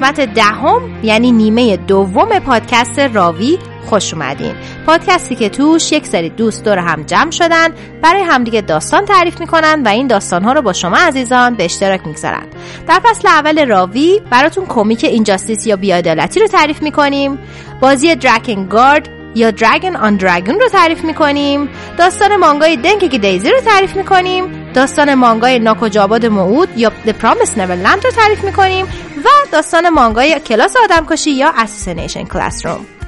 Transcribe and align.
قسمت 0.00 0.34
دهم 0.34 0.80
یعنی 1.02 1.32
نیمه 1.32 1.76
دوم 1.76 2.38
پادکست 2.38 2.98
راوی 2.98 3.58
خوش 3.86 4.14
اومدین. 4.14 4.54
پادکستی 4.86 5.34
که 5.34 5.48
توش 5.48 5.92
یک 5.92 6.06
سری 6.06 6.28
دوست 6.28 6.64
دور 6.64 6.78
هم 6.78 7.02
جمع 7.02 7.30
شدن 7.30 7.68
برای 8.02 8.22
همدیگه 8.22 8.60
داستان 8.60 9.04
تعریف 9.04 9.40
می‌کنن 9.40 9.82
و 9.84 9.88
این 9.88 10.06
داستان 10.06 10.44
ها 10.44 10.52
رو 10.52 10.62
با 10.62 10.72
شما 10.72 10.96
عزیزان 10.96 11.54
به 11.54 11.64
اشتراک 11.64 12.06
می‌گذارن. 12.06 12.46
در 12.88 13.00
فصل 13.04 13.28
اول 13.28 13.68
راوی 13.68 14.20
براتون 14.30 14.66
کمیک 14.66 15.04
اینجاستیس 15.04 15.66
یا 15.66 15.76
بیادالتی 15.76 16.40
رو 16.40 16.46
تعریف 16.46 16.82
می‌کنیم. 16.82 17.38
بازی 17.80 18.16
گارد 18.70 19.19
یا 19.34 19.50
دراگن 19.50 19.96
آن 19.96 20.16
دراگون 20.16 20.60
رو 20.60 20.68
تعریف 20.68 21.04
می‌کنیم 21.04 21.68
داستان 21.98 22.36
مانگای 22.36 22.76
دنکگی 22.76 23.18
دیزی 23.18 23.50
رو 23.50 23.60
تعریف 23.60 23.96
می‌کنیم 23.96 24.72
داستان 24.72 25.14
مانگای 25.14 25.58
ناکجاباد 25.58 26.26
موعود 26.26 26.78
یا 26.78 26.92
The 27.06 27.10
Promised 27.10 27.56
Neverland 27.56 28.04
رو 28.04 28.10
تعریف 28.10 28.44
می‌کنیم 28.44 28.86
و 29.24 29.28
داستان 29.52 29.88
مانگای 29.88 30.40
کلاس 30.40 30.76
آدمکشی 30.84 31.30
یا 31.30 31.52
Assassination 31.52 32.26
Classroom. 32.34 32.99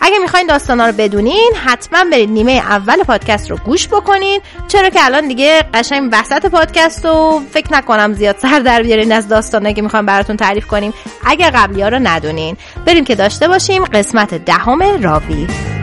اگه 0.00 0.18
می‌خواین 0.18 0.46
داستانا 0.46 0.86
رو 0.86 0.92
بدونین 0.92 1.52
حتما 1.64 2.04
برید 2.12 2.30
نیمه 2.30 2.52
اول 2.52 3.02
پادکست 3.02 3.50
رو 3.50 3.56
گوش 3.56 3.88
بکنین. 3.88 4.40
چرا 4.68 4.88
که 4.88 5.04
الان 5.04 5.28
دیگه 5.28 5.64
قشنگ 5.74 6.10
وسط 6.12 6.46
پادکست 6.46 7.06
و 7.06 7.42
فکر 7.50 7.72
نکنم 7.72 8.12
زیاد 8.12 8.36
سر 8.38 8.58
در 8.58 8.82
بیارین 8.82 9.12
از 9.12 9.28
داستانایی 9.28 9.74
که 9.74 9.82
می‌خوایم 9.82 10.06
براتون 10.06 10.36
تعریف 10.36 10.66
کنیم 10.66 10.94
اگه 11.24 11.50
قبلی 11.50 11.82
رو 11.82 11.98
ندونین. 12.02 12.56
بریم 12.86 13.04
که 13.04 13.14
داشته 13.14 13.48
باشیم 13.48 13.84
قسمت 13.84 14.34
دهم 14.34 15.02
راوی. 15.02 15.75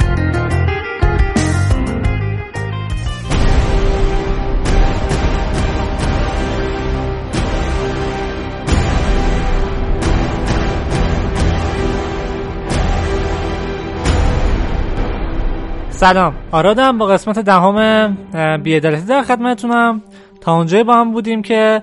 سلام. 16.04 16.34
آرادم 16.52 16.98
با 16.98 17.06
قسمت 17.06 17.40
دهم 17.40 18.18
بیعدالتی 18.64 19.06
در 19.06 19.22
خدمتتونم. 19.22 20.02
تا 20.42 20.56
اونجایی 20.56 20.84
با 20.84 20.96
هم 20.96 21.12
بودیم 21.12 21.42
که 21.42 21.82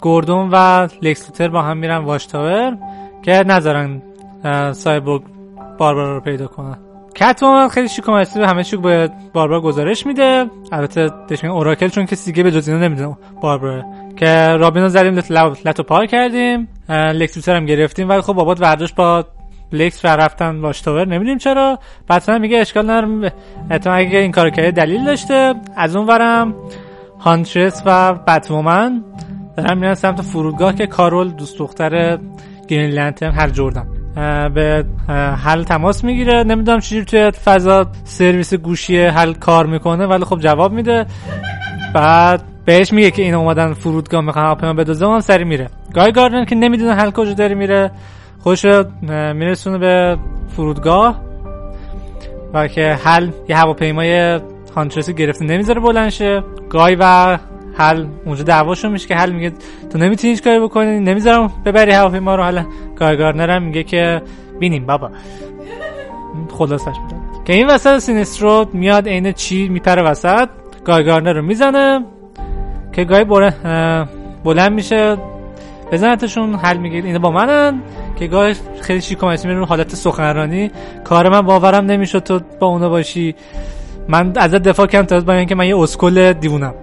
گوردون 0.00 0.48
و 0.52 0.88
لکسلوتر 1.02 1.48
با 1.48 1.62
هم 1.62 1.76
میرن 1.76 1.96
واشتاور 1.96 2.76
که 3.22 3.32
نذارن 3.32 4.02
سایبورگ 4.72 5.22
باربارا 5.78 6.14
رو 6.14 6.20
پیدا 6.20 6.46
کنن. 6.46 6.78
کتومن 7.14 7.68
خیلی 7.68 7.88
شیک 7.88 8.08
و 8.08 8.24
به 8.34 8.48
همه 8.48 8.64
چی 8.64 8.76
باید 8.76 9.12
باربارا 9.32 9.60
گزارش 9.60 10.06
میده. 10.06 10.46
البته 10.72 11.10
دشمن 11.28 11.50
اوراکل 11.50 11.88
چون 11.88 12.06
کسی 12.06 12.32
دیگه 12.32 12.42
به 12.42 12.50
جز 12.50 12.68
اینو 12.68 12.80
نمی‌دونه 12.80 13.16
باربارا 13.42 13.84
که 14.16 14.46
رابینو 14.46 14.88
زدیم 14.88 15.14
لتو 15.64 15.82
پار 15.82 16.06
کردیم 16.06 16.68
لکسلوتر 16.88 17.56
هم 17.56 17.66
گرفتیم 17.66 18.08
ولی 18.08 18.20
خب 18.20 18.32
بابات 18.32 18.60
ورداش 18.60 18.92
با 18.92 19.24
لکس 19.72 20.04
و 20.04 20.08
رفتن 20.08 20.60
واشتاور 20.60 21.04
نمی‌دونیم 21.04 21.38
چرا. 21.38 21.78
بعد 22.08 22.30
میگه 22.30 22.58
اشکال 22.58 22.90
نداره 22.90 23.32
احتمال 23.70 23.98
اگه 23.98 24.18
این 24.18 24.32
کارو 24.32 24.50
کرده 24.50 24.70
دلیل 24.70 25.04
داشته. 25.04 25.54
از 25.76 25.96
اون 25.96 26.06
ورم 26.06 26.54
هانترس 27.20 27.82
و 27.86 28.14
بتومن 28.14 29.04
دارن 29.56 29.78
میرن 29.78 29.94
سمت 29.94 30.22
فرودگاه 30.22 30.74
که 30.74 30.86
کارول 30.86 31.28
دوست 31.28 31.58
دختر 31.58 32.18
گرین 32.68 32.90
لنترن 32.90 33.32
هر 33.32 33.48
جردن. 33.48 33.86
به 34.54 34.84
حل 35.44 35.62
تماس 35.62 36.04
می‌گیره. 36.04 36.44
نمی‌دونم 36.44 36.80
چجوری 36.80 37.04
توی 37.04 37.30
فضا 37.30 37.86
سرویس 38.04 38.54
گوشی 38.54 38.98
حل 39.02 39.32
کار 39.32 39.66
می‌کنه 39.66 40.06
ولی 40.06 40.24
خب 40.24 40.38
جواب 40.38 40.72
میده. 40.72 41.06
بعد 41.94 42.42
بهش 42.64 42.92
میگه 42.92 43.10
که 43.10 43.22
این 43.22 43.34
اومدن 43.34 43.72
فرودگاه 43.72 44.20
می‌خوان 44.20 44.44
هواپیما 44.44 44.72
بدوزه. 44.72 45.06
اون 45.06 45.20
سری 45.20 45.44
میره. 45.44 45.68
گای 45.94 46.12
گاردن 46.12 46.44
که 46.44 46.54
نمی‌دونه 46.54 46.94
حل 46.94 47.10
کجا 47.10 47.32
داره 47.32 47.54
میره. 47.54 47.90
خوش 48.42 48.64
میرسونه 49.34 49.78
به 49.78 50.18
فرودگاه 50.48 51.20
و 52.54 52.68
که 52.68 52.98
حل 53.04 53.30
یه 53.48 53.56
هواپیمای 53.56 54.40
هانترسی 54.76 55.14
گرفته 55.14 55.44
نمی‌ذاره 55.44 55.80
بلنشه 55.80 56.42
گای 56.68 56.96
و 57.00 57.38
حل 57.74 58.06
اونجا 58.24 58.42
دعواشون 58.42 58.92
میشه 58.92 59.08
که 59.08 59.14
حل 59.14 59.32
میگه 59.32 59.52
تو 59.92 59.98
نمی‌تونی 59.98 60.30
هیچ 60.32 60.42
کاری 60.42 60.60
بکنی 60.60 61.00
نمی‌ذارم 61.00 61.52
ببری 61.64 61.92
هواپیما 61.92 62.34
رو. 62.34 62.42
حالا 62.42 62.64
گای 62.96 63.16
گارنر 63.16 63.50
هم 63.50 63.62
میگه 63.62 63.82
که 63.82 64.22
بینیم 64.60 64.86
بابا. 64.86 65.10
خلاصش 66.52 66.86
میده 66.86 67.16
که 67.44 67.52
این 67.52 67.66
وسط 67.66 67.98
سینسترو 67.98 68.66
میاد 68.72 69.08
عین 69.08 69.32
چی 69.32 69.68
میپره 69.68 70.02
وسط 70.02 70.48
گای 70.84 71.04
گارنر 71.04 71.32
رو 71.32 71.42
می‌زنه 71.42 72.04
که 72.92 73.04
گای 73.04 73.24
بلند 74.44 74.72
میشه. 74.72 75.16
بزنتشون 75.92 76.54
حل 76.54 76.76
میگه 76.76 76.96
اینا 76.96 77.18
با 77.18 77.30
منن. 77.30 77.80
که 78.20 78.26
گاهی 78.26 78.54
خیلی 78.80 79.00
شیک 79.00 79.24
میره 79.24 79.64
حالت 79.64 79.94
سخنرانی. 79.94 80.70
کار 81.04 81.28
من 81.28 81.40
باورم 81.40 81.84
نمی‌شد 81.84 82.18
تو 82.18 82.40
با 82.58 82.66
اونا 82.66 82.88
باشی. 82.88 83.34
من 84.08 84.32
ازت 84.36 84.62
دفاع 84.62 84.86
کردم 84.86 85.06
تا 85.06 85.20
با 85.20 85.32
اینکه 85.32 85.54
من 85.54 85.66
یه 85.66 85.78
اسکل 85.78 86.32
دیوونم. 86.32 86.74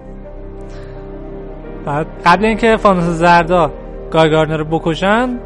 بعد 1.86 2.06
قبل 2.26 2.44
اینکه 2.44 2.76
فانوس 2.76 3.04
زردا 3.04 3.72
گارگارنر 4.10 4.56
رو 4.56 4.64
بکشن 4.64 5.38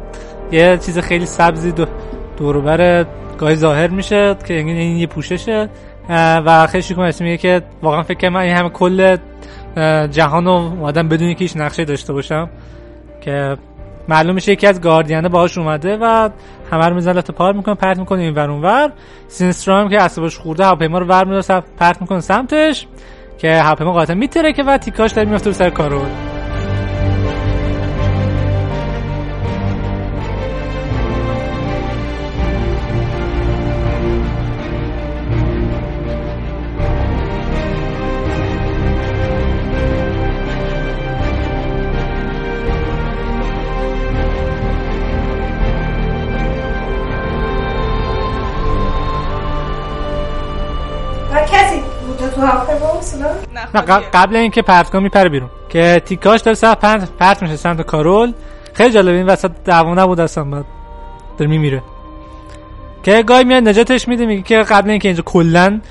یه 0.51 0.77
چیز 0.85 0.99
خیلی 0.99 1.25
سبزی 1.25 1.71
دو 1.71 1.85
دوروبر 2.37 3.05
گاهی 3.37 3.55
ظاهر 3.55 3.87
میشه 3.87 4.35
که 4.47 4.53
این 4.53 4.97
یه 4.97 5.07
پوششه. 5.07 5.69
و 6.09 6.67
خیلی 6.67 6.83
شیک 6.83 6.97
میگه 6.99 7.37
که 7.37 7.61
واقعا 7.81 8.03
فکر 8.03 8.29
من 8.29 8.39
این 8.39 8.55
همه 8.55 8.69
کل 8.69 9.17
جهان 10.11 10.45
رو 10.45 10.85
آدم 10.85 11.07
بدون 11.07 11.33
که 11.33 11.39
هیچ 11.39 11.57
نقشه 11.57 11.85
داشته 11.85 12.13
باشم 12.13 12.49
که 13.21 13.57
معلوم 14.07 14.35
میشه 14.35 14.51
یکی 14.51 14.67
از 14.67 14.81
گاردینه 14.81 15.29
باهاش 15.29 15.57
اومده 15.57 15.97
و 16.01 16.29
همه 16.71 16.85
رو 16.85 16.95
می‌زنه 16.95 17.21
پار 17.21 17.53
می‌کنه 17.53 17.75
پرت 17.75 17.99
می‌کنه 17.99 18.21
این 18.21 18.33
ور 18.33 18.49
ور. 18.49 18.91
سینسترام 19.27 19.89
که 19.89 19.99
عصبش 19.99 20.37
خورده 20.37 20.65
هواپیما 20.65 20.99
رو 20.99 21.05
ور 21.05 21.25
میداره 21.25 21.63
پرت 21.79 22.01
می‌کنه 22.01 22.19
سمتش 22.19 22.87
که 23.37 23.55
هواپیما 23.55 23.93
قاطع 23.93 24.13
میتره 24.13 24.53
که 24.53 24.63
و 24.63 24.77
تیکاش 24.77 25.11
داره 25.11 25.29
میفته 25.29 25.49
رو 25.49 25.53
سر 25.53 25.69
کارول 25.69 26.32
نه 53.75 53.81
قبل 54.13 54.35
اینکه 54.35 54.61
پرتگاه 54.61 55.01
میپره 55.01 55.29
بیرون. 55.29 55.49
که 55.69 56.01
تیکاش 56.05 56.41
داره 56.41 56.55
سر 56.55 56.75
پرت, 56.75 57.09
پرت 57.19 57.41
میشه 57.41 57.55
سمت 57.55 57.81
کارول. 57.81 58.33
خیلی 58.73 58.91
جالبه 58.91 59.17
این 59.17 59.25
وسط 59.25 59.51
دعوا 59.65 59.93
نبود 59.93 60.19
اصلا 60.19 60.43
بعد 60.43 60.65
داره 61.37 61.51
میمیره. 61.51 61.83
که 63.03 63.23
گای 63.23 63.43
میاد 63.43 63.67
نجاتش 63.67 64.07
میده 64.07 64.25
میگه 64.25 64.41
که 64.41 64.57
قبل 64.57 64.89
اینکه 64.89 65.07
اینجا 65.07 65.23
کلا 65.23 65.81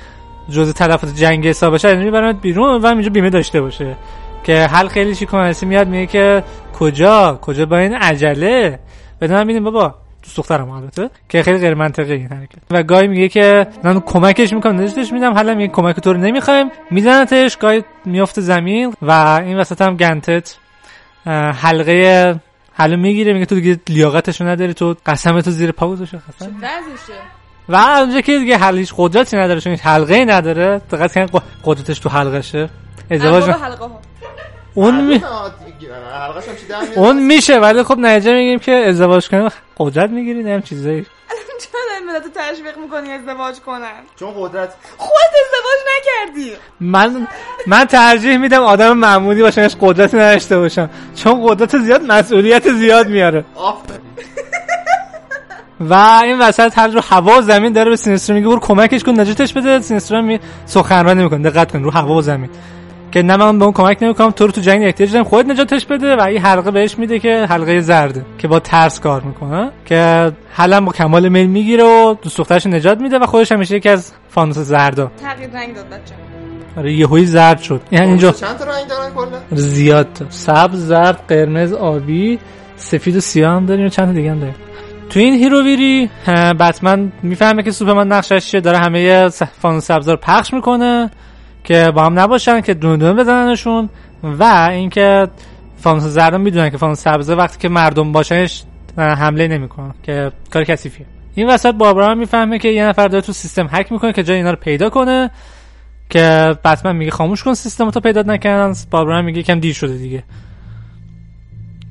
جزء 0.49 0.71
تلفات 0.71 1.15
جنگ 1.15 1.47
حساب 1.47 1.73
بشه 1.73 1.95
میبرمت 1.95 2.41
بیرون 2.41 2.81
و 2.81 2.85
اینجا 2.85 3.09
بیمه 3.09 3.29
داشته 3.29 3.61
باشه. 3.61 3.95
که 4.43 4.65
حل 4.65 4.87
خیلی 4.87 5.15
شیکونسی 5.15 5.65
میاد 5.65 5.87
میگه 5.87 6.07
که 6.07 6.43
کجا؟ 6.79 7.39
کجا؟ 7.41 7.65
با 7.65 7.77
این 7.77 7.93
عجله. 7.95 8.79
بدونم 9.21 9.43
ببینیم 9.43 9.63
بابا. 9.63 9.95
دوست 10.23 10.37
دخترم 10.37 10.69
البته 10.69 11.09
که 11.29 11.43
خیلی 11.43 11.57
غیر 11.57 11.73
منطقی 11.73 12.13
این 12.13 12.27
حرکت. 12.27 12.57
و 12.71 12.83
گای 12.83 13.07
میگه 13.07 13.29
که 13.29 13.67
من 13.83 13.99
کمکش 13.99 14.53
می‌کنم 14.53 14.81
نجاتش 14.81 15.13
میدم 15.13 15.33
حالا 15.33 15.55
میگه 15.55 15.73
کمک 15.73 15.99
تو 15.99 16.13
رو 16.13 16.19
نمی‌خوایم 16.19 16.71
میزنتش 16.91 17.57
گای 17.57 17.83
میفته 18.05 18.41
زمین 18.41 18.93
و 19.01 19.11
این 19.45 19.57
وسط 19.57 19.81
هم 19.81 19.97
گنتت 19.97 20.55
حلقه 21.61 22.35
حالا 22.77 22.95
می‌گیره 22.95 23.33
میگه 23.33 23.45
تو 23.45 23.55
دیگه 23.55 23.79
لیاقتشو 23.89 24.45
نداری 24.45 24.73
تو 24.73 24.95
قسم 25.05 25.41
تو 25.41 25.51
زیر 25.51 25.71
پا 25.71 25.87
گذاشته 25.87 26.17
قسم 26.17 26.51
و 27.69 27.75
اونجا 27.75 28.21
که 28.21 28.39
دیگه 28.39 28.57
حل 28.57 28.77
هیچ 28.77 28.93
قدرتی 28.97 29.37
نداره 29.37 29.61
چون 29.61 29.75
حلقه 29.75 30.25
نداره 30.25 30.81
دقت 30.91 31.31
کن 31.31 31.41
قدرتش 31.63 31.99
تو 31.99 32.09
حلقه 32.09 32.41
شه 32.41 32.69
ازدواج 33.11 33.43
اون 34.73 35.01
می... 35.01 35.23
اون 36.95 37.23
میشه 37.23 37.59
ولی 37.59 37.83
خب 37.83 37.97
نجه 37.97 38.33
میگیم 38.33 38.59
که 38.59 38.71
ازدواج 38.71 39.29
کنیم. 39.29 39.49
قدرت 39.77 40.09
می‌گیری 40.09 40.43
نیم 40.43 40.61
چیزایی. 40.61 41.05
چرا 41.59 42.13
ملت 42.13 42.23
تشویق 42.33 42.77
می‌کنی 42.77 43.11
ازدواج 43.11 43.59
کنن؟ 43.59 43.91
چون 44.19 44.33
قدرت 44.37 44.73
خود 44.97 45.31
ازدواج 45.45 45.79
نکردی. 45.97 46.51
من 46.79 47.27
من 47.67 47.85
ترجیح 47.85 48.37
میدم 48.37 48.63
آدم 48.63 48.97
معمولی 48.97 49.41
باشم 49.41 49.67
قدرتی 49.81 50.17
نداشته 50.17 50.57
باشم. 50.57 50.89
چون 51.15 51.47
قدرت 51.47 51.77
زیاد 51.77 52.03
مسئولیت 52.03 52.71
زیاد 52.73 53.07
میاره. 53.07 53.45
و 55.79 55.93
این 56.23 56.39
وسط 56.39 56.77
هل 56.77 56.87
رو 56.87 57.01
هوا 57.01 57.37
و 57.37 57.41
زمین 57.41 57.73
داره 57.73 57.89
به 57.89 57.95
سینسترو 57.95 58.35
میگه 58.35 58.47
برو 58.47 58.59
کمکش 58.59 59.03
کن 59.03 59.19
نجاتش 59.19 59.53
بده. 59.53 59.79
سینسترو 59.79 60.21
یه 60.21 60.39
سخنرانی 60.65 61.23
می‌کنه. 61.23 61.49
دقت 61.49 61.71
کن 61.71 61.83
رو 61.83 61.91
هوا 61.91 62.13
و 62.13 62.21
زمین. 62.21 62.49
که 63.13 63.21
نه 63.21 63.37
من 63.37 63.59
به 63.59 63.65
اون 63.65 63.73
کمک 63.73 63.97
نمی‌کنم 64.01 64.31
تو 64.31 64.45
رو 64.45 64.51
تو 64.51 64.61
جنگ 64.61 64.83
احتیاج 64.83 65.13
دارم. 65.13 65.23
خودت 65.23 65.49
نجاتش 65.49 65.85
بده 65.85 66.15
و 66.15 66.21
این 66.21 66.41
حلقه 66.41 66.71
بهش 66.71 66.97
میده 66.97 67.19
که 67.19 67.45
حلقه 67.49 67.81
زرده 67.81 68.25
که 68.37 68.47
با 68.47 68.59
ترس 68.59 68.99
کار 68.99 69.21
می‌کنه 69.21 69.71
که 69.85 70.31
حالا 70.53 70.81
با 70.81 70.91
کمال 70.91 71.29
میل 71.29 71.47
می‌گیره 71.47 71.83
و 71.83 72.15
دوست 72.21 72.37
دخترش 72.37 72.65
نجات 72.65 73.01
میده 73.01 73.19
و 73.19 73.25
خودش 73.25 73.51
همیشه 73.51 73.75
یکی 73.75 73.89
از 73.89 74.11
فانوس 74.29 74.57
زردا. 74.57 75.11
تغییر 75.21 75.49
رنگ 75.49 75.75
داد 75.75 75.85
بچه 75.85 76.15
آره 76.77 76.93
یهویی 76.93 77.25
زرد 77.25 77.59
شد. 77.59 77.81
یعنی 77.91 78.07
اینجا 78.07 78.31
چند 78.31 78.57
تا 78.57 78.65
رنگ 78.65 78.87
دارن 78.87 79.13
کلا؟ 79.13 79.37
زیاد. 79.51 80.25
سبز 80.29 80.87
زرد 80.87 81.19
قرمز 81.27 81.73
آبی 81.73 82.39
سفید 82.75 83.15
و 83.15 83.19
سیاه 83.19 83.55
هم 83.55 83.65
داریم 83.65 83.85
و 83.85 83.89
چند 83.89 84.07
تا 84.07 84.13
دیگه 84.13 84.31
هم 84.31 84.39
داریم. 84.39 84.55
تو 85.09 85.19
این 85.19 85.33
هیروویری 85.33 86.09
بتمن 86.59 87.11
می‌فهمه 87.23 87.63
که 87.63 87.71
سوپرمن 87.71 88.07
نقشش 88.07 88.45
چیه 88.45 88.61
داره 88.61 88.77
همه 88.77 89.29
فانوس 89.61 89.85
سبزا 89.85 90.11
رو 90.11 90.17
پخش 90.21 90.53
می‌کنه. 90.53 91.11
که 91.63 91.91
با 91.95 92.05
هم 92.05 92.19
نباشن 92.19 92.61
که 92.61 92.73
دونه 92.73 92.97
دونه 92.97 93.13
بزننشون 93.13 93.89
و 94.23 94.43
اینکه 94.71 95.27
فانوس 95.77 96.03
زرد 96.03 96.35
می‌دونن 96.35 96.69
که 96.69 96.77
فانوس 96.77 96.99
سبزا 96.99 97.35
وقتی 97.35 97.59
که 97.59 97.69
مردم 97.69 98.11
باشنش 98.11 98.63
حمله 98.97 99.47
نمی‌کنن 99.47 99.93
که 100.03 100.31
کار 100.51 100.63
کثیفیه. 100.63 101.05
این 101.35 101.49
وسط 101.49 101.73
باربرا 101.73 102.11
هم 102.11 102.17
می‌فهمه 102.17 102.59
که 102.59 102.67
یه 102.67 102.85
نفر 102.85 103.07
داره 103.07 103.21
تو 103.21 103.33
سیستم 103.33 103.69
هک 103.71 103.91
می‌کنه 103.91 104.13
که 104.13 104.23
جای 104.23 104.37
اینا 104.37 104.49
رو 104.49 104.55
پیدا 104.55 104.89
کنه 104.89 105.31
که 106.09 106.55
بتمن 106.65 106.95
میگه 106.95 107.11
خاموش 107.11 107.43
کن 107.43 107.53
سیستم 107.53 107.91
تو 107.91 107.99
پیدا 107.99 108.21
نکردن. 108.21 108.73
باربرا 108.91 109.17
هم 109.17 109.25
میگه 109.25 109.39
یکم 109.39 109.59
دیر 109.59 109.73
شده 109.73 109.97
دیگه. 109.97 110.23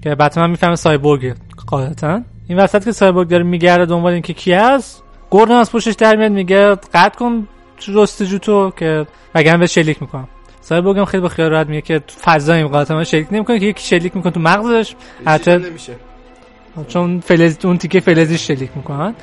که 0.03 0.15
بتمن 0.15 0.51
می‌فهمه 0.51 0.77
سایبورگ 0.77 1.35
قاعدتا. 1.67 2.21
این 2.49 2.59
وسط 2.59 2.85
که 2.85 2.93
سایبورگ 2.93 3.29
داره 3.29 3.43
میگرده 3.43 3.87
دنبال 3.87 4.13
اینکه 4.13 4.33
کی 4.33 4.53
هست 4.53 5.03
گوردن 5.31 5.55
از 5.55 5.73
پشتش 5.73 5.95
در 5.95 6.17
میاد 6.17 6.33
میگه 6.33 6.75
قطع 6.75 7.19
کن 7.19 7.49
جستجو 7.91 8.39
تو 8.39 8.73
که 8.77 9.07
وگرنه 9.35 9.59
به 9.59 9.67
شلیک 9.67 10.03
می‌کنم. 10.03 10.29
سایبورگ 10.61 10.99
هم 10.99 11.05
خیلی 11.05 11.21
با 11.21 11.29
خیال 11.29 11.51
راحت 11.51 11.67
میگه 11.67 11.81
که 11.81 11.99
تو 11.99 12.15
فضاییم 12.25 12.69
قاعدتا 12.69 13.05
شلیک 13.05 13.27
نمی‌کنه 13.31 13.59
که 13.59 13.67
یکی 13.67 13.87
شلیک 13.87 14.17
می‌کنه 14.17 14.33
تو 14.33 14.41
مغزش. 14.41 14.95
حتی 15.27 15.51
نمیشه. 15.51 15.93
چون 16.89 17.21
فلز 17.21 17.65
اون 17.65 17.79
تیکه 17.79 18.01
فلزی 18.01 18.39
شلیک 18.39 18.71
می‌کنن. 18.77 19.15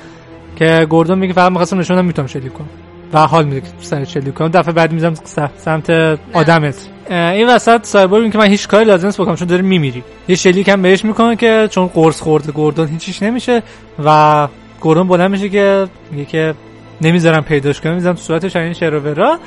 که 0.56 0.86
گوردون 0.88 1.18
میگه 1.18 1.32
فقط 1.32 1.50
می‌خواستم 1.50 1.78
نشونم 1.78 2.04
می‌تونم 2.04 2.28
شلیک 2.28 2.52
کنم. 2.52 2.68
و 3.12 3.26
حال 3.26 3.44
میده 3.44 3.60
که 3.60 3.66
سر 3.80 4.04
شلیک 4.04 4.34
کنم. 4.34 4.48
دفعه 4.48 4.72
بعد 4.72 4.92
می‌زنم 4.92 5.14
سمت 5.56 5.90
آدمت. 6.32 6.88
این 7.10 7.48
وسط 7.48 7.84
سایبورگ 7.84 8.22
میگه 8.22 8.32
که 8.32 8.38
من 8.38 8.46
هیچ 8.46 8.68
کاری 8.68 8.84
لازم 8.84 9.06
نیست 9.06 9.20
بکنم 9.20 9.36
چون 9.36 9.48
داره 9.48 9.62
میمیری. 9.62 10.04
یه 10.28 10.36
شلیک 10.36 10.68
هم 10.68 10.82
بهش 10.82 11.04
می‌کنه 11.04 11.36
که 11.36 11.68
چون 11.70 11.86
قرص 11.86 12.20
خورده 12.20 12.52
گوردون 12.52 12.88
هیچیش 12.88 13.22
نمیشه 13.22 13.62
و 14.04 14.48
گوردون 14.80 15.08
بلند 15.08 15.30
میشه 15.30 15.48
که 15.48 15.86
میگه 16.10 16.24
که 16.24 16.54
نمی‌ذارم 17.00 17.42
پیداش 17.42 17.80
کنم. 17.80 17.94
می‌ذارم 17.94 18.16
تو 18.16 18.22
صورتش 18.22 18.56
این 18.56 18.72
شروورا 18.72 19.38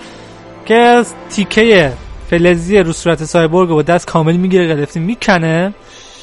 که 0.66 1.04
تیکه 1.30 1.94
فلزی 2.30 2.78
رو 2.78 2.94
صورت 2.94 3.24
سایبورگ 3.24 3.70
با 3.70 3.82
دست 3.82 4.08
کامل 4.08 4.36
می‌گیره 4.36 4.76
قلفتی 4.76 5.00
می‌کنه. 5.00 5.74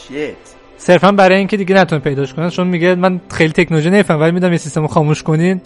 شیت. 0.09 0.35
صرفا 0.77 1.13
برای 1.13 1.39
اینکه 1.39 1.57
دیگه 1.57 1.75
نتونه 1.75 2.01
پیداش 2.01 2.35
کنن 2.35 2.51
چون 2.51 2.67
میگه 2.67 2.95
من 2.95 3.21
خیلی 3.31 3.53
تکنولوژی 3.53 3.91
نمیفهم 3.91 4.21
ولی 4.21 4.33
میدم 4.33 4.53
یه 4.53 4.59
سیستم 4.59 4.81
رو 4.81 4.89
خاموش 4.89 5.23
کنین. 5.23 5.61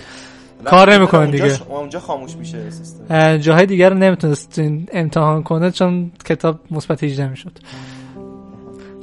کار 0.65 0.95
نمی‌کنه 0.95 1.27
دیگه. 1.27 1.69
اونجا 1.69 2.01
خاموش 2.01 2.37
میشه 2.37 2.71
سیستم. 2.71 3.05
اه، 3.11 3.39
جاهای 3.39 3.67
دیگر 3.67 3.91
رو 3.91 3.97
نمی‌تونست 3.97 4.61
امتحان 4.93 5.43
کنه 5.43 5.71
چون 5.71 6.13
کتاب 6.25 6.61
مثبت 6.71 7.05
18 7.05 7.29
می‌شد 7.29 7.53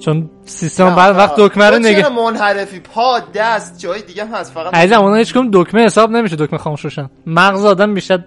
چون 0.01 0.29
سیستم 0.45 0.95
بعد 0.95 1.15
وقت 1.15 1.35
دکمه 1.37 1.69
رو 1.69 1.79
نگه 1.79 2.01
چرا 2.01 2.09
منحرفی؟ 2.09 2.79
پا 2.79 3.19
دست 3.33 3.79
جای 3.79 4.01
دیگه 4.01 4.25
هم 4.25 4.33
هست 4.33 4.53
فقط 4.53 4.73
عزیزم 4.73 5.01
اونا 5.01 5.15
هیچ 5.15 5.33
دکمه 5.53 5.85
حساب 5.85 6.11
نمیشه 6.11 6.35
دکمه 6.35 6.59
خاموش 6.59 6.81
روشن 6.81 7.09
مغز 7.25 7.65
آدم 7.65 7.93
بیشتر 7.93 8.23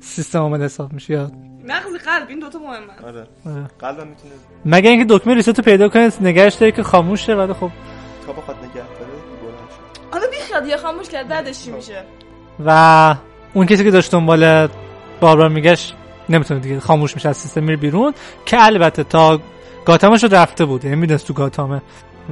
سیستم 0.00 0.38
عامل 0.38 0.62
حساب 0.62 0.92
میشه 0.92 1.14
یا 1.14 1.30
مغز 1.64 2.04
قلب 2.04 2.28
این 2.28 2.38
دوتا 2.38 2.58
مهمه. 2.58 3.08
آره. 3.08 3.26
آره. 3.46 3.66
قلبم 3.78 4.06
می‌تونه 4.06 4.34
مگه 4.64 4.90
اینکه 4.90 5.14
دکمه 5.14 5.34
ریست 5.34 5.60
پیدا 5.60 5.88
کنید 5.88 6.14
نگهش 6.20 6.54
داره 6.54 6.72
که 6.72 6.82
خاموشه 6.82 7.34
ولی 7.34 7.52
خب 7.52 7.70
تا 8.26 8.32
بخواد 8.32 8.56
نگه 8.56 8.74
داره 8.74 9.12
بلند 9.42 9.70
شد 9.70 10.12
حالا 10.12 10.26
بیخیاد 10.30 10.66
یه 10.66 10.76
خاموش 10.76 11.08
کرد 11.08 11.28
بعدش 11.28 11.64
چی 11.64 11.70
میشه؟ 11.70 12.04
و 12.66 13.14
اون 13.54 13.66
کسی 13.66 13.84
که 13.84 13.90
داشت 13.90 14.12
دنبال 14.12 14.68
باربار 15.20 15.48
میگشت 15.48 15.94
نمی‌تونه 16.28 16.60
دیگه 16.60 16.80
خاموش 16.80 17.14
میشه 17.14 17.28
از 17.28 17.36
سیستم 17.36 17.62
میره 17.62 17.76
بیرون 17.76 18.14
که 18.46 18.64
البته 18.64 19.04
تا 19.04 19.40
گاتامش 19.84 20.24
رو 20.24 20.28
رفته 20.32 20.64
بود 20.64 20.84
یعنی 20.84 20.96
می‌دونست 20.96 21.26
تو 21.26 21.32
گاتامه. 21.32 21.82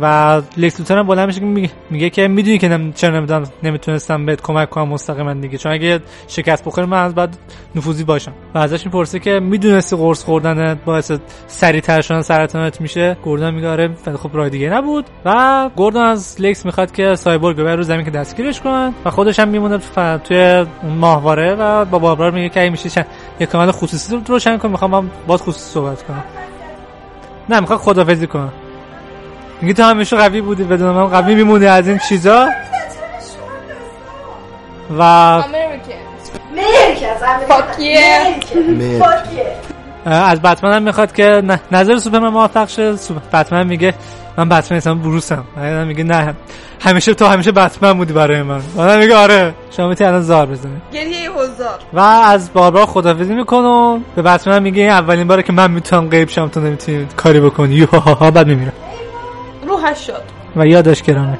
و 0.00 0.42
لکس 0.56 0.80
لوتر 0.80 0.98
هم 0.98 1.06
بلند 1.06 1.26
میشه 1.26 1.40
میگه, 1.40 1.70
میگه 1.90 2.10
که 2.10 2.28
می‌دونی 2.28 2.58
که 2.58 2.68
نم... 2.68 2.92
چرا 2.92 3.16
نمی‌دونم 3.16 3.44
نمی‌تونستم 3.62 4.26
بهت 4.26 4.42
کمک 4.42 4.70
کنم 4.70 4.88
مستقیما 4.88 5.34
دیگه. 5.34 5.58
چون 5.58 5.72
اگه 5.72 6.00
شکست 6.28 6.64
بخوره 6.64 6.86
من 6.86 7.02
از 7.02 7.14
بعد 7.14 7.36
نفوذی 7.74 8.04
باشم. 8.04 8.32
و 8.54 8.58
ازش 8.58 8.86
می‌پرسه 8.86 9.18
که 9.18 9.40
می‌دونستی 9.40 9.96
قرص 9.96 10.24
خوردن 10.24 10.80
باعث 10.84 11.12
سریعتر 11.46 12.00
شدن 12.00 12.22
سرطانت 12.22 12.80
میشه؟ 12.80 13.16
گوردن 13.22 13.54
میگه 13.54 13.68
آره 13.68 13.90
خب 14.22 14.30
راه 14.32 14.48
دیگه 14.48 14.70
نبود. 14.70 15.04
و 15.24 15.70
گوردن 15.76 16.02
از 16.02 16.36
لکس 16.40 16.66
می‌خواد 16.66 16.92
که 16.92 17.14
سایبورگ 17.14 17.60
رو 17.60 17.82
زمین 17.82 18.04
که 18.04 18.10
دستگیرش 18.10 18.60
کنن. 18.60 18.94
و 19.04 19.10
خودش 19.10 19.40
هم 19.40 19.48
میمونه 19.48 19.78
ف- 19.78 20.22
توی 20.24 20.66
ماهواره 21.00 21.54
و 21.54 21.84
با 21.84 21.98
باربار 21.98 22.30
میگه 22.30 22.48
که 22.48 22.70
میشه 22.70 22.90
چند... 22.90 23.06
یه 23.40 23.46
کانال 23.46 23.72
خصوصی 23.72 24.16
رو 24.16 24.22
روشن 24.26 24.58
کن 24.58 24.68
می‌خوام 24.68 25.10
باز 25.26 25.42
خصوصی 25.42 25.70
صحبت 25.70 26.02
کنم. 26.02 26.24
نه 27.48 27.60
می‌خواد 27.60 27.78
خدافزی 27.78 28.26
کنم 28.26 28.52
میگه 29.60 29.74
تو 29.74 29.82
همیشه 29.82 30.16
قوی 30.16 30.40
بودی 30.40 30.64
بدون 30.64 30.90
من 30.90 31.06
قوی 31.06 31.34
میمونی 31.34 31.66
از 31.66 31.88
این 31.88 31.98
چیزا. 32.08 32.48
و 34.98 35.02
از 40.06 40.42
بتمن 40.42 40.72
هم 40.72 40.82
می‌خواد 40.82 41.12
که 41.12 41.42
نظر 41.72 41.98
سوپرمن 41.98 42.28
موفق 42.28 42.68
شه. 42.68 42.96
سوپ- 42.96 43.34
بتمن 43.34 43.66
میگه 43.66 43.94
من 44.38 44.48
بتمن 44.48 44.76
نیستم 44.76 44.98
بروسم. 44.98 45.44
بعد 45.56 45.86
میگه 45.86 46.04
نه. 46.04 46.34
همیشه 46.80 47.14
تو 47.14 47.26
همیشه 47.26 47.52
بتمن 47.52 47.92
بودی 47.92 48.12
برای 48.12 48.42
من. 48.42 48.60
بعد 48.76 49.00
میگه 49.00 49.16
آره 49.16 49.54
شما 49.70 49.88
می‌تونی 49.88 50.08
الان 50.08 50.22
زار 50.22 50.46
بزنی. 50.46 50.76
گریه 50.92 51.30
هزار 51.30 51.78
و 51.92 52.00
از 52.00 52.52
باربار 52.52 52.86
خدافزی 52.86 53.34
می‌کنه 53.34 53.68
و 53.68 53.98
به 54.16 54.22
بتمن 54.22 54.62
میگه 54.62 54.82
این 54.82 54.90
اولین 54.90 55.28
باره 55.28 55.42
که 55.42 55.52
من 55.52 55.70
می‌تونم 55.70 56.08
غیب 56.08 56.28
شم 56.28 56.48
تو 56.48 56.60
نمی‌تونی 56.60 57.06
کاری 57.16 57.40
بکنی. 57.40 57.74
یو 57.74 57.86
ها 57.86 57.98
ها 57.98 58.14
ها 58.14 58.30
بعد 58.30 58.46
میمیره. 58.46 58.72
روحش 59.68 60.06
شد. 60.06 60.22
و 60.56 60.66
یادش 60.66 61.02
گرامه 61.02 61.38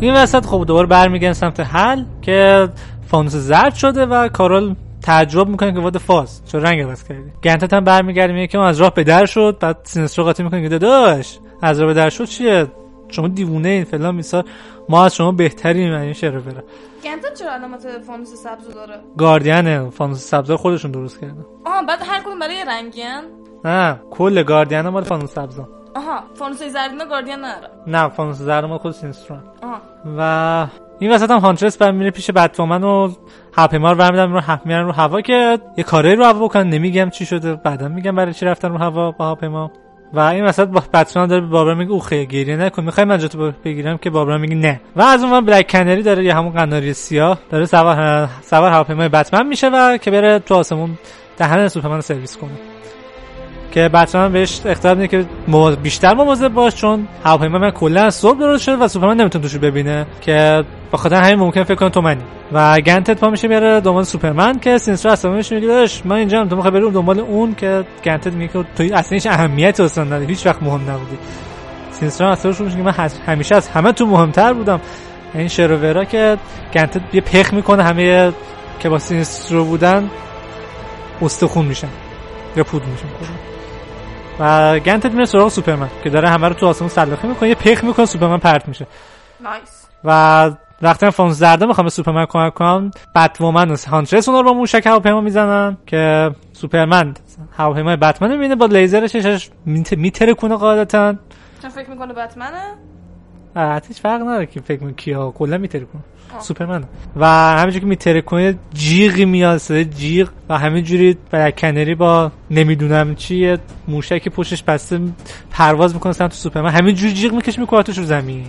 این 0.00 0.14
وسط 0.14 0.46
خب 0.46 0.64
دوباره 0.66 0.86
برمیگن 0.86 1.32
سمت 1.32 1.60
حل 1.60 2.04
که 2.22 2.68
فانوس 3.10 3.32
زرد 3.32 3.74
شده 3.74 4.06
و 4.06 4.28
کارول 4.28 4.74
تعجب 5.08 5.48
می‌کنه 5.48 5.72
که 5.72 5.80
واد 5.80 5.98
فاز. 5.98 6.42
چون 6.52 6.62
رنگ 6.62 6.80
عوض 6.80 7.04
کردی. 7.04 7.32
گنتت 7.44 7.72
هم 7.72 7.84
برمیگرده 7.84 8.32
میگه 8.32 8.46
که 8.46 8.58
از 8.58 8.80
راه 8.80 8.94
به 8.94 9.04
در 9.04 9.26
شد. 9.26 9.56
بعد 9.60 9.78
سینسترو 9.82 10.24
قاطی 10.24 10.42
می‌کنه 10.42 10.62
که 10.62 10.68
داداش 10.68 11.38
از 11.62 11.80
راه 11.80 11.86
به 11.86 11.94
در 11.94 12.10
شد 12.10 12.24
چیه؟ 12.24 12.66
شما 13.08 13.28
دیوونه 13.28 13.68
این 13.68 13.84
فلان 13.84 14.14
میسار 14.14 14.44
ما 14.88 15.04
از 15.04 15.14
شما 15.14 15.32
بهتریم 15.32 15.92
این 15.92 16.12
شعر 16.12 16.38
برا 16.38 16.62
گنتت 17.04 17.34
چرا 17.34 17.52
علامت 17.52 17.86
فانوس 18.06 18.28
سبز 18.28 18.74
داره؟ 18.74 19.00
گاردین 19.16 19.90
فانوس 19.90 20.18
سبز 20.18 20.50
خودشون 20.50 20.90
درست 20.90 21.20
کردن. 21.20 21.44
آها 21.66 21.82
بعد 21.82 21.98
هر 22.02 22.20
کدوم 22.20 22.38
برای 22.38 22.64
رنگین؟ 22.68 23.22
نه 23.64 24.00
کل 24.10 24.42
گاردین 24.42 24.80
مال 24.80 25.04
فانوس 25.04 25.30
سبزا. 25.30 25.68
آها 25.96 26.22
فانوس 26.34 26.62
زردینا 26.62 27.04
گاردین 27.04 27.44
نداره. 27.44 27.70
نه 27.86 28.08
فانوس 28.08 28.36
زرد 28.36 28.64
مال 28.64 28.78
خود 28.78 28.92
سینسترون 28.92 29.40
آها. 29.62 29.80
و 30.18 30.66
این 30.98 31.12
وسط 31.12 31.30
هم 31.30 31.38
هانترس 31.38 31.78
برم 31.78 31.94
میره 31.94 32.10
پیش 32.10 32.30
بتمن 32.30 32.84
و 32.84 33.12
هواپیما 33.58 33.92
رو 33.92 33.98
برمیدن 33.98 34.32
رو 34.32 34.40
هم 34.40 34.60
رو 34.86 34.92
هوا 34.92 35.20
که 35.20 35.58
یه 35.76 35.84
کاری 35.84 36.16
رو 36.16 36.24
هوا 36.24 36.44
بکنن. 36.44 36.68
نمیگم 36.68 37.10
چی 37.10 37.26
شده 37.26 37.54
بعدا 37.54 37.88
میگم 37.88 38.16
برای 38.16 38.34
چی 38.34 38.46
رفتن 38.46 38.68
رو 38.68 38.78
هوا 38.78 39.10
با 39.10 39.24
هواپیما. 39.24 39.70
و 40.12 40.20
این 40.20 40.44
وسط 40.44 40.68
بتمن 40.68 41.26
داره 41.26 41.40
به 41.40 41.46
بابر 41.46 41.74
میگه 41.74 41.90
او 41.90 42.00
خیلی 42.00 42.26
گریه 42.26 42.56
نکن. 42.56 42.84
می‌خوای 42.84 43.04
من 43.06 43.18
جاتو 43.18 43.52
بگیرم 43.64 43.98
که 43.98 44.10
بابر 44.10 44.36
میگه 44.36 44.54
نه. 44.54 44.80
و 44.96 45.02
از 45.02 45.24
اون 45.24 45.44
بلک 45.44 45.70
کنری 45.70 46.02
داره 46.02 46.24
یه 46.24 46.34
همون 46.34 46.52
قناری 46.52 46.92
سیاه 46.92 47.38
داره 47.50 47.66
سوار 47.66 48.28
سوار 48.42 48.72
هواپیمای 48.72 49.08
بتمن 49.08 49.46
میشه 49.46 49.68
و 49.68 49.96
که 49.96 50.10
بره 50.10 50.38
تو 50.38 50.54
آسمون 50.54 50.98
دهن 51.38 51.68
سوپرمن 51.68 51.94
رو 51.94 52.02
سرویس 52.02 52.36
کنه. 52.36 52.50
که 53.70 53.88
بتمن 53.88 54.32
بهش 54.32 54.60
اخطار 54.66 54.94
میده 54.94 55.08
که 55.08 55.26
بیشتر 55.82 56.14
مواظب 56.14 56.48
باش 56.48 56.74
چون 56.74 57.08
هواپیما 57.24 57.58
من 57.58 57.70
کلا 57.70 58.02
از 58.02 58.14
سرب 58.14 58.38
درست 58.38 58.62
شده 58.62 58.76
و 58.76 58.88
سوپرمن 58.88 59.16
نمی‌تونه 59.16 59.42
توش 59.42 59.56
ببینه. 59.56 60.06
که 60.20 60.64
به 60.92 60.98
خاطر 60.98 61.16
همین 61.16 61.38
ممکن 61.38 61.64
فکر 61.64 61.74
کنه 61.74 61.90
تو 61.90 62.00
منی. 62.00 62.22
و 62.52 62.76
گنتت 62.80 63.20
پا 63.20 63.30
میشه 63.30 63.48
میره 63.48 63.80
دنبال 63.80 64.04
سوپرمن 64.04 64.58
که 64.58 64.78
سینستر 64.78 65.08
عصبی 65.08 65.30
میشه 65.30 65.54
میگه 65.54 65.86
من 66.04 66.16
اینجا 66.16 66.44
تو 66.44 66.56
می‌خوای 66.56 66.72
بری 66.72 66.90
دنبال 66.90 67.20
اون 67.20 67.54
که 67.54 67.84
گنتت 68.04 68.32
میگه 68.32 68.52
که 68.52 68.64
تو 68.76 68.82
اصلا 68.94 69.16
هیچ 69.16 69.26
اهمیتی 69.26 69.82
اصلا 69.82 70.04
نداری 70.04 70.26
هیچ 70.26 70.46
وقت 70.46 70.62
مهم 70.62 70.90
نبودی. 70.90 71.18
سینستر 71.90 72.24
هم 72.24 72.30
عصبی 72.30 72.50
میشه 72.64 72.76
که 72.76 72.82
من 72.82 73.10
همیشه 73.26 73.56
از 73.56 73.68
همه 73.68 73.92
تو 73.92 74.06
مهمتر 74.06 74.52
بودم. 74.52 74.80
این 75.34 75.48
شروورا 75.48 76.04
که 76.04 76.38
گنتت 76.74 77.00
یه 77.12 77.20
پخ 77.20 77.54
می‌کنه 77.54 77.82
همه 77.82 78.32
که 78.78 78.88
با 78.88 78.98
سینستر 78.98 79.60
بودن 79.60 80.10
استخون 81.22 81.64
میشن 81.64 81.88
یا 82.56 82.64
پودر 82.64 82.82
میشن. 82.86 83.08
و 84.40 84.78
گنتت 84.78 85.12
میره 85.12 85.24
سراغ 85.24 85.48
سوپرمن 85.48 85.88
که 86.04 86.10
داره 86.10 86.28
همه 86.28 86.48
رو 86.48 86.54
تو 86.54 86.66
آسمون 86.66 86.88
سلاخی 86.88 87.26
می‌کنه 87.26 87.48
یه 87.48 87.54
پخ 87.54 87.84
می‌کنه 87.84 88.06
سوپرمن 88.06 88.38
پرت 88.38 88.68
میشه. 88.68 88.86
Nice 89.40 89.86
و 90.04 90.50
وقتی 90.82 91.10
فانوس 91.10 91.36
زرده 91.36 91.66
می‌خوام 91.66 91.84
به 91.84 91.90
سوپرمن 91.90 92.26
کمک 92.26 92.54
کنم 92.54 92.90
بتمن 93.14 93.70
و 93.70 93.76
هانترس 93.88 94.28
اونا 94.28 94.40
رو 94.40 94.46
با 94.46 94.58
موشک 94.58 94.86
هواپیما 94.86 95.20
می‌زنن 95.20 95.76
که 95.86 96.30
سوپرمن 96.52 97.14
هواپیمای 97.56 97.96
بتمن 97.96 98.30
می‌بینه 98.30 98.56
با 98.56 98.66
لیزر 98.66 99.06
چشش 99.06 99.50
می‌ترکونه 99.96 100.56
قاعدتا. 100.56 101.14
چون 101.62 101.70
فکر 101.70 101.90
می‌کنه 101.90 102.12
بتمنه؟ 102.12 102.74
هیچ 103.88 104.00
فرق 104.00 104.20
نداره 104.20 104.46
که 104.46 104.60
فکر 104.60 104.80
می‌کنه 104.80 104.92
کیا 104.92 105.30
کلا 105.30 105.58
میتره 105.58 105.84
کنه 105.84 106.02
سوپرمن 106.40 106.84
و 107.16 107.26
همینجور 107.26 107.80
که 107.80 107.86
میتره 107.86 108.20
کنه 108.20 108.58
جیغی 108.74 109.24
میاد 109.24 109.58
صدای 109.58 109.84
جیغ 109.84 110.28
و 110.48 110.58
همینجوری 110.58 111.16
کنری 111.58 111.94
با 111.94 112.32
نمی‌دونم 112.50 113.14
چیه 113.14 113.58
موشک 113.88 114.28
پشتش 114.28 114.62
بسته 114.62 115.00
پرواز 115.50 115.94
می‌کنه 115.94 116.12
سمت 116.12 116.32
سوپرمن. 116.32 116.70
همینجوری 116.70 117.12
جیغ 117.12 117.32
می‌کشه 117.32 117.60
می‌کنه 117.60 117.82
رو 117.82 118.04
زمین. 118.04 118.46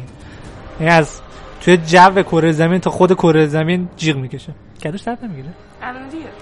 یعنی 0.80 0.92
از 0.92 1.22
توی 1.70 1.78
جو 1.78 2.22
کره 2.22 2.52
زمین 2.52 2.80
تا 2.80 2.90
خود 2.90 3.14
کره 3.14 3.46
زمین 3.46 3.90
جیغ 3.98 4.18
می‌کشه. 4.18 4.54
کدوش 4.84 5.02
درد 5.02 5.18
نمی‌گیره؟ 5.24 5.50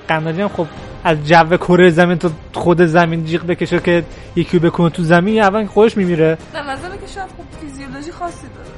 قناری 0.08 0.42
هم 0.42 0.48
خب 0.48 0.68
از 1.04 1.28
جو 1.28 1.58
کره 1.58 1.90
زمین 1.90 2.18
تا 2.18 2.30
خود 2.54 2.82
زمین 2.82 3.26
جیغ 3.26 3.46
بکشه 3.46 3.80
که 3.80 4.04
یکی 4.36 4.60
بکنه 4.60 4.90
تو 4.90 5.04
زمین 5.04 5.42
اول 5.42 5.66
خودش 5.66 5.98
میمیره. 5.98 6.38
در 6.54 6.64
نظر 6.64 6.90
که 6.90 7.08
شاید 7.16 7.28
خب 7.28 7.60
فیزیولوژی 7.62 8.12
خاصی 8.12 8.48
داره. 8.56 8.70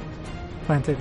منطقی. 0.68 0.96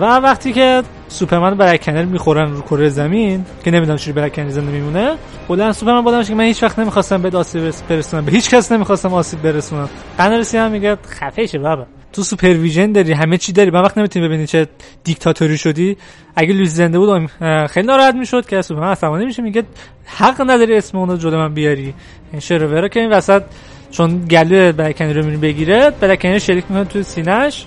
و 0.00 0.04
وقتی 0.04 0.52
که 0.52 0.82
سوپرمن 1.08 1.54
برای 1.54 1.78
کنل 1.78 2.04
می‌خورن 2.04 2.52
رو 2.52 2.60
کره 2.60 2.88
زمین 2.88 3.44
که 3.64 3.70
نمی‌دونم 3.70 3.98
چجوری 3.98 4.12
برای 4.12 4.30
کنل 4.30 4.48
زنده 4.48 4.72
میمونه 4.72 5.14
بودن 5.48 5.72
سوپرمن 5.72 6.00
بودن 6.00 6.22
که 6.22 6.34
من 6.34 6.44
هیچ 6.44 6.62
وقت 6.62 6.78
نمی‌خواستم 6.78 7.22
به 7.22 7.38
آسیب 7.38 7.72
برسونم 7.88 8.24
به 8.24 8.32
هیچ 8.32 8.50
کس 8.50 8.72
نمی‌خواستم 8.72 9.14
آسیب 9.14 9.42
برسونم. 9.42 9.88
قنارسی 10.18 10.58
هم 10.58 10.70
میگه 10.70 10.96
خفه 11.08 11.46
شه 11.46 11.58
بابا. 11.58 11.86
تو 12.16 12.22
سوپرویژن 12.22 12.92
داری 12.92 13.12
همه 13.12 13.38
چی 13.38 13.52
داری. 13.52 13.70
من 13.70 13.82
وقت 13.82 13.98
نمی‌تونی 13.98 14.28
ببینی 14.28 14.46
چه 14.46 14.68
دیکتاتوری 15.04 15.58
شدی. 15.58 15.96
اگه 16.36 16.52
لویس 16.52 16.74
زنده 16.74 16.98
بود 16.98 17.30
خیلی 17.66 17.86
ناراحت 17.86 18.14
می‌شد 18.14 18.46
که 18.46 18.62
سوپرمن 18.62 18.90
عصبانی 18.90 19.26
میشه 19.26 19.42
میگه 19.42 19.62
حق 20.06 20.50
نداری 20.50 20.76
اسم 20.76 20.98
اونو 20.98 21.16
جلو 21.16 21.36
من 21.36 21.54
بیاری. 21.54 21.94
این 22.32 22.40
شروورا 22.40 22.88
که 22.88 23.00
این 23.00 23.10
وسط 23.10 23.42
چون 23.90 24.24
گلو 24.30 24.72
برکنی 24.72 25.12
رو 25.12 25.24
می‌بینی 25.24 25.36
بگیره 25.36 25.90
برکنی 25.90 26.40
شریک 26.40 26.64
می‌کنه 26.68 26.84
تو 26.84 27.02
سینه‌اش 27.02 27.66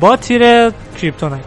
با 0.00 0.16
تیر 0.16 0.70
کریپتونایت. 0.70 1.44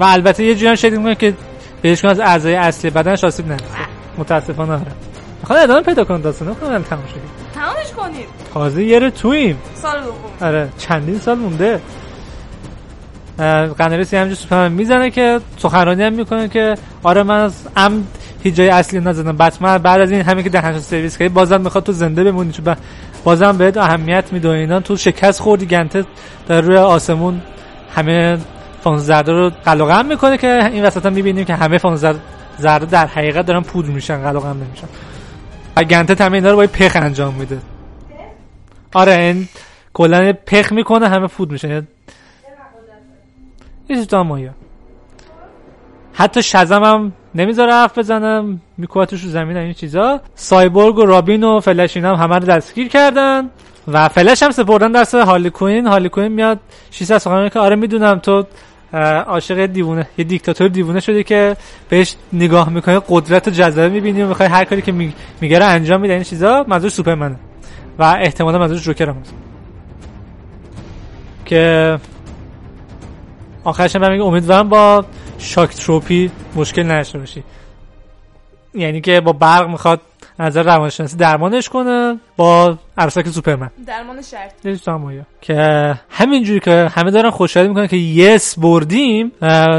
و 0.00 0.04
البته 0.04 0.44
یه 0.44 0.54
جوری 0.54 0.76
شدید 0.76 0.98
می‌کنه 0.98 1.14
که 1.14 1.34
بهش 1.82 2.04
از 2.04 2.20
اعضای 2.20 2.54
اصلی. 2.54 2.90
بدنش 2.90 3.24
آسیب 3.24 3.48
نرسه 3.48 3.64
متاسفانه. 4.18 4.72
آره 4.72 4.92
می‌خوام 5.40 5.58
ادامه 5.62 5.82
پیدا 5.82 6.04
کنم 6.04 6.20
داستان 6.20 6.48
نمی‌خوام 6.48 6.84
شدیم 6.84 7.30
تمامش 7.54 7.92
کنیم. 7.96 8.26
تازه 8.56 8.84
یه 8.84 8.98
رو 8.98 9.10
تویم 9.10 9.58
سال 9.74 10.00
دوم. 10.00 10.14
آره 10.40 10.68
چندین 10.78 11.18
سال 11.18 11.38
مونده. 11.38 11.80
قناریسی 13.78 14.16
همینجور 14.16 14.36
سوپرمن 14.36 14.72
می‌زنه 14.72 15.10
که 15.10 15.40
سخنرانی 15.58 16.02
هم 16.02 16.12
می‌کنه 16.12 16.48
که 16.48 16.74
آره 17.02 17.22
من 17.22 17.40
از 17.40 17.54
ام 17.76 18.06
هیچ 18.42 18.54
جای 18.54 18.68
اصلی 18.68 19.00
نزدم. 19.00 19.36
بتمن 19.36 19.78
بعد 19.78 20.00
از 20.00 20.10
این 20.10 20.20
همه 20.20 20.42
که 20.42 20.48
دهنشو 20.48 20.80
سرویس 20.80 21.18
کردی 21.18 21.28
بازم 21.28 21.60
می‌خواد 21.60 21.84
تو 21.84 21.92
زنده 21.92 22.24
بمونی. 22.24 22.52
چون 22.52 22.76
بازم 23.24 23.56
بهت 23.56 23.76
اهمیت 23.76 24.32
میده 24.32 24.48
اینا. 24.48 24.80
تو 24.80 24.96
شکست 24.96 25.40
خوردی 25.40 25.66
گنته 25.66 26.04
در 26.48 26.60
روی 26.60 26.76
آسمون 26.76 27.40
همه 27.94 28.38
فانوس 28.84 29.02
زرده 29.02 29.32
رو 29.32 29.50
قلقم 29.64 30.06
می‌کنه 30.06 30.38
که 30.38 30.66
این 30.72 30.84
وسط 30.84 31.06
هم 31.06 31.12
می‌بینیم 31.12 31.44
که 31.44 31.54
همه 31.54 31.78
فانوس 31.78 32.04
زرده 32.58 32.86
در 32.86 33.06
حقیقت 33.06 33.46
دارن 33.46 33.60
پودر 33.60 33.88
میشن 33.88 34.22
قلقم 34.22 34.56
نمیشن. 34.66 34.88
و 35.76 35.84
گنته 35.84 36.32
اینا 36.32 36.50
رو 36.50 36.56
با 36.56 36.66
پخ 36.66 36.96
انجام 36.96 37.34
میده. 37.34 37.58
آره 38.96 39.12
این 39.12 39.48
کلا 39.94 40.32
پخ 40.46 40.72
می‌کنه 40.72 41.08
همه 41.08 41.26
پود 41.26 41.52
میشن 41.52 41.86
یه 43.88 43.96
چیز 43.96 44.14
حتی 46.12 46.42
شزم 46.42 46.84
هم 46.84 47.12
نمی‌ذاره 47.34 47.72
حرف 47.72 47.98
بزنم 47.98 48.60
میکواتش 48.76 49.22
رو 49.22 49.30
زمین 49.30 49.56
این 49.56 49.72
چیزا. 49.72 50.20
سایبورگ 50.34 50.98
و 50.98 51.06
رابین 51.06 51.44
و 51.44 51.60
فلش 51.60 51.96
اینا 51.96 52.16
هم 52.16 52.24
همه 52.24 52.34
رو 52.34 52.46
دستگیر 52.46 52.88
کردن 52.88 53.50
و 53.88 54.08
فلش 54.08 54.42
هم 54.42 54.50
سپردن 54.50 54.92
دست 54.92 55.14
هالی 55.14 55.50
کوین. 55.50 56.28
میاد 56.28 56.58
600 56.90 57.18
سخنرانی 57.18 57.50
که 57.50 57.58
آره 57.58 57.76
می‌دونم 57.76 58.18
تو 58.18 58.44
عاشق 59.26 59.66
دیوونه 59.66 60.08
یه 60.18 60.24
دیکتاتور 60.24 60.68
دیوونه 60.68 61.00
شده 61.00 61.22
که 61.22 61.56
بهش 61.88 62.16
نگاه 62.32 62.70
می‌کنه 62.70 63.02
قدرت 63.08 63.48
و 63.48 63.50
جذبه 63.50 63.88
می‌بینی 63.88 64.22
و 64.22 64.28
می‌خوای 64.28 64.48
هر 64.48 64.64
کاری 64.64 64.82
که 64.82 64.92
میگه 65.40 65.64
انجام 65.64 66.00
میده. 66.00 66.14
این 66.14 66.22
چیزا 66.22 66.64
منظور 66.68 66.90
سوپرمنه. 66.90 67.36
و 67.98 68.02
احتمالا 68.02 68.58
منظور 68.58 68.78
جوکر 68.78 69.08
هم 69.08 69.16
هست. 69.20 69.34
که 71.44 71.98
آخرش 73.64 73.96
هم 73.96 74.10
میگه 74.10 74.24
امیدوارم 74.24 74.68
با 74.68 75.04
شاک 75.38 75.70
تروپی 75.70 76.30
مشکل 76.56 76.82
نشه 76.82 77.18
باشی. 77.18 77.44
یعنی 78.74 79.00
که 79.00 79.20
با 79.20 79.32
برق 79.32 79.68
می‌خواد 79.68 80.00
نظر 80.38 80.62
روانشناسی 80.62 81.16
درمانش 81.16 81.68
کنه 81.68 82.20
با 82.36 82.78
عروسک 82.98 83.28
سوپرمن. 83.28 83.70
درمان 83.86 84.22
شرط. 84.22 84.66
یه 84.66 85.20
که 85.40 85.94
همینجوری 86.10 86.60
که 86.60 86.90
همه 86.94 87.10
دارن 87.10 87.30
خوشحالی 87.30 87.68
می‌کنن 87.68 87.86
که 87.86 87.96
یس 87.96 88.58
بردیم 88.58 89.32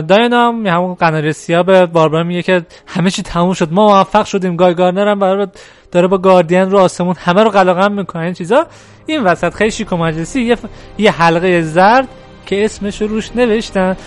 داینا 0.07 0.47
هم 0.47 0.65
همون 0.65 0.93
قناری 0.93 1.33
سیاه 1.33 1.63
به 1.63 1.85
باربارا 1.85 2.23
میگه 2.23 2.41
که 2.41 2.65
همه 2.87 3.11
چی 3.11 3.21
تموم 3.21 3.53
شد 3.53 3.73
ما 3.73 3.87
موفق 3.87 4.25
شدیم 4.25 4.55
گای 4.55 4.73
گارنر 4.73 5.07
هم 5.07 5.19
برای 5.19 5.47
داره 5.91 6.07
با 6.07 6.17
گاردین 6.17 6.71
رو 6.71 6.77
آسمون 6.77 7.15
همه 7.19 7.43
رو 7.43 7.49
قلقم 7.49 7.91
می‌کنه. 7.91 8.23
این 8.23 8.33
چیزا. 8.33 8.67
این 9.05 9.23
وسط 9.23 9.53
خیلی 9.53 9.71
شیک 9.71 9.93
و 9.93 9.97
مجلسی. 9.97 10.41
یه, 10.41 10.57
یه 10.97 11.11
حلقه 11.11 11.61
زرد 11.61 12.07
که 12.45 12.65
اسمش 12.65 13.01
روش 13.01 13.35
نوشتن. 13.35 13.97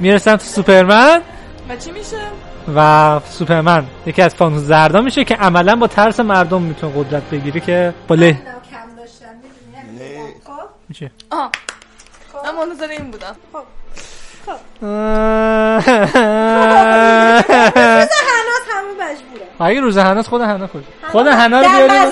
می‌رسن 0.00 0.36
تو 0.36 0.44
سوپرمن. 0.44 1.20
و 1.68 1.76
چی 1.76 1.90
میشه؟ 1.90 2.16
و 2.76 3.20
سوپرمن. 3.30 3.84
یکی 4.06 4.22
از 4.22 4.34
فانوس 4.34 4.62
زردا 4.62 5.00
میشه 5.00 5.24
که 5.24 5.34
عملا 5.34 5.76
با 5.76 5.86
ترس 5.86 6.20
مردم 6.20 6.62
می‌تونه 6.62 6.92
قدرت 6.96 7.22
بگیره 7.22 7.60
که 7.60 7.94
با 8.08 8.14
له 8.14 8.38
میشه 10.88 11.10
آه. 11.30 11.50
من 12.44 12.54
منتظر 12.54 12.88
این 12.88 13.10
بودم. 13.10 13.36
خب 13.52 13.62
روز 14.82 14.90
هناز 18.28 18.62
همون 18.70 18.94
مجبوره. 19.00 19.46
اگه 19.60 19.80
روز 19.80 19.98
هناز 19.98 20.28
خود 20.28 20.40
هنا 20.40 20.66
کجا؟ 20.66 20.82
خود 21.12 21.26
هنا 21.26 21.60
رو 21.60 21.68
بیاریم 21.68 21.88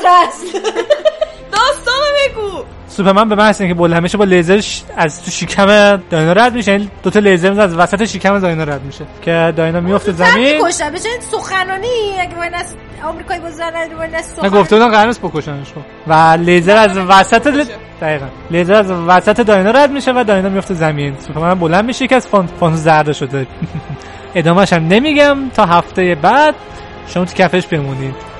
داستان 1.52 2.02
بگو. 2.28 2.64
سوپرمن 2.96 3.28
به 3.28 3.34
محض 3.34 3.60
اینکه 3.60 3.74
بول 3.74 3.92
همیشه 3.92 4.18
با 4.18 4.24
لیزر 4.24 4.60
از 4.96 5.24
تو 5.24 5.30
شکم 5.30 5.96
داینا 6.10 6.32
رد 6.32 6.54
میشه. 6.54 6.72
این 6.72 6.90
دو 7.02 7.10
تا 7.10 7.18
لیزر 7.18 7.60
از 7.60 7.76
وسط 7.76 8.04
شکم 8.04 8.38
داینا 8.38 8.64
رد 8.64 8.82
میشه 8.82 9.04
که 9.22 9.52
داینا 9.56 9.80
میفته 9.80 10.12
زمین 10.12 10.58
کشته 10.62 10.90
بشه 10.90 11.08
سخنرانی. 11.30 11.86
اگه 12.20 12.34
باید 12.34 12.54
از 12.54 12.74
آمریکایی 13.04 13.40
بزنن 13.40 13.88
باید 13.98 14.14
از 14.14 14.24
سخن 14.24 14.48
گفته 14.48 14.76
بودن 14.76 14.90
قرار 14.90 15.14
بکشنش. 15.22 15.66
و 16.06 16.38
لیزر 16.40 16.76
از 16.76 16.96
وسط 16.96 17.46
ل... 17.46 17.64
دقیقاً. 18.00 18.26
لیزر 18.50 18.74
از 18.74 18.90
وسط 18.90 19.40
داینا 19.40 19.70
رد 19.70 19.90
میشه 19.90 20.12
و 20.12 20.24
داینا 20.24 20.48
میفته 20.48 20.74
زمین. 20.74 21.14
سوپرمن 21.26 21.54
بلند 21.54 21.84
میشه 21.84 22.06
که 22.06 22.16
از 22.16 22.26
فون 22.26 22.46
فون 22.46 22.76
زرد 22.76 23.12
شده. 23.12 23.46
ادامهش 24.34 24.72
هم 24.72 24.88
نمیگم. 24.88 25.36
تا 25.54 25.66
هفته 25.66 26.14
بعد 26.22 26.54
شما 27.06 27.24
تو 27.24 27.34
کفش 27.34 27.66
بمونید. 27.66 28.35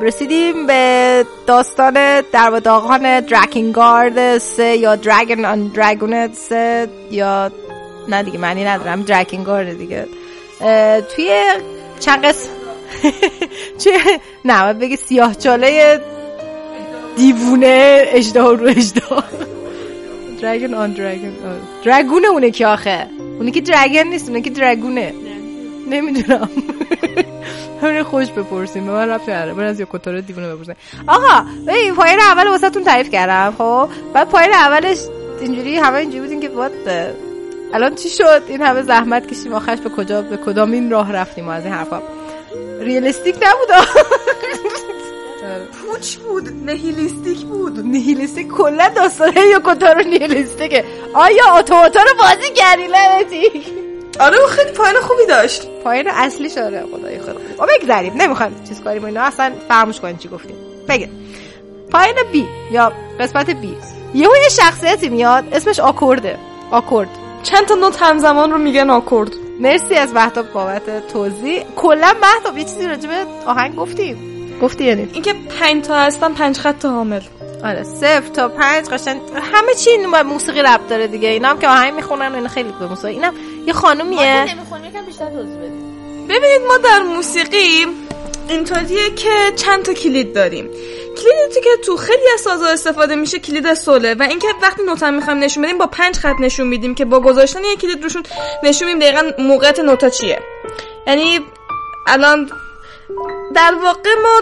رسیدیم 0.00 0.66
به 0.66 1.24
داستان 1.46 2.20
در 2.20 2.50
داغان 2.50 3.20
درکینگارد 3.20 4.38
سه 4.38 4.76
یا 4.76 4.96
درگن 4.96 5.44
آن 5.44 5.68
درگون 5.68 6.32
سه 6.32 6.88
یا 7.10 7.50
نه 8.08 8.22
دیگه 8.22 8.38
معنی 8.38 8.64
ندارم. 8.64 9.02
درکینگارد 9.02 9.78
دیگه. 9.78 10.06
توی 11.16 11.42
چند 12.00 12.24
قسم؟ 12.24 12.48
توی 13.84 13.98
نه 14.44 14.62
باید 14.62 14.78
بگی 14.78 14.96
سیاه 14.96 15.34
چاله 15.34 16.00
دیوونه 17.16 18.02
اجده 18.06 18.40
رو 18.40 18.66
اجده 18.66 19.02
درگن 20.42 20.74
آن 20.74 20.92
درگن 20.92 21.32
درگونه 21.84 22.28
اونه 22.28 22.50
که 22.50 22.66
آخه. 22.66 23.06
اونه 23.38 23.50
که 23.50 23.60
درگن 23.60 24.06
نیست 24.06 24.28
اونه 24.28 24.40
که 24.40 24.50
درگونه 24.50 25.14
نمی‌دونم. 25.90 26.48
همین 27.82 28.02
خوش 28.02 28.30
بپرسیم. 28.30 28.86
به 28.86 28.92
من 28.92 29.08
رفت 29.08 29.28
نداره. 29.28 29.54
برن 29.54 29.66
از 29.66 29.80
یوکوتارو 29.80 30.20
دیوونه 30.20 30.54
بپرسیم 30.54 30.76
آقا 31.06 31.46
این 31.68 31.94
پایین 31.94 32.20
اول 32.20 32.46
واسهتون 32.48 32.84
تعریف 32.84 33.10
کردم 33.10 33.54
خب؟ 33.58 33.88
بعد 34.14 34.28
پایین 34.28 34.52
اولش 34.54 34.98
اینجوری 35.40 35.76
همه 35.76 35.98
اینجوری 35.98 36.20
بودین 36.20 36.40
که 36.40 36.48
وات 36.48 36.72
الان 37.74 37.94
چی 37.94 38.08
شد؟ 38.08 38.42
این 38.48 38.62
همه 38.62 38.82
زحمت 38.82 39.26
کشیم 39.26 39.52
آخرش 39.52 39.78
به 39.78 39.90
کجا 39.90 40.22
به 40.22 40.36
کدام 40.36 40.72
این 40.72 40.90
راه 40.90 41.12
رفتیم 41.12 41.48
و 41.48 41.50
از 41.50 41.64
این 41.64 41.74
حرفا. 41.74 42.02
ریالستیک 42.80 43.36
نبود؟ 43.36 43.86
پوچ 45.72 46.16
بود. 46.16 46.48
نهیلیستیک 46.64 47.40
بود. 47.40 47.78
نیهیلیستیک 47.78 48.48
کلا 48.48 48.88
داستان 48.96 49.32
یوکوتارو 49.52 50.00
نیهیلیستیکه. 50.00 50.84
آیا 51.14 51.44
اتوماتا 51.58 52.00
رو 52.02 52.18
بازی 52.18 52.52
کردی 52.54 52.86
لعنتی؟ 52.86 53.62
آره 54.20 54.36
خیلی 54.46 54.70
پایان 54.70 55.00
خوبی 55.00 55.26
داشت. 55.26 55.68
پایین 55.84 56.08
اصلی 56.08 56.50
شده 56.50 56.84
خدای 56.92 57.18
خیلی 57.18 57.38
خوب 57.56 57.68
بگذاریم 57.80 58.14
نمی‌خوایم 58.16 58.64
چیز 58.68 58.80
کنیم. 58.80 59.04
اینا 59.04 59.22
اصلا 59.22 59.52
فراموش 59.68 60.00
کنیم 60.00 60.16
چی 60.16 60.28
گفتیم. 60.28 60.56
بگه 60.88 61.08
پایین 61.92 62.14
بی 62.32 62.48
یا 62.70 62.92
قسمت 63.20 63.50
بی 63.50 63.76
یهو 64.14 64.32
یه 64.42 64.48
شخصیتی 64.48 65.08
میاد 65.08 65.44
اسمش 65.52 65.80
آکورده 65.80 66.38
آکورد. 66.70 67.08
چند 67.42 67.66
تا 67.66 67.74
نوت 67.74 68.02
همزمان 68.02 68.50
رو 68.50 68.58
میگن 68.58 68.90
آکورد. 68.90 69.30
مرسی 69.60 69.94
از 69.94 70.12
مهتاب 70.12 70.52
بابت 70.52 71.08
توضیح. 71.08 71.64
کلا 71.76 72.14
مهتاب 72.22 72.58
یه 72.58 72.64
چیزی 72.64 72.86
راجع 72.86 73.08
به 73.08 73.24
آهنگ 73.46 73.76
گفتیم. 73.76 74.30
گفتی 74.62 74.84
یعنی؟ 74.84 75.10
اینکه 75.12 75.34
پنج 75.60 75.84
تا 75.84 75.94
هستن 75.94 76.32
پنج 76.34 76.58
خط 76.58 76.84
حامل. 76.84 77.20
آره 77.64 77.82
صفر 77.82 78.28
تا 78.34 78.48
پنج 78.48 78.88
قشنگ. 78.88 79.20
همه 79.34 79.74
چی 79.74 79.90
موسیقی 80.26 80.62
ربط 80.62 80.88
داره 80.88 81.06
دیگه. 81.06 81.28
اینا 81.28 81.48
هم 81.48 81.58
که 81.58 81.68
آهنگ 81.68 81.94
می‌خونن 81.94 82.32
و 82.32 82.34
اینا 82.34 82.48
خیلی 82.48 82.72
به 82.80 82.86
موسیقی 82.86 83.12
اینم 83.12 83.34
یه 83.66 83.72
خانومیه؟ 83.72 84.46
ببینید 86.28 86.62
ما 86.68 86.76
در 86.76 87.02
موسیقی 87.02 87.86
اینطوریه 88.48 89.10
که 89.10 89.52
چند 89.56 89.82
تا 89.82 89.92
کلید 89.92 90.34
داریم. 90.34 90.70
کلیدی 91.16 91.60
که 91.60 91.70
تو 91.84 91.96
خیلی 91.96 92.22
از 92.34 92.40
سازها 92.40 92.68
استفاده 92.68 93.14
میشه 93.14 93.38
کلید 93.38 93.74
سوله 93.74 94.14
و 94.14 94.22
اینکه 94.22 94.48
وقتی 94.62 94.82
نوتا 94.82 95.10
می‌خوایم 95.10 95.38
نشون 95.38 95.62
بدیم 95.62 95.78
با 95.78 95.86
پنج 95.86 96.16
خط 96.16 96.36
نشون 96.40 96.66
میدیم 96.66 96.94
که 96.94 97.04
با 97.04 97.20
گذاشتن 97.20 97.64
یک 97.64 97.80
کلید 97.80 98.02
روشون 98.02 98.22
نشون 98.62 98.94
میدیم 98.94 99.10
دقیقا 99.10 99.42
موقعیت 99.42 99.80
نوتا 99.80 100.08
چیه. 100.08 100.40
یعنی 101.06 101.40
الان 102.06 102.50
در 103.54 103.74
واقع 103.82 104.10
ما 104.22 104.40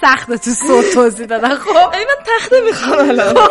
سخت 0.00 0.32
تو 0.32 0.50
صوت 0.50 0.90
توضیح 0.94 1.26
دادن. 1.26 1.54
خب. 1.54 1.92
یعنی 1.92 2.04
من 2.04 2.24
تخته 2.38 2.60
می‌خوام 2.60 3.08
الان. 3.08 3.34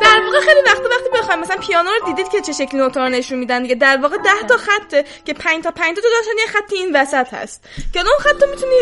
در 0.00 0.20
واقع 0.24 0.40
خیلی 0.40 0.60
وقت 0.66 0.80
وقتی 0.80 1.08
بخوایم 1.18 1.40
مثلا 1.40 1.56
پیانو 1.56 1.90
رو 1.90 2.06
دیدید 2.06 2.28
که 2.28 2.40
چه 2.40 2.52
شکلی 2.52 2.80
نوتا 2.80 3.04
رو 3.04 3.08
نشون 3.08 3.38
میدن 3.38 3.62
دیگه. 3.62 3.74
در 3.74 3.96
واقع 3.96 4.16
10 4.16 4.30
تا 4.48 4.56
خطه 4.56 5.04
که 5.24 5.34
5 5.34 5.64
تا 5.64 5.70
5 5.70 5.96
تا 5.96 6.02
جداشن 6.02 6.38
یه 6.38 6.46
خطی 6.46 6.76
این 6.76 6.96
وسط 6.96 7.34
هست. 7.34 7.64
که 7.92 8.00
اون 8.00 8.08
خط 8.20 8.48
می‌تونی 8.50 8.76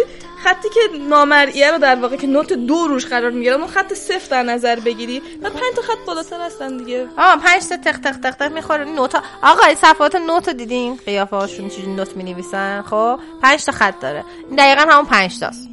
خطی 0.45 0.69
که 0.69 0.81
نامرئیه 1.09 1.71
رو 1.71 1.79
در 1.79 1.97
واقع 1.97 2.17
که 2.17 2.27
نوت 2.27 2.53
دو 2.53 2.87
روش 2.89 3.07
قرار 3.07 3.31
می‌گیره 3.31 3.57
اون 3.57 3.67
خط 3.67 3.95
صفر 3.95 4.29
در 4.31 4.43
نظر 4.43 4.81
بگیری. 4.81 5.23
و 5.43 5.51
5 5.51 5.63
تا 5.77 5.83
خط 5.83 5.99
بالاتر 6.07 6.41
هستن 6.41 6.77
دیگه. 6.77 7.07
آه 7.19 7.37
پنج 7.37 7.69
تا 7.69 7.77
تق 7.77 7.97
تق 8.01 8.17
تق 8.21 8.31
تق 8.31 8.53
می‌خوره 8.53 8.85
نوتا. 8.85 9.23
آقا 9.43 9.75
صفحات 9.75 10.15
نوت 10.17 10.49
رو 10.49 10.55
دیدین؟ 10.55 10.99
قیافه 11.07 11.37
هاشون 11.37 11.69
چجوری 11.69 11.93
نوت 11.93 12.17
می‌نویسن؟ 12.17 12.83
خب 12.91 13.21
پنج 13.43 13.65
تا 13.65 13.73
خط 13.73 14.01
داره. 14.01 14.25
دقیقا 14.59 14.81
همون 14.81 15.05
پنج 15.05 15.39
تاست. 15.39 15.69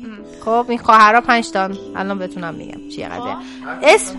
خب 0.45 0.65
این 0.69 0.77
خواهرها 0.79 1.21
پنج 1.21 1.51
تا. 1.51 1.69
الان 1.95 2.19
بتونم 2.19 2.53
میگم 2.53 2.89
چیه 2.89 3.09
قضیه. 3.09 3.37
اسم 3.83 4.15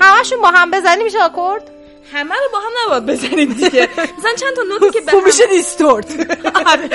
همشون 0.00 0.40
با 0.40 0.50
هم 0.50 0.70
بزنی 0.70 1.04
میشه 1.04 1.22
آکورد؟ 1.22 1.70
همه 2.12 2.34
رو 2.34 2.48
با 2.52 2.58
هم 2.58 2.70
نباید 2.86 3.06
بزنید 3.06 3.56
دیگه. 3.56 3.88
مثلا 4.18 4.34
چند 4.40 4.56
تا 4.56 4.62
نوتی 4.62 4.90
که 4.90 5.00
به 5.00 5.12
خوب 5.12 5.24
میشه 5.24 5.46
دیستورت. 5.46 6.06
آره. 6.54 6.88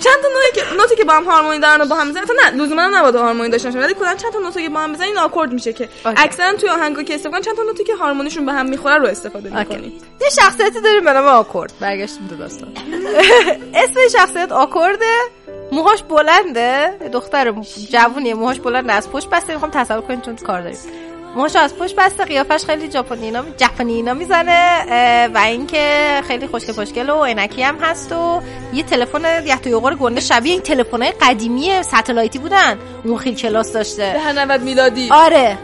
چند 0.00 0.18
تا 0.22 0.28
نوتی 0.28 0.52
که 0.54 0.62
نوتی 0.78 0.96
که 0.96 1.04
با 1.04 1.12
هم 1.12 1.24
هارمونی 1.24 1.58
دارن 1.58 1.80
و 1.80 1.86
با 1.86 1.96
هم 1.96 2.06
می‌زنن. 2.06 2.24
نه 2.44 2.62
لزوما 2.62 2.86
نباید 2.86 3.14
هارمونی 3.14 3.48
داشته 3.50 3.68
باشن. 3.68 3.80
ولی 3.80 3.94
کلا 3.94 4.14
چند 4.14 4.32
تا 4.32 4.38
نوتی 4.38 4.62
که 4.62 4.68
با 4.68 4.80
هم 4.80 4.92
بزنین 4.92 5.18
آکورد 5.18 5.52
میشه 5.52 5.72
که. 5.72 5.88
اکثرا 6.04 6.52
توی 6.52 6.68
آهنگا 6.68 7.02
که 7.02 7.14
استفاده 7.14 7.44
چند 7.44 7.56
تا 7.56 7.62
نوتی 7.62 7.84
که 7.84 7.94
هارمونیشون 7.94 8.46
به 8.46 8.52
هم 8.52 8.66
می‌خوره 8.66 8.98
رو 8.98 9.06
استفاده 9.06 9.58
می‌کنید 9.58 10.02
یه 10.20 10.28
شخصیتی 10.30 10.80
داریم 10.80 11.04
به 11.04 11.12
نام 11.12 11.26
آکورد. 11.26 11.72
برگشتیم 11.80 12.28
تو 12.28 12.36
داستان. 12.36 12.68
اسم 13.74 14.18
شخصیت 14.18 14.52
آکورده. 14.52 15.10
موهاش 15.72 16.02
بلنده؟ 16.02 16.94
یه 17.02 17.08
دختر 17.08 17.54
جوونیه 17.90 18.34
موهاش 18.34 18.60
بلنده. 18.60 18.92
از 18.92 19.10
پشت 19.10 19.30
بسته 19.30 19.52
می‌خوام 19.52 19.70
تصور 19.70 20.00
کنید 20.00 20.22
چون 20.22 20.36
کار 20.36 20.62
داریم. 20.62 20.78
موهاش 21.36 21.56
از 21.56 21.76
پشت 21.76 21.96
بسته 21.96 22.24
قیافش 22.24 22.64
خیلی 22.64 22.90
ژاپنی 22.90 23.94
اینا 23.94 24.14
می‌زنه 24.14 25.28
و 25.34 25.38
اینکه 25.38 26.20
خیلی 26.28 26.46
خوشگل 26.46 26.72
خوشگل 26.72 27.10
و 27.10 27.24
عینکی 27.24 27.62
هم 27.62 27.76
هست 27.76 28.12
و 28.12 28.42
یه 28.72 28.82
تلفن 28.82 29.46
یه 29.46 29.56
توی 29.56 29.96
گنده 30.00 30.20
شبیه 30.20 30.52
این 30.52 30.62
تلفن‌های 30.62 31.12
قدیمی 31.20 31.82
ستلایتی 31.82 32.38
بودن. 32.38 32.78
اون 33.04 33.16
خیلی 33.16 33.36
کلاس 33.36 33.72
داشته. 33.72 34.12
ده 34.12 34.32
90 34.32 34.62
میلادی. 34.62 35.08
آره. 35.10 35.58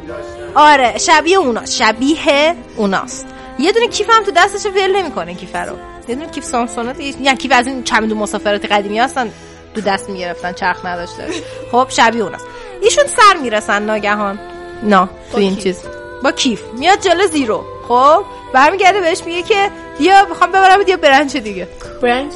آره. 0.55 0.99
شبیه 0.99 1.39
اوناست 1.39 1.75
شبیه 1.77 2.55
اوناست. 2.77 3.27
یه 3.59 3.73
دونه 3.73 3.89
کیف 3.89 4.11
هم 4.11 4.25
تو 4.25 4.31
دستش 4.31 4.67
ول 4.67 4.97
نمی‌کنه 4.97 5.35
کیف 5.35 5.57
رو. 5.57 5.77
یه 6.09 6.15
دونه 6.15 6.29
کیف 6.31 6.45
سامسونات 6.45 7.01
یعنی 7.01 7.37
کیف 7.37 7.53
از 7.55 7.67
این 7.67 7.83
چمدون 7.83 8.19
مسافرت 8.19 8.73
قدیمی 8.73 8.99
هستن. 8.99 9.31
تو 9.75 9.81
دست 9.81 10.11
می‌گرفتن 10.11 10.53
چرخ 10.53 10.87
نداشته 10.87 11.27
خب 11.73 11.87
شبیه 11.89 12.23
اوناست 12.23 12.47
ایشون 12.83 13.05
سر 13.07 13.37
می‌رسن 13.43 13.83
ناگهان. 13.83 14.39
نه 14.83 15.09
تو 15.33 15.39
این 15.39 15.57
چیز. 15.57 15.81
با 16.23 16.33
کیف. 16.33 16.63
میاد 16.79 17.01
جلو 17.01 17.27
زیرو. 17.27 17.65
خب 17.89 18.25
برمیگرده 18.53 19.01
بهش 19.01 19.23
میگه 19.27 19.43
که 19.43 19.71
بیا 19.99 20.27
می‌خوام 20.29 20.51
ببرم 20.51 20.81
یه 20.89 20.97
برنچ 20.97 21.37
دیگه. 21.37 21.69
برنچ. 22.03 22.33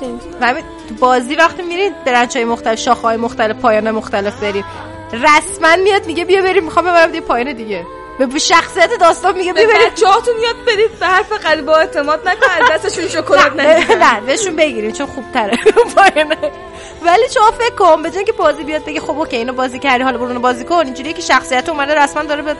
بازی 1.01 1.35
وقتی 1.35 1.63
میرید 1.63 2.05
برنچ 2.05 2.37
های 2.37 2.45
مختلف 2.45 2.79
شاخه 2.79 3.03
های 3.03 3.17
مختلف 3.17 3.57
پایان 3.57 3.91
مختلف 3.91 4.41
بریم 4.41 4.65
رسما 5.13 5.77
میاد 5.85 6.07
میگه 6.07 6.25
بیا 6.25 6.43
بریم 6.43 6.65
می‌خوام 6.65 6.85
ببرم 6.85 7.15
یه 7.15 7.21
پایان 7.21 7.53
دیگه. 7.53 7.87
به 8.27 8.39
شخصیت 8.39 8.91
داستان 9.01 9.39
میگه 9.39 9.53
بریم 9.53 9.69
بچه‌هاتون 9.87 10.35
یاد 10.39 10.57
بدید 10.67 10.99
به 10.99 11.07
حرف 11.07 11.33
قلبا 11.33 11.77
اعتماد 11.77 12.29
نکن 12.29 12.47
از 12.61 12.71
دستشون 12.71 13.09
شکلات 13.09 13.53
نه 13.57 13.95
نه 13.95 14.21
بهشون 14.21 14.57
بگیریم 14.57 14.93
چون 14.93 15.07
خوب 15.07 15.25
تره 15.35 15.59
ولی 17.07 17.29
شما 17.35 17.51
فکر 17.51 17.75
کن 17.75 18.11
جای 18.11 18.25
که 18.25 18.33
بازی 18.33 18.65
بیاد 18.65 18.85
بگه 18.85 19.01
خب 19.01 19.19
اوکی 19.19 19.37
اینو 19.37 19.53
بازی 19.53 19.79
کردی 19.79 20.05
حالا 20.05 20.19
برو 20.19 20.41
بازی 20.41 20.65
کن 20.65 20.75
اینجوریه 20.75 21.13
که 21.13 21.23
شخصیت 21.23 21.69
اومده 21.69 21.95
رسما 21.95 22.23
داره 22.23 22.43
به 22.43 22.55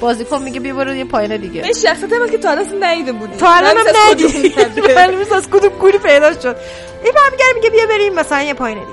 بازیکن 0.00 0.42
میگه 0.42 0.60
بیا 0.60 0.74
برو 0.74 0.94
یه 0.94 1.04
پایان 1.04 1.36
دیگه. 1.36 1.64
این 1.64 1.72
شخصیت 1.72 2.12
هم 2.12 2.30
که 2.30 2.38
تا 2.38 2.50
الان 2.50 2.84
ندیده 2.84 3.12
بودی. 3.12 3.36
تا 3.36 3.52
الان 3.52 3.76
هم 3.76 3.86
نمی‌شه 3.86 3.98
از 3.98 4.10
ندید 4.10 4.30
کدوم 4.30 4.48
کرده. 4.50 4.94
معلوم 4.94 5.32
از 5.36 5.50
کدوم 5.50 5.68
گوری 5.68 5.98
پیدا 5.98 6.32
شد. 6.32 6.56
این 7.04 7.12
برمیگرده 7.14 7.52
میگه 7.54 7.70
بیا 7.70 7.86
بریم 7.86 8.14
مثلا 8.14 8.42
یه 8.42 8.54
پایین 8.54 8.78
دیگه. 8.78 8.92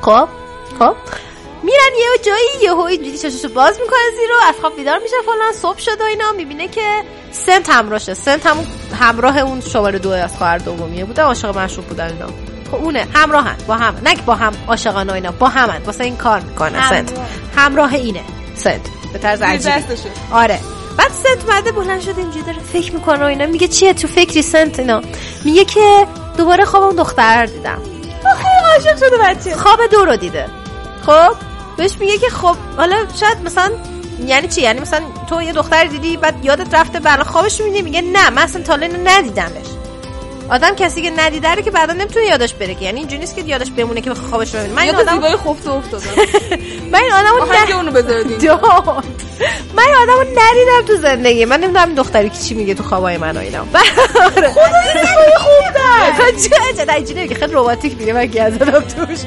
خب 0.00 0.28
خب. 0.78 0.96
میرن 1.64 1.94
یه 1.98 2.22
جایی 2.22 2.62
یهو 2.62 2.80
اینجوری 2.80 3.18
چششو 3.18 3.48
باز 3.48 3.80
می‌کنه 3.80 3.98
زیرو 4.16 4.34
از 4.48 4.54
خواب 4.60 4.76
بیدار 4.76 4.98
میشه 4.98 5.16
فلان. 5.26 5.52
صبح 5.52 5.78
شد 5.78 6.00
و 6.00 6.04
اینا 6.04 6.32
می‌بینه 6.32 6.68
که 6.68 7.02
سنت 7.32 7.70
همراهشه. 7.70 8.14
سنت 8.14 8.46
همون 8.46 8.66
همراه 9.00 9.38
اون 9.38 9.60
شماره 9.60 9.98
دو 9.98 10.10
از 10.10 10.36
خواهر 10.36 10.58
دومیه 10.58 11.04
بوده 11.04 11.22
عاشق 11.22 11.58
مشروب 11.58 11.86
بودن 11.86 12.06
اینا. 12.06 12.26
خب 12.70 12.74
اونه 12.74 13.06
همراهن 13.14 13.56
با 13.66 13.74
هم 13.74 13.96
نه 14.04 14.16
با 14.26 14.34
هم 14.34 14.52
عاشقانه 14.68 15.12
اینا 15.12 15.30
با 15.32 15.48
همن. 15.48 15.82
واسه 15.82 16.04
این 16.04 16.16
کار 16.16 16.40
می‌کنه 16.40 16.88
سنت. 16.88 17.12
همراه 17.56 17.94
اینه 17.94 18.20
سنت. 18.54 18.80
به 19.12 19.18
طرز 19.18 19.38
زیر 19.38 19.48
عجیبی. 19.48 20.10
آره. 20.32 20.60
بعد 20.98 21.10
سنت 21.10 21.54
مده 21.54 21.72
بلند 21.72 22.00
شده 22.00 22.18
اینجوری 22.20 22.44
داره 22.44 22.58
فکر 22.58 22.94
می‌کنه 22.94 23.24
و 23.24 23.26
اینا. 23.26 23.46
میگه 23.46 23.68
چیه 23.68 23.94
تو 23.94 24.08
فکری 24.08 24.42
سنت 24.42 24.78
اینا؟ 24.78 25.02
میگه 25.44 25.64
که 25.64 26.06
دوباره 26.36 26.64
خواب 26.64 26.82
اون 26.82 26.96
دختر 26.96 27.40
رو 27.40 27.46
دیدم. 27.46 27.82
خیلی 28.22 28.72
عاشق 28.74 28.96
شده 28.96 29.18
بچه. 29.18 29.56
خواب 29.56 29.86
دو 29.90 30.04
رو 30.04 30.16
دیده. 30.16 30.46
خب؟ 31.06 31.53
بهش 31.76 31.96
میگه 32.00 32.18
که 32.18 32.28
خب 32.30 32.56
حالا 32.76 32.96
شاید 33.20 33.38
مثلا 33.44 33.70
یعنی 34.26 34.48
چی؟ 34.48 34.60
یعنی 34.62 34.80
مثلا 34.80 35.00
تو 35.28 35.42
یه 35.42 35.52
دختر 35.52 35.84
دیدی 35.84 36.16
بعد 36.16 36.44
یادت 36.44 36.74
رفته 36.74 37.00
بعد 37.00 37.22
خوابش 37.22 37.60
می‌بینی 37.60 37.82
میگه 37.82 38.00
نه 38.00 38.30
من 38.30 38.42
اصلا 38.42 38.62
تا 38.62 38.76
ندیدمش. 38.76 39.66
آدم 40.50 40.74
کسی 40.74 41.02
که 41.02 41.10
ندیده 41.10 41.48
رو 41.48 41.62
که 41.62 41.70
بعدا 41.70 41.92
نمی‌تونه 41.92 42.26
یادش 42.26 42.54
بره 42.54 42.74
که. 42.74 42.84
یعنی 42.84 42.98
اینجوری 42.98 43.20
نیست 43.20 43.36
که 43.36 43.42
یادش 43.42 43.70
بمونه 43.70 44.00
که 44.00 44.14
خوابش 44.14 44.54
رو 44.54 44.60
ببینه 44.60 44.74
من 44.74 44.82
این 44.82 44.94
آدم 44.94 45.12
زیبای 45.12 45.36
خفته 45.36 45.70
افتادم. 45.70 46.04
من 46.92 46.98
این 46.98 47.12
آدمو 47.12 47.52
نه 47.52 47.76
اونو 47.76 47.90
بذارید. 47.90 48.44
من 49.76 49.82
این 49.82 49.94
آدمو 50.02 50.20
ندیدم 50.20 50.86
تو 50.86 50.96
زندگی. 50.96 51.44
من 51.44 51.60
نمی‌دونم 51.60 51.86
این 51.86 51.96
دختری 51.96 52.30
که 52.30 52.38
چی 52.38 52.54
میگه 52.54 52.74
تو 52.74 52.82
خوابای 52.82 53.16
من 53.16 53.36
و 53.36 53.40
اینا. 53.40 53.58
آره. 54.36 54.48
خوب 55.38 55.74
ده 55.74 56.84
چه 56.86 56.92
اینجوری 56.92 57.28
که 57.28 57.34
خیلی 57.34 57.52
رومانتیک 57.52 57.98
دیگه 57.98 58.12
من 58.12 58.26
گیز 58.26 58.58
زدم 58.58 58.80
توش. 58.80 59.18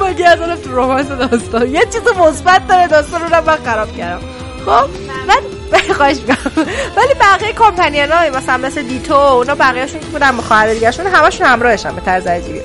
من 0.00 0.12
گیز 0.12 0.26
زدم 0.26 0.56
تو 0.56 0.70
رومانس 0.70 1.08
داستان. 1.08 1.74
یه 1.74 1.84
چیز 1.92 2.02
مثبت 2.20 2.68
داره 2.68 2.86
داستان 2.86 3.20
رو 3.22 3.44
من 3.46 3.56
خراب 3.64 3.96
کردم. 3.96 4.20
خب 4.66 4.88
من 5.26 5.57
خواهش 5.96 6.16
می‌کنم. 6.16 6.66
ولی 6.96 7.14
بقیه 7.20 7.52
کمپانیان 7.52 8.12
های 8.12 8.30
مثلا 8.30 8.56
مثل 8.56 8.82
دیتو 8.82 9.14
اونا 9.14 9.54
بقیهشون 9.54 10.00
که 10.00 10.06
بودن 10.06 10.36
با 10.36 10.42
خواهر 10.42 10.74
دیگرشون 10.74 11.06
همشون 11.06 11.46
همراهشن 11.46 11.94
به 11.94 12.00
طرز 12.00 12.26
عجیبی. 12.26 12.60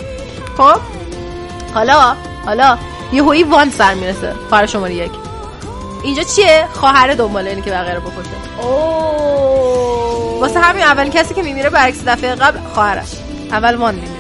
خب؟ 0.58 0.80
حالا 1.74 2.16
حالا 2.46 2.78
یه 3.14 3.24
هوی 3.24 3.44
وان 3.44 3.70
سر 3.70 3.94
می‌رسه. 3.94 4.34
خواهر 4.50 4.66
شماره 4.66 4.94
یک. 4.94 5.12
اینجا 6.04 6.24
چیه؟ 6.24 6.68
خواهر 6.74 7.14
دنباله 7.14 7.50
اینه 7.50 7.62
که 7.62 7.72
بقیه 7.72 7.94
رو 7.94 8.02
بکشه. 8.02 8.68
واسه 10.40 10.60
همین 10.60 10.84
اولین 10.84 11.12
کسی 11.12 11.34
که 11.34 11.42
میمیره 11.42 11.70
برعکس 11.70 12.04
دفعه 12.08 12.36
قبل 12.36 12.60
خواهرش. 12.74 13.10
اول 13.52 13.76
وان 13.76 13.96
میمیره. 13.96 14.14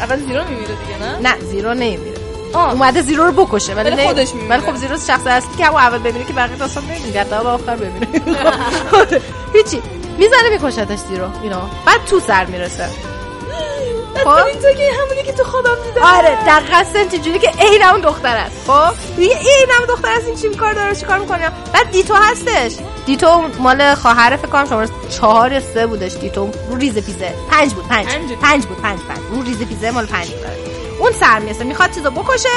اول 0.00 0.16
زیرو 0.16 0.44
میمیره 0.44 0.74
دیگه 0.86 0.98
نه؟ 1.02 1.28
نه 1.28 1.40
زیرو 1.40 1.74
نمیمیره. 1.74 2.13
اومده 2.58 3.02
زیرو 3.02 3.24
رو 3.24 3.32
بکشه 3.44 3.74
ولی 3.74 4.06
خودش 4.06 4.34
میمیره. 4.34 4.50
ولی 4.56 4.60
خب 4.66 4.76
زیرو 4.76 4.96
شخص 4.96 5.26
اصلی 5.26 5.56
که 5.58 5.64
همون 5.64 5.80
اول 5.80 5.98
ببینه 5.98 6.24
که 6.24 6.32
بقیه 6.32 6.56
داستان 6.56 6.84
نمیگرد 6.84 7.28
تا 7.30 7.36
آخر 7.38 7.76
ببینه. 7.76 8.06
هیچی. 9.54 9.82
می‌زنه 10.18 10.48
میکشتش 10.50 10.98
زیرو 10.98 11.28
اینو 11.42 11.60
بعد 11.86 12.04
تو 12.06 12.20
سر 12.20 12.44
می‌رسه. 12.44 12.88
خب؟ 14.24 14.28
این 14.28 14.54
تو 14.54 14.72
که 14.76 14.90
همونی 15.02 15.22
که 15.26 15.32
تو 15.32 15.44
خوابم 15.44 15.76
دیدم. 15.84 16.02
آره 16.02 16.38
دقیقا 16.46 16.84
سنت 16.84 17.14
اینجوری 17.14 17.38
که 17.38 17.48
عین 17.60 17.82
اون 17.82 18.00
دختر 18.00 18.36
است. 18.36 18.70
خب؟ 18.70 19.18
میگه 19.18 19.34
عین 19.34 19.68
اون 19.78 19.88
دختر 19.88 20.08
است 20.12 20.26
این 20.26 20.36
چی 20.36 20.48
کار 20.48 20.72
داره 20.72 20.94
چی 20.94 21.06
کار 21.06 21.18
می‌کنه؟ 21.18 21.50
بعد 21.72 21.90
دیتو 21.90 22.14
هستش. 22.14 22.72
دیتو 23.06 23.42
مال 23.58 23.94
خواهر 23.94 24.36
فکر 24.36 24.48
کنم 24.48 24.66
شماره 24.66 24.88
چهار 25.10 25.52
یا 25.52 25.60
سه 25.60 25.86
بودش 25.86 26.12
دیتو. 26.16 26.50
رو 26.70 26.76
ریز 26.76 26.94
پیزه. 26.94 27.34
پنج 27.50 27.72
بود 27.74 27.88
پنج. 27.88 28.06
پنج. 28.06 28.32
پنج 28.32 28.66
بود 28.66 28.82
پنج 28.82 29.00
پنج. 29.00 29.18
رو 29.30 29.42
ریز 29.42 29.58
پیزه 29.62 29.90
مال 29.90 30.06
پنج. 30.06 30.28
بود 30.28 30.73
اون 31.04 31.12
سر 31.12 31.38
می‌رسه. 31.38 31.64
می‌خواد 31.64 31.90
چیزو 31.90 32.10
بکشه 32.10 32.48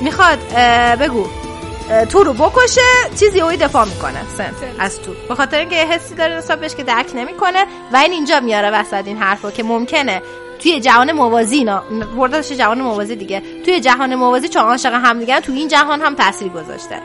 می‌خواد 0.00 0.38
بگو 1.00 1.26
تو 2.08 2.24
رو 2.24 2.32
بکشه 2.32 2.80
چیزی 3.20 3.40
اوی 3.40 3.56
دفاع 3.56 3.84
می‌کنه. 3.84 4.20
سن 4.36 4.54
از 4.78 5.02
تو. 5.02 5.12
به 5.28 5.34
خاطر 5.34 5.58
اینکه 5.58 5.76
حسی 5.76 6.14
داره 6.14 6.36
نسبت 6.36 6.60
بهش 6.60 6.74
که 6.74 6.82
درک 6.82 7.06
نمی‌کنه 7.14 7.64
و 7.92 7.96
این 7.96 8.12
اینجا 8.12 8.40
میاره 8.40 8.70
وسط 8.70 9.06
این 9.06 9.16
حرفو 9.16 9.50
که 9.50 9.62
ممکنه 9.62 10.22
توی 10.58 10.80
جهان 10.80 11.12
موازی 11.12 11.56
اینا 11.56 11.82
بردش 12.16 12.52
جهان 12.52 12.80
موازی 12.80 13.16
دیگه. 13.16 13.42
توی 13.64 13.80
جهان 13.80 14.14
موازی 14.14 14.48
چون 14.48 14.62
عاشق 14.62 14.92
هم 14.92 15.18
دیگه 15.18 15.40
تو 15.40 15.52
این 15.52 15.68
جهان 15.68 16.00
هم 16.00 16.14
تاثیر 16.14 16.48
گذاشته. 16.48 17.00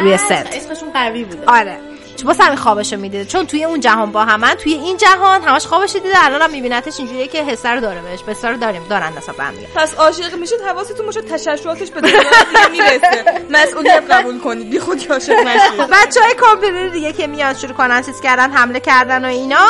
روی 0.00 0.16
ست. 0.16 0.32
اسمشون 0.32 0.92
قوی 0.92 1.24
بوده. 1.24 1.42
آره. 1.46 1.78
چون 2.16 2.26
واسه 2.26 2.44
همین 2.44 2.58
خوابشو 2.58 2.96
می‌دیده. 2.96 3.24
چون 3.24 3.46
توی 3.46 3.64
اون 3.64 3.80
جهان 3.80 4.12
با 4.12 4.24
همن 4.24 4.54
توی 4.54 4.72
این 4.72 4.96
جهان 4.96 5.42
همش 5.42 5.66
خوابش 5.66 5.92
دیده 5.92 6.24
الان 6.24 6.42
هم 6.42 6.50
میبینتش 6.50 6.98
اینجوریه 6.98 7.26
که 7.28 7.44
حسه 7.44 7.68
رو 7.68 7.80
داره 7.80 8.00
بهش. 8.00 8.22
بسا 8.22 8.50
رو 8.50 8.56
داریم. 8.56 8.86
دارن 8.90 9.12
نسبت 9.18 9.36
به 9.36 9.42
هم 9.42 9.54
پس 9.74 9.94
عاشق 9.94 10.34
میشید 10.34 10.60
حواستون 10.60 11.06
باشه 11.06 11.22
تششعاتش 11.22 11.90
به 11.90 12.00
دنیا 12.00 12.20
دیگه 12.20 12.68
می‌رسه. 12.70 13.24
مسئولیت 13.50 14.04
قبول 14.10 14.38
کنید. 14.38 14.70
بی 14.70 14.78
خودی 14.78 15.06
عاشق 15.06 15.32
نشید. 15.32 15.80
بچه 15.92 16.20
های 16.22 16.34
کامپیوتر 16.34 16.88
دیگه 16.88 17.12
که 17.12 17.26
میان 17.26 17.54
شروع 17.54 17.72
کنن 17.72 18.02
چیز 18.02 18.20
کردن 18.20 18.50
حمله 18.50 18.80
کردن 18.80 19.24
و 19.24 19.28
اینا 19.28 19.66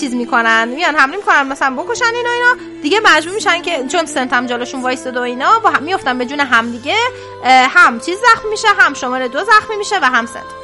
چیز 0.00 0.14
می‌کنن. 0.14 0.68
میان 0.68 0.96
حمله 0.96 1.16
می‌کنن 1.16 1.42
مثلا 1.42 1.74
بکشن 1.76 2.14
اینا 2.14 2.30
اینا. 2.30 2.56
دیگه 2.82 3.00
مجبور 3.04 3.34
میشن 3.34 3.62
که 3.62 3.84
چون 3.92 4.06
سنت 4.06 4.32
هم 4.32 4.46
جلوشون 4.46 4.82
وایستاده 4.82 5.18
و 5.18 5.22
اینا 5.22 5.58
با 5.58 5.70
هم 5.70 5.82
میفتن 5.82 6.18
به 6.18 6.26
جون 6.26 6.40
هم 6.40 6.70
دیگه. 6.70 6.96
هم 7.44 8.00
چیز 8.00 8.18
زخم 8.18 8.48
میشه 8.48 8.68
هم 8.78 8.94
شماره 8.94 9.28
دو 9.28 9.44
زخمی 9.44 9.76
میشه 9.76 9.98
و 10.02 10.04
هم 10.04 10.26
سنت. 10.26 10.61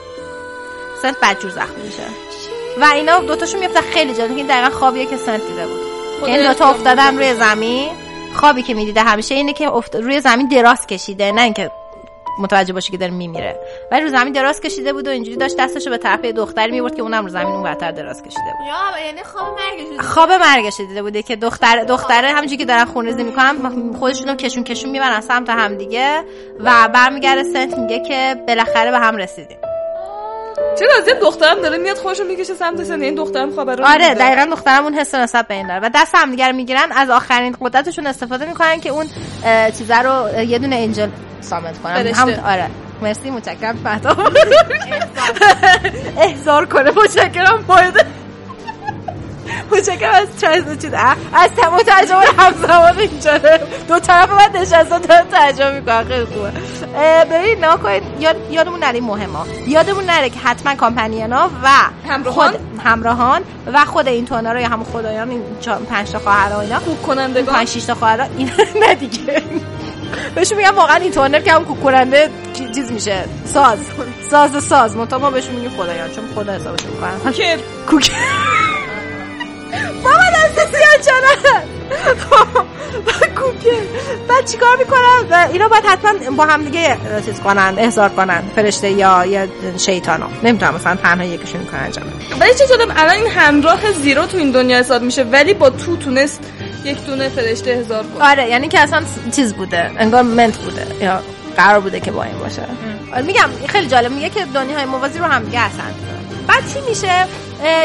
سنت 1.03 1.17
بدجور 1.23 1.51
زخمی 1.51 1.83
میشه. 1.83 2.03
و 2.81 2.85
اینا 2.95 3.19
دوتاشون 3.19 3.61
میفتن 3.61 3.81
خیلی 3.81 4.15
جالب 4.15 4.37
این 4.37 4.47
دقیقا 4.47 4.71
خوابیه 4.71 5.07
که 5.07 5.17
سنت 5.17 5.47
دیده 5.47 5.67
بود. 5.67 5.81
این 6.27 6.37
دوتا 6.37 6.45
یارتون 6.45 6.67
افتادن 6.67 7.17
روی 7.17 7.35
زمین. 7.35 7.89
خوابی 8.35 8.63
که 8.63 8.75
می‌دیده 8.75 9.01
همیشه 9.03 9.35
اینه 9.35 9.53
که 9.53 9.69
افت... 9.69 9.97
روی 9.97 10.21
زمین 10.21 10.49
دراز 10.49 10.87
کشیده 10.87 11.33
نه 11.33 11.43
اینکه 11.43 11.71
متوجه 12.41 12.73
باشه 12.73 12.91
که 12.91 12.97
داره 12.97 13.13
میمیره. 13.13 13.61
ولی 13.91 14.03
رو 14.03 14.09
زمین 14.09 14.33
دراز 14.33 14.61
کشیده 14.61 14.93
بود 14.93 15.09
و 15.09 15.11
اینجوری 15.11 15.37
داشت 15.37 15.57
دستشو 15.57 15.91
به 15.91 15.99
طرف 15.99 16.21
دختری 16.21 16.73
می‌برد 16.73 16.95
که 16.95 17.03
اونم 17.03 17.25
رو 17.25 17.31
زمین 17.31 17.47
اون 17.47 17.63
ورتر 17.63 17.91
دراز 17.91 18.23
کشیده 18.23 18.53
بود. 18.59 18.67
یا 18.67 19.07
یعنی 19.07 19.23
خواب 19.23 19.59
مرگش 19.59 20.07
خواب 20.07 20.33
مرگش 20.33 20.77
دیده 20.77 21.03
بوده 21.03 21.23
که 21.23 21.37
دختر 21.37 21.85
دختره 21.85 22.29
همونجوری 22.29 22.57
که 22.57 22.65
دارن 22.65 22.85
خونریزی 22.85 23.25
می‌کنن 23.25 23.93
خودشونو 23.99 24.35
کشون 24.35 24.65
کشون 24.65 24.91
می‌برن 24.91 25.21
سمت 25.21 25.51
هم 25.51 25.75
دیگه. 25.75 26.25
و 26.61 26.89
برمیگرده 26.95 27.43
سنت 27.43 27.79
میگه 27.79 28.01
که 28.09 28.37
بالاخره 28.49 28.91
به 28.91 28.99
هم 28.99 29.17
رسیدیم. 29.17 29.59
چرا 30.79 30.89
از 31.03 31.09
یه 31.09 31.15
دخترم 31.15 31.63
داره 31.63 31.79
میاد 31.79 31.97
خوشو 31.97 32.25
می‌کشه 32.25 32.55
سمت 32.55 32.85
سن 32.85 33.03
این 33.03 33.15
دخترم 33.15 33.57
خبر 33.57 33.77
رو 33.77 33.87
آره. 33.87 34.15
دقیقا 34.15 34.49
دخترم 34.51 34.85
اون 34.85 34.95
حس 34.95 35.15
نسبت 35.15 35.49
به 35.49 35.55
این 35.55 35.67
داره. 35.67 35.81
و 35.81 35.91
دست 35.95 36.15
هم 36.15 36.31
دیگه 36.31 36.47
رو 36.49 36.57
می‌گیرن 36.57 36.93
از 36.93 37.11
آخرین 37.11 37.57
قدرتشون 37.61 38.07
استفاده 38.07 38.47
می‌کنن 38.47 38.81
که 38.81 38.89
اون 38.91 39.07
چیزه 39.79 39.97
رو 39.97 40.43
یه 40.43 40.59
دونه 40.59 40.77
انجل 40.77 41.09
سامت 41.41 41.79
کنن. 41.83 42.07
هم 42.07 42.29
آره. 42.29 42.67
مرسی 43.03 43.31
متشکرم. 43.31 43.77
فتا 43.85 44.17
احضار 46.23 46.67
کنه. 46.67 46.91
متشکرم. 46.91 47.65
باید 47.67 47.95
متشکرم 49.73 50.15
از 50.15 50.29
چند 50.41 50.81
چیز 50.81 50.95
از 51.33 51.51
تمام 51.57 51.79
ترجمه 51.83 52.25
همزمان 52.39 52.99
اینجا. 52.99 53.39
دو 53.89 53.99
طرف 54.01 54.31
من 54.31 54.61
نشستن 54.61 54.99
دارم 54.99 55.27
ترجمه 55.31 55.81
می‌کنم 55.81 56.05
خیلی 56.09 56.25
خوبه. 56.25 56.53
ببین 57.31 57.59
نها 57.65 57.77
کنید 57.77 58.03
یاد 58.21 58.37
یادمون 58.51 58.81
نره 58.81 58.95
این 58.95 59.05
مهمه. 59.05 59.39
یادمون 59.67 60.05
نره 60.05 60.31
که 60.31 60.39
حتما 60.41 60.75
کامپانیانا 60.75 61.51
و 61.65 61.69
همراهان؟ 62.09 62.51
خود 62.51 62.61
همراهان 62.85 63.43
و 63.73 63.85
خود 63.85 64.09
این 64.09 64.25
تونا 64.27 64.53
رو 64.53 64.61
یا 64.61 64.69
همون 64.69 64.85
خدایان 64.85 65.31
این 65.31 65.43
پنج 65.91 66.11
تا 66.11 66.19
خواهر 66.19 66.53
و 66.53 66.59
اینا. 66.59 66.79
کوک 66.81 67.03
کنندگان 67.03 67.55
پنج 67.55 67.69
شش 67.69 67.85
تا 67.85 67.95
خواهر. 67.95 68.29
این 68.37 68.51
نه 68.87 68.95
دیگه. 68.95 69.43
بهشون 70.35 70.59
میگم 70.59 70.75
واقعا 70.77 70.97
این 70.97 71.13
تونر 71.13 71.41
که 71.41 71.53
هم 71.53 71.65
کوک 71.65 71.83
کننده 71.83 72.31
چی- 72.55 72.71
چیز 72.75 72.93
میشه. 72.93 73.25
ساز. 73.45 73.79
ساز. 74.31 74.65
ساز 74.65 74.97
منتها 74.97 75.19
ما 75.19 75.31
بهشون 75.31 75.55
میگیم 75.55 75.71
خدایان 75.71 76.11
چون 76.11 76.25
خدا 76.35 76.53
حسابشون 76.53 76.91
می‌کنن 76.91 77.33
کر 77.33 77.59
کوک 77.91 78.11
بابا 80.39 80.63
دست 80.63 80.77
سیاه 80.77 80.99
چنه 81.03 81.63
کوکه. 83.37 83.83
بعد 84.29 84.51
چیکار 84.51 84.77
می‌کنن 84.77 85.27
و 85.31 85.49
اینا 85.53 85.69
باید 85.69 85.85
حتما 85.85 86.31
با 86.37 86.47
هم 86.47 86.65
دیگه 86.65 86.97
چیز 87.27 87.41
کنن 87.41 87.75
احضار 87.79 88.09
کنن 88.09 88.43
فرشته 88.57 88.91
یا 88.91 89.25
یا 89.25 89.47
شیطانو. 89.79 90.27
نمی‌تونم 90.43 90.75
مثلا 90.75 90.97
تنها 90.97 91.25
یکیشون 91.25 91.65
کنن 91.65 91.81
انجام. 91.81 92.05
ولی 92.41 92.55
چه 92.55 92.67
جالب 92.67 92.93
الان 92.97 93.15
این 93.15 93.27
همراه 93.27 93.93
زیرو 93.93 94.27
تو 94.27 94.39
این 94.39 94.51
دنیا 94.51 94.79
حساب 94.79 95.03
میشه 95.03 95.23
ولی 95.23 95.55
با 95.55 95.71
تو 95.71 95.97
تونست 95.97 96.41
یک 96.85 97.05
دونه 97.07 97.29
فرشته 97.29 97.71
هزار 97.71 98.05
کنه. 98.05 98.31
آره 98.31 98.49
یعنی 98.49 98.69
که 98.69 98.81
اصلا 98.81 99.03
چیز 99.37 99.55
بوده 99.55 99.91
انگار 99.99 100.23
منت 100.23 100.57
بوده 100.57 100.87
یا 101.01 101.21
قرار 101.57 101.81
بوده 101.81 102.01
که 102.01 102.11
با 102.11 102.23
این 102.23 102.39
باشه. 102.39 102.63
آره 103.13 103.23
میگم 103.23 103.51
خیلی 103.69 103.87
جالب 103.87 104.13
میگه 104.13 104.31
که 104.31 104.45
دنیاهای 104.55 104.85
موازی 104.85 105.19
رو 105.19 105.25
هم 105.25 105.45
دیگه 105.45 105.61
بعد 106.47 106.73
چی 106.75 106.81
میشه؟ 106.89 107.27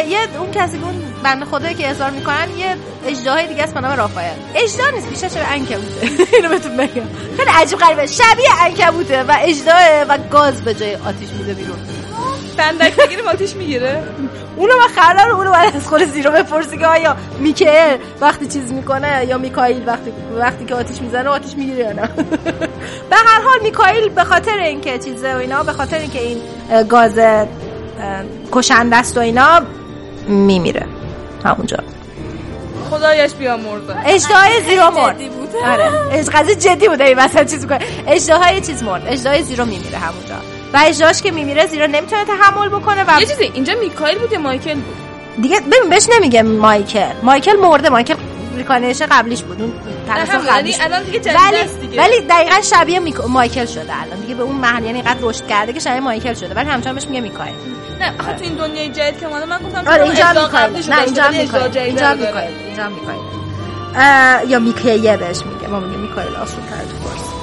یه 0.10 0.20
اون 0.40 0.52
کسی 0.52 0.78
که 0.78 0.84
اون 0.84 1.13
بنده 1.24 1.46
خدایی 1.46 1.76
که 1.76 1.90
اظهار 1.90 2.10
می‌کنن 2.10 2.58
یه 2.58 2.76
اجدهای 3.08 3.48
دیگه 3.48 3.64
است 3.64 3.74
به 3.74 3.82
نام 3.82 3.98
رافائل. 3.98 4.36
اجدا 4.56 4.90
نیست 4.90 5.10
بیشتر 5.10 5.28
شبیه 5.28 5.54
عنکبوته 5.54 6.08
اینو 6.38 6.50
بهتون 6.50 6.78
بگم. 6.78 7.04
خیلی 7.38 7.52
عجیب 7.54 7.80
غریبه. 7.80 8.06
شبیه 8.06 8.50
عنکبوته 8.66 9.24
و 9.24 9.36
اجداه 9.42 10.04
و 10.10 10.18
گاز 10.32 10.62
به 10.62 10.74
جای 10.74 10.96
آتیش 10.96 11.30
میده 11.30 11.54
بیرون. 11.54 11.78
فندک 12.58 12.96
بگیریم 12.96 13.28
آتیش 13.28 13.56
می‌گیره. 13.56 14.04
اونو 14.56 14.74
من 14.78 14.88
خرار 14.88 15.32
اونو 15.32 15.52
باید 15.52 15.76
از 15.76 15.88
خود 15.88 16.04
زیرو 16.04 16.32
بپرسی 16.32 16.78
که 16.78 16.88
آیا 16.88 17.16
میکل 17.40 17.98
وقتی 18.22 18.48
چیز 18.48 18.72
می‌کنه 18.72 19.26
یا 19.28 19.38
میکائیل 19.38 19.88
وقتی 19.88 20.12
وقتی 20.36 20.66
که 20.66 20.76
آتیش 20.76 21.02
می‌زنه 21.02 21.30
آتیش 21.30 21.56
می‌گیره 21.56 21.80
یا 21.80 21.94
نه؟ 21.94 22.08
به 23.10 23.16
هر 23.16 23.42
حال 23.42 23.60
میکائیل 23.64 24.10
به 24.10 24.24
خاطر 24.24 24.58
اینکه 24.58 25.00
چیزه 25.00 25.34
و 25.34 25.38
اینا 25.38 25.64
به 25.64 25.74
خاطر 25.74 25.98
اینکه 25.98 26.20
این 26.22 26.42
گاز 26.90 27.20
کشنده 28.52 28.96
است 28.96 29.18
و 29.18 29.20
اینا 29.20 29.62
میمیره. 30.28 30.86
همونجا. 31.46 31.78
خدایش 32.90 33.34
بیامرزه. 33.34 33.96
اجدهای 34.06 34.62
زیرو 34.70 34.92
مرد. 34.92 35.16
آره. 35.66 36.24
قضیه 36.34 36.56
جدی 36.56 36.88
بوده 36.88 37.04
این 37.04 37.20
مثلا 37.20 37.44
چیز 37.44 37.62
می‌کنه. 37.62 37.80
اجدهای 38.08 38.62
چیز 38.62 38.84
مرد. 38.84 39.04
اجدهای 39.08 39.44
زیرو 39.44 39.66
میمیره 39.66 39.98
همونجا. 39.98 40.36
و 40.74 40.82
اجدهاش 40.86 41.22
که 41.22 41.32
میمیره 41.32 41.68
زیرو 41.68 41.88
نمی‌تونه 41.88 42.26
تحمل 42.26 42.70
بکنه 42.70 43.04
و 43.08 43.20
یه 43.20 43.26
چیزی 43.26 43.44
اینجا 43.44 43.74
میکائیل 43.80 44.18
بود 44.18 44.32
یا 44.32 44.40
مایکل 44.40 44.74
بود؟ 44.74 44.96
دیگه 45.42 45.60
ببین 45.60 45.90
بهش 45.90 46.08
نمیگه 46.18 46.42
مایکل. 46.44 47.12
مایکل 47.24 47.56
مرده. 47.56 47.90
مایکل 47.90 48.16
reincarnation 48.56 49.06
قبلیش 49.06 49.44
بود. 49.44 49.62
اون 49.62 49.74
قبلیش. 50.50 50.78
الان 50.82 51.04
دیگه 51.04 51.20
ولی 51.20 51.58
است 51.58 51.80
دیگه. 51.80 52.02
ولی 52.02 52.22
دقیقا 52.22 52.62
شبیه 52.62 53.00
مایکل 53.28 53.66
شده 53.66 54.02
الان. 54.02 54.20
دیگه 54.20 54.36
به 54.36 54.44
اون 54.44 54.56
محل 54.56 54.84
یعنی 54.86 55.02
قد 55.02 55.18
رشد 55.22 55.48
کرده 55.48 55.74
که 55.74 55.80
شبیه 55.80 56.00
مایکل 56.00 56.34
شده. 56.34 56.54
ولی 56.54 56.70
همچنان 56.70 56.96
بهش 56.96 57.08
میگه 57.08 57.22
میکائیل. 57.22 57.56
نه 58.00 58.14
آخه 58.20 58.34
تو 58.34 58.44
این 58.44 58.54
دنیای 58.54 58.90
جدید 58.90 59.20
که 59.20 59.28
من 59.28 59.60
گفتم 59.66 59.92
آره 59.92 60.04
اینجا 60.04 60.24
قبلیشو 60.26 60.92
نه 60.92 61.02
اینجا 61.02 61.24
جدید 61.24 61.38
اینجا. 61.78 62.14
میکائیل. 62.14 62.54
اینجا 62.68 62.92
اه، 63.96 64.46
یا 64.48 64.60
میکیه 64.60 65.18
بهش 65.18 65.42
میگه. 65.46 65.68
ما 65.68 65.80
میگه 65.80 65.98
میکائیل 65.98 66.36
آسون 66.36 66.64
تر 66.66 67.43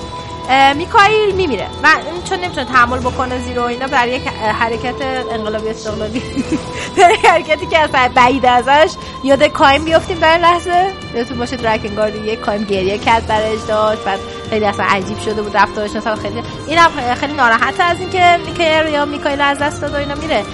میکائیل 0.76 1.35
میمیره. 1.35 1.66
و 1.83 1.87
این 2.12 2.22
چون 2.22 2.38
نمی‌تونه 2.38 2.66
تحمل 2.66 2.98
بکنه 2.98 3.38
زیرو 3.38 3.62
اینا 3.62 3.87
برای 3.87 4.12
یک 4.12 4.26
حرکت 4.29 4.94
انقلابی 5.33 5.68
استقلالی 5.68 6.22
حرکتی 7.31 7.66
که 7.66 7.79
از 7.79 7.90
بعید 8.14 8.46
ازش 8.46 8.94
یاد 9.24 9.42
کایم 9.44 9.85
بیافتیم 9.85 10.18
در 10.18 10.33
این 10.33 10.40
لحظه. 10.40 10.92
یادتون 11.14 11.38
باشه 11.38 11.57
درکنگارد 11.57 12.14
یک 12.16 12.40
کایم 12.40 12.64
گریه 12.64 12.98
کرد 12.98 13.26
برای 13.26 13.57
داشت 13.68 14.05
بعد 14.05 14.18
خیلی 14.50 14.64
اصلا 14.64 14.85
عجیب 14.85 15.20
شده 15.20 15.42
بود 15.42 15.57
رفتارش. 15.57 15.90
مثلا 15.90 16.16
خیلی 16.16 16.42
اینم 16.66 16.90
خیلی 17.20 17.33
ناراحت 17.33 17.81
از 17.81 18.00
اینکه 18.00 18.38
میکر 18.46 18.87
یا 18.87 19.05
میکائیل 19.05 19.40
از 19.40 19.59
دست 19.59 19.83
داد 19.83 19.92
و 19.94 19.96
اینا 19.96 20.14
میره. 20.14 20.44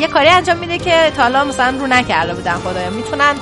یه 0.00 0.08
کاری 0.08 0.28
انجام 0.28 0.56
میده 0.56 0.78
که 0.78 1.12
تا 1.16 1.22
حالا 1.22 1.44
مثلا 1.44 1.78
رو 1.78 1.86
نکرده 1.86 2.34
بودن 2.34 2.54
خدایا. 2.54 2.90
می‌تونن 2.90 3.34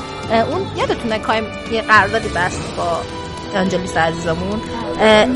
اون 0.50 0.66
یادتونه 0.76 1.18
کایم 1.18 1.44
یه 1.72 1.82
قراردادی 1.82 2.28
بست 2.28 2.76
با 2.76 3.00
آنجلیس 3.56 3.96
عزیزمون. 3.96 4.60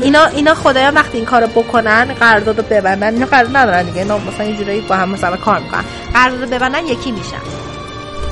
اینا 0.01 0.25
اینا 0.25 0.53
خدایا 0.53 0.91
وقتی 0.91 1.17
این 1.17 1.25
کارو 1.25 1.47
بکنن 1.47 2.13
قراردادو 2.19 2.61
ببندن. 2.61 3.13
اینا 3.13 3.25
قرارداد 3.25 3.57
ندارن 3.57 3.83
دیگه. 3.83 3.97
اینا 3.97 4.17
مثلا 4.17 4.45
یه 4.45 4.57
جورایی 4.57 4.81
با 4.81 4.95
هم 4.95 5.09
مثلا 5.09 5.37
کار 5.37 5.59
می‌کنن. 5.59 5.83
قراردادو 6.13 6.55
ببندن 6.55 6.85
یکی 6.85 7.11
میشن. 7.11 7.41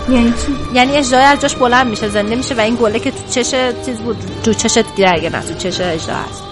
یعنی 0.10 0.32
چی؟ 0.32 0.56
یعنی 0.74 0.98
اجدهای 0.98 1.24
از 1.24 1.40
جاش 1.40 1.56
بلند 1.56 1.88
میشه 1.88 2.10
زنده 2.10 2.36
میشه 2.36 2.56
و 2.56 2.60
این 2.60 2.76
گله 2.76 3.00
که 3.00 3.12
تو 3.12 3.18
چش 3.30 3.52
چیز 3.86 3.98
بود 3.98 4.18
تو 4.44 4.54
چشت 4.54 4.96
گرگه 4.96 5.30
نه 5.30 5.42
تو 5.42 5.54
چش 5.54 5.82
اجدا 5.82 6.14
هست. 6.14 6.44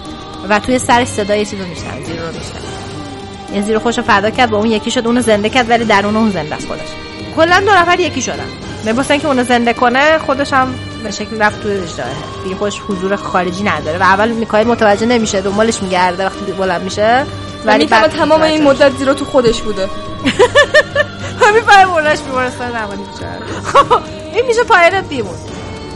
و 0.48 0.58
توی 0.58 0.78
سرش 0.78 1.08
صدای 1.08 1.46
چیز 1.46 1.60
رو 1.60 1.66
میشنن 1.66 2.04
زیرو 2.04 2.26
رو 2.26 2.28
میشنن 2.28 3.54
یه 3.54 3.62
زیرو 3.62 3.80
خوش 3.80 4.00
فدا 4.00 4.30
کرد 4.30 4.50
با 4.50 4.58
اون 4.58 4.70
یکی 4.70 4.90
شد 4.90 5.06
اونو 5.06 5.20
زنده 5.20 5.48
کرد 5.48 5.70
ولی 5.70 5.84
درون 5.84 6.16
اون 6.16 6.30
زنده 6.30 6.54
است 6.54 6.66
خودش. 6.66 6.88
کلا 7.36 7.60
دو 7.60 7.72
نفر 7.72 8.00
یکی 8.00 8.22
شدن. 8.22 8.48
به 8.84 9.10
اینکه 9.10 9.26
اونو 9.26 9.44
زنده 9.44 9.72
کنه 9.72 10.18
خودش 10.18 10.52
هم 10.52 10.74
به 11.02 11.10
شکل 11.10 11.42
رفت 11.42 11.62
تو 11.62 11.68
اجداه 11.68 12.06
دیگه 12.44 12.56
خودش 12.56 12.80
حضور 12.88 13.16
خارجی 13.16 13.62
نداره 13.62 13.98
و 13.98 14.02
اول 14.02 14.28
میکایل 14.28 14.66
متوجه 14.66 15.06
نمیشه 15.06 15.40
دنبالش 15.40 15.82
میگرده 15.82 16.24
وقتی 16.24 16.52
بلند 16.52 16.82
میشه. 16.82 17.26
ولی 17.64 17.86
بعد 17.86 18.10
تمام 18.10 18.42
این 18.42 18.62
مدت 18.62 18.96
زیرو 18.96 19.14
تو 19.14 19.24
خودش 19.24 19.62
بوده. 19.62 19.88
همین 21.46 21.62
پای 21.62 21.84
بردش 21.86 22.20
بیمارستان 22.20 22.68
میشه 22.68 23.26
خب 23.64 23.92
این 24.34 24.46
میشه 24.46 24.64
پایان 24.64 25.00
بیمون 25.00 25.34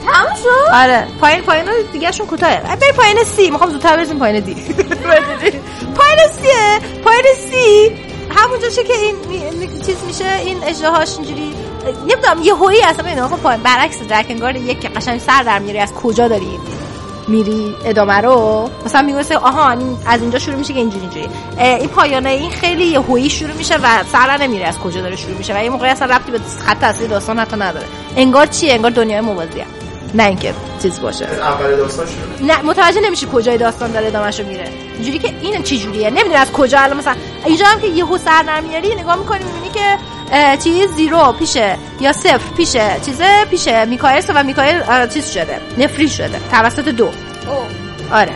تمام 0.07 0.37
شد؟ 0.43 0.73
آره. 0.73 1.07
پایین 1.21 1.43
پایین 1.43 1.65
دیگه 1.93 2.13
شون 2.13 2.27
کوتاهه. 2.27 2.77
بری 2.77 2.93
پایین 2.93 3.25
سی. 3.25 3.51
می‌خوام 3.51 3.71
زودتر 3.71 3.97
برسیم 3.97 4.19
پایین 4.19 4.41
دی. 4.41 4.55
پایین 5.99 6.19
سیه 6.43 6.81
پایین 7.05 7.25
سی. 7.51 7.97
همونجا 8.31 8.69
که 8.69 8.93
این 8.93 9.17
چیز 9.87 9.97
میشه؟ 10.07 10.33
این 10.45 10.65
اجراهاش 10.65 11.17
اینجوری 11.19 11.55
نمی‌دونم 11.87 12.43
یه 12.43 12.55
هویی 12.55 12.83
اصلا 12.83 13.05
ببین 13.05 13.27
خب 13.27 13.37
پایین 13.37 13.63
برعکس 13.63 14.03
درکنگارد 14.03 14.57
یک 14.57 14.81
که 14.81 14.89
قشنگ 14.89 15.21
سر 15.21 15.43
در 15.43 15.59
میاری 15.59 15.79
از 15.79 15.93
کجا 15.93 16.29
داری 16.29 16.59
میری 17.29 17.75
ادامه 17.85 18.21
رو. 18.21 18.71
مثلا 18.85 19.03
میگوسه 19.03 19.39
آها 19.39 19.71
این 19.71 19.97
از 20.07 20.21
اینجا 20.21 20.39
شروع 20.39 20.57
میشه 20.57 20.73
که 20.73 20.79
اینجوری 20.79 21.03
اینجوری. 21.03 21.29
این 21.59 21.89
پایانه 21.89 22.29
این 22.29 22.51
خیلی 22.51 22.85
یه 22.85 23.01
هویی 23.01 23.31
شروع 23.31 23.53
میشه 23.53 23.77
و 23.77 24.05
سر 24.13 24.37
نمیره 24.37 24.67
از 24.67 24.79
کجا 24.79 25.01
داره 25.01 25.17
شروع 25.17 25.37
میشه 25.39 25.55
و 25.55 25.57
این 25.57 25.73
موقعی 25.73 25.91
اصلا 25.91 26.17
ربطی 26.17 26.31
به 26.31 26.41
خط 26.67 26.85
اصلی 26.85 27.09
داستان 27.09 27.39
حتی 27.39 27.57
نداره. 27.57 27.87
انگار 28.17 28.47
چیه؟ 28.47 28.73
انگار 28.73 28.91
دنیای 28.91 29.21
موازیه 29.21 29.65
نه 30.15 30.25
اینکه 30.25 30.55
چیز 30.83 31.01
باشه. 31.01 31.25
اول 31.25 31.77
داستان 31.77 32.07
شروع 32.07 32.49
نه 32.49 32.63
متوجه 32.63 33.01
نمیشه 33.01 33.27
کجای 33.27 33.59
داستان 33.59 33.93
داره 33.93 34.07
ادامهشو 34.07 34.47
میره 34.47 34.69
اینجوری 34.95 35.19
که 35.19 35.35
این 35.41 35.63
چه 35.63 35.77
جوریه 35.77 36.11
نمی‌دونی 36.11 36.35
از 36.35 36.53
کجا 36.53 36.79
الان 36.81 36.97
مثلا. 36.97 37.15
اینجا 37.45 37.67
هم 37.67 37.81
که 37.81 37.87
یهو 37.87 38.19
سر 38.19 38.43
نمیاری 38.43 38.95
نگاه 38.95 39.17
می‌کنی 39.17 39.45
می‌بینی 39.45 39.69
که 39.75 39.99
چیز 40.65 40.91
زیرو 40.97 41.33
پیشه 41.33 41.77
یا 42.01 42.13
صفر 42.13 42.55
پیشه 42.57 42.91
چیزه 43.07 43.45
پیشه. 43.51 43.85
میکائل 43.85 44.23
و 44.35 44.43
میکائل 44.45 44.83
اه، 44.89 45.09
چیز 45.09 45.31
شده. 45.31 45.61
نفری 45.79 46.09
شده. 46.09 46.41
توسط 46.51 46.89
دو. 46.89 47.11
آره. 48.13 48.33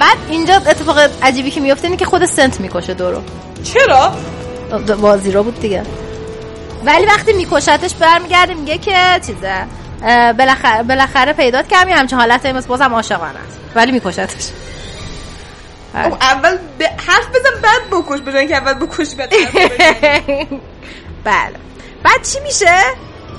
بعد 0.00 0.16
اینجا 0.30 0.54
اتفاق 0.54 0.98
عجیبی 1.22 1.50
که 1.50 1.60
میفته 1.60 1.84
اینه 1.84 1.96
که 1.96 2.04
خود 2.04 2.24
سنت 2.24 2.60
می‌کشه 2.60 2.94
دو 2.94 3.10
رو. 3.10 3.22
چرا؟ 3.64 4.12
با 5.00 5.16
زیرو 5.16 5.42
بود 5.42 5.60
دیگه. 5.60 5.82
ولی 6.84 7.06
وقتی 7.06 7.32
میکشتش 7.32 7.94
برمیگرده 7.94 8.54
میگه 8.54 8.78
که 8.78 9.20
چیزه. 9.26 9.66
بالاخره 10.32 10.82
بالاخره 10.82 11.32
پیدات 11.32 11.68
کردم. 11.68 11.90
همچین 11.90 12.18
حالت 12.18 12.46
مثل 12.46 12.68
بازم 12.68 12.94
عاشقانه 12.94 13.38
است. 13.48 13.58
ولی 13.74 13.92
میکشتش. 13.92 14.48
اول 16.20 16.58
به 16.78 16.84
حرف 17.06 17.28
بزن 17.28 17.60
بعد 17.62 17.80
بکش. 17.90 18.20
بجای 18.20 18.48
که 18.48 18.56
اول 18.56 18.74
بکش 18.74 19.14
بعد. 19.14 19.32
بله. 21.26 21.56
بعد 22.02 22.22
چی 22.22 22.40
میشه؟ 22.40 22.82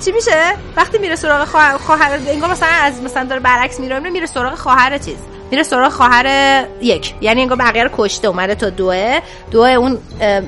چی 0.05 0.11
میشه؟ 0.11 0.53
وقتی 0.75 0.97
میره 0.97 1.15
سراغ 1.15 1.47
خواهر 1.47 1.77
خواهر 1.77 2.19
انگار 2.27 2.49
مثلا 2.49 2.69
از 2.69 3.01
مثلا 3.01 3.23
داره 3.23 3.41
برعکس 3.41 3.79
میره 3.79 3.99
میره 3.99 4.25
سراغ 4.25 4.55
خواهر 4.55 4.97
چیز. 4.97 5.17
میره 5.51 5.63
سراغ 5.63 5.91
خواهر 5.91 6.65
یک. 6.81 7.13
یعنی 7.21 7.41
انگار 7.41 7.57
بقیه 7.57 7.83
رو 7.83 7.89
کشته 7.97 8.27
اومده 8.27 8.55
تا 8.55 8.69
دوه. 8.69 9.19
دوه 9.51 9.69
اون 9.69 9.97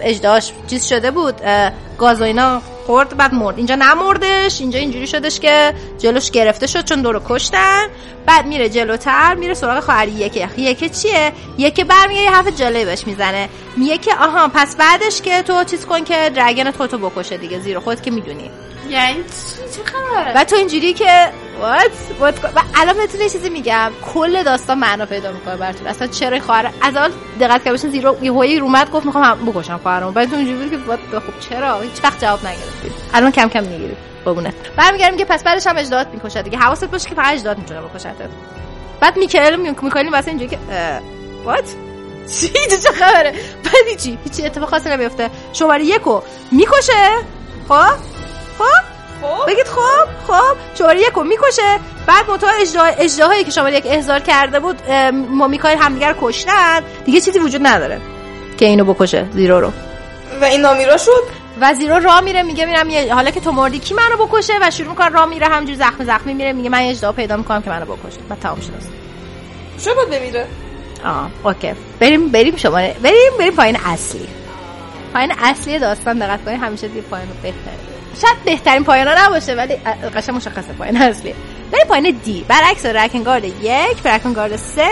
اجداش 0.01 0.51
چیز 0.67 0.85
شده 0.85 1.11
بود 1.11 1.41
گاز 1.97 2.21
و 2.21 2.23
اینا 2.23 2.61
خورد 2.85 3.17
بعد 3.17 3.33
مرد. 3.33 3.57
اینجا 3.57 3.75
نمردش 3.75 4.61
اینجا 4.61 4.79
اینجوری 4.79 5.07
شدش 5.07 5.39
که 5.39 5.73
جلوش 5.97 6.31
گرفته 6.31 6.67
شد 6.67 6.85
چون 6.85 7.01
دو 7.01 7.11
رو 7.11 7.21
کشتن. 7.29 7.87
بعد 8.25 8.45
میره 8.45 8.69
جلوتر 8.69 9.35
میره 9.35 9.53
سراغ 9.53 9.83
خواهر 9.83 10.07
یکه. 10.07 10.49
یکه 10.57 10.89
چیه؟ 10.89 11.31
یکه 11.57 11.83
برمیگه 11.83 12.21
یه 12.21 12.31
حرف 12.31 12.47
جالبی 12.47 12.85
بهش 12.85 13.07
می‌زنه. 13.07 13.49
میگه 13.77 13.97
که 13.97 14.11
آها 14.15 14.47
پس 14.53 14.75
بعدش 14.75 15.21
که 15.21 15.41
تو 15.41 15.63
چیز 15.63 15.85
کن 15.85 16.03
که 16.03 16.31
درگن 16.35 16.71
خودتو 16.71 16.97
بکشه 16.97 17.37
دیگه 17.37 17.59
زیرو 17.59 17.79
خودت 17.79 18.03
که 18.03 18.11
می‌دونی. 18.11 18.51
یعنی 18.89 19.23
چی؟ 19.23 19.75
چه 19.75 19.81
و 20.35 20.43
تو 20.43 20.55
اینجوری 20.55 20.93
که 20.93 21.31
what 21.61 22.21
what 22.21 22.43
و 22.55 22.61
الان 22.75 22.97
بهتون 22.97 23.27
چیزی 23.27 23.49
میگم. 23.49 23.91
کل 24.13 24.43
داستان 24.43 24.77
معنا 24.77 25.05
پیدا 25.05 25.31
می‌کنه 25.31 25.55
براتون 25.55 25.87
اصلا 25.87 26.07
چرا 26.07 26.39
خواهر 26.39 26.71
از 26.81 26.95
اول 26.95 27.11
دقت 27.39 27.63
که 27.63 27.71
باشین 27.71 27.89
زیرو 27.89 28.17
یه 28.23 28.61
گفت 28.91 29.05
می‌خوام 29.05 29.23
هم 29.23 29.45
بکشم 29.45 29.77
خواهرمو. 29.77 30.11
بعد 30.11 30.29
تو 30.29 30.35
اینجوری 30.35 30.69
که 30.69 30.77
what 30.77 31.19
خب 31.19 31.49
چرا؟ 31.49 31.81
هیچ 31.81 32.03
وقت 32.03 32.21
جواب 32.21 32.39
نگرفتید 32.39 32.91
الان 33.13 33.31
کم 33.31 33.49
کم 33.49 33.63
می‌گیرید 33.63 33.97
ببونه. 34.25 34.53
برمیگردیم 34.75 35.17
که 35.17 35.25
پس 35.25 35.43
بعدش 35.43 35.67
هم 35.67 35.77
اجداد 35.77 36.13
می‌کشه 36.13 36.41
دیگه. 36.41 36.57
حواست 36.57 36.85
باشه 36.85 37.09
که 37.09 37.15
فقط 37.15 37.33
اجداد 37.33 37.57
می‌تونه 37.57 37.81
بکشتت 37.81 38.29
بعد 38.99 39.17
میکائیل 39.17 39.55
می- 39.55 39.75
میکائیل 39.81 40.09
واسه 40.09 40.27
اینجوری 40.27 40.49
که 40.49 40.57
what 41.45 41.65
چی؟ 42.33 42.47
چه 42.83 42.91
خبره؟ 42.91 43.31
بعد 43.63 43.87
هیچی. 43.89 44.17
هیچی 44.23 44.45
اتفاق 44.45 44.69
خاصی 44.69 44.89
نمیفته 44.89 45.29
شماره 45.53 45.85
یکو 45.85 46.21
می‌کشه. 46.51 47.09
خب؟ 47.69 48.18
خب؟ 48.59 48.65
خب. 49.21 49.47
بگید 49.47 49.67
خب 49.67 50.07
خب 50.27 50.57
شماره 50.77 51.01
یک 51.01 51.13
رو 51.15 51.23
می‌کشه. 51.23 51.79
بعد 52.05 52.31
متا 52.31 52.47
اجداهایی 52.97 53.43
که 53.43 53.51
شماره 53.51 53.77
یک 53.77 53.85
احضار 53.87 54.19
کرده 54.19 54.59
بود 54.59 54.91
ما 55.29 55.47
میکایل 55.47 55.77
همدیگر 55.77 56.15
کشتن. 56.21 56.81
دیگه 57.05 57.21
چیزی 57.21 57.39
وجود 57.39 57.67
نداره 57.67 58.01
که 58.57 58.65
اینو 58.65 58.93
بکشه 58.93 59.25
زیرو 59.33 59.59
رو. 59.59 59.71
و 60.41 60.45
این 60.45 60.61
نامیرا 60.61 60.97
شد؟ 60.97 61.23
و 61.61 61.73
زیرو 61.73 61.99
راه 61.99 62.21
میره 62.21 62.43
میگه 62.43 62.65
میرم 62.65 63.13
حالا 63.13 63.31
که 63.31 63.39
تو 63.39 63.51
مردی 63.51 63.79
کی 63.79 63.93
منو 63.93 64.25
بکشه؟ 64.25 64.53
و 64.61 64.71
شروع 64.71 64.89
می‌کنه 64.89 65.09
راه 65.09 65.25
میره 65.25 65.47
همجوری 65.47 65.77
زخمی 65.77 66.05
زخمی 66.05 66.33
میره. 66.33 66.53
میگه 66.53 66.69
من 66.69 66.83
یه 66.83 66.91
اجدها 66.91 67.11
پیدا 67.11 67.37
می‌کنم 67.37 67.61
که 67.61 67.69
منو 67.69 67.85
بکشه. 67.85 68.19
و 68.29 68.35
تمام 68.35 68.57
است. 68.57 68.89
چرا 69.85 69.93
باید 69.93 70.09
بمیره؟ 70.09 70.47
آه 71.05 71.29
اوکی. 71.43 71.73
بریم 71.99 72.29
بریم 72.29 72.55
شماره 72.55 72.95
بریم 73.03 73.31
بریم 73.39 73.55
پایین 73.55 73.77
اصلی. 73.85 74.27
پایین 75.13 75.33
اصلی 75.41 75.79
داستان 75.79 76.19
دقت 76.19 76.45
کنید 76.45 76.61
همیشه 76.61 76.87
دیگه 76.87 77.01
پایین 77.01 77.27
بهتره 77.43 77.73
شاید 78.21 78.43
بهترین 78.45 78.83
پایانا 78.83 79.25
نباشه 79.25 79.53
ولی 79.53 79.75
قشنگ 80.15 80.35
مشخصه 80.35 80.73
پایین 80.77 80.97
اصلی. 80.97 81.35
بریم 81.71 81.85
پایین 81.87 82.19
دی. 82.23 82.45
برعکس 82.47 82.85
رکنگارد 82.85 83.45
یک 83.45 84.05
رکنگارد 84.05 84.55
سه 84.55 84.89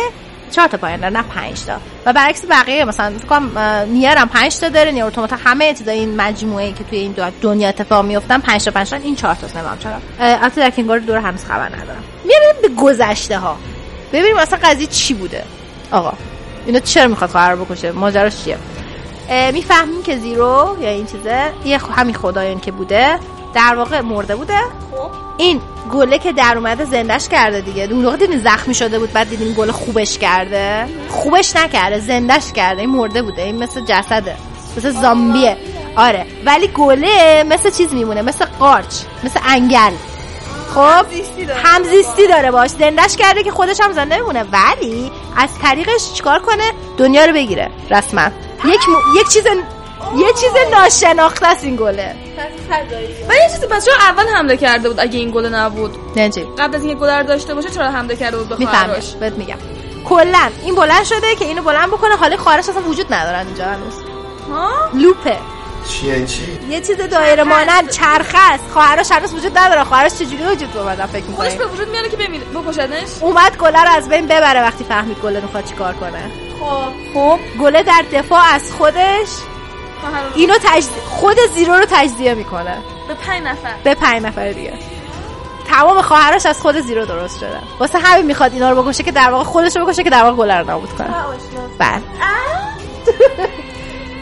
چهار 0.52 0.68
تا 0.68 0.78
پایان 0.78 1.00
داره 1.00 1.14
نه 1.14 1.24
پنج 1.24 1.64
تا. 1.66 1.78
و 2.06 2.14
برعکس 2.14 2.46
بقیه 2.50 2.86
مثلا 2.86 3.14
کنم 3.30 3.60
نیر 3.90 4.18
هم 4.18 4.28
پنج 4.30 4.60
تا 4.60 4.70
داره 4.70 4.92
نیر 4.92 5.04
اتومات 5.04 5.34
همه 5.34 5.74
چیزای 5.74 6.00
این 6.00 6.16
مجموعه 6.16 6.66
ای 6.66 6.74
که 6.74 6.84
توی 6.84 6.98
این 6.98 7.16
دنیا 7.42 7.70
اتفاق 7.70 8.06
میافتن 8.06 8.40
پنج 8.40 8.64
تا 8.64 8.72
پنج 8.72 8.90
تا 8.90 8.96
این 8.96 9.16
چهار 9.16 9.36
تاست 9.36 9.56
نمی‌دونم 9.56 9.78
چرا. 9.80 9.94
البته 10.20 10.68
رکنگارد 10.68 11.06
دور 11.06 11.18
هنوز 11.18 11.46
خبر 11.46 11.66
ندارم. 11.70 12.04
میریم 12.24 12.62
به 12.62 12.82
گذشته 12.82 13.38
ها 13.38 13.58
ببینیم 14.14 14.38
اصلا 14.38 14.60
قضیه 14.64 14.88
چی 14.88 15.14
بوده. 15.14 15.44
آقا 15.92 16.14
اینو 16.66 16.80
چرا 16.80 17.08
می‌خواد 17.08 17.30
خواهر 17.30 17.56
بکشه؟ 17.56 17.92
ماجراش 17.92 18.44
چیه؟ 18.44 18.58
می‌فهمیم 19.54 20.04
که 20.04 20.18
زیرو 20.18 20.78
یا 20.82 20.90
این 20.90 21.06
چیزه 21.06 21.54
یه 21.66 21.78
همین 21.78 22.16
خدایان 22.16 22.60
که 22.60 22.72
بوده 22.72 23.20
در 23.54 23.76
واقع 23.76 24.02
مرده 24.02 24.36
بوده. 24.36 24.58
خب. 24.92 25.12
این 25.38 25.62
گله 25.92 26.20
که 26.20 26.32
در 26.32 26.54
اومده 26.58 26.86
زندش 26.86 27.30
کرده 27.30 27.62
دیگه. 27.62 27.84
اون 27.84 28.06
موقع 28.06 28.18
دیدین 28.18 28.40
زخمی 28.40 28.74
شده 28.74 29.00
بود 29.00 29.14
بعد 29.14 29.30
دیدین 29.30 29.54
گله 29.54 29.72
خوبش 29.72 30.18
کرده. 30.18 30.86
خوبش 31.10 31.56
نکرده 31.56 32.00
زندش 32.00 32.52
کرده. 32.52 32.82
این 32.82 32.90
مرده 32.90 33.22
بوده 33.22 33.42
این 33.42 33.64
مثل 33.64 33.82
جسده 33.86 34.36
مثل 34.78 34.92
زامبیه. 34.92 35.58
آره. 35.96 36.26
ولی 36.46 36.68
گله 36.68 37.44
مثل 37.44 37.70
چیز 37.70 37.94
میمونه 37.94 38.22
مثل 38.22 38.46
قارچ 38.46 38.96
مثل 39.24 39.40
انگل. 39.46 39.94
خب. 40.76 41.06
همزیستی 41.64 42.28
داره. 42.28 42.52
باش. 42.52 42.70
زندش 42.70 43.16
کرده 43.16 43.44
که 43.44 43.52
خودش 43.52 43.82
هم 43.82 43.92
زنده 43.94 44.16
میمونه. 44.16 44.44
ولی 44.44 45.12
از 45.38 45.50
طریقش 45.62 46.14
چیکار 46.14 46.40
کنه؟ 46.40 46.72
دنیا 46.98 47.26
رو 47.26 47.34
بگیره. 47.34 47.70
رسما. 47.90 48.30
یک 48.66 48.90
م... 48.90 49.18
یک 49.20 49.30
چیز 49.30 49.46
یه 50.16 50.34
چیز 50.34 50.52
ناشناخته 50.72 51.48
است 51.48 51.64
این 51.64 51.76
گله. 51.76 52.16
و 53.30 53.34
یه 53.34 53.50
چیزی 53.54 53.68
پس 53.68 53.86
چرا 53.86 53.96
اول 53.96 54.28
حمله 54.28 54.58
کرده 54.58 54.90
بود 54.90 55.00
اگه 55.00 55.20
این 55.20 55.32
گل 55.32 55.46
نبود؟ 55.46 55.96
نجی 56.16 56.46
قبل 56.58 56.76
از 56.76 56.84
اینکه 56.84 57.00
گل 57.00 57.10
رو 57.10 57.24
داشته 57.24 57.54
باشه 57.54 57.70
چرا 57.70 57.92
حمله 57.92 58.16
کرده 58.16 58.38
بود 58.38 58.50
به 58.50 58.66
خواهرش؟ 58.66 59.14
بهت 59.14 59.34
میگم. 59.34 59.58
کلا 60.06 60.50
این 60.64 60.76
بلند 60.76 61.04
شده 61.04 61.36
که 61.36 61.46
اینو 61.46 61.62
بلند 61.62 61.88
بکنه 61.88 62.16
حالا 62.16 62.38
خواهرش 62.38 62.70
اصلا 62.70 62.82
وجود 62.82 63.14
ندارن 63.14 63.46
اینجا 63.46 63.66
هنوز. 63.66 63.94
ها؟ 64.52 64.90
لوپه. 64.94 65.38
چی 65.88 66.08
یعنی 66.08 66.28
چی؟ 66.28 66.60
یه 66.70 66.82
چیز 66.82 66.98
دایره 66.98 67.44
مانند 67.44 67.90
چرخه 67.90 68.54
است. 68.54 68.64
خواهرش 68.74 69.12
هنوز 69.12 69.34
وجود 69.34 69.58
نداره. 69.58 69.84
خواهرش 69.84 70.12
چجوری 70.14 70.44
وجود 70.44 70.78
اومد 70.78 71.06
فکر 71.06 71.26
خودش 71.26 71.52
می‌کنی 71.52 71.68
به 71.68 71.74
وجود 71.74 71.90
میاره 71.90 72.10
که 72.10 72.18
بمیره 72.18 72.46
بکشدنش 72.46 73.10
اومد 73.22 73.58
گله 73.58 73.84
رو 73.84 73.90
از 73.90 74.10
بین 74.10 74.26
ببره 74.26 74.62
وقتی 74.62 74.84
فهمید 74.84 75.18
گله 75.18 75.42
می‌خواد 75.42 75.66
چیکار 75.66 75.94
کنه. 75.94 76.32
خب. 76.60 77.14
خب 77.14 77.40
گله 77.60 77.84
در 77.84 78.04
دفاع 78.14 78.42
از 78.54 78.74
خودش. 78.74 79.28
رو 80.04 80.32
اینو 80.36 80.54
تجزیه 80.64 81.02
خود 81.06 81.38
زیرو 81.56 81.74
رو 81.74 81.86
تجزیه 81.90 82.34
می‌کنه. 82.34 82.78
به 83.08 83.14
پنج 83.14 83.44
نفر. 83.44 83.74
به 83.84 83.96
پنج 83.96 84.24
نفر 84.24 84.52
دیگه. 84.52 84.74
تمام 85.68 86.02
خواهرش 86.02 86.46
از 86.46 86.62
خود 86.62 86.82
زیرو 86.82 87.06
درست 87.06 87.40
شده. 87.40 87.60
واسه 87.80 88.00
همین 88.00 88.26
می‌خواد 88.26 88.54
اینا 88.54 88.72
رو 88.72 88.84
بکشه 88.84 89.04
که 89.04 89.12
در 89.12 89.30
واقع 89.30 89.44
خودش 89.44 89.78
رو 89.78 89.86
بکشه 89.86 90.04
که 90.04 90.10
در 90.10 90.24
واقع 90.24 90.36
گله 90.36 90.58
رو 90.58 90.66
نابود 90.66 90.90
کنه. 90.90 91.10
بله. 91.78 92.02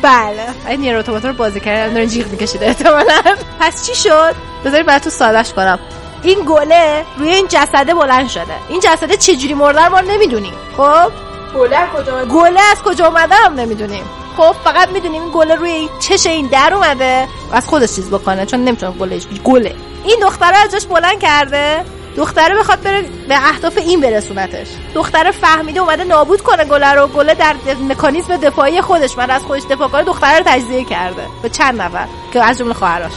بله. 0.05 0.45
این 0.69 0.79
نیر 0.79 0.97
اتوماتا 0.97 1.27
رو 1.27 1.33
بازی 1.33 1.59
کردن 1.59 1.93
دارن 1.93 2.07
جیغ 2.07 2.27
میکشیده 2.27 2.65
احتمالاً. 2.65 3.21
پس 3.59 3.85
چی 3.85 3.95
شد؟ 3.95 4.35
بذارید 4.65 4.85
براتون 4.85 5.11
سادهش 5.11 5.53
کنم. 5.53 5.79
این 6.23 6.39
گله 6.47 7.05
روی 7.17 7.29
این 7.29 7.47
جسده 7.49 7.93
بلند 7.93 8.29
شده. 8.29 8.53
این 8.69 8.79
جسده 8.79 9.17
چجوری 9.17 9.53
مرده 9.53 9.85
رو 9.85 9.91
ما 9.91 10.01
نمی‌دونیم 10.01 10.53
خب؟ 10.77 11.11
گله 11.55 11.77
کجا 11.95 12.25
گله 12.25 12.59
از 12.71 12.83
کجا 12.83 13.07
اومده 13.07 13.35
هم 13.35 13.53
نمی‌دونیم. 13.53 14.03
خب 14.37 14.55
فقط 14.63 14.89
می‌دونیم 14.89 15.21
این 15.21 15.31
گله 15.33 15.55
روی 15.55 15.89
چش 15.99 16.27
این 16.27 16.47
در 16.47 16.73
اومده. 16.73 17.27
و 17.51 17.55
از 17.55 17.67
خودش 17.67 17.95
چیز 17.95 18.09
بکنه 18.09 18.45
چون 18.45 18.63
نمی‌تونه 18.63 18.91
گلهش 18.91 19.27
گله. 19.43 19.75
این 20.03 20.19
دختره 20.21 20.57
از 20.57 20.71
جاش 20.71 20.85
بلند 20.85 21.19
کرده. 21.19 21.85
دختره 22.17 22.55
بخواد 22.55 22.81
بره 22.81 23.01
به 23.27 23.35
اهداف 23.35 23.77
این 23.77 24.01
برسونتش. 24.01 24.67
دختره 24.93 25.31
فهمیده 25.31 25.79
اومده 25.79 26.03
نابود 26.03 26.41
کنه 26.41 26.65
گله 26.65 26.93
رو 26.93 27.07
گله 27.07 27.33
در 27.33 27.55
مکانیزم 27.89 28.37
دفاعی 28.37 28.81
خودش 28.81 29.17
من 29.17 29.29
از 29.31 29.43
خودش 29.43 29.63
دفاع 29.69 29.87
کنه 29.87 30.03
دختره 30.03 30.37
رو 30.37 30.43
تجزیه 30.45 30.83
کرده. 30.83 31.23
به 31.41 31.49
چند 31.49 31.81
نفر؟ 31.81 32.07
که 32.33 32.43
از 32.43 32.57
جمله 32.57 32.73
خواهرش. 32.73 33.11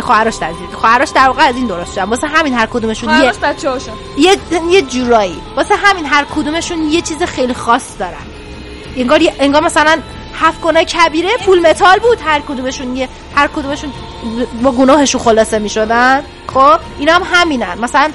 خواهرش 0.00 0.36
تجزیه. 0.36 0.68
خواهرش 0.72 1.08
در 1.08 1.26
واقع 1.26 1.42
از 1.42 1.56
این 1.56 1.66
درست 1.66 1.92
شدن 1.92 2.04
واسه 2.04 2.26
همین 2.26 2.54
هر 2.54 2.66
کدومشون 2.66 3.10
یه 3.22 3.32
یه 4.18 4.36
یه 4.70 4.82
جورایی. 4.82 5.40
واسه 5.56 5.74
همین 5.76 6.06
هر 6.06 6.24
کدومشون 6.34 6.90
یه 6.90 7.00
چیز 7.00 7.22
خیلی 7.22 7.54
خاص 7.54 7.98
دارن. 7.98 8.26
انگار 8.96 9.20
انگار 9.38 9.62
مثلا 9.62 9.98
هفت 10.40 10.60
گناه 10.60 10.84
کبیره 10.84 11.28
پول 11.46 11.66
متال 11.66 11.98
بود. 11.98 12.18
هر 12.24 12.40
کدومشون 12.40 12.96
یه 12.96 13.08
هر 13.34 13.46
کدومشون 13.46 13.92
با 14.62 14.72
گناهشون 14.72 15.20
خلاصه 15.20 15.58
می‌شدن. 15.58 16.22
خب 16.46 16.78
اینا 16.98 17.12
هم 17.12 17.22
همینن. 17.32 17.78
مثلا 17.78 18.10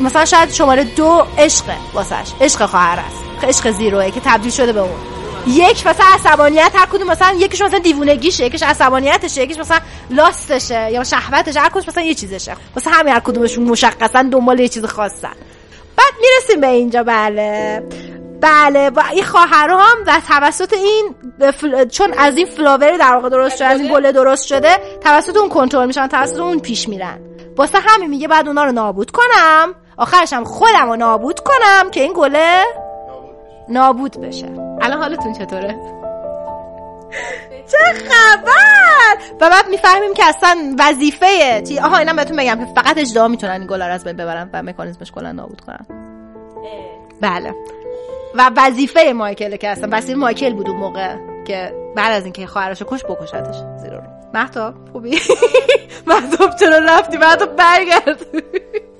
مثلا 0.00 0.24
شاید 0.24 0.52
شماره 0.52 0.84
دو 0.84 1.26
عشقه 1.38 1.76
واسش. 1.94 2.32
عشق 2.40 2.66
خواهر 2.66 2.98
است. 2.98 3.46
عشق 3.48 3.70
زیروه 3.70 4.10
که 4.10 4.20
تبدیل 4.24 4.50
شده 4.50 4.72
به 4.72 4.80
اون. 4.80 4.98
یک 5.46 5.86
مثلا 5.86 6.06
عصبانیت 6.14 6.72
هر 6.74 6.86
کدوم 6.86 7.10
مثلا 7.10 7.36
یکیش 7.38 7.62
مثلا 7.62 7.78
دیوونگیشه 7.78 8.46
یکیش 8.46 8.62
عصبانیتشه 8.62 9.42
یکیش 9.42 9.58
مثلا 9.58 9.78
لاستشه 10.10 10.92
یا 10.92 11.04
شهوتشه 11.04 11.60
هر 11.60 11.68
کدومش 11.68 11.88
مثلا 11.88 12.04
یه 12.04 12.14
چیزشه. 12.14 12.56
واسه 12.76 12.90
همین 12.90 13.14
هر 13.14 13.20
کدومشون 13.20 13.64
مشخصا 13.64 14.22
دنبال 14.22 14.60
یه 14.60 14.68
چیز 14.68 14.84
خاصن. 14.84 15.36
بعد 15.96 16.12
می‌رسیم 16.20 16.60
به 16.60 16.66
اینجا 16.66 17.02
بله. 17.02 17.82
بله 18.40 18.90
و 18.90 19.02
این 19.12 19.24
خواهر 19.24 19.70
هم 19.70 20.04
در 20.06 20.20
توسط 20.28 20.72
این 20.72 21.14
فل- 21.50 21.84
چون 21.84 22.14
از 22.18 22.36
این 22.36 22.46
فلاور 22.46 22.96
در 22.96 23.14
واقع 23.14 23.28
درست 23.28 23.56
شده 23.56 23.66
از 23.66 23.80
این 23.80 23.92
گله 23.92 24.12
درست 24.12 24.46
شده 24.46 24.68
توسط 25.00 25.36
اون 25.36 25.48
کنترل 25.48 25.86
میشن 25.86 26.06
توسط 26.06 26.38
اون 26.38 26.58
پیش 26.58 26.88
میرن. 26.88 27.18
واسه 27.56 27.78
همین 27.86 28.10
میگه 28.10 28.28
بعد 28.28 28.46
اونا 28.46 28.64
رو 28.64 28.72
نابود 28.72 29.10
کنم. 29.10 29.74
آخرش 29.96 30.32
هم 30.32 30.44
خودم 30.44 30.88
رو 30.88 30.96
نابود 30.96 31.40
کنم 31.40 31.90
که 31.90 32.00
این 32.00 32.12
گله 32.16 32.64
نابود 33.68 34.20
بشه. 34.20 34.46
الان 34.80 34.98
حالتون 34.98 35.32
چطوره؟ 35.32 35.76
چه 37.70 37.78
خبر؟ 38.08 39.24
و 39.40 39.50
بعد 39.50 39.68
می‌فهمیم 39.68 40.14
که 40.14 40.24
اصلا 40.24 40.74
وظیفه 40.78 41.62
چی؟ 41.62 41.78
آها 41.78 41.96
اینا 41.96 42.12
بهتون 42.12 42.36
بگم 42.36 42.58
که 42.58 42.74
فقط 42.74 42.98
اجدها 42.98 43.28
می‌تونن 43.28 43.52
این 43.52 43.66
گله 43.66 43.86
رو 43.86 43.92
از 43.92 44.04
بین 44.04 44.16
ببرن 44.16 44.50
و 44.52 44.62
مکانیزمش 44.62 45.12
کلا 45.12 45.32
نابود 45.32 45.60
کنن. 45.60 45.86
بله. 47.20 47.54
و 48.34 48.50
وظیفه 48.56 49.12
مایکل 49.12 49.56
که 49.56 49.68
اصلا 49.68 49.88
وظیفه 49.92 50.18
مایکل 50.18 50.52
بود 50.54 50.68
اون 50.68 50.78
موقع 50.78 51.16
که 51.44 51.74
بعد 51.96 52.12
از 52.12 52.24
اینکه 52.24 52.46
خواهرشو 52.46 52.84
کش 52.88 53.04
بکشتش 53.04 53.54
زیرو 53.82 53.96
رو. 53.96 54.02
مهتاب 54.34 54.74
خوبی؟ 54.92 55.10
مهتاب 56.06 56.56
چرا 56.56 56.78
رفتی؟ 56.78 57.16
مهتاب 57.16 57.56
برگرد. 57.56 58.26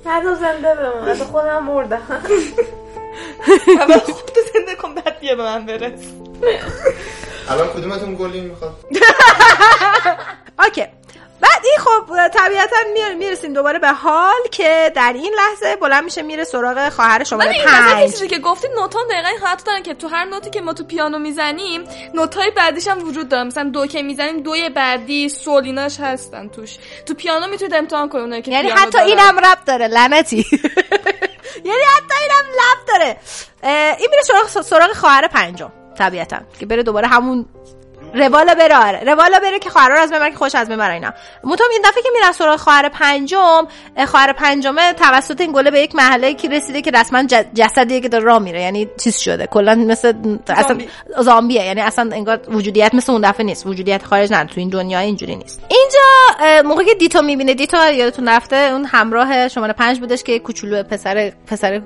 حتی 0.06 0.34
زنده 0.34 0.74
بمون 0.74 1.08
حتی 1.08 1.24
خودم 1.24 1.64
مردم. 1.64 2.02
اول 3.80 3.98
خودت 3.98 4.36
زنده 4.54 4.74
کن 4.82 4.94
بعد 4.94 5.20
بیا 5.20 5.34
به 5.34 5.42
من 5.42 5.66
برس. 5.66 6.00
الان 7.48 7.68
کدومتون 7.68 8.14
گلی 8.14 8.40
می‌خواد؟ 8.40 8.74
اوکی. 10.64 10.86
بعد 11.40 11.62
این 11.64 11.78
خب 11.78 12.28
طبیعتا 12.28 12.76
می- 12.94 13.14
می‌رسیم 13.14 13.52
دوباره 13.52 13.78
به 13.78 13.88
حال 13.92 14.40
که 14.50 14.92
در 14.94 15.12
این 15.14 15.34
لحظه 15.38 15.76
بلند 15.76 16.04
میشه 16.04 16.22
میره 16.22 16.44
سراغ 16.44 16.88
خواهر 16.88 17.24
شماره 17.24 17.64
پنج. 17.64 18.10
چیزی 18.10 18.28
که 18.28 18.38
گفتید 18.38 18.70
نوتا 18.70 18.98
دقیقا 19.10 19.28
این 19.28 19.38
حالت 19.38 19.64
دارن 19.64 19.82
که 19.82 19.94
تو 19.94 20.08
هر 20.08 20.24
نوتی 20.24 20.50
که 20.50 20.60
ما 20.60 20.72
تو 20.72 20.84
پیانو 20.84 21.18
می‌زنیم 21.18 21.84
نوتای 22.14 22.50
بعدیش 22.50 22.88
هم 22.88 23.08
وجود 23.08 23.28
داره. 23.28 23.44
مثلا 23.44 23.70
دو 23.70 23.86
که 23.86 24.02
می‌زنیم 24.02 24.40
دوی 24.42 24.68
بعدی 24.68 25.28
سولیناش 25.28 26.00
هستن 26.00 26.48
توش. 26.48 26.76
تو 27.06 27.14
پیانو 27.14 27.46
می‌تونید 27.46 27.74
امتحان 27.74 28.08
کنید 28.08 28.22
اونایی 28.24 28.42
که 28.42 28.50
یعنی 28.50 28.68
پیانو 28.72 28.80
حتی. 28.80 28.98
اینم 28.98 29.38
رب 29.38 29.58
داره 29.66 29.86
لعنتی. 29.86 30.36
یعنی 31.64 31.82
حتی 31.96 32.14
اینم 32.22 32.50
لب 32.50 32.86
داره. 32.88 33.16
این 33.98 34.08
میره 34.10 34.22
سراغ 34.22 34.62
سراغ 34.62 34.92
خواهر 34.92 35.26
پنجم 35.28 35.72
طبیعتا 35.98 36.38
که 36.60 36.66
بره 36.66 36.82
دوباره 36.82 37.08
همون 37.08 37.46
روالا 38.14 38.54
بره 38.54 38.76
آره. 38.76 39.04
روالا 39.04 39.38
بره 39.38 39.58
که 39.58 39.70
خواهر 39.70 39.92
از 39.92 40.12
ببره 40.12 40.30
که 40.30 40.36
خوش 40.36 40.54
از 40.54 40.68
ببره 40.68 40.94
اینا. 40.94 41.12
منتها 41.44 41.66
این 41.72 41.82
دفعه 41.84 42.02
که 42.02 42.08
میرن 42.14 42.32
سراغ 42.32 42.60
خواهر 42.60 42.88
پنجم 42.88 43.66
اه، 43.96 44.06
خواهر 44.06 44.32
پنجمه 44.32 44.92
توسط 44.92 45.40
این 45.40 45.52
گله 45.52 45.70
به 45.70 45.80
یک 45.80 45.94
محله 45.94 46.34
که 46.34 46.48
رسیده 46.48 46.82
که 46.82 46.90
رسما 46.90 47.22
جسدیه 47.54 48.00
که 48.00 48.08
داره 48.08 48.24
راه 48.24 48.38
میره. 48.38 48.60
یعنی 48.60 48.88
چیز 49.00 49.16
شده. 49.16 49.46
کلا 49.46 49.74
مثل 49.74 50.12
اصلا 50.48 50.62
زامبی. 50.68 50.88
زامبیه. 51.18 51.64
یعنی 51.64 51.80
اصلا 51.80 52.10
انگار 52.12 52.40
وجودیت 52.48 52.94
مثل 52.94 53.12
اون 53.12 53.30
دفعه 53.30 53.46
نیست. 53.46 53.66
وجودیت 53.66 54.02
خارج 54.02 54.32
نه 54.32 54.44
تو 54.44 54.60
این 54.60 54.68
دنیا 54.68 54.98
اینجوری 54.98 55.36
نیست. 55.36 55.60
اینجا 55.68 56.62
موقعی 56.68 56.86
که 56.86 56.94
دیتو 56.94 57.22
می‌بینه 57.22 57.54
دیتو 57.54 57.92
یادتون 57.92 58.28
رفته 58.28 58.56
اون 58.56 58.84
همراه 58.84 59.48
شماره 59.48 59.72
پنج 59.72 60.00
بودش 60.00 60.22
که 60.22 60.38
کوچولو 60.38 60.82
پسر 60.82 61.32
پسر 61.46 61.82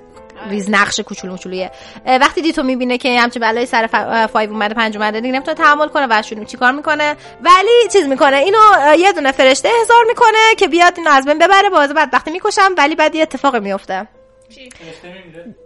ریز 0.50 0.70
نقش 0.70 1.00
کوچولو 1.00 1.32
موچولویه 1.32 1.70
اه، 2.06 2.18
وقتی 2.18 2.42
دیتو 2.42 2.62
می‌بینه 2.62 2.98
که 2.98 3.20
همچین 3.20 3.42
بلای 3.42 3.66
سر 3.66 3.86
Five 4.32 4.50
اومده 4.50 4.74
پنج 4.74 4.96
اومده 4.96 5.20
دیگه 5.20 5.34
نمی‌تونه 5.34 5.56
تحمل 5.56 5.88
کنه 5.88 6.06
و 6.10 6.22
شروع 6.22 6.44
چیکار 6.44 6.72
می‌کنه. 6.72 7.16
ولی 7.40 7.88
چیز 7.92 8.06
می‌کنه. 8.06 8.36
اینو 8.36 8.58
یه 8.98 9.12
دونه 9.12 9.32
فرشته 9.32 9.68
احضار 9.78 10.04
می‌کنه 10.08 10.54
که 10.58 10.68
بیاد 10.68 10.94
اینو 10.96 11.10
از 11.10 11.24
بین 11.24 11.38
ببره 11.38 11.70
باز 11.70 11.94
بعد 11.94 12.08
وقتی 12.12 12.30
می‌کشم 12.30 12.74
ولی 12.78 12.94
بعد 12.94 13.14
یه 13.14 13.22
اتفاقی 13.22 13.60
میفته 13.60 14.08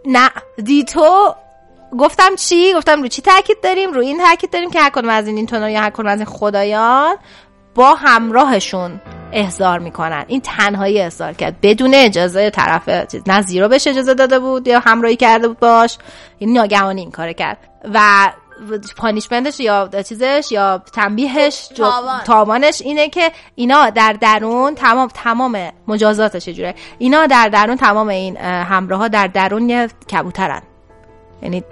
نه. 0.06 0.30
دیتو 0.64 1.34
گفتم 1.98 2.36
چی؟ 2.36 2.74
گفتم 2.74 3.02
رو 3.02 3.08
چی 3.08 3.22
تاکید 3.22 3.60
داریم؟ 3.62 3.92
رو 3.92 4.00
این 4.00 4.18
تاکید 4.18 4.50
داریم 4.50 4.70
که 4.70 4.80
هر 4.80 4.90
کدوم 4.90 5.08
از 5.08 5.26
این 5.26 5.36
اینتونا 5.36 5.70
یا 5.70 5.80
هر 5.80 5.90
کدوم 5.90 6.06
از 6.06 6.18
این 6.18 6.26
خدایان 6.26 7.16
با 7.78 7.94
همراهشون 7.94 9.00
احضار 9.32 9.78
می‌کنن. 9.78 10.24
این 10.28 10.40
تنهایی 10.40 11.00
احضار 11.00 11.32
کرد. 11.32 11.56
بدون 11.62 11.94
اجازه 11.94 12.50
طرف 12.50 13.06
چیز 13.06 13.22
نه 13.26 13.42
زیرو 13.42 13.68
بهش 13.68 13.86
اجازه 13.86 14.14
داده 14.14 14.38
بود 14.38 14.68
یا 14.68 14.80
همراهی 14.80 15.16
کرده 15.16 15.48
بود 15.48 15.58
باش. 15.58 15.98
این 16.38 16.52
ناگهانی 16.52 17.00
این 17.00 17.10
کار 17.10 17.32
کرد. 17.32 17.58
و 17.94 18.32
پانیشمنتش 18.96 19.60
یا 19.60 19.90
چیزش 20.08 20.48
یا 20.50 20.82
تنبیهش 20.92 21.68
تاوان. 21.76 22.20
تاوانش 22.24 22.82
اینه 22.82 23.08
که 23.08 23.32
اینا 23.54 23.90
در 23.90 24.12
درون 24.12 24.74
تمام 24.74 25.08
تمام 25.14 25.68
مجازاتش 25.88 26.48
جوره 26.48 26.74
اینا 26.98 27.26
در 27.26 27.48
درون 27.48 27.76
تمام 27.76 28.08
این 28.08 28.36
همراه 28.36 29.00
ها 29.00 29.08
در 29.08 29.26
درون 29.26 29.68
یه 29.68 29.88
کبوترن. 30.12 30.62
یعنی 31.42 31.64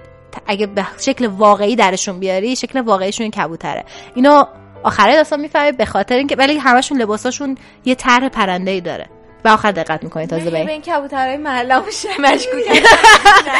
اگه 0.46 0.66
به 0.66 0.86
شکل 0.98 1.26
واقعی 1.26 1.76
درشون 1.76 2.18
بیاری 2.18 2.56
شکل 2.56 2.80
واقعیشون 2.80 3.30
کبوتره. 3.30 3.84
اینو 4.14 4.44
آخره 4.82 5.16
داستان 5.16 5.40
می‌فهمی 5.40 5.72
به 5.72 5.84
خاطر 5.84 6.14
اینکه 6.14 6.36
ولی 6.36 6.58
همشون 6.58 7.02
لباساشون 7.02 7.58
یه 7.84 7.94
طرح 7.94 8.28
پرنده 8.28 8.70
ای 8.70 8.80
داره. 8.80 9.06
و 9.44 9.48
آخر 9.48 9.72
دقت 9.72 10.04
می‌کنی 10.04 10.26
تازه 10.26 10.50
به 10.50 10.70
این 10.70 10.82
کبوترهای 10.82 11.36
محله 11.36 11.78
مشکوک 12.18 12.84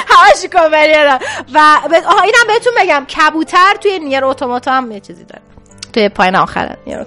همش 0.09 0.47
کامریه 0.53 1.19
و 1.55 1.59
آها 2.07 2.23
اینم 2.23 2.47
بهتون 2.47 2.73
بگم 2.79 3.05
کبوتر 3.05 3.75
توی 3.81 3.99
نیر 3.99 4.25
اتوماتا 4.25 4.73
هم 4.73 4.93
یه 4.93 5.01
چیزی 5.01 5.25
داره. 5.25 5.43
توی 5.93 6.09
پایین 6.09 6.37
آخره 6.37 6.77
نیر 6.87 6.99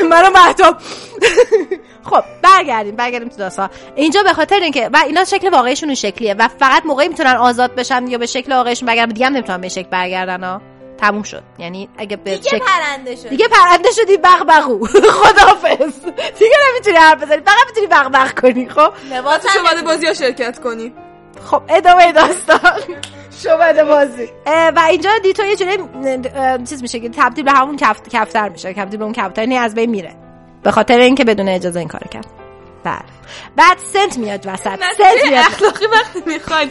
منو 0.10 0.30
محتاب 0.30 0.76
خب 2.10 2.22
برگردیم 2.42 2.96
برگردیم 2.96 3.28
تو 3.28 3.36
داستان. 3.36 3.70
اینجا 3.96 4.22
به 4.22 4.32
خاطر 4.32 4.60
اینکه 4.60 4.90
و 4.92 4.98
اینا 5.06 5.24
شکل 5.24 5.50
واقعیشون 5.50 5.88
اون 5.88 5.94
شکلیه. 5.94 6.34
و 6.34 6.48
فقط 6.48 6.86
موقعی 6.86 7.08
می‌تونن 7.08 7.36
آزاد 7.36 7.74
بشن 7.74 8.06
یا 8.06 8.18
به 8.18 8.26
شکل 8.26 8.52
واقعیشون 8.52 8.86
برگردن. 8.86 9.12
دیگه 9.12 9.26
هم 9.26 9.32
نمی‌تونن 9.32 9.60
به 9.60 9.68
شکل 9.68 9.88
برگردن 9.88 10.44
ها 10.44 10.60
تموم 10.98 11.22
شد. 11.22 11.42
یعنی 11.58 11.88
اگه 11.98 12.16
به 12.16 12.30
دیگه 12.30 12.50
شکل 12.50 12.58
پرنده 12.58 13.16
شد 13.16 13.28
دیگه 13.28 13.48
پرنده 13.48 13.88
شدی 13.90 14.16
بغبغو. 14.16 14.86
خدافظ 15.22 16.04
دیگه 16.38 16.56
نمی‌تونی 16.70 16.96
حرف 16.96 17.22
بزنی. 17.22 17.40
فقط 17.40 17.66
می‌تونی 17.66 17.86
بغبغ 17.86 18.40
کنی 18.40 18.68
خب؟ 18.68 18.92
لباس 19.12 19.46
شما 19.54 19.82
بازی 19.84 20.06
ها 20.06 20.14
شرکت 20.14 20.58
کنی؟ 20.58 20.92
خب 21.44 21.62
ادامه 21.68 22.12
داستان. 22.12 22.80
شوبده 23.42 23.84
بازی. 23.84 24.28
اه، 24.46 24.68
و 24.68 24.78
اینجا 24.78 25.10
دیتو 25.22 25.44
یه 25.44 25.56
جوری 25.56 25.78
چیز 26.68 26.82
میشه 26.82 27.00
که 27.00 27.08
تبدیل 27.08 27.44
به 27.44 27.52
همون 27.52 27.76
کف... 27.76 28.00
کفتر 28.08 28.48
میشه. 28.48 28.72
تبدیل 28.72 28.98
به 28.98 29.04
اون 29.04 29.12
کفتر 29.12 29.42
یعنی 29.42 29.56
از 29.56 29.74
بین 29.74 29.90
میره. 29.90 30.14
به 30.62 30.70
خاطر 30.70 30.98
اینکه 30.98 31.24
بدون 31.24 31.48
اجازه 31.48 31.78
این 31.78 31.88
کار 31.88 32.04
کرد. 32.10 32.26
بله. 32.84 32.98
بعد 33.56 33.78
سنت 33.92 34.18
میاد 34.18 34.46
وسط. 34.46 34.64
سنت 34.98 35.24
میاد. 35.30 35.44
اخلاقی 35.44 35.86
وقتی 35.86 36.22
می‌خواید. 36.26 36.70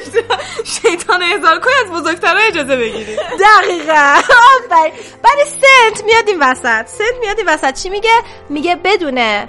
شیطان 0.82 1.22
هزار 1.22 1.58
کنی 1.60 1.72
از 1.86 1.92
بزرگترها 2.02 2.40
اجازه 2.42 2.76
بگیرید. 2.76 3.18
دقیقا. 3.18 3.92
آفرین. 4.56 4.92
بعد 5.22 5.38
سنت 5.44 6.04
میاد 6.04 6.24
این 6.28 6.38
وسط. 6.40 6.86
سنت 6.86 7.14
میاد 7.20 7.38
این 7.38 7.48
وسط. 7.48 7.82
چی 7.82 7.88
میگه؟ 7.88 8.10
میگه 8.48 8.76
بدونه 8.76 9.48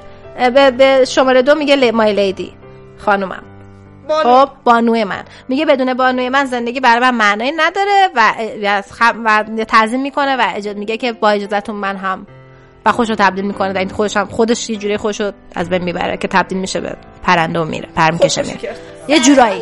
به, 0.56 0.72
به 0.72 1.06
شماره 1.06 1.42
دو 1.42 1.56
میگه 1.56 1.76
لی- 1.76 1.92
مای 1.92 2.14
لیدی 2.14 2.54
خانومم. 2.98 3.44
بانو. 4.10 4.46
خب 4.46 4.50
بانوی 4.64 5.04
من. 5.04 5.24
میگه 5.48 5.66
بدون 5.66 5.94
بانوی 5.94 6.30
من 6.30 6.46
زندگی 6.46 6.80
برای 6.80 7.00
من 7.00 7.16
معنی 7.16 7.52
نداره 7.52 8.10
و 8.16 8.34
و 9.24 9.44
تعظیم 9.68 10.02
می‌کنه 10.02 10.36
و 10.36 10.44
اجازه 10.56 10.80
میگه 10.80 10.98
که 10.98 11.14
با 11.14 11.30
اجازهتون 11.30 11.76
من 11.76 11.96
هم 11.98 12.28
و 12.90 12.92
خوش 12.92 13.10
رو 13.10 13.16
تبدیل 13.16 13.46
می‌کنه 13.46 13.74
در 13.74 13.80
این 13.80 13.90
خودش 13.90 14.18
هم 14.18 14.26
خودش 14.26 14.70
یه 14.70 14.76
جوری 14.76 14.98
رو 15.20 15.32
از 15.56 15.70
بین 15.70 15.84
می‌بره 15.84 16.18
که 16.18 16.28
تبدیل 16.28 16.58
میشه 16.58 16.82
به 16.82 16.96
پرنده 17.24 17.60
و 17.60 17.66
میره 17.66 17.90
پر 17.96 18.12
می‌کشه 18.12 18.42
میره. 18.42 18.76
یه 19.08 19.20
جورایی 19.20 19.62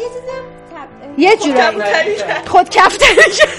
یه 1.17 1.37
جورایی. 1.37 1.77
خود 2.47 2.69
کفتری. 2.69 3.49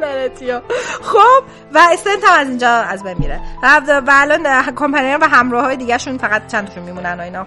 لعنتیا. 0.00 0.62
خب 1.02 1.42
و 1.74 1.96
سنت 1.96 2.24
هم 2.24 2.40
از 2.40 2.48
اینجا 2.48 2.68
از 2.68 3.02
بین 3.02 3.16
میره 3.18 3.40
و 3.62 3.80
و 4.06 4.10
الان 4.10 4.72
کمپانیان 4.76 5.20
و 5.20 5.24
همراه 5.26 5.64
های 5.64 5.76
دیگه 5.76 5.98
شون 5.98 6.18
فقط 6.18 6.46
چند 6.46 6.68
تاشون 6.68 6.82
میمونن 6.82 7.20
و 7.20 7.22
اینا 7.22 7.46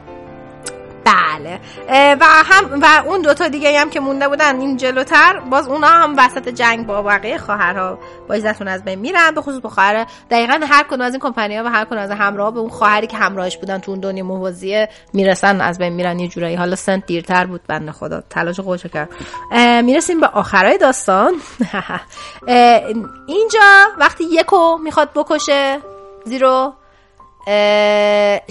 بله. 1.05 1.59
و 2.15 2.25
هم 2.25 2.79
و 2.81 3.03
اون 3.05 3.21
دوتا 3.21 3.47
دیگه 3.47 3.79
هم 3.79 3.89
که 3.89 3.99
مونده 3.99 4.27
بودن 4.27 4.59
این 4.59 4.77
جلوتر 4.77 5.39
باز 5.39 5.67
اونا 5.67 5.87
هم 5.87 6.15
وسط 6.17 6.49
جنگ 6.49 6.87
با 6.87 7.01
بقیه 7.01 7.37
خواهرها 7.37 7.99
با 8.29 8.35
عزتون 8.35 8.67
از 8.67 8.83
بین 8.83 8.99
میرن. 8.99 9.31
به 9.31 9.41
خصوص 9.41 9.61
با 9.61 10.05
دقیقا 10.31 10.59
هر 10.69 10.83
کدوم 10.83 11.01
از 11.01 11.13
این 11.13 11.19
کمپانی 11.19 11.57
ها 11.57 11.63
و 11.63 11.67
هر 11.67 11.85
کدوم 11.85 11.97
از 11.97 12.11
همراه 12.11 12.53
به 12.53 12.59
اون 12.59 12.69
خواهری 12.69 13.07
که 13.07 13.17
همراهش 13.17 13.57
بودن 13.57 13.77
تو 13.77 13.91
اون 13.91 13.99
دنیا 13.99 14.23
موازیه 14.23 14.89
می‌رسن 15.13 15.61
از 15.61 15.77
بین 15.77 15.93
میرن 15.93 16.19
یه 16.19 16.27
جورایی. 16.27 16.55
حالا 16.55 16.75
سنت 16.75 17.05
دیرتر 17.05 17.45
بود 17.45 17.61
بنده 17.67 17.91
خدا. 17.91 18.23
تلاش 18.29 18.59
خودشو 18.59 18.89
کرد. 18.89 19.09
می‌رسیم 19.83 20.19
به 20.19 20.27
آخرای 20.27 20.77
داستان. 20.77 21.33
اینجا 23.27 23.85
وقتی 23.97 24.23
یکو 24.31 24.77
می‌خواد 24.77 25.09
بکشه 25.15 25.79
زیرو 26.25 26.73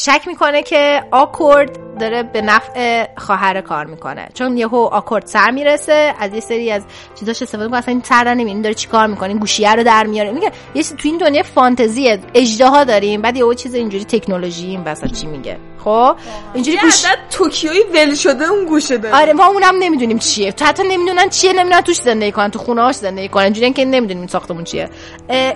شک 0.01 0.23
می‌کنه 0.27 0.63
که 0.63 1.03
آکورد 1.11 1.94
داره 2.01 2.23
به 2.23 2.43
نفع 2.43 3.09
خواهر 3.17 3.61
کار 3.61 3.87
می‌کنه. 3.87 4.29
چون 4.35 4.57
یهو 4.57 4.77
آکورد 4.77 5.27
سر 5.27 5.51
می‌رسه 5.51 6.15
از 6.19 6.35
یه 6.35 6.41
سری 6.41 6.71
از 6.71 6.83
چیزاش 7.21 7.43
استفاده 7.43 7.65
می‌کنه 7.65 7.79
اصلا 7.79 7.93
این 7.93 8.03
سر 8.03 8.25
در 8.25 8.35
نمیاد 8.35 8.49
این 8.49 8.63
داره 8.63 8.75
چیکار 8.75 9.07
می‌کنه 9.07 9.29
این 9.29 9.39
گوشیه 9.39 9.75
رو 9.75 9.83
در 9.83 10.07
میاره. 10.07 10.33
میگه 10.33 10.53
یه 10.75 10.83
تو 10.83 11.09
این 11.09 11.19
دنیا 11.19 11.43
فانتزیه 11.43 12.21
اجدها 12.35 12.85
داریم 12.85 13.23
بعد 13.23 13.37
یهو 13.37 13.55
چیز 13.55 13.75
اینجوری 13.75 14.05
تکنولوژی 14.05 14.67
این 14.67 14.83
وسط 14.85 15.13
چی 15.13 15.27
میگه. 15.27 15.59
خب؟ 15.85 16.17
اینجوری 16.55 16.79
گوش 16.79 17.05
عدد 17.05 17.19
توکیویی 17.31 17.83
ول 17.95 18.15
شده 18.15 18.45
اون 18.45 18.65
گوشه 18.65 18.99
داره. 18.99 19.17
آره 19.17 19.33
ما 19.33 19.47
اونم 19.47 19.75
نمی‌دونیم 19.79 20.19
چیه. 20.19 20.53
تو 20.53 20.65
حتی 20.65 20.83
نمی‌دونن 20.89 21.29
چیه 21.29 21.53
نمی‌دونن 21.53 21.81
توش 21.81 21.97
زندگی 21.97 22.33
کنن 22.33 22.51
تو 22.51 22.59
خونه 22.59 22.83
هاش 22.83 22.95
زندگی 22.95 23.29
کنن. 23.29 23.45
اینجوری 23.45 23.73
که 23.73 23.85
نمی‌دونیم 23.85 24.27
ساختمون 24.27 24.65
چیه. 24.65 24.89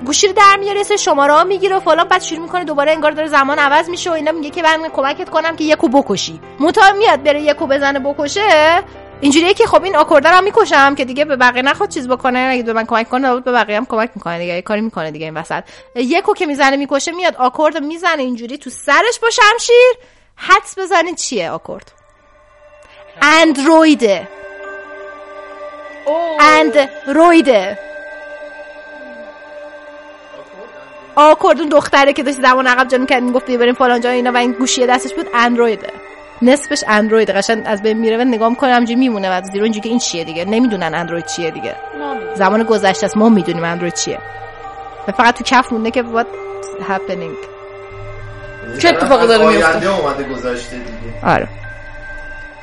گوشی 0.06 0.26
رو 0.26 0.32
در 0.32 0.56
میاره 0.60 0.82
سه 0.82 0.96
شماره 0.96 1.32
ها 1.32 1.44
می‌گیره 1.44 1.78
فلان 1.78 2.08
بعد 2.08 2.22
شروع 2.22 2.40
می‌کنه 2.40 2.64
دوباره 2.64 2.92
انگار 2.92 3.10
داره 3.10 3.28
زمان 3.28 3.58
عوض 3.58 3.88
میشه 3.88 4.10
و 4.10 4.12
اینا 4.12 4.32
میگه 4.32 4.50
که 4.50 4.62
من 4.62 4.88
کمکت 4.92 5.28
کنم 5.30 5.56
که 5.56 5.64
یکو 5.64 5.88
بکشی. 6.28 6.40
متا 6.60 6.92
میاد 6.92 7.22
بره 7.22 7.42
یکو 7.42 7.66
بزنه 7.66 7.98
بکشه. 7.98 8.82
اینجوریه 9.20 9.54
که 9.54 9.66
خب 9.66 9.82
این 9.82 9.96
آکوردر 9.96 10.32
هم 10.32 10.44
می‌کشم 10.44 10.94
که 10.94 11.04
دیگه 11.04 11.24
به 11.24 11.36
بقیه 11.36 11.62
نخواد 11.62 11.88
چیز 11.88 12.08
بکنه. 12.08 12.48
اگه 12.52 12.62
به 12.62 12.72
من 12.72 12.86
کمک 12.86 13.08
کنه 13.08 13.40
به 13.40 13.52
بقیه 13.52 13.76
هم 13.76 13.86
کمک 13.86 14.10
می‌کنه 14.14 14.38
دیگه. 14.38 14.62
کاری 14.62 14.80
می‌کنه 14.80 15.10
دیگه 15.10 15.24
این 15.24 15.36
وسط. 15.36 15.64
یکو 15.94 16.34
که 16.34 16.46
می‌زنه 16.46 16.76
می‌کشه 16.76 17.12
میاد 17.12 17.36
آکورد 17.36 17.78
می‌زنه 17.82 18.22
اینجوری 18.22 18.58
تو 18.58 18.70
سرش 18.70 19.18
با 19.22 19.30
شمشیر. 19.30 20.08
حدس 20.36 20.78
بزنید 20.78 21.16
چیه 21.16 21.50
آکورد؟ 21.50 21.92
اندرویده. 23.22 24.28
اندرویده. 26.40 27.78
آکورد 31.16 31.60
اون 31.60 31.68
دختره 31.68 32.12
که 32.12 32.22
داشت 32.22 32.40
زمان 32.40 32.66
عقب 32.66 32.88
جا 32.88 32.98
می‌کرد 32.98 33.22
می‌گفت 33.22 33.50
بریم 33.50 33.74
فلان 33.74 34.00
جا 34.00 34.10
اینا 34.10 34.32
و 34.32 34.36
این 34.36 34.52
گوشیه 34.52 34.86
دستش 34.86 35.14
بود 35.14 35.26
اندرویده. 35.34 35.88
نصفش 36.42 36.84
اندرویده 36.88 37.32
قشنگ 37.32 37.62
از 37.66 37.82
بین 37.82 37.98
میره 37.98 38.16
و 38.16 38.24
نگاه 38.24 38.48
می‌کنه 38.48 38.72
همینجوری 38.72 39.00
میمونه 39.00 39.38
و 39.38 39.42
زیرو. 39.42 39.64
اینجوری 39.64 39.82
که 39.82 39.88
این 39.88 39.98
چیه 39.98 40.24
دیگه؟ 40.24 40.44
نمی‌دونن 40.44 40.94
اندروید 40.94 41.26
چیه 41.26 41.50
دیگه. 41.50 41.76
زمان 42.34 42.62
گذشته 42.62 43.06
است 43.06 43.16
ما 43.16 43.28
می‌دونیم 43.28 43.64
اندروید 43.64 43.94
چیه. 43.94 44.18
و 45.08 45.12
فقط 45.12 45.38
تو 45.38 45.44
کف 45.44 45.72
مونده 45.72 45.90
که 45.90 46.02
what 46.02 46.26
happening. 46.82 47.58
چه 48.78 48.88
اتفاقی 48.88 49.26
داره 49.26 49.48
میفته؟ 49.48 50.00
اومده 50.00 50.24
گذشته 50.24 50.76
دیگه. 50.76 51.26
آره. 51.26 51.48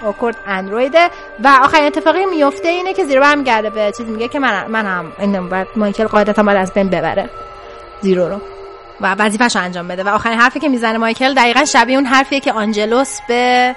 آکورد 0.03 0.35
اندرویده. 0.47 1.09
و 1.43 1.59
آخرین 1.63 1.85
اتفاقی 1.85 2.25
میفته 2.25 2.67
اینه 2.67 2.93
که 2.93 3.05
زیرو 3.05 3.21
برمیگرده 3.21 3.69
به 3.69 3.91
چیز 3.97 4.07
میگه 4.09 4.27
که 4.27 4.39
من 4.39 4.67
من 4.67 4.85
هم 4.85 5.11
این 5.19 5.49
بعد 5.49 5.67
مایکل 5.75 6.05
قاعدتا 6.05 6.43
باید 6.43 6.57
از 6.57 6.73
بین 6.73 6.89
ببره. 6.89 7.29
زیرو 8.01 8.27
رو. 8.27 8.41
و 9.01 9.15
وظیفش 9.19 9.55
انجام 9.55 9.87
بده. 9.87 10.03
و 10.03 10.09
آخرین 10.09 10.39
حرفی 10.39 10.59
که 10.59 10.69
می‌زنه 10.69 10.97
مایکل 10.97 11.33
دقیقا 11.33 11.65
شبیه 11.65 11.95
اون 11.95 12.05
حرفیه 12.05 12.39
که 12.39 12.53
آنجلوس 12.53 13.19
به 13.27 13.75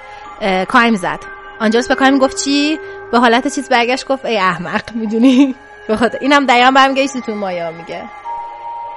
کایم 0.67 0.95
زد. 0.95 1.19
آنجلوس 1.59 1.87
به 1.87 1.95
کایم 1.95 2.17
گفت 2.17 2.43
چی؟ 2.43 2.79
به 3.11 3.19
حالت 3.19 3.47
چیز 3.55 3.69
برگشت 3.69 4.07
گفت 4.07 4.25
ای 4.25 4.37
احمق 4.37 4.81
می‌دونی؟ 4.95 5.55
بخاطر 5.89 6.17
اینم 6.21 6.45
دقیقا 6.45 6.71
برمیگشت 6.71 7.17
تو 7.17 7.35
مایا 7.35 7.71
میگه. 7.71 8.03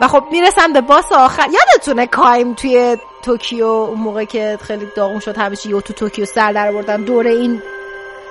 و 0.01 0.09
خب 0.09 0.25
می‌رسم 0.31 0.73
به 0.73 0.81
boss 0.81 1.13
آخر. 1.13 1.47
یادتونه 1.51 2.07
کایم 2.07 2.55
توی 2.55 2.97
توکیو 3.23 3.67
اون 3.67 4.01
موقع 4.01 4.25
که 4.25 4.59
خیلی 4.63 4.89
داغون 4.97 5.21
شد 5.21 5.39
همه 5.39 5.57
چی 5.57 5.69
یهو 5.69 5.81
تو 5.81 5.93
توکیو 5.93 6.25
سر 6.25 6.53
در 6.53 6.73
بردن 6.73 7.03
دوره 7.03 7.31
این 7.31 7.63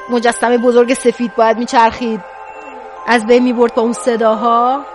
مجسمه 0.10 0.58
بزرگ 0.58 0.94
سفید 0.94 1.36
باید 1.36 1.58
میچرخید. 1.58 2.22
از 3.08 3.26
بین 3.26 3.44
می‌برد 3.44 3.76
با 3.76 3.82
اون 3.82 3.94
صداها. 3.94 4.86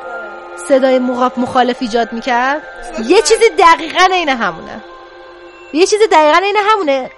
صدای 0.69 0.99
مخ- 0.99 1.39
مخالف 1.39 1.77
ایجاد 1.81 2.13
می‌کرد؟ 2.13 2.63
یه 3.07 3.23
چیزی 3.23 3.45
دقیقا 3.59 4.05
این 4.15 4.29
همونه. 4.29 4.81
یه 5.73 5.87
چیزی 5.87 6.07
دقیقا 6.07 6.39
این 6.39 6.57
همونه. 6.71 7.11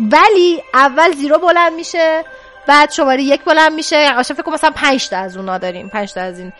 ولی 0.00 0.62
اول 0.74 1.12
زیرو 1.12 1.38
بلند 1.38 1.72
میشه 1.72 2.24
بعد 2.66 2.90
شماره 2.90 3.22
یک 3.22 3.44
بلند 3.44 3.72
میشه. 3.72 4.12
آشان 4.18 4.36
فکر 4.36 4.42
کنم 4.42 4.54
مثلا 4.54 4.70
پنج 4.70 5.08
تا 5.08 5.16
از 5.16 5.36
اونا 5.36 5.58
داریم. 5.58 5.88
پنج 5.88 6.12
تا 6.12 6.20
از 6.20 6.38
این 6.38 6.52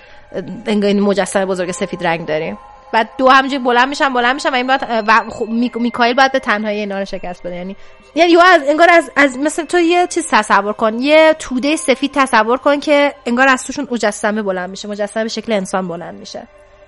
انگار 0.66 0.88
این 0.88 1.00
مجسمه 1.00 1.46
بزرگ 1.46 1.70
سفید 1.70 2.06
رنگ 2.06 2.26
داریم. 2.26 2.58
بعد 2.92 3.08
دو 3.18 3.28
همینجوری 3.28 3.62
بلند 3.62 3.88
میشن 3.88 4.12
بلند 4.12 4.34
میشن 4.34 4.50
و 4.50 4.54
این 4.54 4.66
باید 4.66 4.82
و 5.06 5.20
میک- 5.46 5.76
میکائیل 5.76 6.16
باید 6.16 6.32
به 6.32 6.38
تنهایی 6.38 6.80
اینا 6.80 6.98
رو 6.98 7.04
شکست 7.04 7.42
بده. 7.42 7.56
یعنی 7.56 7.76
یعنی 8.14 8.36
از 8.36 8.62
انگار 8.68 8.90
از, 8.90 9.10
از 9.16 9.38
مثل 9.38 9.64
تو 9.64 9.78
یه 9.78 10.06
چیز 10.06 10.28
تصور 10.30 10.72
کن 10.72 10.98
یه 10.98 11.36
توده 11.38 11.76
سفید 11.76 12.12
تصور 12.14 12.56
کن 12.56 12.80
که 12.80 13.14
انگار 13.26 13.48
از 13.48 13.64
توشون 13.64 13.88
مجسمه 13.90 14.42
بلند 14.42 14.70
میشه 14.70 14.88
مجسمه 14.88 15.22
به 15.22 15.28
شکل 15.28 15.52
انسان 15.52 15.88
بلند 15.88 16.14
میشه 16.14 16.42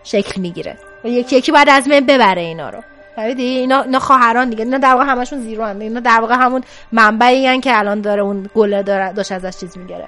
شکل 0.04 0.40
می‌گیره. 0.40 0.78
و 1.04 1.08
یکی 1.08 1.36
یکی 1.36 1.52
باید 1.52 1.68
از 1.68 1.88
من 1.88 2.00
ببره 2.00 2.42
اینا 2.42 2.70
رو. 2.70 2.78
فهمیدی؟ 3.16 3.42
اینا 3.42 3.82
اینا 3.82 3.98
خواهران 3.98 4.50
دیگه 4.50 4.64
اینا 4.64 4.78
در 4.78 4.94
واقع 4.94 5.04
همشون 5.04 5.40
زیرو 5.40 5.64
هن. 5.64 5.80
اینا 5.80 6.00
در 6.00 6.20
واقع 6.20 6.34
همون 6.34 6.64
منبعی 6.92 7.60
که 7.60 7.78
الان 7.78 8.00
داره 8.00 8.22
اون 8.22 8.50
گله 8.54 8.82
داره 8.82 9.12
داشت 9.12 9.32
ازش 9.32 9.56
چیز 9.60 9.78
می‌گیره 9.78 10.06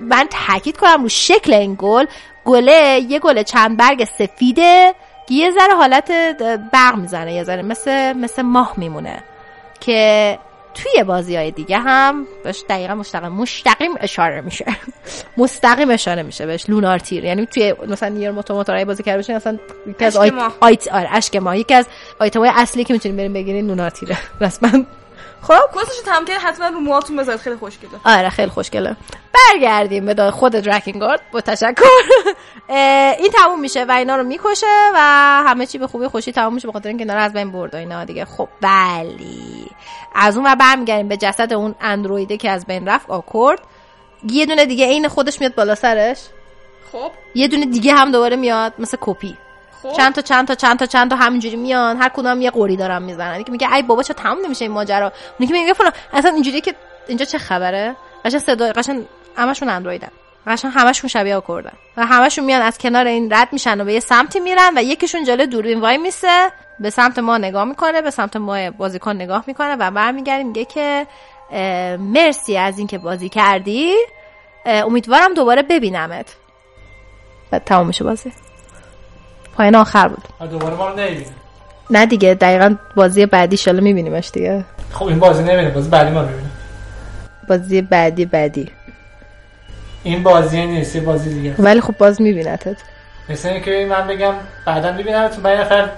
من 0.00 0.28
تاکید 0.30 0.76
کنم 0.76 1.02
رو 1.02 1.08
شکل 1.08 1.54
این 1.54 1.76
گل 1.78 2.06
گله 2.46 3.06
یه 3.08 3.18
گل 3.18 3.42
چند 3.42 3.76
برگ 3.76 4.04
سفیده 4.04 4.94
که 5.28 5.34
یه 5.34 5.50
ذره 5.50 5.74
حالت 5.74 6.10
برق 6.72 6.96
می‌زنه 6.96 7.34
یه 7.34 7.44
ذره 7.44 7.62
مثل 7.62 8.12
مثل 8.12 8.42
ماه 8.42 8.74
میمونه 8.76 9.24
که 9.80 10.38
توی 10.74 11.04
بازی 11.04 11.36
های 11.36 11.50
دیگه 11.50 11.78
هم 11.78 12.26
بهش 12.44 12.64
دقیقا 12.68 12.94
مستقیم 12.94 13.32
مستقیم 13.32 13.92
اشاره 14.00 14.40
میشه. 14.40 14.64
مستقیم 15.38 15.90
اشاره 15.90 16.22
میشه 16.22 16.46
بهش 16.46 16.64
لونار 16.68 16.98
تیر. 16.98 17.24
یعنی 17.24 17.46
توی 17.46 17.74
مثلا 17.88 18.08
نیر 18.08 18.30
موتوموتورای 18.30 18.84
بازی 18.84 19.02
کرده 19.02 19.18
باشین 19.18 19.36
مثلا 19.36 19.58
یکی 19.86 20.04
از 20.04 20.16
اشک 20.16 20.34
آیت... 20.60 20.88
آره 20.88 21.08
اشک 21.12 21.36
ماه. 21.36 21.58
یکی 21.58 21.74
از 21.74 21.86
آیتم 22.18 22.40
های 22.40 22.50
اصلی 22.54 22.84
که 22.84 22.92
می‌تونیم 22.92 23.16
بریم 23.16 23.32
بگیرین 23.32 23.66
لونار 23.66 23.90
تیره. 23.90 24.18
رسما 24.40 24.84
خب؟ 25.46 25.72
کوسش 25.72 26.00
تمام 26.04 26.24
کرد 26.24 26.40
حتما 26.40 26.68
رو 26.68 26.80
موهاتون 26.80 27.16
بذارید. 27.16 27.40
خیلی 27.40 27.56
خوشگله. 27.56 27.90
آره 28.04 28.28
خیلی 28.28 28.50
خوشگله. 28.50 28.96
برگردیم 29.34 30.06
به 30.06 30.14
دا- 30.14 30.32
خود 30.32 30.52
درکینگارد 30.52 31.20
با 31.32 31.40
تشکر. 31.40 31.82
این 33.18 33.30
تموم 33.32 33.60
میشه 33.60 33.84
و 33.84 33.92
اینا 33.92 34.16
رو 34.16 34.22
می‌کشه 34.22 34.66
و 34.94 34.98
همه 35.46 35.66
چی 35.66 35.78
به 35.78 35.86
خوبی 35.86 36.08
خوشی 36.08 36.32
تموم 36.32 36.54
میشه 36.54 36.66
به 36.66 36.72
خاطر 36.72 36.88
اینکه 36.88 37.02
اینا 37.04 37.14
رو 37.14 37.20
از 37.20 37.32
بین 37.32 37.52
برد 37.52 37.74
و 37.74 37.76
اینا 37.76 38.04
دیگه. 38.04 38.24
خب 38.24 38.48
بلی 38.60 39.70
از 40.14 40.36
اون 40.36 40.46
و 40.52 40.54
برمیگردیم 40.56 41.08
به 41.08 41.16
جسد 41.16 41.52
اون 41.52 41.74
اندرویده 41.80 42.36
که 42.36 42.50
از 42.50 42.66
بین 42.66 42.88
رفت 42.88 43.10
آکورد. 43.10 43.60
یه 44.30 44.46
دونه 44.46 44.66
دیگه 44.66 44.86
عین 44.86 45.08
خودش 45.08 45.40
میاد 45.40 45.54
بالا 45.54 45.74
سرش. 45.74 46.18
خب. 46.92 47.10
یه 47.34 47.48
دونه 47.48 47.66
دیگه 47.66 47.94
هم 47.94 48.12
دوباره 48.12 48.36
میاد 48.36 48.72
مثل 48.78 48.96
کپی. 49.00 49.36
خب. 49.90 49.96
چند 49.96 50.14
تا 50.14 50.22
چند 50.22 50.48
تا 50.48 50.54
چند 50.54 50.78
تا 50.78 50.86
چند 50.86 51.10
تا 51.10 51.16
همینجوری 51.16 51.56
میان 51.56 51.96
هر 51.96 52.08
کدوم 52.08 52.40
یه 52.42 52.50
قوری 52.50 52.76
دارن 52.76 53.02
می‌زنن. 53.02 53.42
که 53.42 53.52
میگه 53.52 53.74
ای 53.74 53.82
بابا 53.82 54.02
چه 54.02 54.14
تموم 54.14 54.44
نمیشه 54.44 54.64
این 54.64 54.72
ماجرا؟ 54.72 55.12
اون 55.40 55.52
میگه 55.52 55.72
فلان. 55.72 55.92
اصلا 56.12 56.30
اینجوری 56.30 56.60
که 56.60 56.74
اینجا 57.08 57.24
چه 57.24 57.38
خبره؟ 57.38 57.96
قشنگ 58.24 58.40
صدا 58.40 58.72
قشنگ 58.72 59.04
همشون 59.36 59.68
اندرویدن. 59.68 60.10
قشنگ 60.46 60.72
همشون 60.74 61.08
شبیه 61.08 61.36
آکوردن. 61.36 61.72
و 61.96 62.06
همشون 62.06 62.44
میان 62.44 62.62
از 62.62 62.78
کنار 62.78 63.06
این 63.06 63.32
رد 63.32 63.48
میشن 63.52 63.80
و 63.80 63.84
به 63.84 63.92
یه 63.92 64.00
سمتی 64.00 64.40
میرن 64.40 64.72
و 64.76 64.82
یکیشون 64.82 65.24
جلوی 65.24 65.46
دوربین 65.46 65.80
وای 65.80 65.98
میسه. 65.98 66.50
به 66.80 66.90
سمت 66.90 67.18
ما 67.18 67.38
نگاه 67.38 67.64
می‌کنه 67.64 68.02
به 68.02 68.10
سمت 68.10 68.36
ما 68.36 68.70
بازیکن 68.70 69.12
نگاه 69.12 69.44
می‌کنه 69.46 69.76
و 69.76 69.90
برمیگردیم 69.90 70.46
میگه 70.46 70.64
که 70.64 71.06
مرسی 71.98 72.56
از 72.56 72.78
اینکه 72.78 72.98
بازی 72.98 73.28
کردی. 73.28 73.94
امیدوارم 74.66 75.34
دوباره 75.34 75.62
ببینمت. 75.62 76.36
و 77.52 77.58
تمام 77.58 77.86
میشه 77.86 78.04
بازی. 78.04 78.32
پایان 79.56 79.74
آخر 79.74 80.08
بود. 80.08 80.48
دوباره 80.50 80.74
ما 80.74 80.88
رو 80.88 80.96
نمی‌بینه 80.96 81.26
نه 81.90 82.06
دیگه 82.06 82.34
دقیقا 82.34 82.74
بازی 82.96 83.26
بعدی 83.26 83.56
شالا 83.56 83.80
میبینیمش 83.80 84.30
دیگه. 84.30 84.64
خب 84.92 85.06
این 85.06 85.18
بازی 85.18 85.42
نمی‌بینه 85.42 85.70
بازی 85.70 85.90
بعدی 85.90 86.10
ما 86.10 86.22
می‌بینه 86.22 86.50
بازی 87.48 87.82
بعدی 87.82 88.24
بعدی. 88.24 88.70
این 90.02 90.22
بازی 90.22 90.66
نیست 90.66 90.96
یه 90.96 91.02
بازی 91.02 91.34
دیگه. 91.34 91.54
ولی 91.58 91.80
خب 91.80 91.96
باز 91.98 92.22
میبینتت. 92.22 92.76
مثل 93.28 93.48
اینکه 93.48 93.86
من 93.90 94.06
بگم 94.06 94.34
بعدا 94.66 94.92
میبینمتون 94.92 95.42
بعد 95.42 95.54
یه 95.54 95.60
نفر 95.60 95.88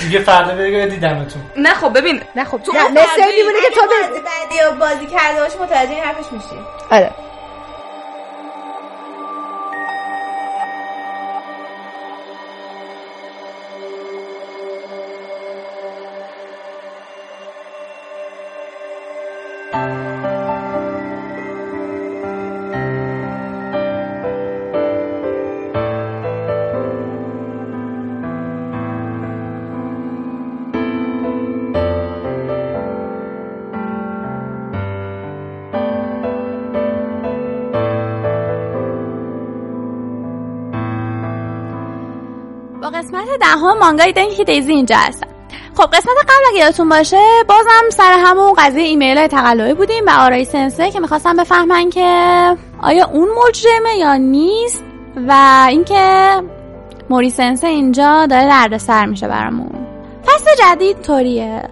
دیگه 0.00 0.18
فردا 0.18 0.54
بگه 0.54 0.86
دیدمتون. 0.86 1.42
نه 1.56 1.74
خب 1.74 1.98
ببین 1.98 2.20
نه 2.36 2.44
خب 2.44 2.60
تو 2.62 2.72
نه 2.72 2.82
اون 2.82 2.92
مثل 2.92 3.22
میمونه 3.36 3.58
که 3.68 3.74
تو 3.74 3.80
بعدی 4.24 4.78
بازی 4.80 5.06
کرده 5.06 5.40
باشی 5.40 5.58
متوجه 5.58 5.90
این 5.90 6.04
حرفش 6.04 6.32
میشی. 6.32 6.46
آره. 6.90 7.10
دهم 43.40 43.78
مانگای 43.78 44.12
دنگی 44.12 44.34
که 44.34 44.44
دیزی 44.44 44.72
اینجا 44.72 44.96
هستن. 44.96 45.26
خب 45.76 45.86
قسمت 45.86 46.16
قبل 46.22 46.44
اگه 46.50 46.58
یادتون 46.58 46.88
باشه 46.88 47.20
بازم 47.48 47.90
سر 47.90 48.12
همون 48.18 48.52
قضیه 48.58 48.82
ایمیل 48.82 49.18
های 49.18 49.28
تقلبی 49.28 49.74
بودیم 49.74 50.06
و 50.06 50.10
آرای 50.10 50.44
سنسه 50.44 50.90
که 50.90 51.00
می‌خواستم 51.00 51.36
بفهمن 51.36 51.90
که 51.90 52.00
آیا 52.82 53.06
اون 53.12 53.28
مجرمه 53.46 53.96
یا 53.98 54.16
نیست 54.16 54.84
و 55.28 55.66
اینکه 55.68 56.30
موری 57.10 57.30
سنسه 57.30 57.66
اینجا 57.66 58.26
داره 58.26 58.48
دردسر 58.48 59.06
میشه 59.06 59.28
برامون. 59.28 59.86
فصل 60.26 60.50
جدید 60.58 61.00
طوریه. 61.00 61.62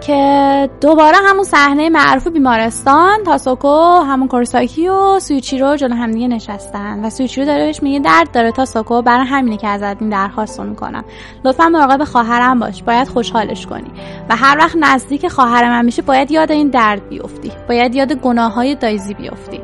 که 0.00 0.70
دوباره 0.80 1.16
همون 1.16 1.44
صحنه 1.44 1.88
معروف 1.88 2.26
بیمارستان 2.26 3.24
تاسوکو 3.24 4.00
همون 4.00 4.28
کورساکی 4.28 4.88
و 4.88 5.20
سویچیرو 5.20 5.76
جلو 5.76 5.94
همدیگه 5.94 6.28
نشستن. 6.28 7.04
و 7.04 7.10
سویچیرو 7.10 7.46
داره 7.46 7.66
بهش 7.66 7.82
میگه 7.82 7.98
درد 7.98 8.30
داره 8.32 8.52
تاسوکو 8.52 9.02
برای 9.02 9.26
همینه 9.26 9.56
که 9.56 9.68
ازت 9.68 9.96
این 10.00 10.10
درخواست 10.10 10.60
رو 10.60 10.66
می‌کنم. 10.66 11.04
لطفا 11.44 11.68
مراقب 11.68 12.04
خواهرم 12.04 12.58
باش 12.58 12.82
باید 12.82 13.08
خوشحالش 13.08 13.66
کنی. 13.66 13.90
و 14.28 14.36
هر 14.36 14.58
وقت 14.58 14.76
نزدیک 14.80 15.28
خواهر 15.28 15.68
من 15.68 15.84
میشه 15.84 16.02
باید 16.02 16.30
یاد 16.30 16.52
این 16.52 16.68
درد 16.68 17.08
بیفتی. 17.08 17.52
باید 17.68 17.94
یاد 17.94 18.12
گناه 18.12 18.54
های 18.54 18.74
دایزی 18.74 19.14
بیفتی. 19.14 19.60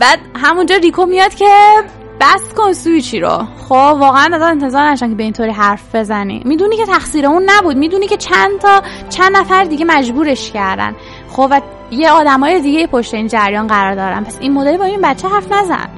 بعد 0.00 0.18
همونجا 0.34 0.76
ریکو 0.76 1.06
میاد 1.06 1.34
که 1.34 1.48
بس 2.20 2.54
کن 2.56 2.72
سویچی 2.72 3.20
رو. 3.20 3.42
خب 3.68 3.96
واقعا 4.00 4.30
ازت 4.34 4.42
انتظار 4.42 4.90
نشن 4.90 5.08
که 5.08 5.14
به 5.14 5.22
اینطوری 5.22 5.50
حرف 5.50 5.94
بزنی. 5.94 6.42
می‌دونی 6.44 6.76
که 6.76 6.86
تقصیر 6.86 7.26
اون 7.26 7.42
نبود. 7.46 7.76
می‌دونی 7.76 8.06
که 8.06 8.16
چند 8.16 8.58
تا 8.62 8.82
چند 9.08 9.36
نفر 9.36 9.64
دیگه 9.64 9.84
مجبورش 9.84 10.50
کردن. 10.52 10.94
خب 11.30 11.48
و 11.50 11.60
یه 11.90 12.10
آدمای 12.10 12.60
دیگه 12.60 12.86
پشت 12.86 13.14
این 13.14 13.26
جریان 13.26 13.66
قرار 13.66 13.94
دارن. 13.94 14.24
پس 14.24 14.36
این 14.40 14.52
مدلی 14.52 14.76
با 14.76 14.84
این 14.84 15.00
بچه 15.00 15.28
حرف 15.28 15.52
نزن. 15.52 15.88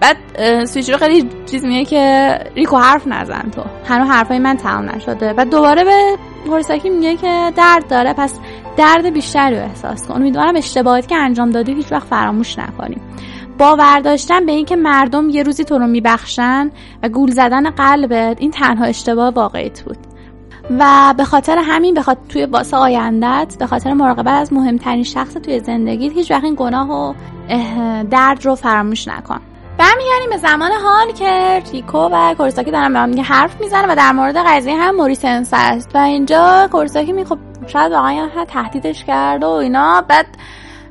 بعد 0.00 0.16
سویچی 0.64 0.92
رو 0.92 0.98
خیلی 0.98 1.28
چیز 1.50 1.64
میگه 1.64 1.84
که 1.84 2.38
ریکو 2.56 2.76
حرف 2.76 3.06
نزن 3.06 3.50
تو. 3.54 3.62
هنوز 3.88 4.08
حرفای 4.08 4.38
من 4.38 4.56
تمام 4.56 4.90
نشده. 4.90 5.32
بعد 5.32 5.50
دوباره 5.50 5.84
به 5.84 6.16
هورساکی 6.46 6.90
میگه 6.90 7.16
که 7.16 7.52
درد 7.56 7.88
داره. 7.88 8.12
پس 8.12 8.38
درد 8.76 9.12
بیشتری 9.12 9.56
رو 9.56 9.62
احساس 9.62 10.06
کن. 10.06 10.14
امیدوارم 10.14 10.56
اشتباهاتی 10.56 11.06
که 11.06 11.16
انجام 11.16 11.50
دادی 11.50 11.74
هیچ 11.74 11.92
وقت 11.92 12.06
فراموش 12.06 12.58
نکنی. 12.58 12.96
باور 13.58 14.00
داشتن 14.00 14.46
به 14.46 14.52
اینکه 14.52 14.76
مردم 14.76 15.28
یه 15.28 15.42
روزی 15.42 15.64
تو 15.64 15.78
رو 15.78 15.86
میبخشن 15.86 16.70
و 17.02 17.08
گول 17.08 17.30
زدن 17.30 17.70
قلبت 17.70 18.40
این 18.40 18.50
تنها 18.50 18.84
اشتباه 18.84 19.30
واقعیت 19.34 19.82
بود. 19.82 19.96
و 20.78 21.14
به 21.16 21.24
خاطر 21.24 21.58
همین 21.58 21.94
به 21.94 22.02
خاطر 22.02 22.20
توی 22.28 22.44
واسه 22.44 22.76
آیندت 22.76 23.56
به 23.58 23.66
خاطر 23.66 23.92
مراقبت 23.92 24.34
از 24.34 24.52
مهمترین 24.52 25.02
شخص 25.02 25.34
توی 25.34 25.60
زندگیت 25.60 26.12
هیچ 26.12 26.30
وقت 26.30 26.44
این 26.44 26.54
گناه 26.58 26.90
و 26.90 27.14
درد 28.10 28.44
رو 28.44 28.54
فراموش 28.54 29.08
نکن. 29.08 29.40
برمیگردیم 29.78 30.30
به 30.30 30.36
زمان 30.36 30.70
حال 30.72 31.12
که 31.12 31.62
ریکو 31.72 31.98
و 31.98 32.34
کورساکی 32.34 32.70
دارن 32.70 32.92
به 32.92 32.98
هم 32.98 33.20
حرف 33.20 33.60
می‌زنن 33.60 33.90
و 33.90 33.94
در 33.94 34.12
مورد 34.12 34.36
قضیه 34.36 34.76
هم 34.76 34.96
موریسنس 34.96 35.50
است 35.52 35.90
و 35.94 35.98
اینجا 35.98 36.68
کورساکی 36.72 37.12
می 37.12 37.24
خب 37.24 37.38
شاید 37.66 37.92
واقعا 37.92 38.28
تهدیدش 38.48 39.04
کرده 39.04 39.46
و 39.46 39.50
اینا. 39.50 40.04
بعد 40.08 40.26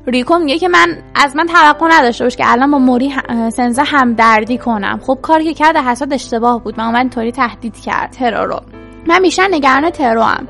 ریکو 0.07 0.39
میگه 0.39 0.59
که 0.59 0.67
من 0.67 0.97
از 1.15 1.35
من 1.35 1.47
توقع 1.47 1.87
نداشته 1.91 2.23
باش 2.23 2.35
که 2.35 2.43
الان 2.47 2.71
با 2.71 2.77
موری 2.77 3.13
سنزه 3.53 3.83
هم 3.83 4.13
دردی 4.13 4.57
کنم. 4.57 4.99
خب 5.03 5.19
کاری 5.21 5.45
که 5.45 5.53
کرد 5.53 5.77
حساد 5.77 6.13
اشتباه 6.13 6.63
بود. 6.63 6.77
من 6.77 6.91
من 6.91 6.95
اینطوری 6.95 7.31
تهدید 7.31 7.79
کرد. 7.79 8.11
ترور 8.11 8.45
رو. 8.45 8.59
من 9.07 9.21
بیشتر 9.21 9.47
نگران 9.51 9.89
ترورم. 9.89 10.47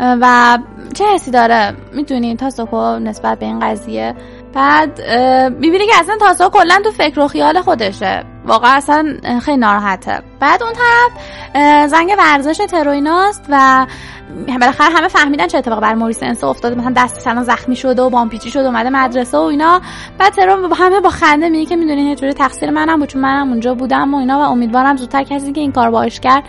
و 0.00 0.58
چه 0.94 1.04
حسی 1.14 1.30
داره؟ 1.30 1.74
می‌دونی 1.92 2.36
تاسوکو 2.36 2.98
نسبت 2.98 3.38
به 3.38 3.46
این 3.46 3.60
قضیه. 3.60 4.14
بعد 4.54 5.00
می‌بینی 5.50 5.86
که 5.86 5.92
اصلا 6.00 6.16
تاسوکو 6.20 6.58
کلا 6.58 6.80
تو 6.84 6.90
فکر 6.90 7.20
و 7.20 7.28
خیال 7.28 7.60
خودشه. 7.60 8.24
واقعا 8.46 8.70
اصلا 8.76 9.16
خیلی 9.42 9.56
ناراحته. 9.56 10.22
بعد 10.40 10.62
اون 10.62 10.72
طرف 10.72 11.90
زنگ 11.90 12.14
ورزش 12.18 12.56
ترویناست 12.56 13.44
و 13.48 13.86
بالاخره 14.60 14.94
همه 14.94 15.08
فهمیدن 15.08 15.46
چه 15.46 15.58
اتفاقی 15.58 15.80
بر 15.80 15.94
موریس 15.94 16.22
انسا 16.22 16.50
افتاده. 16.50 16.74
مثلا 16.74 16.92
دستش 16.96 17.26
الان 17.26 17.44
زخمی 17.44 17.76
شده 17.76 18.02
و 18.02 18.10
بامپیچی 18.10 18.50
شده 18.50 18.66
اومده 18.66 18.90
مدرسه 18.90 19.38
و 19.38 19.40
اینا. 19.40 19.80
بعد 20.18 20.32
ترو 20.32 20.74
همه 20.74 21.00
با 21.00 21.10
خنده 21.10 21.48
میگه 21.48 21.66
که 21.66 21.76
می‌دونین 21.76 22.06
یه 22.06 22.14
جوری 22.14 22.32
تقصیر 22.32 22.70
منم 22.70 22.98
بود 22.98 23.08
چون 23.08 23.22
منم 23.22 23.48
اونجا 23.48 23.74
بودم 23.74 24.14
و 24.14 24.18
اینا 24.18 24.38
و 24.38 24.42
امیدوارم 24.42 24.96
زودتر 24.96 25.22
کسی 25.22 25.52
که 25.52 25.60
این 25.60 25.72
کار 25.72 25.90
باش 25.90 26.20
کرد 26.20 26.44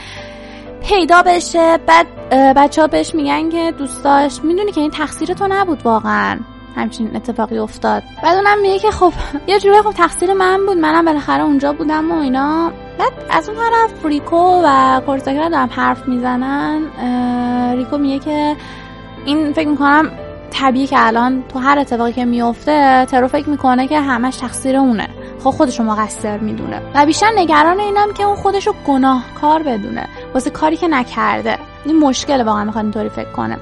پیدا 0.84 1.22
بشه. 1.22 1.78
بعد 1.78 2.08
بچه 2.32 2.82
ها 2.82 2.88
بهش 2.88 3.16
میگن 3.16 3.50
که 3.50 3.74
دوست 3.78 4.04
داشت 4.04 4.44
می‌دونی 4.44 4.72
که 4.72 4.82
این 4.82 4.92
تقصیر 4.92 5.34
تو 5.34 5.48
نبود 5.50 5.82
واقعا. 5.86 6.40
همچین 6.78 7.16
اتفاقی 7.16 7.58
افتاد. 7.58 8.04
بعد 8.24 8.36
اونم 8.36 8.62
میگه 8.62 8.80
که 8.80 8.92
خب 8.92 9.14
یه 9.48 9.60
جوری 9.60 9.82
خب 9.82 9.92
تقصیر 9.92 10.34
من 10.34 10.66
بود. 10.66 10.78
منم 10.78 11.06
بالاخره 11.06 11.44
اونجا 11.44 11.74
بودم 11.74 12.12
و 12.12 12.20
اینا. 12.20 12.72
بعد 13.00 13.12
از 13.30 13.50
اون 13.50 13.58
طرف 13.58 14.06
ریکو 14.06 14.62
و 14.66 15.02
کورتاکی 15.06 15.38
دارم 15.38 15.70
حرف 15.72 16.08
می‌زنن. 16.08 16.82
ریکو 17.78 17.98
میگه 17.98 18.20
که 18.20 18.56
این 19.26 19.54
فکر 19.54 19.68
می‌کنم 19.68 20.12
طبیعی 20.52 20.88
که 20.88 20.96
الان 21.00 21.44
تو 21.50 21.60
هر 21.60 21.80
اتفاقی 21.80 22.14
که 22.14 22.26
میفته 22.26 23.06
ترو 23.06 23.28
فکر 23.28 23.50
می‌کنه 23.50 23.88
که 23.88 24.00
همش 24.00 24.36
تقصیر 24.36 24.78
اونه. 24.78 25.08
خب 25.44 25.50
خودشو 25.50 25.84
مقصر 25.84 26.38
می‌دونه. 26.38 26.82
و 26.96 27.06
بیشتر 27.06 27.32
نگران 27.36 27.80
اینم 27.80 28.14
که 28.14 28.24
اون 28.24 28.36
خودشو 28.36 28.74
گناهکار 28.88 29.64
بدونه. 29.64 30.08
واسه 30.34 30.50
کاری 30.50 30.78
که 30.78 30.88
نکرده. 30.88 31.58
این 31.86 32.00
مشکل 32.00 32.44
واقعا 32.44 32.64
می‌خواد 32.64 32.86
اینطوری 32.86 33.10
فکر 33.10 33.32
کنه. 33.32 33.58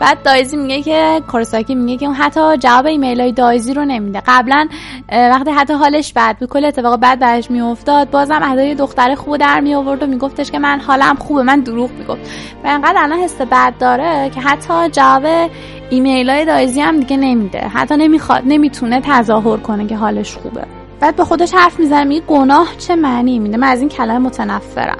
بعد 0.00 0.22
دایزی 0.22 0.56
میگه 0.56 0.82
که 0.82 1.22
کورساکی 1.28 1.74
میگه 1.74 1.98
که 1.98 2.06
اون 2.06 2.14
حتی 2.14 2.56
جواب 2.56 2.86
ایمیل 2.86 3.20
های 3.20 3.32
دایزی 3.32 3.74
رو 3.74 3.84
نمیده. 3.84 4.22
قبلا 4.26 4.68
وقتی 5.12 5.50
حتی 5.50 5.72
حالش 5.72 6.12
بد 6.12 6.36
بود 6.38 6.48
کل 6.48 6.64
اتفاق 6.64 7.00
بد 7.00 7.18
برش 7.18 7.50
میافتاد 7.50 8.10
بازم 8.10 8.40
ادای 8.42 8.74
دختر 8.74 9.14
خوب 9.14 9.36
در 9.36 9.60
می 9.60 9.74
آورد 9.74 10.02
و 10.02 10.06
میگفتش 10.06 10.50
که 10.50 10.58
من 10.58 10.80
حالم 10.80 11.14
خوبه 11.14 11.42
من 11.42 11.60
دروغ 11.60 11.90
می‌گفت. 11.90 12.20
و 12.64 12.66
انقدر 12.66 13.02
الان 13.02 13.18
حس 13.18 13.40
بد 13.40 13.74
داره 13.78 14.30
که 14.34 14.40
حتی 14.40 14.88
جواب 14.92 15.50
ایمیل 15.90 16.30
های 16.30 16.44
دایزی 16.44 16.80
هم 16.80 17.00
دیگه 17.00 17.16
نمیده. 17.16 17.58
حتی 17.58 17.96
نمی‌خواد 17.96 18.42
نمی‌تونه 18.46 19.00
تظاهر 19.00 19.56
کنه 19.56 19.86
که 19.86 19.96
حالش 19.96 20.36
خوبه. 20.36 20.64
بعد 21.00 21.16
به 21.16 21.24
خودش 21.24 21.54
حرف 21.54 21.80
می‌زنه 21.80 22.04
میگه 22.04 22.26
گناه 22.26 22.68
چه 22.78 22.96
معنی 22.96 23.38
میده؟ 23.38 23.56
من 23.56 23.68
از 23.68 23.80
این 23.80 23.88
کلمه 23.88 24.18
متنفرم. 24.18 24.98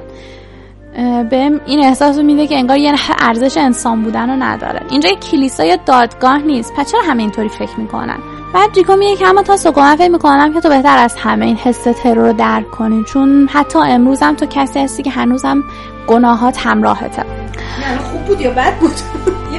بهم 1.30 1.60
این 1.66 1.80
احساس 1.80 2.16
رو 2.16 2.22
میده 2.22 2.46
که 2.46 2.56
انگار 2.56 2.76
یه 2.76 2.94
ارزش 3.18 3.56
انسان 3.56 4.02
بودن 4.02 4.30
رو 4.30 4.36
نداره. 4.36 4.80
اینجا 4.90 5.08
یه 5.08 5.16
کلیسا 5.16 5.64
یا 5.64 5.76
دادگاه 5.86 6.38
نیست. 6.38 6.74
پس 6.76 6.92
چرا 6.92 7.00
همه 7.00 7.22
اینطوری 7.22 7.48
فکر 7.48 7.80
می‌کنن؟ 7.80 8.18
بعد 8.54 8.76
ریکو 8.76 8.96
میگه 8.96 9.16
که 9.16 9.26
اما 9.26 9.42
تا 9.42 9.56
سوگوان 9.56 9.96
فکر 9.96 10.10
می‌کنم 10.10 10.54
که 10.54 10.60
تو 10.60 10.68
بهتر 10.68 10.98
از 10.98 11.16
همه 11.16 11.46
این 11.46 11.56
حس 11.56 11.82
ترور 11.82 12.26
رو 12.26 12.32
درک 12.32 12.70
کنی. 12.70 13.04
چون 13.04 13.48
حتی 13.52 13.78
امروزم 13.78 14.34
تو 14.34 14.46
کسی 14.46 14.78
هستی 14.80 15.02
که 15.02 15.10
هنوزم 15.10 15.62
گناهات 16.06 16.58
همراهته. 16.66 17.24
یعنی 17.82 17.98
خوب 17.98 18.24
بود 18.24 18.40
یا 18.40 18.50
بد 18.50 18.78
بود؟ 18.78 18.90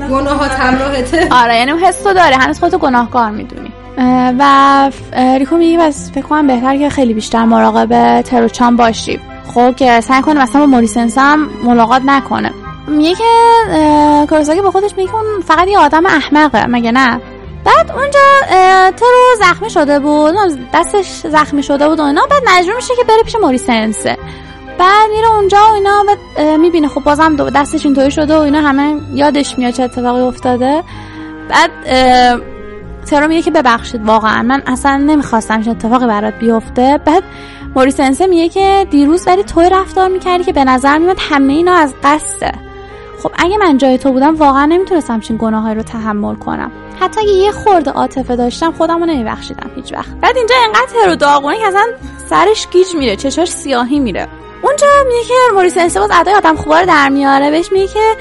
یه 0.00 0.08
گناهات 0.08 0.50
همراهته؟ 0.50 1.28
آره 1.30 1.56
یعنی 1.56 1.70
اون 1.70 1.80
حس 1.80 2.02
تو 2.02 2.12
داره. 2.12 2.36
هنوز 2.36 2.58
خودتو 2.58 2.78
گناهکار 2.78 3.30
می‌دونی. 3.30 3.72
و 4.38 4.90
ریکو 5.38 5.56
میگه 5.56 5.78
بس 5.78 6.12
فکر 6.12 6.26
کنم 6.26 6.46
بهتر 6.46 6.76
که 6.76 6.90
خیلی 6.90 7.14
بیشتر 7.14 7.44
مراقب 7.44 8.22
تروچان 8.22 8.76
باشی. 8.76 9.20
خب 9.54 9.76
که 9.76 10.00
سعی 10.00 10.22
کنه 10.22 10.42
مثلا 10.42 10.60
با 10.60 10.66
موریسنس 10.66 11.18
هم 11.18 11.50
ملاقات 11.64 12.02
نکنه. 12.04 12.52
میگه 12.88 13.14
که 13.14 13.24
اه، 13.70 14.26
کورساکی 14.26 14.60
با 14.60 14.70
خودش 14.70 14.96
میگه 14.96 15.14
اون 15.14 15.40
فقط 15.46 15.68
یه 15.68 15.78
آدم 15.78 16.06
احمقه. 16.06 16.66
مگه 16.66 16.92
نه؟ 16.92 17.20
بعد 17.64 17.90
اونجا 17.90 18.18
اه، 18.50 18.90
ترو 18.90 19.36
زخمی 19.38 19.70
شده 19.70 19.98
بود 20.00 20.34
دستش 20.74 21.06
زخمی 21.06 21.62
شده 21.62 21.88
بود 21.88 22.00
و 22.00 22.02
اینا. 22.02 22.22
بعد 22.30 22.42
مجبور 22.58 22.76
میشه 22.76 22.96
که 22.96 23.04
بره 23.04 23.22
پیش 23.24 23.36
موریسنسه. 23.36 24.18
بعد 24.78 25.10
میره 25.10 25.34
اونجا 25.34 25.58
و 25.70 25.74
اینا 25.74 26.04
و 26.38 26.58
می‌بینه. 26.58 26.88
خب 26.88 27.00
بازم 27.00 27.36
دستش 27.36 27.86
اینطوری 27.86 28.10
شده 28.10 28.36
و 28.36 28.40
اینا 28.40 28.60
همه 28.60 29.00
یادش 29.14 29.58
میاد 29.58 29.72
چه 29.72 29.82
اتفاقی 29.82 30.20
افتاده. 30.20 30.82
بعد 31.48 31.70
ترو 33.06 33.28
میگه 33.28 33.42
که 33.42 33.50
ببخشید 33.50 34.06
واقعا 34.06 34.42
من 34.42 34.62
اصلا 34.66 34.96
نمی‌خواستم 34.96 35.62
چه 35.62 35.70
اتفاقی 35.70 36.06
برات 36.06 36.34
بیفته. 36.34 37.00
بعد 37.04 37.22
موریسنسه 37.76 38.26
میگه 38.26 38.48
که 38.48 38.86
دیروز 38.90 39.26
ولی 39.26 39.42
توی 39.42 39.68
رفتار 39.68 40.08
می‌کردی 40.08 40.44
که 40.44 40.52
به 40.52 40.64
نظر 40.64 40.98
میاد 40.98 41.16
همه 41.20 41.52
اینا 41.52 41.74
از 41.74 41.94
قصده. 42.04 42.52
خب 43.22 43.30
اگه 43.38 43.56
من 43.56 43.78
جای 43.78 43.98
تو 43.98 44.12
بودم 44.12 44.36
واقعا 44.36 44.66
نمی‌تونستم 44.66 45.20
چین 45.20 45.36
گناهایی 45.36 45.74
رو 45.74 45.82
تحمل 45.82 46.34
کنم. 46.34 46.70
حتی 47.00 47.20
اگه 47.20 47.30
یه 47.30 47.52
خورده 47.52 47.90
عاطفه 47.90 48.36
داشتم 48.36 48.72
خودم 48.72 49.00
رو 49.00 49.06
نمیبخشیدم 49.06 49.70
هیچ 49.74 49.92
وقت. 49.92 50.10
بعد 50.20 50.36
اینجا 50.36 50.54
انقدر 50.64 50.86
ترو 50.86 51.16
داغونه 51.16 51.58
که 51.58 51.66
اصلا 51.66 51.86
سرش 52.30 52.68
گیج 52.70 52.94
میره 52.94 53.16
چشاش 53.16 53.50
سیاهی 53.50 53.98
میره. 53.98 54.28
اونجا 54.62 54.86
میگه 55.08 55.24
که 55.28 55.34
موریس 55.54 55.96
باز 55.96 56.10
ادای 56.12 56.34
آدم 56.34 56.56
خوبا 56.56 56.80
رو 56.80 56.86
در 56.86 57.08
میاره. 57.08 57.50
بهش 57.50 57.72
میگه 57.72 57.86
که 57.86 58.16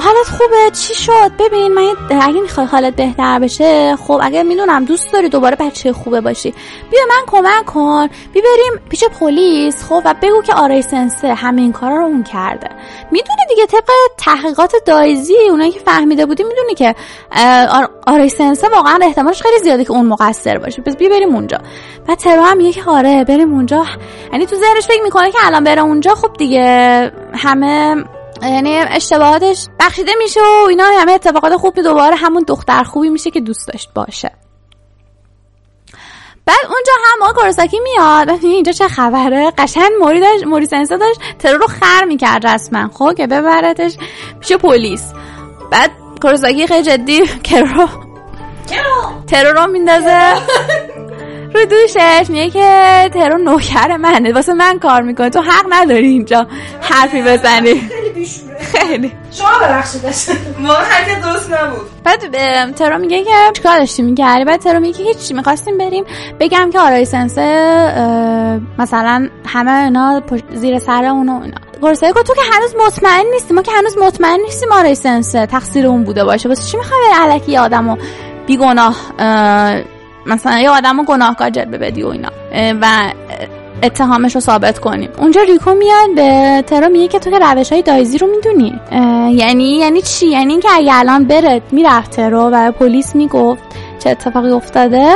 حالت 0.00 0.28
خوبه؟ 0.38 0.70
چی 0.72 0.94
شد؟ 0.94 1.32
ببین 1.38 1.74
من 1.74 1.94
اگه 2.20 2.40
می‌خوای 2.40 2.66
حالت 2.66 2.96
بهتر 2.96 3.38
بشه 3.38 3.96
خب 3.96 4.20
اگه 4.22 4.42
می‌دونم 4.42 4.84
دوست 4.84 5.12
داری 5.12 5.28
دوباره 5.28 5.56
بچه 5.56 5.92
خوبه 5.92 6.20
باشی 6.20 6.54
بیا 6.90 7.00
من 7.08 7.26
کمک 7.26 7.66
کن. 7.66 8.06
بی 8.06 8.40
بریم 8.40 8.88
پیش 8.88 9.04
پلیس 9.04 9.84
خب 9.84 10.02
و 10.04 10.14
بگو 10.22 10.42
که 10.42 10.54
آرای 10.54 10.82
سنسه 10.82 11.34
همه 11.34 11.62
این 11.62 11.72
کارا 11.72 11.96
رو 11.96 12.04
اون 12.04 12.22
کرده. 12.22 12.68
می‌دونی 13.10 13.42
دیگه 13.48 13.66
طبق 13.66 13.90
تحقیقات 14.18 14.72
دایزی 14.86 15.34
اونایی 15.50 15.70
که 15.70 15.80
فهمیده 15.80 16.26
بودی 16.26 16.42
می‌دونی 16.42 16.74
که 16.74 16.94
آرای 18.06 18.28
سنسه 18.28 18.68
واقعا 18.68 18.98
احتمالش 19.02 19.42
خیلی 19.42 19.58
زیاده 19.58 19.84
که 19.84 19.90
اون 19.90 20.06
مقصر 20.06 20.58
باشه. 20.58 20.82
پس 20.82 20.96
بیا 20.96 21.08
بریم 21.08 21.34
اونجا. 21.34 21.58
و 22.08 22.14
ترو 22.14 22.42
هم 22.42 22.56
میگه 22.56 22.72
که 22.72 22.82
آره 22.86 23.24
بریم 23.24 23.54
اونجا. 23.54 23.84
یعنی 24.32 24.46
تو 24.46 24.56
ذهنش 24.56 24.86
فکر 24.86 25.02
می‌کنه 25.02 25.30
که 25.30 25.38
الان 25.42 25.64
بره 25.64 25.82
اونجا 25.82 26.14
خب 26.14 26.32
دیگه 26.38 27.12
همه 27.34 28.04
یعنی 28.42 28.76
اشتباهاتش 28.76 29.66
بخشیده 29.80 30.12
میشه 30.18 30.40
و 30.40 30.66
اینا 30.68 30.84
همه 31.00 31.12
اتفاقات 31.12 31.56
خوبی 31.56 31.82
دوباره 31.82 32.16
همون 32.16 32.44
دختر 32.48 32.82
خوبی 32.82 33.08
میشه 33.08 33.30
که 33.30 33.40
دوست 33.40 33.68
داشت 33.68 33.90
باشه. 33.94 34.30
بعد 36.46 36.58
اونجا 36.62 36.92
هم 37.04 37.18
ما 37.18 37.32
کورساکی 37.32 37.80
میاد. 37.80 38.30
اینجا 38.44 38.72
چه 38.72 38.88
خبره؟ 38.88 39.52
قشنگ 39.58 39.90
موری 40.00 40.20
داشت 40.20 40.44
موری 40.44 40.66
سنسا 40.66 40.96
داشت 40.96 41.20
ترور 41.38 41.58
رو 41.58 41.66
خر 41.66 42.04
می‌کرد 42.04 42.46
رسما. 42.46 42.88
خب 42.88 43.14
که 43.14 43.26
ببرتش 43.26 43.96
پیش 44.40 44.52
پلیس. 44.52 45.12
بعد 45.70 45.90
کورساکی 46.22 46.66
خیلی 46.66 46.82
جدی 46.82 47.26
کرو 47.48 47.88
ترور 49.26 49.52
رو 49.52 49.66
میندازه. 49.72 50.32
رو 51.54 51.64
دوشش 51.64 52.26
میگه 52.28 52.50
که 52.50 53.10
ترو 53.14 53.38
نوکر 53.38 53.96
منه. 53.96 54.32
واسه 54.32 54.54
من 54.54 54.78
کار 54.78 55.02
می‌کنه. 55.02 55.30
تو 55.30 55.40
حق 55.40 55.66
نداری 55.70 56.06
اینجا 56.06 56.46
حرفی 56.80 57.22
بزنی. 57.22 57.74
خیلی 57.74 58.10
بیشوره. 58.14 58.58
خیلی. 58.58 59.12
شما 59.32 59.48
ببخشید. 59.62 60.02
ما 60.58 60.72
حرکت 60.72 61.22
درست 61.22 61.52
نبود. 61.52 61.88
بعد 62.04 62.74
ترو 62.74 62.98
میگه 62.98 63.24
که 63.24 63.30
چیکار 63.52 63.78
داشتی 63.78 64.02
می‌کردی؟ 64.02 64.44
بعد 64.44 64.60
ترو 64.60 64.80
میگه 64.80 64.98
که 64.98 65.04
هیچی 65.04 65.34
می‌خواستیم 65.34 65.78
بریم 65.78 66.04
بگم 66.40 66.70
که 66.72 66.80
آرای 66.80 67.04
سنسه 67.04 67.42
مثلا 68.78 69.28
همه 69.46 69.84
اینا 69.84 70.22
زیر 70.54 70.78
سر 70.78 71.04
اونو 71.04 71.42
اینا. 71.42 71.56
گرسه 71.82 72.12
تو 72.12 72.34
که 72.34 72.40
هنوز 72.52 72.74
مطمئن 72.86 73.24
نیستی. 73.32 73.54
ما 73.54 73.62
که 73.62 73.72
هنوز 73.72 73.98
مطمئن 73.98 74.40
نیستیم 74.44 74.72
آرای 74.72 74.94
سنسه. 74.94 75.46
تقصیر 75.46 75.86
اون 75.86 76.04
بوده 76.04 76.24
باشه. 76.24 76.48
واسه 76.48 76.62
چی 76.62 76.76
می‌خوای 76.76 77.00
علکی 77.14 77.56
آدمو 77.56 77.96
بیگناه 78.46 78.96
مثلا 80.28 80.58
یه 80.58 80.70
آدم 80.70 81.04
گناهکار 81.04 81.50
جلوه 81.50 81.78
بدی 81.78 82.02
و 82.02 82.08
اینا. 82.08 82.28
و 82.80 83.12
اتهامش 83.82 84.34
رو 84.34 84.40
ثابت 84.40 84.78
کنیم. 84.78 85.10
اونجا 85.18 85.42
ریکو 85.42 85.74
میاد 85.74 86.14
به 86.14 86.64
ترا 86.66 86.88
میگه 86.88 87.08
که 87.08 87.18
تو 87.18 87.30
که 87.30 87.38
روش 87.38 87.72
های 87.72 87.82
دایزی 87.82 88.18
رو 88.18 88.26
می‌دونی. 88.26 88.80
یعنی 89.32 89.76
یعنی 89.78 90.02
چی؟ 90.02 90.26
یعنی 90.26 90.52
اینکه 90.52 90.68
اگه 90.72 90.94
الان 90.94 91.24
بره 91.24 91.62
می‌رفت 91.72 92.10
ترو 92.10 92.50
و 92.52 92.72
پلیس 92.72 93.14
می‌گفت 93.14 93.62
چه 93.98 94.10
اتفاقی 94.10 94.50
افتاده. 94.50 95.14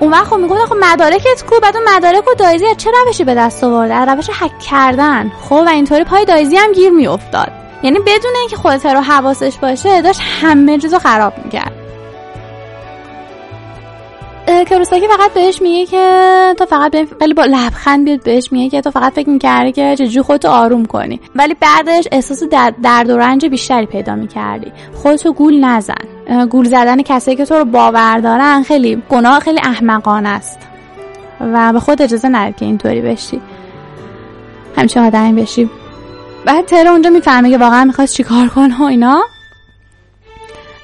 اون 0.00 0.10
وقت 0.10 0.24
خب 0.24 0.36
می‌گفت 0.36 0.64
خب 0.64 0.76
مدارکت 0.80 1.44
کو؟ 1.50 1.60
بعد 1.62 1.76
اون 1.76 1.84
مدارک 1.96 2.28
و 2.28 2.34
دایزی 2.38 2.64
چه 2.76 2.90
روشی 3.06 3.24
به 3.24 3.34
دست 3.34 3.64
آورده؟ 3.64 3.94
روش 3.94 4.30
حک 4.30 4.58
کردن. 4.58 5.32
خب 5.48 5.62
و 5.66 5.68
اینطوری 5.68 6.04
پای 6.04 6.24
دایزی 6.24 6.56
هم 6.56 6.72
گیر 6.72 6.90
میافتاد. 6.90 7.52
یعنی 7.82 7.98
بدون 7.98 8.32
اینکه 8.40 8.56
خودت 8.56 8.86
رو 8.86 9.00
حواسش 9.00 9.56
باشه 9.56 10.02
داشت 10.02 10.20
همه 10.42 10.78
چیزو 10.78 10.98
خراب 10.98 11.32
می‌کرد. 11.44 11.72
کروساکی 14.68 15.08
فقط 15.08 15.32
بهش 15.34 15.62
میگه 15.62 15.86
که 15.86 16.54
تو 16.58 16.66
فقط 16.66 16.96
ولی 17.20 17.34
با 17.34 17.44
لبخند 17.44 18.04
بیاد 18.04 18.22
بهش 18.22 18.52
میگه 18.52 18.70
که 18.70 18.80
تو 18.80 18.90
فقط 18.90 19.12
فکر 19.12 19.30
می‌کردی 19.30 19.72
که 19.72 19.96
چجوری 19.98 20.22
خودتو 20.22 20.48
آروم 20.48 20.84
کنی. 20.86 21.20
ولی 21.34 21.56
بعدش 21.60 22.08
احساس 22.12 22.42
درد 22.82 23.10
و 23.10 23.16
رنج 23.16 23.46
بیشتری 23.46 23.86
پیدا 23.86 24.14
می‌کردی. 24.14 24.72
خودتو 24.94 25.32
گول 25.32 25.64
نزن. 25.64 26.46
گول 26.50 26.64
زدن 26.64 27.02
کسایی 27.02 27.36
که 27.36 27.44
تو 27.44 27.54
رو 27.54 27.64
باور 27.64 28.18
دارن 28.18 28.62
خیلی 28.62 29.02
گناه 29.10 29.40
خیلی 29.40 29.60
احمقانه 29.64 30.28
است. 30.28 30.58
و 31.40 31.72
به 31.72 31.80
خود 31.80 32.02
اجازه 32.02 32.28
ندید 32.28 32.56
که 32.56 32.64
اینطوری 32.64 33.00
بشی. 33.00 33.40
همچه 34.76 35.00
آدمی 35.00 35.42
بشی. 35.42 35.70
بعد 36.44 36.64
تر 36.66 36.88
اونجا 36.88 37.10
می‌فهمه 37.10 37.50
که 37.50 37.58
واقعا 37.58 37.84
می‌خواست 37.84 38.14
چیکار 38.14 38.48
کنه 38.48 38.80
و 38.80 38.84
اینا. 38.84 39.22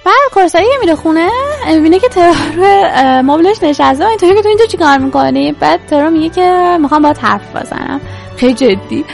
بعد 0.06 0.14
کورسایی 0.34 0.66
میره 0.80 0.94
خونه 0.94 1.28
می‌بینه 1.66 1.98
که 1.98 2.08
ترور 2.08 3.22
مبلش 3.22 3.62
نشسته. 3.62 4.06
اینطوری 4.06 4.34
که 4.34 4.42
تو 4.42 4.48
اینجا 4.48 4.66
چیکار 4.66 4.98
می‌کنی؟ 4.98 5.52
بعد 5.52 5.80
ترور 5.86 6.08
میگه 6.08 6.28
که 6.28 6.76
می‌خوام 6.80 7.02
باید 7.02 7.18
حرف 7.18 7.56
بزنم. 7.56 8.00
خیلی 8.36 8.54
جدی. 8.54 9.04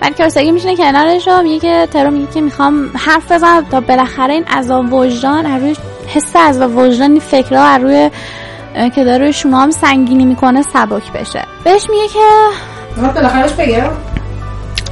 بعد 0.00 0.16
کورسایی 0.16 0.52
میشینه 0.52 0.76
کنارش 0.76 1.28
و 1.28 1.42
میگه 1.42 1.58
که 1.58 1.88
ترور 1.92 2.10
میگه 2.10 2.32
که 2.32 2.40
می‌خوام 2.40 2.90
حرف 2.94 3.32
بزنم. 3.32 3.66
تا 3.70 3.80
بالاخره 3.80 4.34
این 4.34 4.44
عذاب 4.44 4.92
وجدان 4.92 5.46
از 5.46 5.62
روی 5.62 5.76
حس 6.06 6.36
از 6.36 6.60
وجدان 6.60 7.10
این 7.10 7.20
فکرها 7.20 7.64
از 7.64 7.82
روی 7.82 8.10
که 8.94 9.04
داره 9.04 9.32
شما 9.32 9.60
هم 9.60 9.70
سنگینی 9.70 10.24
می‌کنه 10.24 10.62
سبک 10.62 11.12
بشه. 11.12 11.44
بهش 11.64 11.90
میگه 11.90 12.08
که 12.08 12.18
بالاخرهش 13.14 13.52
بگم 13.52 13.90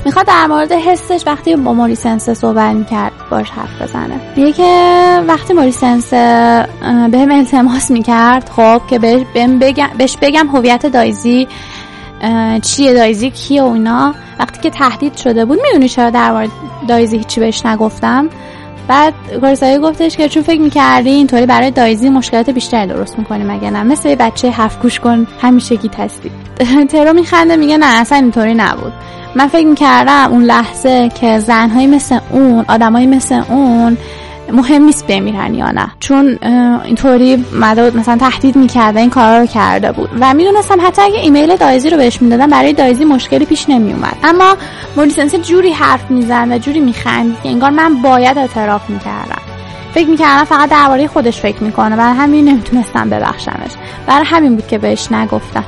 می‌خواد 0.07 0.27
در 0.27 0.47
مورد 0.47 0.73
حسش 0.73 1.23
وقتی 1.27 1.57
با 1.57 1.73
موریسنس 1.73 2.31
صحبت 2.31 2.75
می‌کرد 2.75 3.13
باش 3.31 3.51
حرف 3.51 3.83
بزنه. 3.83 4.21
میگه 4.37 4.53
که 4.53 5.23
وقتی 5.29 5.55
موریسنس 5.55 6.11
به 7.11 7.19
هم 7.19 7.31
التماس 7.33 7.91
می‌کرد 7.91 8.49
خب 8.57 8.81
که 8.91 8.99
بهش 8.99 9.23
بگم, 9.61 9.89
بهش 9.99 10.17
بگم 10.23 10.49
هویت 10.49 10.87
دایزی 10.87 11.49
چیه 12.63 12.95
دایزی 12.95 13.31
کیه 13.31 13.63
و 13.63 13.67
اینا. 13.67 14.15
وقتی 14.39 14.61
که 14.61 14.71
تهدید 14.71 15.17
شده 15.17 15.45
بود 15.45 15.59
می‌دونی 15.63 15.89
چرا 15.89 16.11
در 16.11 16.33
مورد 16.33 16.51
دایزی 16.89 17.19
هیچی 17.19 17.41
بهش 17.41 17.67
نگفتم. 17.67 18.29
بعد 18.89 19.15
کارسایی 19.41 19.79
گفتش 19.79 20.17
که 20.17 20.29
چون 20.29 20.43
فکر 20.43 20.61
می‌کردی 20.61 21.11
اینطوری 21.11 21.47
برای 21.47 21.71
دایزی 21.71 22.11
مشکلات 22.11 22.51
بیشتری 22.51 22.87
درست 22.87 23.19
می‌کنی 23.19 23.45
مگه 23.45 23.71
نه؟ 23.71 23.83
مثل 23.83 24.15
بچه 24.15 24.51
حرف 24.51 24.83
گوش 24.83 25.01
کن 25.01 25.27
همیشگی 25.41 25.91
هستی. 25.99 26.31
ترو 26.93 27.13
میخنده 27.13 27.57
میگه 27.57 27.77
نه 27.77 28.01
اصلا 28.01 28.19
اینطوری 28.19 28.55
نبود. 28.55 28.93
من 29.35 29.49
فکر 29.49 29.67
می‌کردم 29.67 30.29
اون 30.31 30.45
لحظه 30.45 31.09
که 31.21 31.39
زنهایی 31.39 31.87
مثل 31.87 32.19
اون 32.31 32.65
آدمایی 32.69 33.07
مثل 33.07 33.43
اون 33.49 33.99
مهم 34.53 34.83
نیست 34.83 35.07
بمیرن 35.07 35.55
یا 35.55 35.71
نه. 35.71 35.89
چون 36.01 36.39
اینطوری 36.85 37.45
مثلا 37.95 38.17
تهدید 38.17 38.57
می‌کرده 38.57 39.01
این 39.01 39.11
کارا 39.11 39.39
رو 39.39 39.47
کرده 39.47 39.93
بود. 39.93 40.11
و 40.21 40.35
می‌دونستم 40.35 40.79
حتی 40.87 41.03
اگه 41.03 41.19
ایمیل 41.19 41.57
دایزی 41.57 41.91
رو 41.91 41.97
بهش 41.97 42.23
می‌دادم 42.23 42.47
برای 42.47 42.73
دایزی 42.73 43.05
مشکلی 43.05 43.45
پیش 43.45 43.69
نمیومد 43.69 44.17
اما 44.25 44.57
مولیسنسی 44.97 45.39
جوری 45.39 45.73
حرف 45.73 46.11
میزن 46.11 46.53
و 46.53 46.59
جوری 46.59 46.81
میخند 46.81 47.37
که 47.43 47.49
انگار 47.49 47.71
من 47.71 48.03
باید 48.03 48.39
اعتراف 48.39 48.91
می‌کردم. 48.91 49.43
فکر 49.95 50.09
می‌کردم 50.09 50.45
فقط 50.45 50.71
درباره 50.71 51.09
خودش 51.09 51.41
فکر 51.41 51.63
می‌کنه. 51.63 51.97
و 51.97 52.01
همین 52.01 52.49
نمی‌تونستم 52.49 53.11
ببخشمش. 53.11 53.71
برای 54.07 54.27
همین 54.27 54.55
بود 54.55 54.67
که 54.67 54.79
بهش 54.79 55.13
نگفتم. 55.13 55.65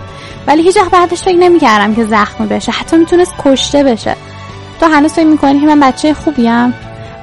ولی 0.47 0.63
هیچ 0.63 0.77
وقت 0.77 0.91
بعدش 0.91 1.23
فکر 1.23 1.39
نمی‌کردم 1.39 1.95
که 1.95 2.05
زخمی 2.05 2.47
بشه. 2.47 2.73
حتی 2.73 2.97
می‌تونست 2.97 3.35
کشته 3.39 3.85
بشه. 3.85 4.17
تو 4.81 4.87
هنوز 4.87 5.13
فکر 5.13 5.27
می‌کنی 5.27 5.61
که 5.61 5.67
من 5.67 5.81
بچه 5.81 6.15
خوبیم؟ 6.15 6.75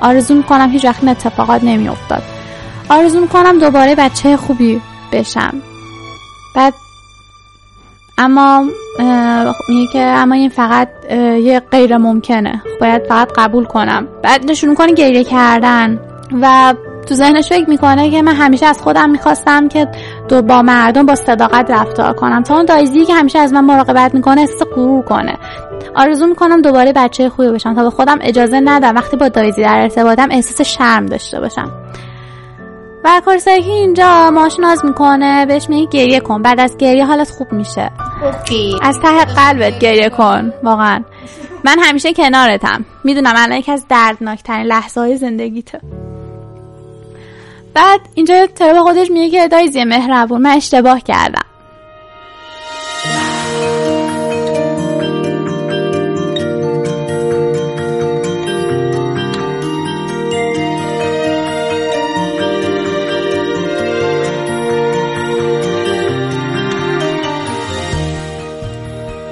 آرزو 0.05 0.35
می‌کنم 0.35 0.71
هیچ 0.71 0.85
وقت 0.85 0.99
این 0.99 1.09
اتفاقات 1.09 1.63
نمیافتاد. 1.63 2.23
آرزو 2.89 3.21
می‌کنم 3.21 3.59
دوباره 3.59 3.95
بچه 3.95 4.37
خوبی 4.37 4.81
بشم. 5.11 5.61
بعد 6.55 6.73
اما 8.17 8.63
میگه 9.69 9.91
که 9.93 9.99
اما 9.99 10.35
این 10.35 10.49
فقط 10.49 10.89
یه 11.41 11.61
غیر 11.71 11.97
ممکنه. 11.97 12.61
باید 12.81 13.03
فقط 13.09 13.31
قبول 13.35 13.65
کنم. 13.65 14.07
بعد 14.23 14.51
نشون 14.51 14.69
می‌کنه 14.69 14.93
گریه 14.93 15.23
کردن 15.23 15.99
و 16.41 16.73
تو 17.05 17.15
ذهنش 17.15 17.49
فکر 17.49 17.69
می‌کنه 17.69 18.11
که 18.11 18.21
من 18.21 18.35
همیشه 18.35 18.65
از 18.65 18.81
خودم 18.81 19.09
می‌خواستم 19.09 19.67
که 19.67 19.87
دو 20.29 20.41
با 20.41 20.61
مردم 20.61 21.05
با 21.05 21.15
صداقت 21.15 21.71
رفتار 21.71 22.13
کنم. 22.13 22.43
تا 22.43 22.55
اون 22.55 22.65
دایزی 22.65 23.05
که 23.05 23.13
همیشه 23.13 23.39
از 23.39 23.53
من 23.53 23.65
مراقبت 23.65 24.13
می‌کنه 24.15 24.41
احساس 24.41 24.67
غرور 24.75 25.03
کنه. 25.03 25.37
آرزو 25.95 26.27
می‌کنم 26.27 26.61
دوباره 26.61 26.93
بچه 26.93 27.29
خوبی 27.29 27.49
بشم. 27.49 27.75
تا 27.75 27.83
به 27.83 27.89
خودم 27.89 28.17
اجازه 28.21 28.59
ندم. 28.59 28.95
وقتی 28.95 29.17
با 29.17 29.27
دایزی 29.27 29.61
در 29.61 29.81
ارتباطم 29.81 30.27
احساس 30.31 30.61
شرم 30.61 31.05
داشته 31.05 31.39
باشم. 31.39 31.71
و 33.03 33.21
کورساکی 33.25 33.71
اینجا 33.71 34.31
ماشناز 34.31 34.85
می‌کنه. 34.85 35.45
بهش 35.45 35.69
میگه 35.69 35.89
گریه 35.89 36.19
کن. 36.19 36.41
بعد 36.41 36.59
از 36.59 36.77
گریه 36.77 37.05
حالت 37.05 37.29
خوب 37.29 37.53
میشه. 37.53 37.91
از 38.81 38.99
ته 38.99 39.25
قلبت 39.25 39.79
گریه 39.79 40.09
کن. 40.09 40.53
واقعا. 40.63 41.03
من 41.63 41.77
همیشه 41.81 42.13
کنارتم. 42.13 42.85
می‌دونم 43.03 43.33
الان 43.35 43.57
یکی 43.57 43.71
از 43.71 43.85
دردناکترین 43.89 44.65
لحظه 44.65 45.01
های 45.01 45.17
زندگیته. 45.17 45.79
بعد 47.75 48.01
اینجا 48.13 48.47
ترا 48.47 48.83
خودش 48.83 49.11
میگه 49.11 49.41
که 49.41 49.47
دایزی 49.47 49.83
مهربون 49.83 50.41
من 50.41 50.49
اشتباه 50.49 50.99
کردم. 50.99 51.45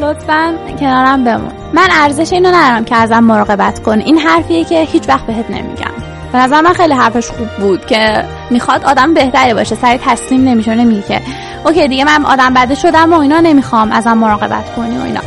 لطفا 0.01 0.57
کنارم 0.79 1.23
بمون. 1.23 1.51
من 1.73 1.87
ارزش 1.91 2.33
اینو 2.33 2.49
ندارم 2.49 2.85
که 2.85 2.95
ازم 2.95 3.19
مراقبت 3.19 3.83
کن 3.83 3.99
این 3.99 4.17
حرفیه 4.17 4.63
که 4.63 4.81
هیچ 4.81 5.09
وقت 5.09 5.25
بهت 5.25 5.49
نمیگم. 5.51 6.02
به 6.33 6.39
نظر 6.39 6.61
من 6.61 6.73
خیلی 6.73 6.93
حرفش 6.93 7.27
خوب 7.27 7.47
بود 7.59 7.85
که 7.85 8.25
می‌خواد 8.49 8.85
آدم 8.85 9.13
بهتری 9.13 9.53
باشه 9.53 9.75
سری 9.75 9.99
تسلیم 10.05 10.43
نمیشه 10.43 10.75
نمیگه 10.75 11.01
که 11.01 11.21
اوکی 11.65 11.87
دیگه 11.87 12.03
من 12.03 12.25
آدم 12.25 12.53
بده 12.53 12.75
شدم 12.75 13.13
و 13.13 13.19
اینا 13.19 13.39
نمی‌خوام 13.39 13.91
ازم 13.91 14.13
مراقبت 14.13 14.75
کنی 14.75 14.97
و 14.97 15.01
اینا. 15.01 15.21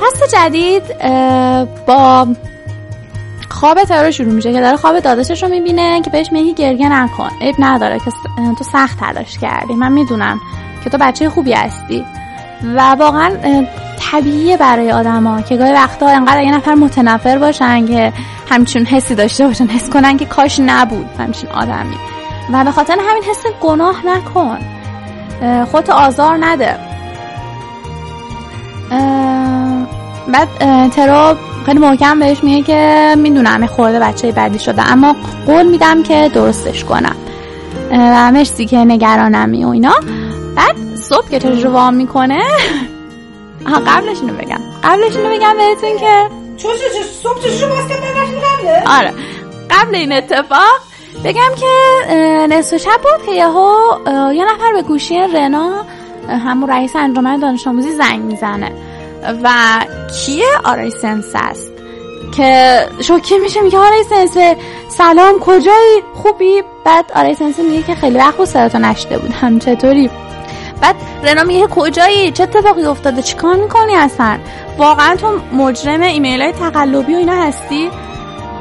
پس 0.00 0.34
جدید 0.34 0.82
با 1.86 2.26
خواب 3.48 3.84
ترور 3.84 4.10
شروع 4.10 4.32
میشه 4.32 4.52
که 4.52 4.60
داره 4.60 4.76
خواب 4.76 5.00
داداشش 5.00 5.42
رو 5.42 5.48
می‌بینه 5.48 6.02
که 6.02 6.10
بهش 6.10 6.32
میگه 6.32 6.52
گریه 6.52 6.88
نکن. 6.92 7.30
عیب 7.40 7.54
نداره 7.58 7.98
که 7.98 8.10
تو 8.58 8.64
سخت 8.72 9.00
تلاش 9.00 9.38
کردی. 9.38 9.74
من 9.74 9.92
می‌دونم 9.92 10.40
که 10.84 10.90
تو 10.90 10.98
بچه 10.98 11.30
خوبی 11.30 11.52
هستی. 11.52 12.04
و 12.74 12.80
واقعا 12.94 13.30
طبیعیه 14.10 14.56
برای 14.56 14.92
آدما 14.92 15.40
که 15.40 15.56
گاهی 15.56 15.72
وقتا 15.72 16.08
انقدر 16.08 16.42
یه 16.42 16.54
نفر 16.54 16.74
متنفر 16.74 17.38
باشن 17.38 17.86
که 17.86 18.12
همچین 18.50 18.86
حسی 18.86 19.14
داشته 19.14 19.46
باشن 19.46 19.66
حس 19.66 19.90
کنن 19.90 20.16
که 20.16 20.24
کاش 20.24 20.60
نبود 20.60 21.06
همچین 21.18 21.50
آدمی. 21.50 21.96
و 22.52 22.64
به 22.64 22.70
خاطر 22.70 22.92
همین 22.92 23.22
حس 23.22 23.42
گناه 23.60 23.96
نکن. 24.06 24.58
خودتو 25.64 25.92
آزار 25.92 26.38
نده. 26.40 26.76
بعد 30.32 30.48
ترو 30.88 31.34
خیلی 31.66 31.78
محکم 31.78 32.18
بهش 32.18 32.44
میگه 32.44 32.62
که 32.62 33.14
می‌دونم 33.18 33.66
خورده 33.66 34.00
بچه 34.00 34.32
بدی 34.32 34.58
شده 34.58 34.92
اما 34.92 35.16
قول 35.46 35.66
میدم 35.66 36.02
که 36.02 36.30
درستش 36.34 36.84
کنم. 36.84 37.16
و 37.92 38.32
مرسی 38.32 38.66
که 38.66 38.76
نگرانمی 38.76 39.64
و 39.64 39.68
اینا. 39.68 39.94
بعد 40.56 40.96
صبح 40.96 41.28
که 41.28 41.38
چشم 41.38 41.72
وام 41.72 41.94
می‌کنه؟ 41.94 42.42
آها 43.66 43.80
قبلش 43.86 44.20
اینو 44.20 44.32
بگم. 44.32 44.60
قبلش 44.84 45.16
اینو 45.16 45.30
بگم 45.30 45.54
بهتون 45.56 45.98
که 45.98 46.28
چون 46.56 46.70
صبح 47.22 47.34
باز 47.68 47.88
قبله؟ 47.88 48.82
آره. 48.98 49.14
قبل 49.70 49.94
این 49.94 50.12
اتفاق 50.12 50.80
بگم 51.24 51.50
که 51.56 52.06
نصف 52.50 52.76
شب 52.76 53.00
بود 53.02 53.26
که 53.26 53.32
یهو 53.32 53.74
یه 54.32 54.44
نفر 54.44 54.72
به 54.72 54.82
گوشی 54.82 55.18
رنا 55.18 55.84
همون 56.28 56.70
رئیس 56.70 56.96
انجمن 56.96 57.38
دانش 57.38 57.66
آموزی 57.66 57.92
زنگ 57.92 58.20
می‌زنه. 58.20 58.72
و 59.42 59.50
کیه؟ 60.12 60.46
آرای 60.64 60.90
سنس 60.90 61.32
است. 61.34 61.72
که 62.36 62.80
شوکه 63.00 63.38
میشه 63.38 63.60
میگه 63.60 63.78
آرای 63.78 64.04
سنس 64.04 64.36
سلام 64.88 65.38
کجایی؟ 65.40 66.02
خوبی؟ 66.14 66.62
بعد 66.84 67.12
آرای 67.14 67.34
سنس 67.34 67.58
میگه 67.58 67.82
که 67.82 67.94
خیلی 67.94 68.18
وقت 68.18 68.36
بود 68.36 68.46
صداتو 68.46 68.78
نشده 68.78 69.18
بودم 69.18 69.58
چطوری؟ 69.58 70.10
بعد 70.80 70.96
رنا 71.24 71.42
میگه 71.42 71.66
کجایی؟ 71.66 72.30
چه 72.30 72.42
اتفاقی 72.42 72.84
افتاده؟ 72.84 73.22
چیکار 73.22 73.56
می‌کنی 73.56 73.94
اصلا؟ 73.94 74.38
واقعا 74.78 75.16
تو 75.16 75.40
مجرم 75.52 76.02
ایمیل 76.02 76.42
های 76.42 76.52
تقلبی 76.52 77.14
و 77.14 77.16
اینا 77.16 77.42
هستی؟ 77.42 77.90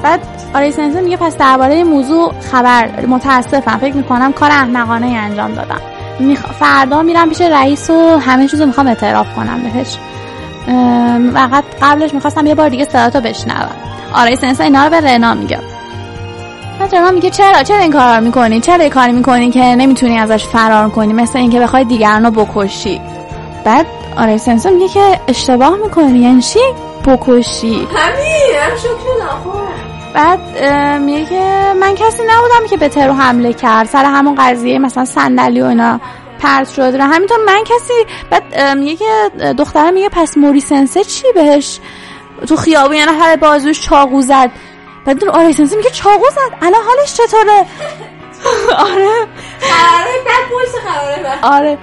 بعد 0.03 0.19
آرای 0.55 0.71
سنسه 0.71 1.01
میگه 1.01 1.17
پس 1.17 1.37
درباره 1.37 1.83
موضوع 1.83 2.33
خبر 2.51 3.05
متاسفم. 3.05 3.77
فکر 3.77 3.95
می‌کنم 3.95 4.33
کار 4.33 4.51
احمقانه 4.51 5.05
انجام 5.05 5.53
دادم. 5.53 5.81
میخ... 6.19 6.39
فردا 6.39 7.01
میرم 7.01 7.29
پیش 7.29 7.41
رئیس 7.41 7.89
و 7.89 8.17
همه 8.17 8.47
چیزو 8.47 8.65
می‌خوام 8.65 8.87
اعتراف 8.87 9.27
کنم 9.35 9.63
بهش. 9.63 9.97
فقط 11.33 11.63
قبلش 11.81 12.13
می‌خواستم 12.13 12.45
یه 12.45 12.55
بار 12.55 12.69
دیگه 12.69 12.85
صداتو 12.85 13.21
بشنوم. 13.21 13.75
آرای 14.13 14.35
سنسه 14.35 14.63
اینا 14.63 14.83
رو 14.83 14.89
به 14.89 15.01
رنا 15.01 15.33
میگه. 15.33 15.59
رنا 16.93 17.11
میگه 17.11 17.29
چرا 17.29 17.63
چرا 17.63 17.77
این 17.77 17.91
کار 17.91 18.19
می‌کنی؟ 18.19 18.61
چرا 18.61 18.83
این 18.83 18.89
کاری 18.89 19.11
می‌کنی 19.11 19.51
که 19.51 19.59
نمی‌تونی 19.59 20.17
ازش 20.19 20.45
فرار 20.45 20.89
کنی؟ 20.89 21.13
مثل 21.13 21.39
اینکه 21.39 21.59
بخوای 21.59 21.83
دیگران 21.83 22.25
رو 22.25 22.31
بکشی. 22.31 23.01
بعد 23.65 23.85
آرای 24.17 24.37
سنسو 24.37 24.69
میگه 24.69 24.87
که 24.87 25.19
اشتباه 25.27 25.75
می‌کنی. 25.83 26.19
یعنی 26.19 26.41
چی؟ 26.41 26.59
بکشی. 27.05 27.87
همین. 27.95 28.55
هم 28.61 28.77
شکل 28.77 29.25
بعد 30.13 30.39
میگه 31.01 31.25
که 31.25 31.73
من 31.79 31.95
کسی 31.95 32.23
نبودم 32.23 32.67
که 32.69 32.77
به 32.77 32.89
ترو 32.89 33.13
حمله 33.13 33.53
کرد. 33.53 33.87
سر 33.87 34.05
همون 34.05 34.35
قضیه 34.35 34.79
مثلا 34.79 35.05
صندلی 35.05 35.61
و 35.61 35.65
اینا 35.65 35.99
پرت 36.39 36.69
شد. 36.69 36.95
و 36.99 37.03
همینطور 37.03 37.37
من 37.45 37.63
کسی 37.63 37.93
بعد 38.29 38.77
میگه 38.77 38.95
که 38.95 39.29
دختره 39.53 39.91
میگه 39.91 40.09
پس 40.09 40.37
موری 40.37 40.59
سنسه 40.59 41.03
چی 41.03 41.23
بهش؟ 41.35 41.79
تو 42.47 42.55
خیابون 42.55 42.95
یه 42.95 43.05
نفر 43.05 43.35
بازوش 43.35 43.81
چاقو 43.81 44.21
زد. 44.21 44.49
بعد 45.05 45.23
اون 45.23 45.33
آره 45.35 45.51
سنسی 45.51 45.75
میگه 45.75 45.89
چاقو 45.89 46.25
زد. 46.31 46.57
الان 46.61 46.81
حالش 46.83 47.13
چطوره؟ 47.13 47.51
آره. 48.91 49.09
قراره 49.61 50.11
بعد 50.25 50.85
قراره 50.85 51.39
آره. 51.55 51.77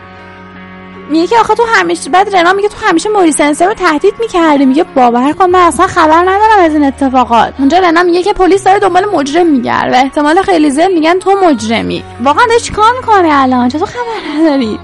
میگه 1.10 1.26
که 1.26 1.38
آخه 1.38 1.54
تو 1.54 1.64
همیشه 1.74 2.10
بعد 2.10 2.36
رنا 2.36 2.52
میگه 2.52 2.68
تو 2.68 2.86
همیشه 2.86 3.08
موری 3.08 3.32
سنسر 3.32 3.66
رو 3.66 3.74
تهدید 3.74 4.14
می‌کردی. 4.20 4.64
میگه 4.66 4.84
باور 4.84 5.32
کن 5.32 5.50
من 5.50 5.58
اصلا 5.60 5.86
خبر 5.86 6.22
ندارم 6.22 6.58
از 6.60 6.74
این 6.74 6.84
اتفاقات. 6.84 7.54
اونجا 7.58 7.78
رنا 7.78 8.02
میگه 8.02 8.22
که 8.22 8.32
پلیس 8.32 8.64
داره 8.64 8.78
دنبال 8.78 9.04
مجرم 9.04 9.46
میگرد 9.46 9.92
و 9.92 9.96
احتمال 9.96 10.42
خیلی 10.42 10.70
زیاد 10.70 10.90
میگن 10.90 11.18
تو 11.18 11.30
مجرمی. 11.30 12.04
واقعا 12.24 12.46
داری 12.46 12.60
چیکار 12.60 12.92
می‌کنی 12.96 13.30
الان؟ 13.30 13.68
چطور 13.68 13.88
خبر 13.88 14.40
نداری؟ 14.40 14.80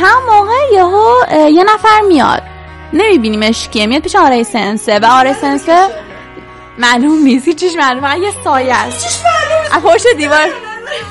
هم 0.00 0.22
موقع 0.26 0.74
یهو 0.74 1.14
یه 1.50 1.64
نفر 1.64 2.00
میاد. 2.08 2.42
نمیبینیمش 2.92 3.68
کیه. 3.68 3.86
میاد 3.86 4.02
پیش 4.02 4.16
آره 4.16 4.42
سنسه 4.42 4.98
و 4.98 5.06
آره 5.06 5.32
سنسه 5.32 6.07
معلوم 6.78 7.22
نیست. 7.22 7.48
چیش 7.48 7.76
معلوم. 7.76 8.00
فقط 8.00 8.18
یه 8.18 8.32
سایه 8.44 8.74
است. 8.74 9.04
چیش 9.04 9.18
معلوم 9.24 9.98
دیوار. 10.16 10.46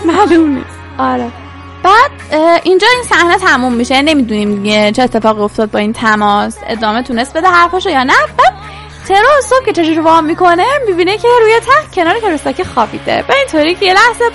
معلوم 0.05 0.49
نیست. 0.49 0.77
آره. 0.97 1.31
بعد 1.83 2.11
اینجا 2.63 2.87
این 2.93 3.03
صحنه 3.03 3.37
تموم 3.37 3.73
میشه. 3.73 4.01
نمی‌دونیم 4.01 4.63
دیگه 4.63 4.91
چه 4.91 5.03
اتفاقی 5.03 5.41
افتاد 5.41 5.71
با 5.71 5.79
این 5.79 5.93
تماس. 5.93 6.57
ادامه 6.67 7.03
تونست 7.03 7.37
بده 7.37 7.47
حرفاشو 7.47 7.89
یا 7.89 8.03
نه. 8.03 8.13
بعد 8.37 8.53
ترو 9.07 9.41
صبح 9.43 9.65
که 9.65 9.73
چشش 9.73 9.97
وام 9.97 10.25
می‌کنه 10.25 10.65
می‌بینه 10.87 11.17
که 11.17 11.27
روی 11.41 11.59
تخت 11.59 11.95
کنار 11.95 12.19
کروساکی 12.19 12.63
خوابیده. 12.63 13.23
به 13.27 13.35
اینطوری 13.37 13.75
که 13.75 13.85
یه 13.85 13.93
لحظه 13.93 14.25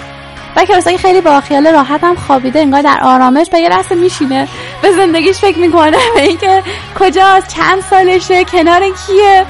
و 0.56 0.64
کروساکی 0.64 0.98
خیلی 0.98 1.20
با 1.20 1.40
خیال 1.40 1.66
راحت 1.66 2.04
هم 2.04 2.14
خوابیده 2.14 2.60
انگار 2.60 2.82
در 2.82 3.00
آرامش 3.02 3.46
و 3.52 3.56
یه 3.56 3.94
میشینه. 3.94 4.48
به 4.82 4.92
زندگیش 4.92 5.38
فکر 5.38 5.58
می‌کنه 5.58 5.98
به 6.14 6.22
اینکه 6.28 6.62
کجاست 7.00 7.48
چند 7.48 7.82
سالشه 7.90 8.44
کنار 8.44 8.80
کیه؟ 8.80 9.46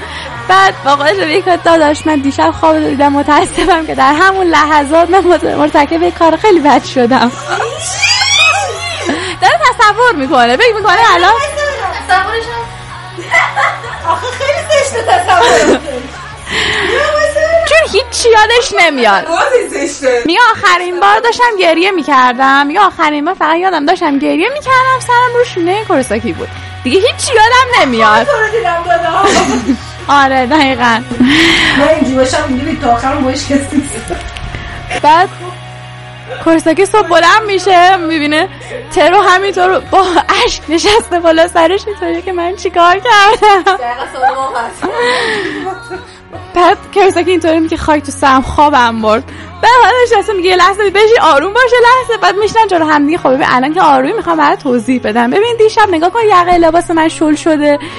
بعد 0.47 0.73
واقعا 0.85 1.11
یک 1.11 1.45
داداش 1.63 2.07
من 2.07 2.15
دیشب 2.15 2.51
خواب 2.51 2.79
دیدم 2.79 3.11
متاسفم 3.13 3.85
که 3.85 3.95
در 3.95 4.13
همون 4.13 4.47
لحظات 4.47 5.09
من 5.09 5.55
مرتکب 5.57 6.09
کار 6.09 6.35
خیلی 6.35 6.59
بد 6.59 6.83
شدم. 6.83 7.31
داره 9.41 9.59
تصور 9.69 10.15
می‌کنه 10.15 10.57
فکر 10.57 10.75
می‌کنه 10.75 10.97
الان 11.15 11.31
تصورش 12.09 12.43
آخه 14.11 14.27
خیلی 14.27 14.83
زشته 14.83 15.03
تصور. 15.03 15.79
چون 17.69 17.77
هیچ 17.91 18.25
یادش 18.25 18.73
نمیاد. 18.79 19.27
میگه 20.25 20.39
آخرین 20.51 20.99
بار 20.99 21.19
داشتم 21.19 21.57
گریه 21.59 21.91
می‌کردم. 21.91 22.67
میگه 22.67 22.79
آخرین 22.79 23.25
بار 23.25 23.33
فقط 23.33 23.57
یادم 23.57 23.85
داشتم 23.85 24.19
گریه 24.19 24.49
می‌کردم. 24.49 24.99
سرم 25.07 25.37
رو 25.37 25.43
شونه 25.45 25.85
کورساکی 25.85 26.33
بود. 26.33 26.49
دیگه 26.83 26.99
هیچ 26.99 27.29
یادم 27.35 27.81
نمیاد. 27.81 28.27
آره 30.23 30.45
دقیقا. 30.45 31.01
بعد 35.01 35.29
کورساکی 36.43 36.85
صبح 36.85 37.07
بلند 37.07 37.41
میشه 37.47 37.97
می‌بینه 37.97 38.49
ترو 38.95 39.21
همینطور 39.21 39.79
با 39.79 40.05
عشق 40.45 40.61
نشسته 40.69 41.19
بالا 41.19 41.47
سرش 41.47 41.81
اینطوریه 41.87 42.21
که 42.21 42.33
من 42.33 42.55
چیکار 42.55 42.99
کردم؟ 42.99 43.77
بعد 46.55 46.77
کورساکی 46.93 47.31
اینطوری 47.31 47.59
میگه 47.59 47.77
خاک 47.77 48.03
تو 48.03 48.11
سرم 48.11 48.41
خوابم 48.41 49.01
برد. 49.01 49.23
بعد 49.61 49.71
حالا 49.83 49.95
نشسته 50.03 50.33
میگه 50.33 50.55
لحظه 50.55 50.89
بشی 50.89 51.17
آروم 51.21 51.53
باشه 51.53 51.75
لحظه. 51.83 52.21
بعد 52.21 52.35
میشنن 52.35 52.67
جلو 52.67 52.85
هم 52.85 53.05
دیگه. 53.05 53.17
خب 53.17 53.29
ببین 53.29 53.47
الان 53.49 53.73
که 53.73 53.81
آرومی 53.81 54.13
می‌خوام 54.13 54.37
برات 54.37 54.59
توضیح 54.59 55.01
بدم. 55.03 55.29
ببین 55.29 55.55
دیشب 55.57 55.87
نگاه 55.91 56.09
کن 56.09 56.19
یقه 56.29 56.57
لباس 56.57 56.91
من 56.91 57.07
شل 57.07 57.35
شده. 57.35 57.79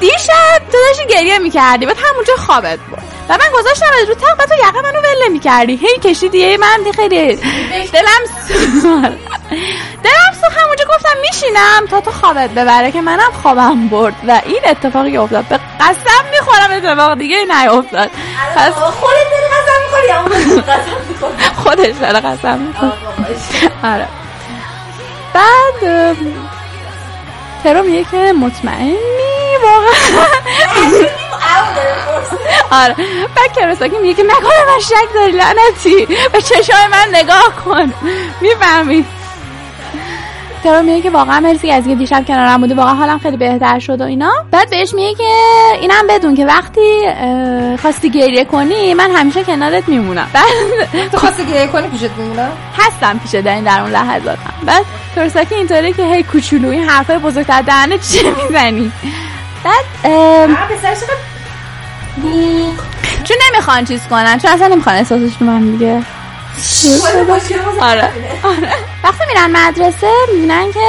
دیشب 0.00 0.58
تو 0.72 0.78
داشتی 0.88 1.06
گریه 1.14 1.38
می‌کردی 1.38 1.86
بعد 1.86 1.96
همونجا 2.10 2.34
خوابت 2.36 2.78
بود 2.78 2.98
و 3.28 3.32
من 3.32 3.60
گذاشتم 3.60 3.86
رو 4.08 4.14
تق 4.14 4.40
و 4.40 4.46
تو 4.46 4.54
یقه 4.68 4.80
منو 4.82 4.98
ول 5.00 5.28
نمی‌کردی. 5.28 5.76
هی 5.76 5.98
کشیدی 6.04 6.56
من 6.56 6.78
خیلی 6.96 7.36
دلم 7.92 8.24
سو- 8.48 9.00
دلم 10.04 10.32
سو 10.40 10.60
همونجا 10.60 10.84
گفتم 10.94 11.18
میشینم 11.20 11.86
تا 11.90 12.00
تو 12.00 12.10
خوابت 12.10 12.50
ببره 12.50 12.92
که 12.92 13.00
منم 13.00 13.32
خوابم 13.42 13.88
برد. 13.88 14.14
و 14.28 14.40
این 14.44 14.60
اتفاقی 14.64 15.16
افتاد 15.16 15.44
به 15.44 15.60
قسم 15.80 16.24
می‌خورم 16.30 16.70
اتفاق 16.70 17.18
دیگه 17.18 17.36
نیافتاد 17.44 18.10
پس 18.56 18.72
خودت 18.72 19.26
قسم 19.52 19.82
می‌خوری 19.84 20.08
یا 20.08 20.20
اون 20.20 20.60
قسم 20.62 20.96
می‌خوری 21.08 21.34
خودش 21.56 21.96
داره 22.00 22.20
قسم 22.20 22.58
می‌خوره. 22.58 22.92
آره. 23.84 24.08
بعد 25.34 26.16
ترو 27.64 27.82
میگه 27.82 28.04
که 28.10 28.32
مطمئنی. 28.32 28.96
واقعا؟ 29.62 30.26
آره. 32.70 32.94
بعد 33.36 33.52
کراساکی 33.56 33.98
میگه 34.02 34.14
که 34.14 34.22
نکنه 34.22 34.64
من 34.74 34.80
شک 34.80 35.14
داری 35.14 35.32
لعنتی. 35.32 36.06
به 36.32 36.42
چشای 36.42 36.86
من 36.90 37.08
نگاه 37.12 37.52
کن. 37.64 37.94
می‌فهمی. 38.40 39.04
ترو 40.64 40.82
میگه 40.82 41.02
که 41.02 41.10
واقعا 41.10 41.40
مرسی 41.40 41.70
از 41.70 41.86
اینکه 41.86 41.98
دیشب 41.98 42.24
کنارم 42.26 42.60
بودی. 42.60 42.74
واقعا 42.74 42.94
حالم 42.94 43.18
خیلی 43.18 43.36
بهتر 43.36 43.78
شد 43.78 44.00
و 44.00 44.04
اینا. 44.04 44.32
بعد 44.50 44.70
بهش 44.70 44.94
میگه 44.94 45.14
که 45.14 45.30
اینم 45.80 46.06
بدون 46.06 46.34
که 46.34 46.46
وقتی 46.46 47.08
خواستی 47.82 48.10
گریه 48.10 48.44
کنی 48.44 48.94
من 48.94 49.10
همیشه 49.10 49.44
کنارت 49.44 49.88
میمونم. 49.88 50.30
بعد 50.32 51.08
تو 51.12 51.18
خواستی 51.18 51.44
گریه 51.44 51.66
کنی 51.66 51.88
پیشت 51.88 52.10
میمونم؟ 52.18 52.52
هستم 52.78 53.18
پیش 53.18 53.34
در 53.34 53.54
این 53.54 53.64
در 53.64 53.80
اون 53.80 53.90
لحظات 53.90 54.38
هم 54.38 54.66
بعد 54.66 54.84
تورساکی 55.14 55.54
اینطوری 55.54 55.92
که 55.92 56.04
هی 56.04 56.22
کوچولو 56.22 56.70
این 56.70 56.88
حرفای 56.88 57.18
بزرگتر 57.18 57.62
دهنه 57.62 57.98
چه 57.98 58.30
می‌زنی؟ 58.42 58.92
بعد 59.64 59.84
پسرش 60.66 60.98
چون 63.24 63.36
نمی‌خوان 63.50 63.84
چیز 63.84 64.00
کنن 64.10 64.38
چون 64.38 64.50
اصلا 64.50 64.66
نمی‌خوان 64.66 64.96
احساسش 64.96 65.32
رو 65.40 65.46
من 65.46 65.60
دیگه. 65.70 66.02
آره. 67.80 68.10
آره. 68.42 68.68
وقتی 69.04 69.24
میرن 69.28 69.50
مدرسه 69.50 70.10
می‌بینن 70.34 70.72
که 70.72 70.80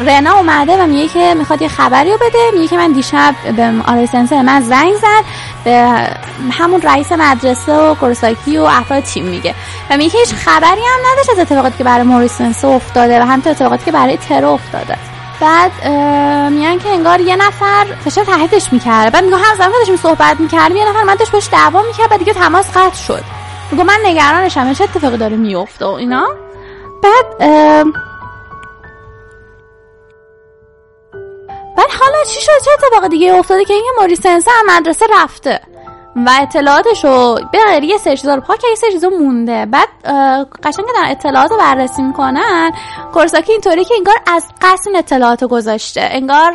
رنا 0.00 0.34
اومده 0.34 0.76
و 0.76 0.86
میگه 0.86 1.08
که 1.08 1.34
می‌خواد 1.34 1.62
یه 1.62 1.68
خبری 1.68 2.10
رو 2.10 2.16
بده. 2.16 2.38
میگه 2.52 2.68
که 2.68 2.76
من 2.76 2.92
دیشب 2.92 3.34
به 3.56 3.72
آرای 3.86 4.06
سنسر 4.06 4.42
من 4.42 4.60
زنگ 4.60 4.94
زد. 4.94 5.24
به 5.64 6.06
همون 6.52 6.82
رئیس 6.82 7.12
مدرسه 7.12 7.72
و 7.72 7.94
کورساکی 7.94 8.58
و 8.58 8.62
افراد 8.62 9.02
تیم 9.02 9.24
میگه. 9.24 9.54
و 9.90 9.96
میگه 9.96 10.10
که 10.10 10.18
هیچ 10.18 10.34
خبری 10.34 10.80
هم 10.80 11.12
نداشت 11.12 11.30
از 11.30 11.38
اتفاقاتی 11.38 11.78
که 11.78 11.84
برای 11.84 12.02
موریس 12.02 12.32
سنسر 12.32 12.68
افتاده 12.68 13.20
و 13.20 13.22
همینطور 13.22 13.52
اتفاقاتی 13.52 13.84
که 13.84 13.92
برای 13.92 14.16
ترو 14.16 14.48
افتاده. 14.48 14.96
بعد 15.40 15.88
میگن 16.52 16.78
که 16.78 16.88
انگار 16.88 17.20
یه 17.20 17.36
نفر 17.36 17.86
داشته 18.04 18.24
تهدیدش 18.24 18.72
می‌کرده 18.72 19.10
بعد 19.10 19.24
میگه 19.24 19.36
هم 19.36 19.56
زمان 19.56 19.72
داشتیم 19.72 19.96
صحبت 19.96 20.40
می‌کردیم 20.40 20.76
یه 20.76 20.88
نفر 20.88 21.02
من 21.02 21.14
داشت 21.14 21.50
دعوا 21.50 21.82
می‌کرد 21.82 22.10
بعد 22.10 22.18
دیگه 22.18 22.32
تماس 22.32 22.70
قطع 22.70 22.96
شد. 22.96 23.24
میگه 23.70 23.84
من 23.84 23.98
نگرانشم 24.04 24.72
چه 24.72 24.84
اتفاقی 24.84 25.16
داره 25.16 25.36
میفته 25.36 25.84
و 25.84 25.88
اینا؟ 25.88 26.28
بعد 27.02 27.38
بعد 31.76 31.90
حالا 32.00 32.24
چی 32.26 32.40
شد؟ 32.40 32.52
چه 32.64 32.70
اتفاق 32.78 33.08
دیگه 33.08 33.34
افتاده 33.34 33.64
که 33.64 33.74
اینکه 33.74 33.88
موری 34.00 34.20
سنسه 34.20 34.50
هم 34.50 34.76
مدرسه 34.76 35.06
رفته؟ 35.12 35.60
و 36.16 36.30
اطلاعاتش 36.42 37.04
رو 37.04 37.40
غیر 37.52 37.84
یه 37.84 37.96
سری 37.96 38.16
چیزا 38.16 38.34
رو 38.34 38.40
پاک 38.40 38.60
یه 38.64 38.90
چیزا 38.92 39.08
مونده. 39.08 39.66
بعد 39.66 39.88
قشنگ 40.62 40.86
که 40.86 40.92
در 41.02 41.10
اطلاعات 41.10 41.50
رو 41.50 41.56
بررسی 41.56 42.02
می‌کنن 42.02 42.72
کورساکی 43.14 43.52
اینطوری 43.52 43.84
که 43.84 43.94
انگار 43.94 44.14
از 44.26 44.44
قصد 44.60 44.90
اطلاعات 44.96 45.44
گذاشته. 45.44 46.00
انگار 46.10 46.52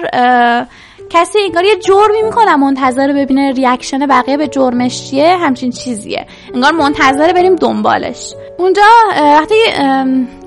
کسی 1.10 1.40
انگار 1.46 1.64
یه 1.64 1.76
جرمی 1.76 2.22
می‌کنه 2.22 2.56
منتظر 2.56 3.14
ببینه 3.14 3.52
reaction 3.52 4.08
بقیه 4.08 4.38
به 4.38 4.48
جرمش 4.48 5.10
چیه 5.10 5.38
همچین 5.38 5.72
چیزیه. 5.72 6.28
انگار 6.54 6.72
منتظر 6.72 7.34
بریم 7.34 7.56
دنبالش. 7.56 8.34
اونجا 8.58 8.82
وقتی 9.18 9.56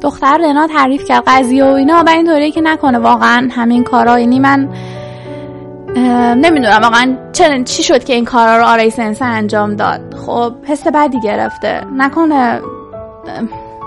دختر 0.03 0.37
رنا 0.37 0.67
تعریف 0.67 1.05
کرد 1.05 1.25
قضیه 1.27 1.65
و 1.65 1.69
اینا 1.69 2.03
و 2.07 2.11
اینطوری 2.11 2.51
که 2.51 2.61
نکنه 2.61 2.99
واقعا 2.99 3.49
همین 3.53 3.85
کارا 3.85 4.21
یعنی 4.21 4.41
من 4.41 4.69
نمی‌دونم 6.37 6.81
واقعا 6.83 7.17
چه 7.33 7.63
چی 7.65 7.83
شد 7.83 8.05
که 8.05 8.15
این 8.15 8.25
کارا 8.25 8.57
رو 8.57 8.65
آرای 8.65 8.91
سنسه 8.91 9.25
انجام 9.25 9.77
داد؟ 9.77 10.15
خب 10.27 10.53
حس 10.67 10.87
بدی 10.87 11.21
گرفته. 11.21 11.85
نکنه 11.97 12.61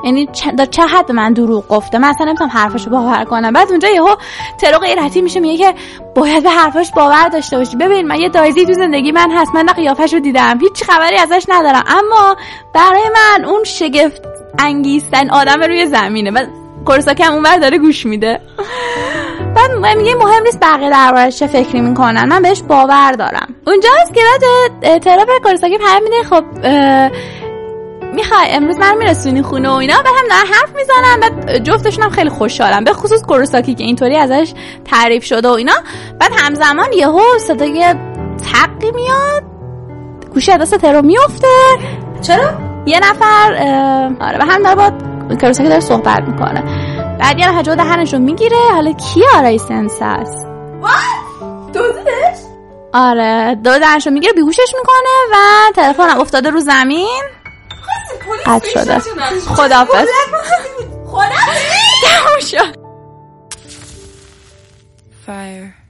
یعنی 0.04 0.30
در 0.58 0.66
چه 0.66 0.84
حد 0.84 1.12
من 1.12 1.34
دروغ 1.34 1.68
گفته؟ 1.68 1.98
من 1.98 2.08
اصلا 2.08 2.26
نمی‌تونم 2.26 2.50
حرفشو 2.50 2.90
باور 2.90 3.24
کنم. 3.24 3.54
بعد 3.54 3.70
اونجا 3.70 3.90
یهو 3.90 4.16
ترو 4.58 4.78
غیرتی 4.78 5.22
میشه 5.22 5.40
میگه 5.40 5.58
که 5.58 5.80
باید 6.16 6.44
به 6.44 6.50
حرفاش 6.50 6.92
باور 6.92 7.28
داشته 7.28 7.58
باشی. 7.58 7.78
ببین 7.78 8.08
من 8.08 8.20
یه 8.20 8.30
دایزی 8.30 8.66
تو 8.66 8.74
زندگی 8.74 9.12
من 9.12 9.32
هست. 9.32 9.56
من 9.56 9.66
قیافش 9.66 10.14
رو 10.14 10.20
دیدم. 10.20 10.60
هیچ 10.60 10.84
خبری 10.84 11.18
ازش 11.18 11.46
ندارم. 11.50 11.84
اما 11.88 12.36
برای 12.74 13.04
من 13.14 13.46
اون 13.46 13.64
شگفت 13.64 14.22
انگیزترین 14.60 15.32
آدم 15.32 15.62
روی 15.62 15.86
زمینه. 15.86 16.32
و 16.32 16.46
کورساکی 16.86 17.24
هم 17.24 17.34
اونور 17.34 17.58
داره 17.58 17.78
گوش 17.78 18.06
میده. 18.06 18.40
بعد 19.56 19.98
میگه 19.98 20.16
مهم 20.16 20.44
نیست 20.44 20.60
بقیه 20.60 20.90
دربارش 20.90 21.40
چه 21.40 21.48
فکری 21.48 21.82
می‌کنن. 21.82 22.26
من 22.26 22.42
بهش 22.42 22.62
باور 22.62 23.12
دارم. 23.12 23.56
اونجاست 23.68 24.14
که 24.14 24.22
بعد 24.22 24.44
اه، 24.84 25.00
ترا 25.00 25.26
به 25.26 25.32
کورساکی 25.44 25.78
پیام 25.78 26.04
میده 26.04 26.24
خب 26.24 26.44
می‌خوای 28.14 28.48
امروز 28.50 28.78
من 28.78 28.98
میرسونی 28.98 29.42
خونه 29.42 29.70
و 29.70 29.74
اینا 29.74 29.96
بعد 29.96 30.14
هم 30.18 30.28
دارن 30.30 30.54
حرف 30.54 30.76
می‌زنن 30.76 31.20
بعد 31.22 31.64
جفتشون 31.64 32.04
هم 32.04 32.10
خیلی 32.10 32.30
خوشحالم 32.30 32.84
به 32.84 32.94
خصوص 32.94 33.24
کوروساکی 33.24 33.76
که 33.76 33.84
اینطوری 33.84 34.16
ازش 34.16 34.54
تعریف 34.86 35.26
شده 35.26 35.48
و 35.48 35.52
اینا. 35.52 35.76
بعد 36.20 36.32
همزمان 36.38 36.94
یهو 36.94 37.22
صدای 37.40 37.96
تقی 38.54 38.92
میاد 38.92 39.44
گوشی 40.34 40.52
از 40.52 40.60
دست 40.62 40.76
ترو 40.76 41.02
میفته 41.02 41.48
چرا؟ 42.22 42.52
یه 42.86 43.00
نفر 43.00 43.54
آره 44.22 44.38
و 44.40 44.44
هم 44.44 44.64
داره 44.64 44.76
با 44.76 45.11
کوروساکی 45.36 45.70
داره 45.70 45.80
صحبت 45.80 46.20
می‌کنه. 46.28 46.64
بعد 47.20 47.40
یه 47.40 47.64
جو 47.64 47.76
دهنش 47.76 48.14
رو 48.14 48.20
می‌گیره. 48.20 48.58
حالا 48.74 48.94
کی 48.94 49.24
آرای 49.36 49.58
سنس 49.58 49.98
است 50.02 50.48
دوزیدش 51.74 52.38
آره 52.94 53.56
دو 53.56 53.80
دهنش 53.80 54.08
رو 54.08 54.14
می‌گیره 54.14 54.34
بیهوشش 54.34 54.74
می‌کنه 54.80 55.10
و 55.32 55.36
تلفنم 55.76 56.20
افتاده 56.20 56.50
رو 56.50 56.60
زمین. 56.60 57.22
قطع 58.46 58.70
شده. 58.70 59.00
خدافز 59.48 60.08
تموم 62.04 62.40
شد. 62.40 62.82
Fire. 65.28 65.82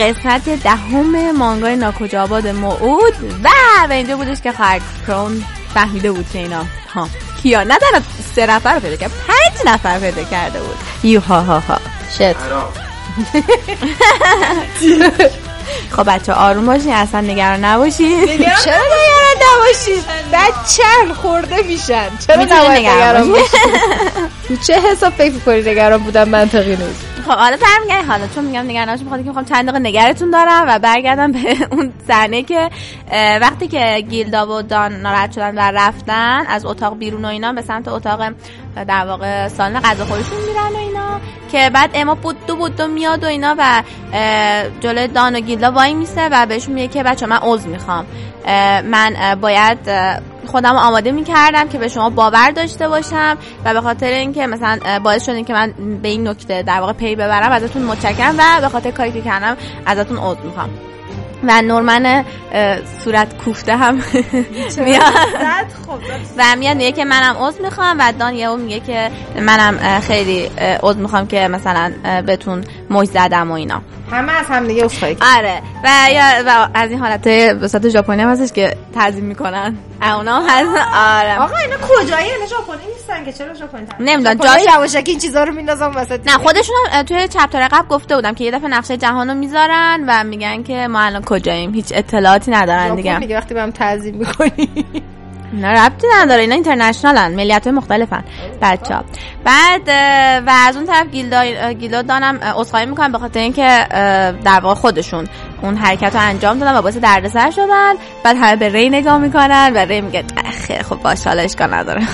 قسمت 0.00 0.62
دهم 0.62 1.30
مانگای 1.30 1.76
ناکجاباد 1.76 2.48
موعود. 2.48 3.14
و 3.44 3.48
به 3.88 3.94
اینجا 3.94 4.16
بودش 4.16 4.40
که 4.40 4.52
خواهر 4.52 4.80
کرون 5.06 5.44
فهمیده 5.74 6.12
بود 6.12 6.26
که 6.32 6.38
اینا 6.38 6.64
ها 6.94 7.08
کیا؟ 7.42 7.62
نه 7.62 7.78
تنها 7.78 8.02
سه 8.34 8.46
نفر 8.46 8.74
رو 8.74 8.80
پیدا 8.80 8.96
کرد. 8.96 9.10
پنج 9.28 9.52
نفر 9.66 9.98
پیدا 9.98 10.24
کرده 10.24 10.60
بود. 10.60 10.76
یو 11.02 11.20
ها 11.20 11.40
ها. 11.40 11.58
ها 11.58 11.78
شت. 12.18 12.36
خب 15.96 16.14
بچه 16.14 16.32
آروم 16.32 16.66
باشین 16.66 16.92
اصلا 16.92 17.20
نگران 17.20 17.64
نباشین. 17.64 18.26
چرا 18.26 18.74
نگران 18.74 19.36
نباشید 19.56 20.04
بچه 20.32 21.14
خورده 21.14 21.62
میشن. 21.62 22.08
چرا 22.26 22.42
نباید 22.42 22.70
نگران 22.70 23.32
باشید 23.32 23.60
تو 24.48 24.56
چه 24.56 24.80
حساب 24.80 25.12
فکر 25.12 25.32
می‌کنی 25.32 25.60
نگران 25.60 26.02
بودن 26.02 26.28
منطقی 26.28 26.76
نیست؟ 26.76 27.09
خب 27.20 27.30
حالا 27.30 27.56
برمیگردیم. 27.56 28.10
حالا 28.10 28.26
چون 28.34 28.44
میگم 28.44 28.60
نگران 28.60 28.96
بخاطر 28.96 29.22
که 29.22 29.28
می‌خوام 29.28 29.44
چند 29.44 29.64
دقیقه 29.64 29.78
نگرتون 29.78 30.30
دارم 30.30 30.64
و 30.68 30.78
برگردم 30.78 31.32
به 31.32 31.38
اون 31.72 31.92
صحنه 32.08 32.42
که 32.42 32.70
وقتی 33.40 33.68
که 33.68 34.04
گیلدا 34.10 34.46
و 34.46 34.62
دان 34.62 34.92
ناراحت 34.92 35.32
شدن 35.32 35.54
و 35.54 35.60
رفتن 35.60 36.44
از 36.48 36.66
اتاق 36.66 36.98
بیرون 36.98 37.24
و 37.24 37.28
اینا 37.28 37.52
به 37.52 37.62
سمت 37.62 37.88
اتاق 37.88 38.22
در 38.88 39.06
واقع 39.06 39.48
سالن 39.48 39.80
غذا 39.80 40.04
خورشون 40.04 40.38
میرن 40.48 40.72
و 40.74 40.76
اینا 40.76 41.20
که 41.52 41.70
بعد 41.70 41.90
اما 41.94 42.14
بودو 42.14 42.56
بودو 42.56 42.88
میاد 42.88 43.24
و 43.24 43.26
اینا 43.26 43.54
و 43.58 43.82
جلوی 44.80 45.08
دان 45.08 45.36
و 45.36 45.40
گیلدا 45.40 45.70
وای 45.70 45.94
میسه 45.94 46.28
و 46.28 46.46
بهشون 46.46 46.74
میگه 46.74 46.88
که 46.88 47.02
بچه 47.02 47.26
من 47.26 47.38
عضو 47.42 47.68
می‌خوام. 47.68 48.06
من 48.84 49.38
باید 49.40 49.78
خودم 50.46 50.76
آماده 50.76 51.12
می‌کردم 51.12 51.68
که 51.68 51.78
به 51.78 51.88
شما 51.88 52.10
باور 52.10 52.50
داشته 52.50 52.88
باشم 52.88 53.38
و 53.64 53.74
به 53.74 53.80
خاطر 53.80 54.06
اینکه 54.06 54.46
مثلا 54.46 54.98
باعث 55.04 55.26
شدین 55.26 55.44
که 55.44 55.52
من 55.52 55.72
به 56.02 56.08
این 56.08 56.28
نکته 56.28 56.62
در 56.62 56.80
واقع 56.80 56.92
پی 56.92 57.14
ببرم 57.16 57.52
ازتون 57.52 57.82
متشکرم 57.82 58.34
و 58.38 58.60
به 58.60 58.68
خاطر 58.68 58.90
کاری 58.90 59.12
که 59.12 59.20
کردم 59.20 59.56
ازتون 59.86 60.16
عذر 60.16 60.40
می‌خوام. 60.40 60.70
و 61.42 61.62
نورمن 61.62 62.24
صورت 63.04 63.36
کوفته 63.44 63.76
هم 63.76 63.94
میاد. 64.84 65.02
و 66.38 66.56
میاد 66.58 66.76
میگه 66.76 66.92
که 66.92 67.04
منم 67.04 67.36
عضو 67.36 67.62
می‌خوام 67.62 67.96
و 68.00 68.12
دان 68.18 68.34
یهو 68.34 68.56
میگه 68.56 68.80
که 68.80 69.10
منم 69.40 70.00
خیلی 70.00 70.50
عضو 70.82 70.98
می‌خوام 70.98 71.26
که 71.26 71.48
مثلا 71.48 71.92
بهتون 72.26 72.64
موج 72.90 73.08
زدم 73.08 73.50
و 73.50 73.54
اینا. 73.54 73.82
همه 74.10 74.32
از 74.32 74.46
هم 74.46 74.66
دیگه 74.66 74.84
عذرخواهی 74.84 75.16
آره. 75.36 75.62
و 75.84 75.88
یا 76.12 76.22
و 76.46 76.68
از 76.74 76.90
این 76.90 76.98
حالت 76.98 77.22
صورت 77.66 77.88
ژاپنی 77.88 78.22
هم 78.22 78.28
هستش 78.28 78.52
که 78.52 78.76
تعظیم 78.94 79.24
می‌کنن. 79.24 79.76
اونا 80.16 80.40
هست 80.48 80.68
آره. 80.94 81.38
آقا 81.38 81.56
اینا 81.56 81.76
کجایی؟ 81.76 82.30
اینا 82.30 82.46
ژاپنی 82.46 82.92
نیستن 82.92 83.24
که. 83.24 83.32
چرا 83.32 83.54
ژاپنی 83.54 83.86
نمی‌دونم. 84.00 84.34
جای 84.34 84.66
یواشکی 84.74 85.10
این 85.10 85.20
چیزا 85.20 85.44
رو 85.44 85.52
میندازم 85.54 85.92
وسط. 85.96 86.20
نه 86.26 86.32
خودشون 86.32 86.76
هم 86.90 87.02
توی 87.02 87.28
چپتر 87.28 87.68
قبل 87.68 87.88
گفته 87.88 88.14
بودم 88.14 88.34
که 88.34 88.44
یه 88.44 88.50
دفعه 88.50 88.68
نقشه 88.68 88.96
جهان 88.96 89.28
رو 89.28 89.34
می‌ذارن 89.34 90.04
و 90.08 90.24
میگن 90.24 90.62
که 90.62 90.88
ما 90.88 91.00
الان 91.00 91.22
کجاییم. 91.24 91.74
هیچ 91.74 91.86
اطلاعاتی 91.94 92.50
ندارن 92.50 92.94
دیگه. 92.94 93.18
میگه 93.18 93.36
وقتی 93.36 93.54
بهم 93.54 93.70
تعظیم 93.70 94.14
می‌کنی. 94.14 94.68
نه 95.52 95.68
ربطی 95.68 96.06
نداره 96.16 96.40
اینا 96.40 96.54
اینترنشنالن 96.54 97.34
ملیت 97.34 97.64
های 97.64 97.76
مختلفن 97.76 98.24
بچه 98.62 98.94
ها 98.94 99.04
بعد 99.44 99.88
و 100.46 100.50
از 100.66 100.76
اون 100.76 100.86
طرف 100.86 101.06
گیلو 101.74 102.02
دانم 102.02 102.38
اصخایی 102.58 102.86
می‌کنن 102.86 103.12
به 103.12 103.18
خاطر 103.18 103.40
اینکه 103.40 103.86
در 104.44 104.60
واقع 104.62 104.74
خودشون 104.74 105.28
اون 105.62 105.76
حرکت 105.76 106.14
رو 106.14 106.20
انجام 106.20 106.58
دادن 106.58 106.76
و 106.76 106.82
باعث 106.82 106.96
دردسر 106.96 107.50
شدن. 107.50 107.94
بعد 108.24 108.36
همه 108.36 108.56
به 108.56 108.68
ری 108.68 108.90
نگاه 108.90 109.18
می‌کنن 109.18 109.72
و 109.74 109.78
ری 109.78 110.00
میگه 110.00 110.24
خیلی 110.66 110.82
خب 110.82 110.96
باش 110.96 111.26
حالا 111.26 111.42
اشکال 111.42 111.74
نداره. 111.74 112.02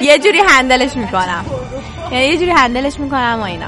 یه 0.00 0.18
جوری 0.18 0.38
هندلش 0.48 0.96
می‌کنم. 0.96 1.44
یعنی 2.12 2.24
یه 2.24 2.38
جوری 2.38 2.50
هندلش 2.50 3.00
می‌کنم 3.00 3.38
و 3.40 3.44
اینا. 3.44 3.66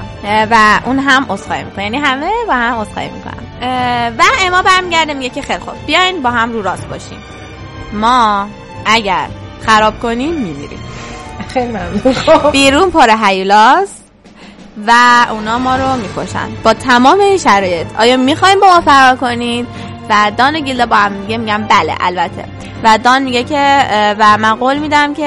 و 0.51 0.79
اون 0.85 0.99
هم 0.99 1.31
اصخایی 1.31 1.63
می‌کنه. 1.63 1.83
یعنی 1.83 1.97
همه 1.97 2.31
و 2.47 2.53
هم 2.53 2.77
اصخایی 2.77 3.09
می‌کنم 3.09 3.43
و 4.17 4.23
اما 4.47 4.61
برمیگرده 4.61 5.13
میگه 5.13 5.29
که 5.29 5.41
خیلی 5.41 5.59
خوب 5.59 5.73
بیاین 5.85 6.21
با 6.21 6.31
هم 6.31 6.51
رو 6.51 6.61
راست 6.61 6.87
باشیم. 6.87 7.17
ما 7.93 8.47
اگر 8.85 9.27
خراب 9.65 9.99
کنیم 9.99 10.33
میمیریم. 10.33 10.79
خیلی 11.53 11.67
ممنون. 11.67 12.01
بیرون 12.51 12.91
پر 12.91 13.09
هیولاس 13.23 13.89
و 14.87 14.91
اونا 15.31 15.57
ما 15.57 15.75
رو 15.75 15.95
می‌کشن. 15.95 16.49
با 16.63 16.73
تمام 16.73 17.19
این 17.19 17.37
شرایط. 17.37 17.87
آیا 17.99 18.17
می‌خوایم 18.17 18.59
با 18.59 18.67
ما 18.67 18.81
فرار 18.81 19.15
کنید؟ 19.15 19.67
و 20.09 20.31
دان 20.37 20.59
گیلدا 20.59 20.85
با 20.85 20.95
هم 20.95 21.11
میگه 21.11 21.37
میگم 21.37 21.63
بله 21.69 21.95
البته. 21.99 22.45
و 22.83 22.97
دان 22.97 23.23
میگه 23.23 23.43
که 23.43 23.85
و 24.19 24.37
من 24.37 24.55
قول 24.55 24.77
میدم 24.77 25.13
که 25.13 25.23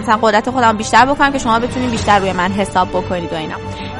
مثلا 0.00 0.18
قدرت 0.22 0.50
خودم 0.50 0.76
بیشتر 0.76 1.06
بکنم 1.06 1.32
که 1.32 1.38
شما 1.38 1.58
بتونید 1.58 1.90
بیشتر 1.90 2.18
روی 2.18 2.32
من 2.32 2.52
حساب 2.52 2.88
بکنید 2.88 3.32
و 3.32 3.36
اینا. 3.36 3.54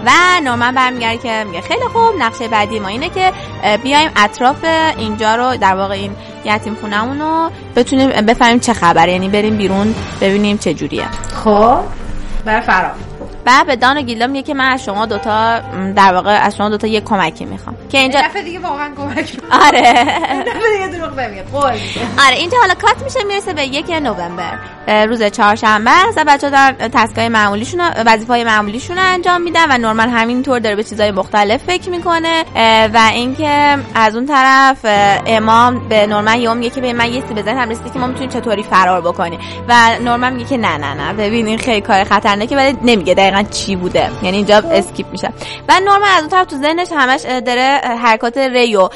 و 0.06 0.10
نورمن 0.44 0.74
برمیگرده 0.74 1.18
که 1.18 1.44
میگه 1.44 1.60
خیلی 1.60 1.84
خوب 1.92 2.14
نقشه 2.18 2.48
بعدی 2.48 2.78
ما 2.78 2.88
اینه 2.88 3.08
که 3.08 3.32
بیایم 3.82 4.10
اطراف 4.16 4.64
اینجا 4.98 5.34
رو 5.34 5.56
در 5.56 5.74
واقع 5.74 5.94
این 5.94 6.16
یتیم 6.44 6.74
خونمون 6.74 7.20
رو 7.20 7.50
بتونیم 7.76 8.10
بفهمیم 8.10 8.58
چه 8.58 8.72
خبره. 8.72 9.12
یعنی 9.12 9.28
بریم 9.28 9.56
بیرون 9.56 9.94
ببینیم 10.20 10.58
چه 10.58 10.74
جوریه. 10.74 11.08
خب 11.44 11.80
بر 12.44 12.60
فرار. 12.60 12.94
و 13.48 13.64
به 13.66 13.76
دان 13.76 13.96
و 13.98 14.02
گیلا 14.02 14.26
میگه 14.26 14.42
که 14.42 14.54
من 14.54 14.72
از 14.72 14.84
شما 14.84 15.06
دوتا 15.06 15.60
در 15.96 16.14
واقع 16.14 16.38
از 16.42 16.56
شما 16.56 16.68
دوتا 16.68 16.86
یه 16.86 17.00
کمکی 17.00 17.44
می‌خوام. 17.44 17.76
که 17.88 17.98
اینجا 17.98 18.20
دفعه 18.20 18.42
دیگه 18.42 18.58
واقعا 18.58 18.94
کمک 18.96 19.36
آره. 19.66 19.82
دفعه 20.46 20.72
دیگه 20.72 20.98
دروغ 20.98 21.20
نمیگه 21.20 21.44
آره 22.26 22.36
اینجا 22.36 22.58
حالا 22.60 22.74
کات 22.74 23.02
میشه 23.04 23.24
می‌رسه 23.24 23.52
به 23.52 23.64
یک 23.64 23.90
نوامبر 23.90 24.58
روز 25.06 25.22
چهارشنبه 25.22 25.90
است 25.90 26.18
و 26.18 26.24
بچه 26.26 26.50
دارن 26.50 26.88
تسکای 26.88 27.28
معمولیشون 27.28 27.80
های 28.28 28.44
معمولیشون 28.44 28.98
انجام 28.98 29.42
میدن 29.42 29.70
و 29.70 29.78
نورمال 29.78 30.08
همینطور 30.08 30.58
داره 30.58 30.76
به 30.76 30.84
چیزای 30.84 31.10
مختلف 31.10 31.62
فکر 31.64 31.90
می‌کنه 31.90 32.44
و 32.94 33.10
اینکه 33.12 33.78
از 33.94 34.16
اون 34.16 34.26
طرف 34.26 34.78
امام 35.26 35.88
به 35.88 36.06
نورمن 36.06 36.40
یوم 36.40 36.56
میگه 36.56 36.70
که 36.70 36.80
به 36.80 36.92
من 36.92 37.12
یه 37.12 37.22
سی 37.28 37.34
بزن 37.34 37.58
هم 37.58 37.68
رسیدی 37.68 37.90
که 37.90 37.98
ما 37.98 38.06
می‌تونیم 38.06 38.30
چطوری 38.30 38.62
فرار 38.62 39.00
بکنیم. 39.00 39.40
و 39.68 39.74
نورمن 40.04 40.32
میگه 40.32 40.48
که 40.48 40.56
نه 40.56 40.76
نه 40.76 40.94
نه. 40.94 41.12
ببین 41.12 41.46
این 41.46 41.58
خیلی 41.58 41.80
کار 41.80 42.04
خطرناکه 42.04 42.56
ولی 42.56 42.76
نمیگه. 42.82 43.14
دقیقا 43.14 43.37
چی 43.42 43.76
بوده. 43.76 44.10
یعنی 44.22 44.36
اینجا 44.36 44.56
اسکیپ 44.56 45.06
میشه. 45.12 45.28
و 45.68 45.80
نورمن 45.80 46.08
از 46.08 46.20
اون 46.20 46.28
طرف 46.28 46.46
تو 46.46 46.56
ذهنش 46.56 46.88
همش 46.92 47.20
داره 47.20 47.80
حرکات 47.84 48.38
ریو 48.38 48.88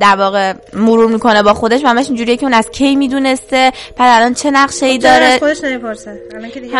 در 0.00 0.16
واقع 0.18 0.54
مرور 0.72 1.06
می‌کنه 1.06 1.42
با 1.42 1.54
خودش 1.54 1.84
و 1.84 1.86
همش 1.86 2.06
اینجوریه 2.06 2.36
که 2.36 2.46
اون 2.46 2.54
از 2.54 2.70
کی 2.70 2.96
می‌دونسته. 2.96 3.72
بعد 3.96 4.20
الان 4.20 4.34
چه 4.34 4.50
نقشه 4.50 4.86
ای 4.86 4.98
داره؟ 4.98 5.24
از 5.24 5.38
خودش 5.38 5.64
نمی‌پرسه؟ 5.64 6.20
الان 6.34 6.50
که 6.50 6.60
دیگه 6.60 6.76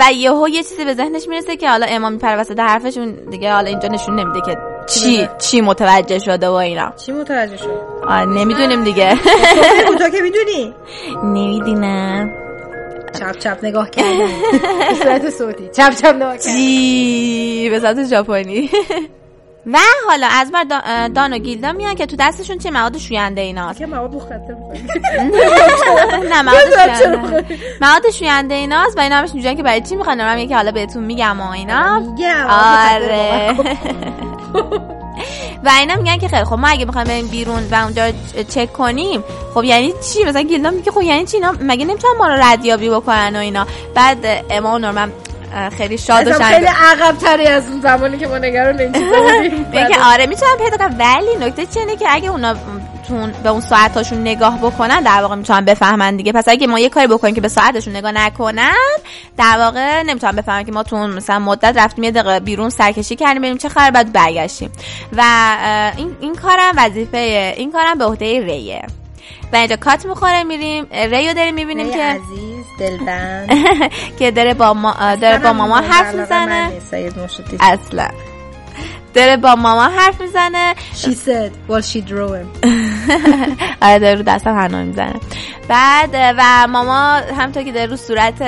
و 0.00 0.12
یهو 0.12 0.48
یه 0.48 0.62
چیزی 0.62 0.84
به 0.84 0.94
ذهنش 0.94 1.28
می‌رسه 1.28 1.56
که 1.56 1.70
حالا 1.70 1.86
امام 1.86 2.12
میپره 2.12 2.36
وسط 2.36 2.60
حرفش 2.60 2.96
اون 2.96 3.16
دیگه 3.30 3.52
حالا 3.52 3.68
اینجا 3.68 3.88
نشون 3.88 4.20
نمیده 4.20 4.40
که 4.46 4.56
چی 4.94 5.28
چی 5.38 5.60
متوجه 5.60 6.18
شده 6.18 6.48
و 6.48 6.52
اینا. 6.52 6.92
چی 7.06 7.12
متوجه 7.12 7.56
شد؟ 7.56 7.80
آه 8.08 8.24
نمی‌دونیم 8.24 8.84
دیگه. 8.84 9.14
تو 9.98 10.08
که 10.08 10.20
می‌دونی. 10.22 10.74
نمی‌دونم. 11.40 12.41
چپ 13.12 13.38
چپ 13.38 13.58
نگاه 13.62 13.90
کردن. 13.90 14.28
به 14.88 14.94
صورت 15.02 15.30
صوتی. 15.30 15.68
چپ 15.76 15.94
چپ 15.94 16.14
نگاه 16.14 16.36
کردن. 16.36 17.70
به 17.70 17.80
صورت 17.80 18.08
ژاپنی. 18.08 18.70
و 19.66 19.78
حالا 20.08 20.26
از 20.30 20.52
بر 20.52 20.64
دان 21.08 21.32
و 21.32 21.38
گیلدا 21.38 21.72
میان 21.72 21.94
که 21.94 22.06
تو 22.06 22.16
دستشون 22.18 22.58
چه 22.58 22.70
مواد 22.70 22.98
شوینده 22.98 23.40
ایناست 23.40 23.78
که 23.78 23.86
مواد 23.86 24.14
مخدر 24.14 24.38
نه 26.30 26.42
مواد 26.42 26.58
شوینده. 26.98 27.44
مواد 27.80 28.10
شوینده 28.10 28.54
ایناست 28.54 28.98
و 28.98 29.00
اینا 29.00 29.16
همش 29.16 29.34
میگن 29.34 29.54
که 29.54 29.62
برای 29.62 29.80
چی 29.80 29.96
می‌خوان؟ 29.96 30.18
من 30.18 30.36
میگه 30.36 30.56
حالا 30.56 30.72
بهتون 30.72 31.04
میگم 31.04 31.40
و 31.40 31.50
اینا. 31.50 32.00
میگم 32.00 32.46
آره. 32.50 33.56
و 35.64 35.70
اینا 35.80 35.96
میگن 35.96 36.18
که 36.18 36.28
خیلی 36.28 36.44
خب 36.44 36.54
ما 36.54 36.68
اگه 36.68 36.84
بخوایم 36.84 37.06
بریم 37.06 37.28
بیرون 37.28 37.62
و 37.70 37.74
اونجا 37.74 38.10
چک 38.48 38.72
کنیم 38.72 39.24
خب 39.54 39.64
یعنی 39.64 39.92
چی؟ 40.12 40.24
مثلا 40.24 40.42
گیلدا 40.42 40.70
میگه 40.70 40.90
خب 40.90 41.02
یعنی 41.02 41.24
چی 41.24 41.36
اینا؟ 41.36 41.54
مگه 41.60 41.84
نمی‌تونن 41.84 42.14
ما 42.18 42.28
رو 42.28 42.34
ردیابی 42.42 42.90
بکنن 42.90 43.36
و 43.36 43.38
اینا؟ 43.38 43.66
بعد 43.94 44.26
اما 44.50 44.78
نورمن 44.78 45.12
خیلی 45.76 45.98
شاد 45.98 46.26
و 46.28 46.32
خیلی 46.32 46.66
عقب 46.66 47.16
تری 47.18 47.46
از 47.46 47.68
اون 47.68 47.80
زمانی 47.80 48.18
که 48.18 48.26
ما 48.26 48.38
نگران 48.38 48.78
این 48.78 48.92
چیزا 48.92 49.22
بودیم. 49.32 49.66
میگه 49.72 50.04
آره 50.04 50.26
می‌تونم 50.26 50.56
پیدا 50.58 50.76
کنم 50.76 50.96
ولی 50.98 51.46
نکته 51.46 51.66
چیه 51.66 51.96
که 51.96 52.06
اگه 52.08 52.30
اونا 52.30 52.54
تون 53.12 53.32
به 53.42 53.48
اون 53.48 53.60
ساعتاشون 53.60 54.20
نگاه 54.20 54.58
بکنن 54.58 55.00
در 55.00 55.22
واقع 55.22 55.34
می‌تونن 55.34 55.64
بفهمن 55.64 56.16
دیگه. 56.16 56.32
پس 56.32 56.48
اگه 56.48 56.66
ما 56.66 56.78
یه 56.78 56.88
کاری 56.88 57.06
بکنیم 57.06 57.34
که 57.34 57.40
به 57.40 57.48
ساعتشون 57.48 57.96
نگاه 57.96 58.12
نکنن 58.12 58.72
در 59.36 59.58
واقع 59.58 60.02
نمی‌تونن 60.02 60.36
بفهمن 60.36 60.64
که 60.64 60.72
ما 60.72 60.82
تو 60.82 60.96
مثلا 60.96 61.38
مدت 61.38 61.76
رفتیم 61.76 62.04
یه 62.04 62.10
دقیقه 62.10 62.40
بیرون 62.40 62.70
سرکشی 62.70 63.16
کردیم 63.16 63.42
بریم 63.42 63.56
چه 63.58 63.68
خبر 63.68 63.90
بعد 63.90 64.12
برگشتیم. 64.12 64.70
و 65.16 65.22
این 65.96 66.16
این 66.20 66.34
کارم 66.34 66.74
وظیفه 66.76 67.54
این 67.56 67.72
کارم 67.72 67.98
به 67.98 68.04
عهده 68.04 68.44
ریه. 68.44 68.82
و 69.52 69.56
اینجا 69.56 69.76
کات 69.76 70.06
می‌خوره 70.06 70.44
میریم 70.44 70.86
ریو 70.92 71.34
داریم 71.34 71.54
می‌بینیم 71.54 71.90
که 71.90 72.02
عزیز 72.02 72.66
دلبند. 72.78 73.50
که 74.18 74.30
داره 74.30 74.54
با 74.54 74.74
ما 74.74 75.16
داره 75.20 75.38
با 75.38 75.52
ماما 75.52 75.76
حرف 75.76 76.14
می‌زنه. 76.14 76.72
اصلا. 77.60 78.08
داره 79.14 79.36
با 79.36 79.54
ماما 79.54 79.84
حرف 79.84 80.20
می‌زنه. 80.20 80.74
She 80.94 81.14
said 81.14 81.52
while 81.68 81.82
she 81.82 82.00
drew 82.08 82.32
him. 82.32 82.48
آره 83.82 83.98
داره 83.98 84.14
رو 84.14 84.22
دستم 84.22 84.58
هنو 84.58 84.84
می‌زنه. 84.84 85.14
بعد 85.68 86.34
و 86.38 86.66
ماما 86.68 87.20
همطور 87.38 87.62
که 87.62 87.72
داره 87.72 87.86
رو 87.86 87.96
صورت 87.96 88.42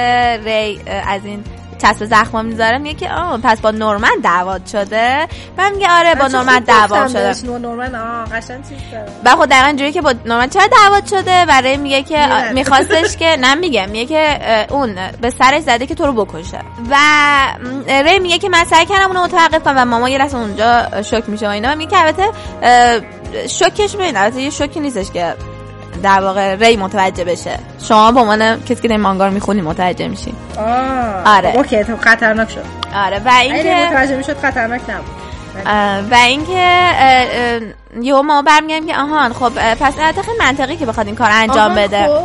ری 0.44 0.80
از 0.86 1.24
این 1.24 1.44
چسب 1.78 2.04
زخما 2.04 2.42
می‌ذاره 2.42 2.78
میگه 2.78 2.98
که 2.98 3.12
آه 3.12 3.40
پس 3.40 3.60
با 3.60 3.70
نورمن 3.70 4.14
دعوت 4.22 4.66
شده؟ 4.66 5.26
من 5.58 5.72
میگه 5.72 5.86
آره 5.90 6.14
با 6.14 6.28
نورمن 6.28 6.58
دعوت 6.58 7.08
شده. 7.08 7.58
نورمن 7.58 7.94
آه 7.94 8.24
قشنگ 8.24 8.68
چیز 8.68 8.78
و 9.24 9.36
خود 9.36 9.48
دقیقا 9.48 9.72
جوری 9.76 9.92
که 9.92 10.02
با 10.02 10.14
نورمن 10.26 10.48
چرا 10.48 10.66
دعوت 10.66 11.06
شده؟ 11.06 11.44
برای 11.48 11.76
میگه 11.76 12.02
که 12.02 12.26
میخواستش 12.54 13.16
که 13.16 13.36
نه 13.40 13.54
میگه 13.54 13.86
میگه 13.86 14.06
که 14.06 14.38
اون 14.72 14.94
به 15.20 15.30
سرش 15.30 15.62
زده 15.62 15.86
که 15.86 15.94
تو 15.94 16.06
رو 16.06 16.24
بکشه. 16.24 16.58
و 16.90 16.96
ری 17.88 18.18
میگه 18.18 18.38
که 18.38 18.48
من 18.48 18.64
سعی 18.64 18.86
کردم 18.86 19.06
اونو 19.06 19.24
متوقف 19.24 19.62
کنم 19.62 19.74
و 19.76 19.84
ماما 19.84 20.08
یه 20.08 20.34
اونجا 20.34 21.02
شوک 21.02 21.28
میشه 21.28 21.46
و 21.46 21.50
اینا. 21.50 21.74
میگه 21.74 21.90
که 21.90 22.00
البته 22.00 22.24
شوکش 23.48 23.96
ببین 23.96 24.16
البته 24.16 24.40
یه 24.40 24.50
شوکی 24.50 24.80
نیستش 24.80 25.10
که 25.10 25.34
در 26.04 26.20
واقع 26.20 26.54
ری 26.54 26.76
متوجه 26.76 27.24
بشه. 27.24 27.58
شما 27.88 28.12
به 28.12 28.20
عنوان 28.20 28.62
کسی 28.62 28.88
که 28.88 28.98
مانگا 28.98 29.26
رو 29.26 29.32
می‌خونی 29.32 29.60
متوجه 29.60 30.08
میشین 30.08 30.34
آره. 31.26 31.52
اوکی 31.56 31.84
تو 31.84 31.96
خطرناک 31.96 32.50
شد. 32.50 32.64
آره 32.94 33.20
و 33.24 33.28
اینکه 33.28 33.74
متوجه 33.90 34.16
می‌شد 34.16 34.38
خطرناک 34.38 34.80
نبود. 34.90 35.24
و 36.10 36.14
اینکه 36.14 36.90
یهو 38.02 38.22
ما 38.22 38.42
برمیگردیم 38.42 38.86
که 38.86 38.96
آهان 38.96 39.32
خب 39.32 39.74
پس 39.74 39.94
البته 39.98 40.22
خیلی 40.22 40.38
منطقی 40.38 40.76
که 40.76 40.86
بخواد 40.86 41.06
این 41.06 41.16
کار 41.16 41.30
انجام 41.32 41.74
بده. 41.74 42.08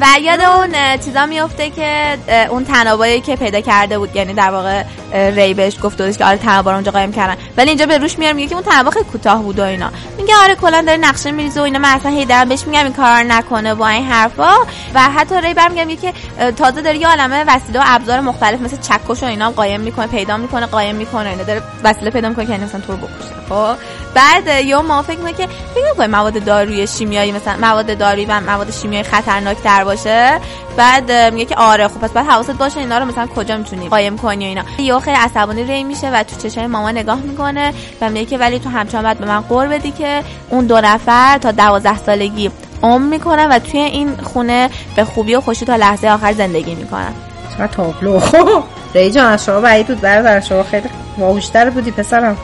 و 0.00 0.06
یاد 0.22 0.40
اون 0.40 0.96
چیزا 1.04 1.26
میفته 1.26 1.70
که 1.70 2.18
اون 2.50 2.64
تنابایی 2.64 3.20
که 3.20 3.36
پیدا 3.36 3.60
کرده 3.60 3.98
بود 3.98 4.16
یعنی 4.16 4.32
در 4.32 4.50
واقع 4.50 4.84
ری 5.12 5.54
بهش 5.54 5.76
گفته 5.82 6.06
بود 6.06 6.16
که 6.16 6.24
آره 6.24 6.36
تنابا 6.36 6.70
رو 6.70 6.76
اونجا 6.76 6.92
قایم 6.92 7.12
کردن. 7.12 7.36
ولی 7.56 7.68
اینجا 7.68 7.86
به 7.86 7.98
روش 7.98 8.18
میارم 8.18 8.36
میگه 8.36 8.48
که 8.48 8.54
اون 8.54 8.64
تنابا 8.64 8.90
خیلی 8.90 9.04
کوتاه 9.04 9.42
بود 9.42 9.58
و 9.58 9.62
اینا. 9.62 9.90
میگه 10.18 10.34
میگه 10.34 10.44
آره 10.44 10.54
کلا 10.54 10.82
داره 10.82 10.98
نقشه 10.98 11.30
میریزه 11.30 11.60
و 11.60 11.62
اینا 11.62 11.78
من 11.78 11.88
اصلا 11.88 12.10
هی 12.10 12.24
دارم 12.24 12.48
بهش 12.48 12.66
میگم 12.66 12.84
این 12.84 12.92
کار 12.92 13.22
نکنه 13.22 13.74
با 13.74 13.88
این 13.88 14.06
حرفا. 14.06 14.54
و 14.94 15.00
حتی 15.00 15.34
ری 15.34 15.54
برمیگم 15.54 15.96
که 15.96 16.12
تازه 16.52 16.82
داره 16.82 16.98
یه 16.98 17.08
عالمه 17.08 17.44
وسیله 17.48 17.80
و 17.80 17.82
ابزار 17.86 18.20
مختلف 18.20 18.60
مثل 18.60 18.76
چکش 18.76 19.22
و 19.22 19.26
اینا 19.26 19.50
قایم 19.50 19.80
می‌کنه 19.80 20.06
پیدا 20.06 20.36
می‌کنه 20.36 20.66
قایم 20.66 20.94
می‌کنه 20.94 21.28
اینا 21.28 21.42
داره 21.42 21.62
وسیله 21.84 22.10
پیدا 22.10 22.28
می‌کنه 22.28 22.46
که 22.46 22.52
مثلا 22.52 22.80
تو 22.80 22.92
رو 22.92 22.98
بکشه. 22.98 23.34
خب؟ 23.48 23.76
بعد 24.14 24.64
یا 24.64 24.82
ما 24.82 25.02
فکر 25.02 25.18
می‌کنه 25.18 25.46
که 25.46 25.48
فکر 25.74 26.06
مواد 26.06 26.44
دارویی 26.44 26.86
شیمیایی 26.86 27.32
مثلا 27.32 27.56
مواد 27.60 27.98
دارویی 27.98 28.26
و 28.26 28.40
مواد 28.40 28.70
شیمیایی 28.70 29.04
خطرناک 29.04 29.56
تر 29.56 29.84
باشه 29.94 30.40
بعد 30.76 31.12
میگه 31.12 31.44
که 31.44 31.54
آره 31.54 31.88
خب 31.88 32.00
پس 32.00 32.10
بعد 32.10 32.26
حواست 32.26 32.50
باشه 32.50 32.80
اینا 32.80 32.98
رو 32.98 33.04
مثلا 33.04 33.26
کجا 33.26 33.56
می‌تونی 33.56 33.88
قایم 33.88 34.18
کنی 34.18 34.44
و 34.44 34.48
اینا. 34.48 34.62
یا 34.78 35.00
خیلی 35.00 35.16
عصبانی 35.16 35.64
ری 35.64 35.84
میشه 35.84 36.10
و 36.10 36.22
تو 36.22 36.48
چشای 36.48 36.66
ماما 36.66 36.90
نگاه 36.90 37.20
می‌کنه 37.20 37.72
و 38.00 38.10
میگه 38.10 38.24
که 38.24 38.38
ولی 38.38 38.58
تو 38.58 38.68
همچنان 38.68 39.04
باید 39.04 39.18
به 39.18 39.26
من 39.26 39.40
قور 39.40 39.66
بدی 39.66 39.90
که 39.90 40.22
اون 40.50 40.66
دو 40.66 40.80
نفر 40.80 41.38
تا 41.38 41.52
دوازده 41.52 41.98
سالگی 41.98 42.50
عمر 42.82 43.06
می‌کنن 43.06 43.46
و 43.46 43.58
توی 43.58 43.80
این 43.80 44.16
خونه 44.16 44.70
به 44.96 45.04
خوبی 45.04 45.34
و 45.34 45.40
خوشی 45.40 45.64
تا 45.64 45.76
لحظه 45.76 46.08
آخر 46.08 46.32
زندگی 46.32 46.74
می‌کنن. 46.74 47.12
چقدر 47.52 47.66
تابلو. 47.66 48.20
ری 48.94 49.10
جان 49.10 49.32
از 49.32 49.44
شما 49.44 49.60
بعید 49.60 49.86
بود 49.86 50.00
برادر 50.00 50.40
شما 50.40 50.62
خیلی 50.62 50.88
باهوشتر 51.18 51.70
بودی 51.70 51.90
پسرم. 51.90 52.36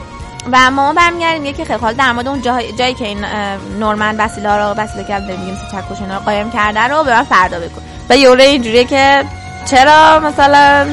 و 0.51 0.71
ما 0.71 0.93
برمیگردیم 0.93 1.45
یکی 1.45 1.65
خیلی 1.65 1.79
حال 1.79 1.93
در 1.93 2.11
مورد 2.11 2.27
اون 2.27 2.41
جایی, 2.41 2.71
جایی 2.71 2.93
که 2.93 3.05
این 3.05 3.25
نورمن 3.79 4.15
وسیله 4.17 4.57
رو 4.57 4.63
وسیله 4.63 5.03
کرد 5.03 5.23
میگیم 5.23 5.57
چکش 5.71 6.01
اینا 6.01 6.19
قایم 6.19 6.51
کرده 6.51 6.79
رو 6.79 7.03
به 7.03 7.11
من 7.11 7.23
فردا 7.23 7.59
بکن 7.59 7.81
و 8.09 8.17
یوره 8.17 8.43
اینجوریه 8.43 8.83
که 8.83 9.23
چرا 9.65 10.19
مثلا 10.19 10.87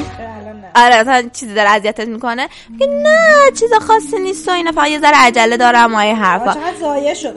آره 0.75 1.01
مثلا 1.01 1.29
چیزی 1.33 1.55
داره 1.55 1.71
اذیتت 1.71 2.09
می‌کنه. 2.09 2.49
میگه 2.71 2.87
نه 2.87 3.51
چیز 3.61 3.73
خاصی 3.81 4.19
نیست 4.19 4.49
و 4.49 4.51
اینا 4.51 4.73
فقط 4.73 4.89
یه 4.89 5.01
ذره 5.01 5.17
عجله 5.17 5.57
دارم 5.57 5.95
و 5.95 5.99
این 5.99 6.17
حرفا. 6.17 6.55
چقدر 6.55 7.15
شد. 7.15 7.35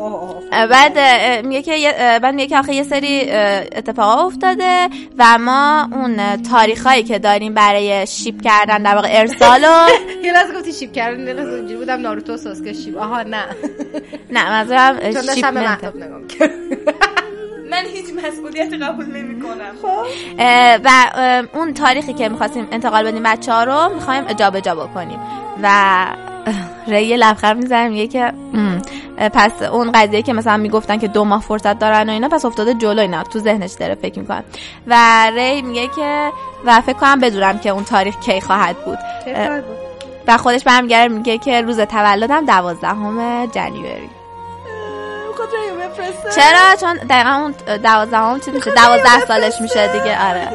بعد 0.52 1.00
میگه 1.46 1.62
که 1.62 1.94
بعد 1.98 2.36
میگه 2.36 2.48
که 2.48 2.58
آخه 2.58 2.74
یه 2.74 2.84
سری 2.84 3.32
اتفاقا 3.76 4.26
افتاده 4.26 4.90
و 5.18 5.38
ما 5.38 5.90
اون 5.92 6.44
تاریخایی 6.44 7.04
که 7.04 7.20
داریم 7.20 7.54
برای 7.54 8.08
شیپ 8.08 8.42
کردن 8.42 8.84
در 8.84 8.96
واقع 8.96 9.10
ارسال 9.12 9.64
و 9.64 9.88
یه 10.26 10.34
لحظه 10.34 10.54
گفتی 10.54 10.74
شیپ 10.74 10.92
کردن 10.92 11.28
یه 11.28 11.34
لحظه 11.34 11.50
اینجوری 11.50 11.76
بودم 11.76 12.02
ناروتو 12.02 12.38
ساسکه 12.38 12.74
شیپ 12.74 12.98
آها 12.98 13.24
نه. 13.24 13.46
نه 14.32 14.50
منظورم 14.50 15.00
شیپ 15.36 15.46
من 17.72 17.86
هیچ 17.94 18.06
مسئولیت 18.26 18.74
قبول 18.74 19.06
نمی 19.06 19.42
کنم 19.42 19.76
خب 19.82 20.06
و 20.84 20.90
اون 21.54 21.74
تاریخی 21.74 22.14
که 22.14 22.30
می‌خواستیم 22.30 22.68
انتقال 22.72 23.12
بدیم 23.12 23.24
بچه 23.24 23.54
ها 23.54 23.64
رو 23.64 23.94
می‌خوایم 23.96 24.24
جابجا 24.24 24.76
بکنیم. 24.76 25.20
و 25.64 26.06
ری 26.88 27.18
لبخند 27.18 27.58
می‌زنه 27.58 27.90
میگه 27.90 28.08
که 28.08 28.34
پس 29.34 29.62
اون 29.62 29.92
قضیه 29.92 30.22
که 30.22 30.34
مثلا 30.34 30.58
می‌گفتن 30.58 30.98
که 30.98 31.08
دو 31.08 31.24
ماه 31.24 31.42
فرصت 31.42 31.80
دارن 31.80 32.10
و 32.10 32.12
اینا 32.12 32.30
پس 32.30 32.46
افتاده 32.46 32.74
جلو 32.74 33.02
اینا 33.02 33.24
تو 33.24 33.40
ذهنش 33.40 33.72
داره 33.72 33.96
فکر 33.96 34.20
می‌کنم 34.20 34.44
و 34.88 34.96
ری 35.36 35.62
میگه 35.62 35.88
که 35.88 36.30
و 36.66 36.82
فکر 36.82 36.98
کنم 36.98 37.20
بدونم 37.20 37.60
که 37.60 37.70
اون 37.70 37.84
تاریخ 37.84 38.20
کی 38.20 38.42
خواهد 38.42 38.76
بود. 38.86 38.98
و 40.28 40.38
خودش 40.38 40.64
برمیگره 40.64 41.08
میگه 41.08 41.38
که 41.38 41.62
روز 41.62 41.80
تولدم 41.80 42.46
دوازدهم 42.46 43.46
جنیوری 43.46 44.10
چرا؟ 46.36 46.76
چون 46.80 46.94
دقیقا 46.94 47.30
اون 47.30 47.56
دوازدهم 47.78 48.40
چی 48.40 48.52
میشه. 48.52 48.72
دوازده 48.72 49.26
سالش 49.28 49.62
میشه 49.62 49.88
دیگه. 49.88 50.30
آره. 50.30 50.48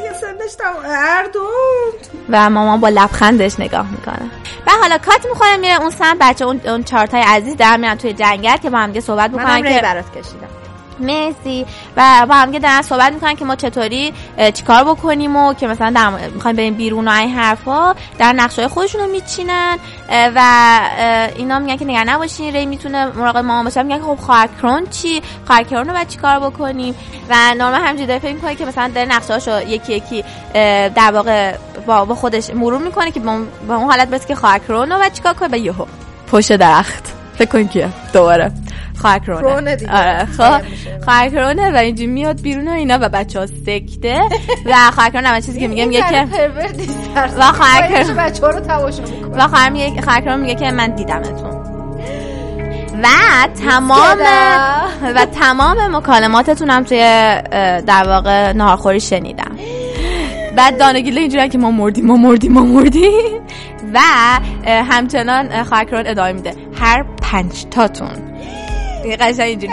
و 2.31 2.51
مامان 2.51 2.81
با 2.81 2.89
لبخندش 2.89 3.61
نگاه 3.61 3.91
می‌کنه. 3.91 4.31
و 4.67 4.71
حالا 4.81 4.99
کات 4.99 5.27
می‌خوره 5.27 5.57
میره 5.57 5.81
اون 5.81 5.91
سمت. 5.91 6.17
بچه 6.21 6.45
اون, 6.45 6.61
اون 6.65 6.85
چارتای 6.85 7.21
عزیز 7.21 7.57
در 7.57 7.77
میرن 7.77 7.99
توی 7.99 8.13
جنگل 8.13 8.57
که 8.57 8.71
با 8.71 8.79
هم 8.79 9.01
صحبت 9.01 9.31
بکنن 9.31 9.63
که 9.63 9.81
برات 9.83 10.11
کشیدم. 10.11 10.49
مرسی. 11.01 11.67
و 11.97 12.27
با 12.29 12.35
هم 12.35 12.51
دارن 12.51 12.83
صحبت 12.83 13.13
می‌کنن 13.13 13.37
که 13.37 13.45
ما 13.45 13.57
چطوری 13.57 14.13
چیکار 14.55 14.85
بکنیم 14.85 15.37
و 15.37 15.55
که 15.55 15.67
مثلا 15.67 15.91
در 15.91 16.11
می‌خوایم 16.11 16.57
بریم 16.57 16.75
بیرون 16.75 17.09
و 17.09 17.11
این 17.11 17.35
حرفا 17.35 17.95
در 18.19 18.33
نقشه 18.33 18.69
خودشون 18.69 19.01
رو 19.01 19.07
میچینن 19.07 19.79
و 20.11 20.81
اینا 21.37 21.59
میگن 21.59 21.77
که 21.77 21.85
نگران 21.85 22.09
نباشین 22.09 22.55
ری 22.55 22.67
می‌تونه 22.67 23.07
مراقب 23.07 23.45
ما 23.45 23.63
باشه. 23.63 23.83
میگن 23.83 23.99
که 23.99 24.05
خب 24.05 24.17
خواهر 24.17 24.49
چی؟ 24.91 25.23
خواهر 25.47 25.83
رو 25.83 25.93
بعد 25.93 26.09
چیکار 26.09 26.39
بکنیم؟ 26.39 26.95
و 27.29 27.55
نورمال 27.55 27.81
همینجوری 27.81 28.07
داره 28.07 28.21
فکر 28.21 28.35
می‌کنه 28.35 28.55
که 28.55 28.65
مثلا 28.65 28.89
در 28.89 29.05
نقشه 29.05 29.69
یکی 29.69 29.95
یکی 29.95 30.25
در 30.95 31.11
واقع 31.13 31.57
با 31.87 32.15
خودش 32.15 32.51
مرور 32.51 32.79
می‌کنه 32.79 33.11
که 33.11 33.21
با 33.21 33.33
اون 33.69 33.91
حالت 33.91 34.09
برسه 34.09 34.29
که 34.29 34.35
خواهر 34.35 34.61
رو 34.69 34.87
بعد 34.87 35.13
چیکار 35.13 35.35
کنه؟ 35.35 35.49
و 35.53 35.57
یهو. 35.59 35.85
پشت 36.33 36.57
درخت. 36.57 37.13
فکر 37.39 37.51
کن 37.51 37.69
که 37.69 37.89
دوباره. 38.13 38.53
خواهر 38.97 39.31
آره 39.91 40.25
خب 40.25 40.61
و 41.75 41.77
اینجا 41.77 42.07
میاد 42.07 42.43
بیرون 42.43 42.69
و 42.69 42.71
اینا 42.71 42.99
و 43.01 43.09
بچه 43.09 43.41
ها 43.41 43.47
سکته. 43.47 44.21
و 44.67 44.91
خواهر 44.95 45.11
کرونه 45.11 45.41
چیزی 45.41 45.61
که 45.61 45.69
میگه 45.69 45.85
میگه 45.85 46.01
که 46.01 46.27
و 47.39 47.43
خواهر 47.43 48.05
بچه 48.05 48.47
ها 48.47 48.51
رو 48.51 48.61
تماشا 48.61 49.03
و 49.33 49.49
خواهر 49.49 50.37
میگه 50.37 50.55
که 50.55 50.71
من 50.71 50.95
دیدمتون. 50.95 51.51
و 53.03 53.09
تمام 53.69 54.19
و 55.03 55.27
تمام 55.27 55.97
مکالماتتون 55.97 56.71
هم 56.71 56.85
توی 56.85 56.99
در 57.87 58.05
واقع 58.07 58.53
نهارخوری 58.53 59.01
شنیدم. 59.01 59.59
بعد 60.57 60.79
دانگیله 60.79 61.21
اینجوری 61.21 61.49
که 61.49 61.59
ما 61.59 61.71
مردیم 61.71 62.07
ما 62.07 62.17
مردیم 62.17 62.53
ما 62.53 62.61
مردیم. 62.61 63.41
و 63.95 64.01
همچنان 64.67 65.65
خواهر 65.65 65.87
ادامه 65.95 66.33
میده. 66.33 66.55
هر 66.81 67.05
پنج 67.23 67.65
تاتون 67.71 68.09
قشنگ 69.15 69.41
اینجوری 69.41 69.73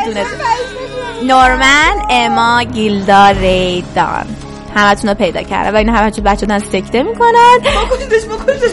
نورمن 1.23 1.93
اما 2.09 2.63
گیلدا 2.63 3.29
ریدان. 3.29 4.25
همتون 4.75 5.09
رو 5.09 5.15
پیدا 5.15 5.41
کرده 5.43 5.71
و 5.71 5.75
این 5.75 5.89
همه 5.89 6.11
چون 6.11 6.23
بچه 6.23 6.45
دارن 6.45 6.59
سکته 6.59 7.03
می‌کنن. 7.03 7.57
بکشیدش 7.91 8.25
بکشیدش 8.25 8.71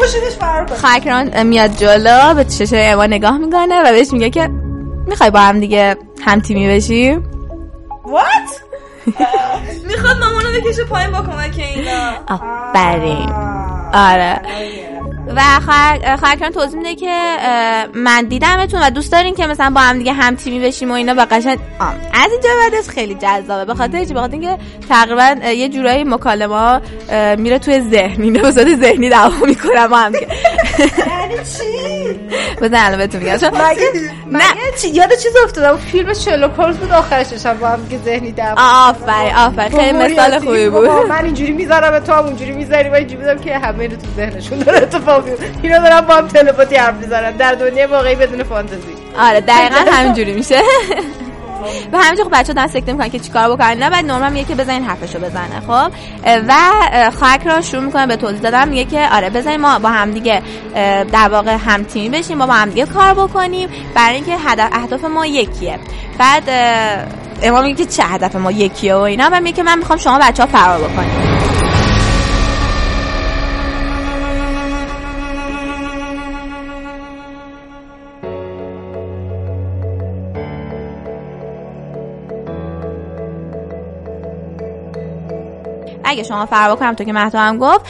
بکشیدش 0.00 0.36
خاکران 0.82 1.46
میاد 1.46 1.76
جلو 1.76 2.34
به 2.34 2.44
چشه 2.44 2.76
اما 2.76 3.06
نگاه 3.06 3.38
می‌کنه 3.38 3.80
و 3.80 3.92
بهش 3.92 4.12
میگه 4.12 4.30
که 4.30 4.48
می‌خوای 5.06 5.30
با 5.30 5.40
هم 5.40 5.60
دیگه 5.60 5.96
هم 6.24 6.40
تیمی 6.40 6.68
بشیم؟ 6.68 7.22
What? 8.04 8.60
می‌خواد 9.88 10.16
مامانو 10.18 10.60
بکشه 10.60 10.84
پایین 10.84 11.10
با 11.10 11.18
کمک 11.18 11.58
اینا. 11.58 12.12
آفرین. 12.28 13.32
آره. 13.92 14.40
و 15.36 15.40
خواهر 16.16 16.50
توضیح 16.54 16.78
میده 16.78 16.94
که 16.94 17.36
من 17.94 18.24
دیدمتون 18.24 18.82
و 18.82 18.90
دوست 18.90 19.12
دارین 19.12 19.34
که 19.34 19.46
مثلا 19.46 19.70
با 19.70 19.80
هم 19.80 19.98
دیگه 19.98 20.12
هم 20.12 20.34
تیمی 20.34 20.60
بشیم 20.60 20.90
و 20.90 20.94
اینا. 20.94 21.14
و 21.16 21.26
قشنگ 21.30 21.58
از 22.12 22.32
اینجا 22.32 22.48
بعدش 22.60 22.88
خیلی 22.88 23.14
جذابه. 23.14 23.64
به 23.64 23.74
خاطر 23.74 24.04
چی 24.04 24.14
به 24.14 24.20
خاطر 24.20 24.32
اینکه 24.32 24.58
تقریبا 24.88 25.48
یه 25.48 25.68
جورایی 25.68 26.04
مکالمه 26.04 26.80
میره 27.36 27.58
توی 27.58 27.80
ذهن 27.80 28.22
اینا 28.22 28.42
به 28.42 28.76
ذهنی 28.76 29.08
دعوا 29.08 29.46
می‌کنم 29.46 29.86
با 29.86 29.96
هم 29.96 30.12
دیگه. 30.12 30.26
یعنی 30.78 31.34
چی؟ 31.34 32.20
بزن 32.62 32.76
الان 32.76 32.98
بهتون 32.98 33.22
میگم 33.22 33.38
مگه 34.26 34.46
چی؟ 34.82 34.88
یاد 34.88 35.10
چیز 35.22 35.32
افتادم 35.44 35.76
فیلم 35.76 36.14
شلوک 36.14 36.50
هولمز 36.58 36.76
بود 36.76 36.90
آخرش 36.90 37.26
داشتم 37.26 37.54
با 37.54 37.68
هم 37.68 37.82
دیگه 37.82 38.02
ذهنی 38.04 38.32
دعوا 38.32 38.88
آفرین 38.88 39.34
آفرین. 39.34 39.78
خیلی 39.80 39.98
مثال 39.98 40.38
خوبی 40.38 40.68
بود. 40.68 40.88
من 40.88 41.24
اینجوری 41.24 41.52
می‌ذارم 41.52 41.98
تو 41.98 42.12
هم 42.12 42.24
اونجوری 42.24 42.52
می‌ذاری 42.52 42.88
و 42.88 42.94
اینجوری 42.94 43.38
که 43.44 43.58
همه 43.58 43.86
رو 43.86 43.96
تو 43.96 44.06
ذهنشون 44.16 44.58
داره 44.58 44.86
اتفاق 45.16 45.38
اینا 45.62 45.78
دارن 45.78 46.00
با 46.00 46.14
هم 46.14 46.28
تلپاتی 46.28 46.76
حرف 46.76 46.94
می‌زنن. 46.94 47.30
در 47.30 47.52
دنیای 47.52 47.86
واقعی 47.86 48.14
بدون 48.14 48.42
فانتزی. 48.42 48.94
آره 49.18 49.40
دقیقا 49.40 49.90
همینجوری 49.92 50.32
میشه. 50.32 50.60
و 51.92 51.98
همینجور 51.98 52.24
خب 52.24 52.40
بچه 52.40 52.52
دارن 52.52 52.68
سکته 52.68 52.92
می‌کنن 52.92 53.08
که 53.08 53.18
چیکار 53.18 53.56
بکنن. 53.56 53.78
نه 53.78 53.90
بعد 53.90 54.04
نورمال 54.04 54.32
میگه 54.32 54.48
که 54.48 54.54
بزنین 54.54 54.84
حرفشو 54.84 55.18
بزنه 55.18 55.60
خب؟ 55.66 55.92
و 56.48 56.54
خاک 57.20 57.46
را 57.46 57.60
شروع 57.60 57.84
می‌کنه 57.84 58.06
به 58.06 58.16
توضیح 58.16 58.40
دادن. 58.40 58.68
میگه 58.68 58.84
که 58.84 59.08
آره 59.12 59.30
بزنین 59.30 59.60
ما 59.60 59.78
با 59.78 59.88
هم 59.88 60.10
دیگه 60.10 60.42
در 61.12 61.28
واقع 61.28 61.56
هم 61.56 61.82
تیمی 61.82 62.08
بشیم 62.08 62.38
با, 62.38 62.46
با 62.46 62.52
هم 62.52 62.68
دیگه 62.70 62.86
کار 62.86 63.14
بکنیم. 63.14 63.68
برای 63.94 64.14
اینکه 64.14 64.36
هدف 64.46 64.68
اهداف 64.72 65.04
ما 65.04 65.26
یکیه. 65.26 65.78
بعد 66.18 66.42
اما 67.42 67.62
میگه 67.62 67.84
که 67.84 67.90
چه 67.90 68.02
هدف 68.02 68.36
ما 68.36 68.50
یکیه 68.50 68.94
و 68.94 68.98
اینا. 68.98 69.28
و 69.32 69.40
میگه 69.40 69.56
که 69.56 69.62
من 69.62 69.78
می‌خوام 69.78 69.98
شما 69.98 70.18
بچه 70.18 70.42
ها 70.42 70.48
فرار 70.48 70.78
بکنیم. 70.78 71.39
اگه 86.10 86.22
شما 86.22 86.46
فرار 86.46 86.76
بکنم 86.76 86.94
تو 86.94 87.04
که 87.04 87.12
مهدو 87.12 87.38
هم 87.38 87.58
گفت 87.58 87.86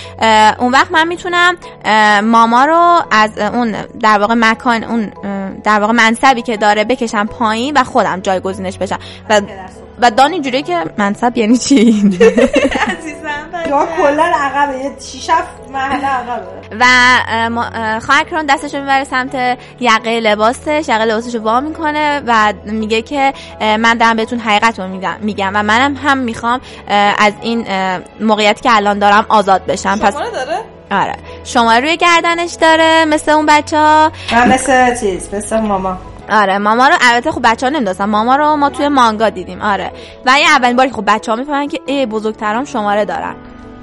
اون 0.59 0.73
وقت 0.73 0.93
من 0.93 1.09
می‌تونم 1.09 1.57
ماما 2.25 2.65
رو 2.65 3.01
از 3.11 3.39
اون 3.39 3.73
در 4.01 4.19
واقع 4.19 4.35
مکان 4.39 4.85
اون 4.85 5.13
در 5.65 5.81
واقع 5.81 5.93
منصبی 5.93 6.43
که 6.43 6.57
داره 6.57 6.85
بکشم 6.85 7.27
پایین 7.27 7.77
و 7.77 7.85
خودم 7.85 8.21
جایگزینش 8.21 8.79
بشم. 8.79 8.99
و 9.31 9.41
و 10.03 10.11
دانی 10.11 10.41
جوری 10.41 10.63
که 10.63 10.85
منصب 10.99 11.39
یعنی 11.39 11.59
چی؟ 11.59 11.77
عزیزم 12.99 13.51
یا 13.69 13.89
کلا 13.97 14.33
عقبه 14.35 14.79
یه 14.79 14.93
6 15.01 15.31
7 15.31 15.71
محله 15.73 16.07
عقبه. 16.07 16.47
و 16.81 18.01
خواهر 18.01 18.25
کرون 18.25 18.47
دستش 18.47 18.75
رو 18.75 18.81
می‌بره 18.81 19.05
سمت 19.05 19.59
یقه 19.81 20.21
لباسش 20.21 20.85
یقه 20.89 21.05
لباسش 21.05 21.35
رو 21.35 21.41
وا 21.41 21.61
می‌کنه 21.61 22.23
و 22.27 22.53
میگه 22.65 23.03
که 23.03 23.33
من 23.61 23.95
دارم 23.95 24.17
بهتون 24.17 24.39
حقیقت 24.39 24.81
رو 24.81 24.89
میگم 25.21 25.51
و 25.55 25.63
منم 25.63 25.97
هم 25.97 26.19
می‌خوام 26.19 26.61
از 27.19 27.33
این 27.43 27.65
اه، 27.69 28.01
موقعیتی 28.21 28.61
که 28.61 28.77
الان 28.77 28.99
دارم 28.99 29.27
آزاد 29.29 29.67
بشم. 29.67 29.99
پس 29.99 30.13
شماره 30.13 30.31
داره؟ 30.31 30.61
آره. 30.91 31.15
شماره 31.45 31.81
روی 31.81 31.97
گردنش 31.97 32.55
داره 32.61 33.05
مثل 33.05 33.31
اون 33.31 33.47
بچه 33.47 33.79
ها 33.79 34.13
مثل 34.47 35.01
چیز 35.01 35.35
مثل 35.35 35.61
ماما. 35.61 35.99
آره 36.31 36.59
ماما 36.59 36.89
رو 36.89 36.95
البته 37.01 37.31
خب 37.31 37.41
بچه 37.45 37.67
ها 37.67 37.71
نمی‌دونستن 37.71 38.05
ماما 38.05 38.37
رو 38.37 38.57
ما 38.57 38.71
توی 38.71 38.89
مانگا 38.89 39.31
دیدیم 39.31 39.63
آره. 39.63 39.93
و 40.27 40.31
این 40.31 40.47
اولین 40.47 40.77
باری 40.77 40.91
خب 40.91 41.05
بچه 41.07 41.33
ها 41.33 41.37
می‌فهمن 41.39 41.69
که 41.69 41.81
ای 41.87 42.07
بزرگترام 42.07 42.65
شماره 42.65 43.05
دارن. 43.05 43.35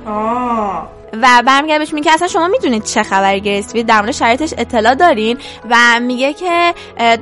آه. 0.06 0.88
و 1.22 1.44
برمیگرده 1.46 1.80
بهش 1.80 1.94
میگه 1.94 2.14
اصلا 2.14 2.28
شما 2.28 2.48
می‌دونید 2.48 2.84
چه 2.84 3.04
خبری 3.04 3.42
گریسفیلد 3.42 3.86
در 3.86 4.02
مورد 4.02 4.12
شرایطش 4.12 4.54
اطلاع 4.58 4.96
دارین. 4.96 5.38
و 5.70 5.76
میگه 6.02 6.34
که 6.34 6.74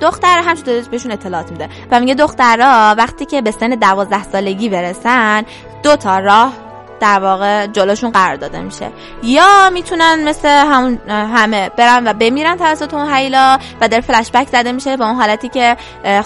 دختر 0.01 0.55
داره 0.65 0.81
بهشون 0.81 1.11
اطلاعات 1.11 1.51
میده. 1.51 1.69
و 1.91 1.99
میگه 1.99 2.13
دخترها 2.13 2.95
وقتی 2.97 3.25
که 3.25 3.41
به 3.41 3.51
سن 3.51 3.69
دوازده 3.69 4.23
سالگی 4.23 4.69
برسن 4.69 5.43
دو 5.83 5.95
تا 5.95 6.19
راه 6.19 6.64
در 6.99 7.19
واقع 7.19 7.67
جلوشون 7.67 8.11
قرار 8.11 8.35
داده 8.35 8.61
میشه. 8.61 8.89
یا 9.23 9.69
می‌تونن 9.73 10.29
مثل 10.29 10.47
همون 10.47 10.99
همه 11.09 11.69
برن 11.69 12.07
و 12.07 12.13
بمیرن 12.13 12.57
توسط 12.57 12.93
اون 12.93 13.13
هیلا 13.13 13.59
و 13.81 13.87
در 13.87 14.01
فلش 14.01 14.31
بک 14.31 14.47
زده 14.47 14.71
میشه 14.71 14.97
به 14.97 15.05
اون 15.05 15.15
حالتی 15.15 15.49
که 15.49 15.77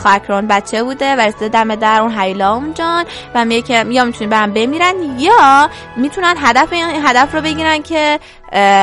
خاکرون 0.03 0.47
بچه 0.47 0.83
بوده 0.83 1.15
و 1.15 1.19
رسیده 1.19 1.49
دم 1.49 1.75
در 1.75 2.01
اون 2.01 2.19
هیلا 2.19 2.53
اونجان 2.53 3.05
و 3.35 3.45
میگه 3.45 3.61
که 3.61 3.85
یا 3.89 4.03
می‌تونن 4.03 4.29
برن 4.29 4.53
بمیرن 4.53 4.93
یا 5.17 5.69
می‌تونن 5.95 6.35
هدف 6.37 6.73
هدف 6.73 7.35
رو 7.35 7.41
بگیرن 7.41 7.81
که 7.81 8.19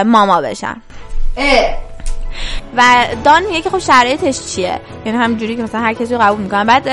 ماما 0.07 0.41
بشن. 0.41 0.77
و 2.77 2.83
دان 3.25 3.43
میگه 3.47 3.61
که 3.61 3.71
خب 3.71 3.79
شرایطش 3.79 4.47
چیه؟ 4.47 4.81
یعنی 5.05 5.19
همینجوری 5.19 5.57
که 5.57 5.63
مثلا 5.63 5.81
هر 5.81 5.93
کسی 5.93 6.15
رو 6.15 6.21
قبول 6.21 6.41
می‌کنن 6.41 6.65
بعد 6.65 6.89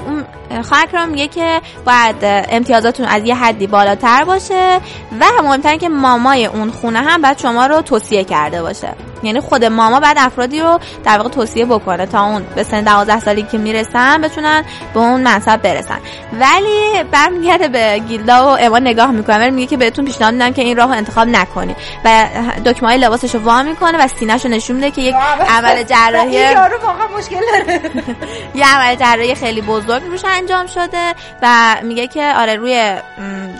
اون 0.00 0.24
خاکرام 0.62 1.08
میگه 1.08 1.28
که 1.28 1.60
باید 1.84 2.16
امتیازاتون 2.50 3.06
از 3.06 3.24
یه 3.24 3.34
حدی 3.34 3.66
بالاتر 3.66 4.24
باشه 4.24 4.80
و 5.20 5.42
مهمتر 5.42 5.76
که 5.76 5.88
مامای 5.88 6.46
اون 6.46 6.70
خونه 6.70 6.98
هم 6.98 7.22
بعد 7.22 7.38
شما 7.38 7.66
رو 7.66 7.82
توصیه 7.82 8.24
کرده 8.24 8.62
باشه. 8.62 8.88
یعنی 9.22 9.40
خود 9.40 9.64
ماما 9.64 10.00
بعد 10.00 10.16
افرادی 10.20 10.60
رو 10.60 10.80
در 11.04 11.16
واقع 11.16 11.28
توصیه 11.28 11.64
بکنه 11.64 12.06
تا 12.06 12.24
اون 12.24 12.42
به 12.54 12.62
سن 12.62 12.82
12 12.82 13.20
سالی 13.20 13.42
که 13.42 13.58
می‌رسن 13.58 14.20
بتونن 14.20 14.64
به 14.94 15.00
اون 15.00 15.20
منصب 15.20 15.62
برسن. 15.62 15.98
ولی 16.40 17.04
برمیگرده 17.10 17.68
به 17.68 17.98
گیلدا 18.08 18.44
و 18.44 18.58
اما 18.60 18.78
نگاه 18.78 19.10
می‌کنه. 19.10 19.50
میگه 19.50 19.66
که 19.66 19.76
بهتون 19.76 20.04
پیشنهاد 20.04 20.34
میدم 20.34 20.52
که 20.52 20.62
این 20.62 20.76
راه 20.76 20.86
رو 20.86 20.92
انتخاب 20.92 21.28
نکنید 21.28 21.76
و 22.04 22.26
دکمه 22.64 22.88
های 22.88 22.98
لباسش 22.98 23.34
وا 23.34 23.62
می‌کنه 23.62 24.04
و 24.04 24.08
سینه‌ش 24.08 24.44
رو 24.44 24.50
نشون 24.50 24.76
که 24.90 25.02
یک 25.02 25.14
عمل 25.48 25.82
جراحی 25.82 26.32
یارو 26.32 26.78
واقعا 26.82 27.06
مشکل 27.18 27.40
داره. 27.52 27.80
یه 28.54 28.66
عمل 28.66 28.94
جراحی 28.94 29.34
خیلی 29.34 29.60
بزرگ 29.60 30.02
روش 30.02 30.24
انجام 30.24 30.66
شده 30.66 31.14
و 31.42 31.76
میگه 31.82 32.06
که 32.06 32.34
آره 32.36 32.56
روی 32.56 32.96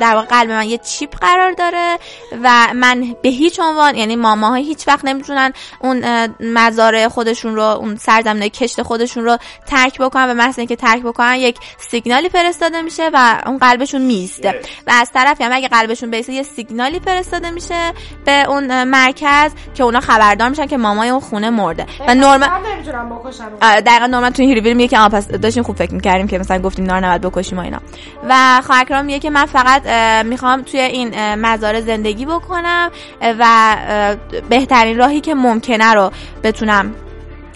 در 0.01 0.15
واقع 0.15 0.27
قلب 0.27 0.51
من 0.51 0.69
یه 0.69 0.79
چیپ 0.79 1.17
قرار 1.17 1.53
داره 1.53 1.99
و 2.43 2.67
من 2.75 3.17
به 3.23 3.29
هیچ 3.29 3.61
عنوان 3.61 3.97
یعنی 3.97 4.17
ماماها 4.17 4.55
هیچ 4.55 4.89
وقت 4.89 5.05
نمی‌تونن 5.05 5.53
اون 5.81 6.05
مزارع 6.41 7.09
خودشون 7.09 7.55
رو 7.55 7.63
اون 7.63 7.97
سرزمین 7.97 8.49
کشت 8.49 8.83
خودشون 8.83 9.25
رو 9.25 9.39
ترک 9.67 9.99
بکنن 9.99 10.27
به 10.27 10.35
محض 10.35 10.59
اینکه 10.59 10.77
ترک 10.77 11.03
بکنن 11.03 11.35
یک 11.35 11.59
سیگنالی 11.79 12.29
فرستاده 12.29 12.83
میشه 12.83 13.11
و 13.13 13.43
اون 13.47 13.59
قلبشون 13.59 14.03
میسته. 14.03 14.61
و 14.87 14.91
از 14.91 15.11
طرفی 15.13 15.45
هم 15.45 15.53
اگه 15.53 15.69
قلبشون 15.69 16.11
بیسته 16.11 16.33
یه 16.33 16.43
سیگنالی 16.43 17.01
فرستاده 17.01 17.51
میشه 17.51 17.93
به 18.25 18.49
اون 18.49 18.85
مرکز 18.85 19.53
که 19.75 19.83
اونا 19.83 20.01
خبردار 20.01 20.49
میشن 20.49 20.67
که 20.67 20.77
مامای 20.77 21.11
اون 21.19 21.29
خونه 21.29 21.51
مرده. 21.51 21.87
و 22.09 22.15
نورمال 22.15 22.43
هم 22.43 22.61
نمی‌تونم 22.75 23.09
بکشم 23.09 23.49
آره، 23.63 23.81
دقیقا 23.81 24.07
نورمال 24.07 24.31
تو 24.31 24.43
هیرویل 24.43 24.77
میگه 24.77 24.89
که 24.89 24.99
آه 24.99 25.09
پس 25.09 25.29
داشتیم 25.29 25.63
خوب 25.63 25.77
فکر 25.77 25.95
می‌کردیم 25.95 26.27
که 26.27 26.39
مثلا 26.39 26.59
گفتیم 26.59 26.85
اینا 26.85 26.99
رو 26.99 27.05
نباید 27.05 27.21
بکشیم 27.21 27.59
و 27.59 27.63
اینا. 27.63 27.79
و 28.29 28.61
خواهرکرام 28.67 29.05
میگه 29.05 29.19
که 29.19 29.31
من 29.31 29.47
فقط 29.47 29.87
می‌خوام 30.25 30.63
توی 30.63 30.81
این 30.81 31.11
اه، 31.15 31.35
مزارع 31.35 31.81
زندگی 31.81 32.27
بکنم 32.27 32.91
و 33.23 33.77
بهترین 34.49 34.99
راهی 34.99 35.21
که 35.21 35.35
ممکنه 35.35 35.95
رو 35.95 36.11
بتونم 36.43 36.95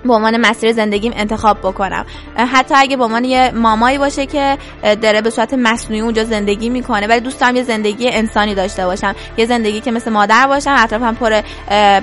به 0.04 0.14
عنوان 0.14 0.36
مسیر 0.36 0.72
زندگیم 0.72 1.12
انتخاب 1.16 1.58
بکنم. 1.58 2.06
حتی 2.36 2.74
اگه 2.74 2.96
به 2.96 3.04
عنوان 3.04 3.24
یه 3.24 3.50
مامایی 3.54 3.98
باشه 3.98 4.26
که 4.26 4.58
داره 4.82 5.20
به 5.20 5.30
صورت 5.30 5.54
مصنوعی 5.54 6.00
اونجا 6.00 6.24
زندگی 6.24 6.68
می‌کنه 6.68 7.06
ولی 7.06 7.20
دوست 7.20 7.40
دارم 7.40 7.56
یه 7.56 7.62
زندگی 7.62 8.08
انسانی 8.08 8.54
داشته 8.54 8.86
باشم. 8.86 9.14
یه 9.36 9.46
زندگی 9.46 9.80
که 9.80 9.90
مثل 9.90 10.10
مادر 10.10 10.46
باشم 10.46 10.74
اطرافم 10.78 11.14
پر 11.14 11.40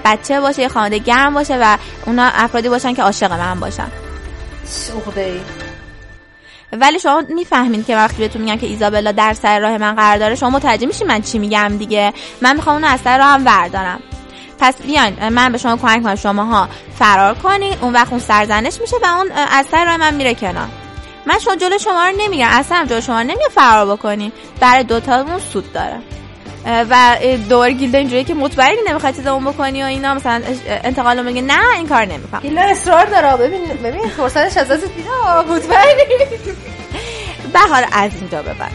بچه 0.05 0.41
باشه 0.41 0.61
یه 0.61 0.67
خانواده 0.67 0.97
گرم 0.99 1.33
باشه 1.33 1.57
و 1.61 1.77
اونا 2.05 2.29
افرادی 2.33 2.69
باشن 2.69 2.93
که 2.93 3.03
عاشق 3.03 3.31
من 3.31 3.59
باشن. 3.59 3.87
ولی 6.73 6.99
شما 6.99 7.23
می‌فهمین 7.29 7.83
که 7.83 7.95
وقتی 7.95 8.17
بهتون 8.17 8.41
میگن 8.41 8.57
که 8.57 8.67
ایزابلا 8.67 9.11
در 9.11 9.33
سر 9.33 9.59
راه 9.59 9.77
من 9.77 9.95
قرار 9.95 10.17
داره 10.17 10.35
شما 10.35 10.49
متوجه 10.49 10.87
میشین 10.87 11.07
من 11.07 11.21
چی 11.21 11.39
میگم 11.39 11.77
دیگه. 11.79 12.13
من 12.41 12.55
می‌خوام 12.55 12.75
اونو 12.75 12.87
از 12.87 12.99
سر 12.99 13.17
راهم 13.17 13.43
بردارم 13.43 13.99
پس 14.59 14.81
بیاین 14.81 15.29
من 15.29 15.51
به 15.51 15.57
شما 15.57 15.77
کمک 15.77 16.03
کنم 16.03 16.15
شماها 16.15 16.69
فرار 16.99 17.35
کنین. 17.35 17.73
اون 17.81 17.93
وقت 17.93 18.11
اون 18.11 18.19
سرزنش 18.19 18.81
میشه 18.81 18.95
و 19.03 19.05
اون 19.05 19.31
از 19.31 19.65
سر 19.71 19.85
راه 19.85 19.97
من 19.97 20.13
میره 20.13 20.33
کنار. 20.33 20.67
من 21.25 21.39
شما 21.39 21.55
جلو 21.55 21.77
شما 21.77 22.05
رو 22.05 22.13
نمیگم 22.17 22.47
اصلا 22.49 22.85
جلو 22.89 23.01
شما 23.01 23.21
نمیگم 23.21 23.49
فرار 23.55 23.95
بکنین. 23.95 24.31
برای 24.59 24.83
دوتامون 24.83 25.39
سود 25.39 25.73
داره. 25.73 25.95
و 26.65 27.17
اه، 27.21 27.37
دوباره 27.37 27.71
گیلده 27.71 27.97
اینجوری 27.97 28.23
که 28.23 28.33
مطمئنی 28.33 28.77
نمی‌خوای 28.89 29.13
چیزمون 29.13 29.45
بکنی 29.45 29.83
و 29.83 29.85
اینا. 29.85 30.13
مثلا 30.13 30.33
اه، 30.33 30.79
انتقال 30.83 31.17
رو 31.17 31.23
میگه 31.23 31.41
نه 31.41 31.75
این 31.75 31.87
کار 31.87 32.05
نمی‌کنم. 32.05 32.41
ایلا 32.43 32.61
اصرار 32.61 33.05
داره. 33.05 33.37
ببین 33.37 33.65
ببین 33.65 34.09
فرصتش 34.09 34.57
از 34.57 34.67
دست 34.67 34.87
بیده 34.95 35.09
مطمئنی. 35.49 36.03
بهار 37.53 37.85
از 37.91 38.11
اینجا 38.15 38.41
به 38.41 38.53
بعد. 38.53 38.71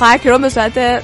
خواهر 0.00 0.20
رو 0.24 0.38
به 0.38 0.48
صورت 0.48 1.02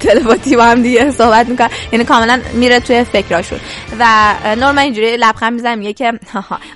تلپاتی 0.00 0.56
با 0.56 0.64
هم 0.64 0.82
دیگه 0.82 1.10
صحبت 1.10 1.48
می‌کنن 1.48 1.68
یعنی 1.92 2.04
کاملا 2.04 2.40
میره 2.52 2.80
توی 2.80 3.04
فکراشون. 3.04 3.60
و 3.98 4.34
نورمن 4.56 4.78
اینجوری 4.78 5.16
لبخند 5.16 5.52
می‌زنه 5.52 5.74
میگه 5.74 5.92
که 5.92 6.12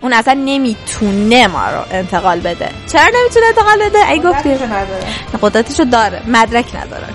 اون 0.00 0.12
اصلا 0.12 0.34
نمی‌تونه 0.34 1.46
ما 1.46 1.70
رو 1.70 1.80
انتقال 1.90 2.40
بده. 2.40 2.68
چرا 2.92 3.02
نمی‌تونه 3.02 3.46
انتقال 3.46 3.88
بده؟ 3.88 4.10
ای 4.10 4.20
گفتی 4.20 4.50
قدرتشو 5.42 5.84
داره. 5.84 6.22
مدرک 6.26 6.66
نداره. 6.74 7.06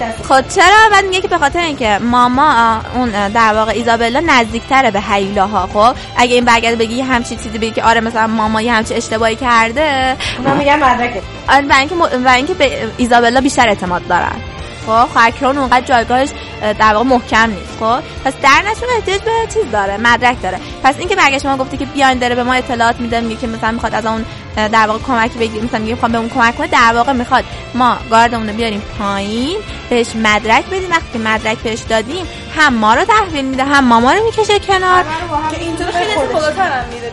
دست. 0.00 0.26
خب 0.28 0.48
چرا؟ 0.48 0.88
بعد 0.92 1.04
میگه 1.04 1.20
که 1.20 1.28
به 1.28 1.38
خاطر 1.38 1.58
اینکه 1.58 1.98
ماما 1.98 2.80
اون 2.94 3.28
در 3.28 3.54
واقع 3.54 3.72
ایزابلا 3.72 4.22
نزدیکتره 4.26 4.90
به 4.90 5.00
هیلاها 5.00 5.66
خب؟ 5.66 5.96
اگه 6.16 6.34
این 6.34 6.44
برگرده 6.44 6.76
بگی 6.76 7.00
همچی 7.00 7.36
چیزی 7.36 7.58
بگی 7.58 7.70
که 7.70 7.82
آره 7.82 8.00
مثلا 8.00 8.26
ماما 8.26 8.62
یه 8.62 8.72
همچی 8.72 8.94
اشتباهی 8.94 9.36
کرده. 9.36 10.16
اونا 10.38 10.54
میگن 10.54 10.84
مدرکه. 10.84 11.22
آره 11.48 11.78
اینکه. 11.78 11.94
و 12.24 12.28
اینکه 12.28 12.54
به 12.54 12.88
ایزابلا 12.96 13.40
بیشتر 13.40 13.68
اعتماد 13.68 14.06
دارن. 14.06 14.53
خب؟ 14.86 15.08
خاکرون 15.14 15.58
اونقدر 15.58 15.86
جایگاهش 15.86 16.28
اه، 16.62 16.72
در 16.72 16.94
واقع 16.94 17.04
محکم 17.04 17.50
نیست. 17.50 17.76
خب؟ 17.80 17.98
پس 18.24 18.32
در 18.42 18.70
نتیجه 18.70 18.86
احتیاج 18.96 19.20
به 19.20 19.30
چیز 19.54 19.70
داره 19.72 19.96
مدرک 19.96 20.42
داره. 20.42 20.60
پس 20.84 20.94
اینکه 20.98 21.16
برگشت 21.16 21.46
ما 21.46 21.56
گفته 21.56 21.76
که 21.76 21.86
بیاین 21.86 22.18
داره 22.18 22.34
به 22.34 22.42
ما 22.42 22.52
اطلاعات 22.54 23.00
میده 23.00 23.20
میگه 23.20 23.40
که 23.40 23.46
مثلا 23.46 23.70
می‌خواد 23.70 23.94
از 23.94 24.06
اون 24.06 24.24
در 24.56 24.86
واقع 24.86 24.98
کمکی 24.98 25.38
بگیر 25.38 25.62
مثلا 25.62 25.78
میگه 25.78 25.92
می‌خوام 25.92 26.12
به 26.12 26.18
اون 26.18 26.28
کمک 26.28 26.56
کنه 26.56 26.66
در 26.66 26.92
واقع 26.94 27.12
می‌خواد 27.12 27.44
ما 27.74 27.96
گاردمون 28.10 28.48
رو 28.48 28.54
بیاریم 28.54 28.82
پایین 28.98 29.56
بهش 29.90 30.16
مدرک 30.16 30.66
بدیم. 30.66 30.90
وقتی 30.90 31.18
مدرک 31.18 31.58
بهش 31.58 31.80
دادیم 31.80 32.26
هم 32.56 32.74
ما 32.74 32.94
رو 32.94 33.04
تحویل 33.04 33.44
میده 33.44 33.64
هم 33.64 33.84
ماما 33.84 34.12
رو 34.12 34.24
می‌کشه 34.24 34.58
کنار. 34.58 35.04
که 35.50 35.60
اینطور 35.60 35.86
خیلی 35.90 36.12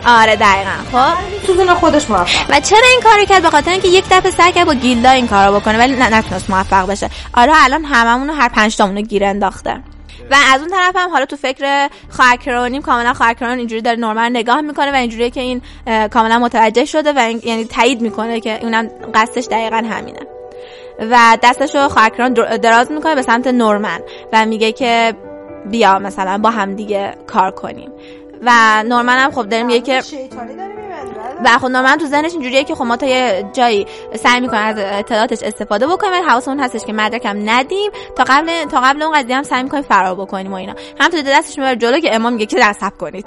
آره 0.06 0.36
دقیقا. 0.36 0.70
خب؟ 0.92 1.46
تو 1.46 1.74
خودش 1.74 2.10
موفق. 2.10 2.44
و 2.48 2.60
چرا 2.60 2.88
این 2.90 3.00
کارو 3.00 3.24
کرد؟ 3.24 3.42
به 3.42 3.50
خاطر 3.50 3.70
اینکه 3.70 3.88
یک 3.88 4.04
دفعه 4.10 4.30
سعی 4.30 4.52
کرد 4.52 4.66
با 4.66 4.74
گیلدا 4.74 5.10
این 5.10 5.28
کارو 5.28 5.60
بکنه 5.60 5.78
ولی 5.78 5.96
نتونست 5.96 6.50
موفق 6.50 6.86
بشه. 6.86 7.10
حالا 7.32 7.54
الان 7.64 7.84
هممون 7.84 8.30
هر 8.30 8.48
پنج 8.48 8.76
تامون 8.76 8.96
رو 8.96 9.02
گیر 9.02 9.24
انداخته. 9.24 9.82
و 10.30 10.34
از 10.54 10.60
اون 10.60 10.70
طرف 10.70 10.96
هم 10.96 11.10
حالا 11.10 11.24
تو 11.26 11.36
فکر 11.36 11.88
خواهرکرانیم 12.10 12.82
کاملا 12.82 13.14
خواهرکران 13.14 13.58
اینجوری 13.58 13.82
داره 13.82 13.96
نورمن 13.98 14.30
نگاه 14.30 14.60
می‌کنه 14.60 14.92
و 14.92 14.94
اینجوریه 14.94 15.30
که 15.30 15.40
این 15.40 15.62
کاملا 16.08 16.38
متوجه 16.38 16.84
شده 16.84 17.12
و 17.12 17.18
این- 17.18 17.40
یعنی 17.44 17.64
تایید 17.64 18.00
می‌کنه 18.00 18.40
که 18.40 18.62
اونم 18.62 18.88
قصدش 19.14 19.46
دقیقا 19.50 19.76
همینه. 19.76 20.20
و 21.10 21.38
دستش 21.42 21.74
رو 21.74 21.88
خواهرکران 21.88 22.32
در- 22.32 22.56
دراز 22.56 22.92
می‌کنه 22.92 23.14
به 23.14 23.22
سمت 23.22 23.46
نورمن 23.46 24.00
و 24.32 24.46
میگه 24.46 24.72
که 24.72 25.14
بیا 25.70 25.98
مثلا 25.98 26.38
با 26.38 26.50
هم 26.50 26.74
دیگه 26.74 27.14
کار 27.26 27.50
کنیم. 27.50 27.90
و 28.42 28.82
نورمن 28.86 29.18
هم 29.18 29.30
خب 29.30 29.48
داره 29.48 29.62
میگه 29.62 29.80
که 29.80 30.02
و 31.44 31.48
خب 31.58 31.66
من 31.66 31.96
تو 31.96 32.06
ذهنش 32.06 32.32
اینجوریه 32.32 32.64
که 32.64 32.74
خب 32.74 32.84
ما 32.84 32.96
تا 32.96 33.06
یه 33.06 33.44
جایی 33.52 33.86
سعی 34.14 34.40
می‌کنیم 34.40 34.62
از 34.62 34.76
اطلاعاتش 34.78 35.42
استفاده 35.42 35.86
بکنیم 35.86 36.12
ولی 36.12 36.22
حواسمون 36.22 36.60
هستش 36.60 36.84
که 36.84 36.92
مدرکم 36.92 37.50
ندیم. 37.50 37.90
تا 38.16 38.24
قبل 38.28 38.64
تا 38.64 38.80
قبل 38.80 39.02
اون 39.02 39.18
قضیه 39.18 39.36
هم 39.36 39.42
سعی 39.42 39.62
می‌کنیم 39.62 39.82
فرار 39.82 40.14
بکنیم 40.14 40.52
و 40.52 40.54
اینا. 40.54 40.74
هم 41.00 41.10
تو 41.10 41.22
دستش 41.22 41.58
می‌بره 41.58 41.76
جلو 41.76 42.00
که 42.00 42.14
امام 42.14 42.32
میگه 42.32 42.46
که 42.46 42.64
عصب 42.64 42.92
کنید. 42.98 43.26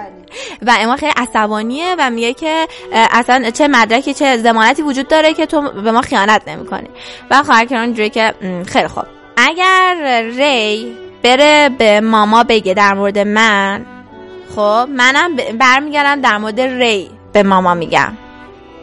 و 0.66 0.76
امام 0.80 0.96
خیلی 0.96 1.12
عصبانیه 1.16 1.94
و 1.98 2.10
میگه 2.10 2.34
که 2.34 2.66
اصلا 2.92 3.50
چه 3.50 3.68
مدرکی 3.68 4.14
چه 4.14 4.36
ضمانتی 4.36 4.82
وجود 4.82 5.08
داره 5.08 5.34
که 5.34 5.46
تو 5.46 5.60
به 5.60 5.92
ما 5.92 6.00
خیانت 6.00 6.42
نمی‌کنی. 6.48 6.88
و 7.30 7.42
خواهر 7.42 7.64
کران 7.64 7.94
که 7.94 8.34
خیلی 8.66 8.88
خوب. 8.88 9.04
اگر 9.36 10.22
ری 10.36 10.96
بره 11.22 11.68
به 11.78 12.00
ماما 12.00 12.44
بگه 12.44 12.74
در 12.74 12.94
مورد 12.94 13.18
من 13.18 13.86
خب 14.56 14.88
منم 14.90 15.36
برمیگردم 15.36 16.20
در 16.20 16.38
مورد 16.38 16.60
ری. 16.60 17.17
به 17.32 17.42
ماما 17.42 17.74
میگم. 17.74 18.12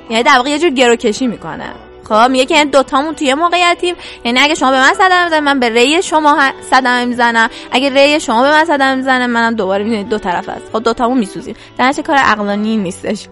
یعنی 0.09 0.23
در 0.23 0.38
واقع 0.38 0.49
یه 0.49 0.59
جور 0.59 0.69
گروکشی 0.69 1.27
می‌کنه. 1.27 1.69
خب 2.09 2.30
میگه 2.30 2.45
که 2.45 2.57
این 2.57 2.69
دوتامون 2.69 3.15
توی 3.15 3.34
موقعیتیم. 3.34 3.95
یعنی 4.23 4.39
اگه 4.39 4.55
شما 4.55 4.72
به 4.72 4.77
من 4.77 4.93
صدمه 4.93 5.23
می‌زنید 5.23 5.43
من 5.43 5.59
به 5.59 5.69
ری 5.69 6.01
شما 6.03 6.51
صدمه 6.69 7.05
می‌زنم. 7.05 7.49
اگه 7.72 7.89
ری 7.89 8.19
شما 8.19 8.41
به 8.41 8.49
من 8.49 8.65
صدمه 8.65 8.95
می‌زنه 8.95 9.27
منم 9.27 9.55
دوباره 9.55 9.84
می‌دونید 9.84 10.09
دو 10.09 10.17
طرف 10.17 10.49
است. 10.49 10.69
خب 10.73 10.84
دوتامون 10.84 11.17
میسوزیم. 11.17 11.55
در 11.77 11.93
کار 11.93 12.15
عقلانی 12.17 12.77
نیستش. 12.77 13.27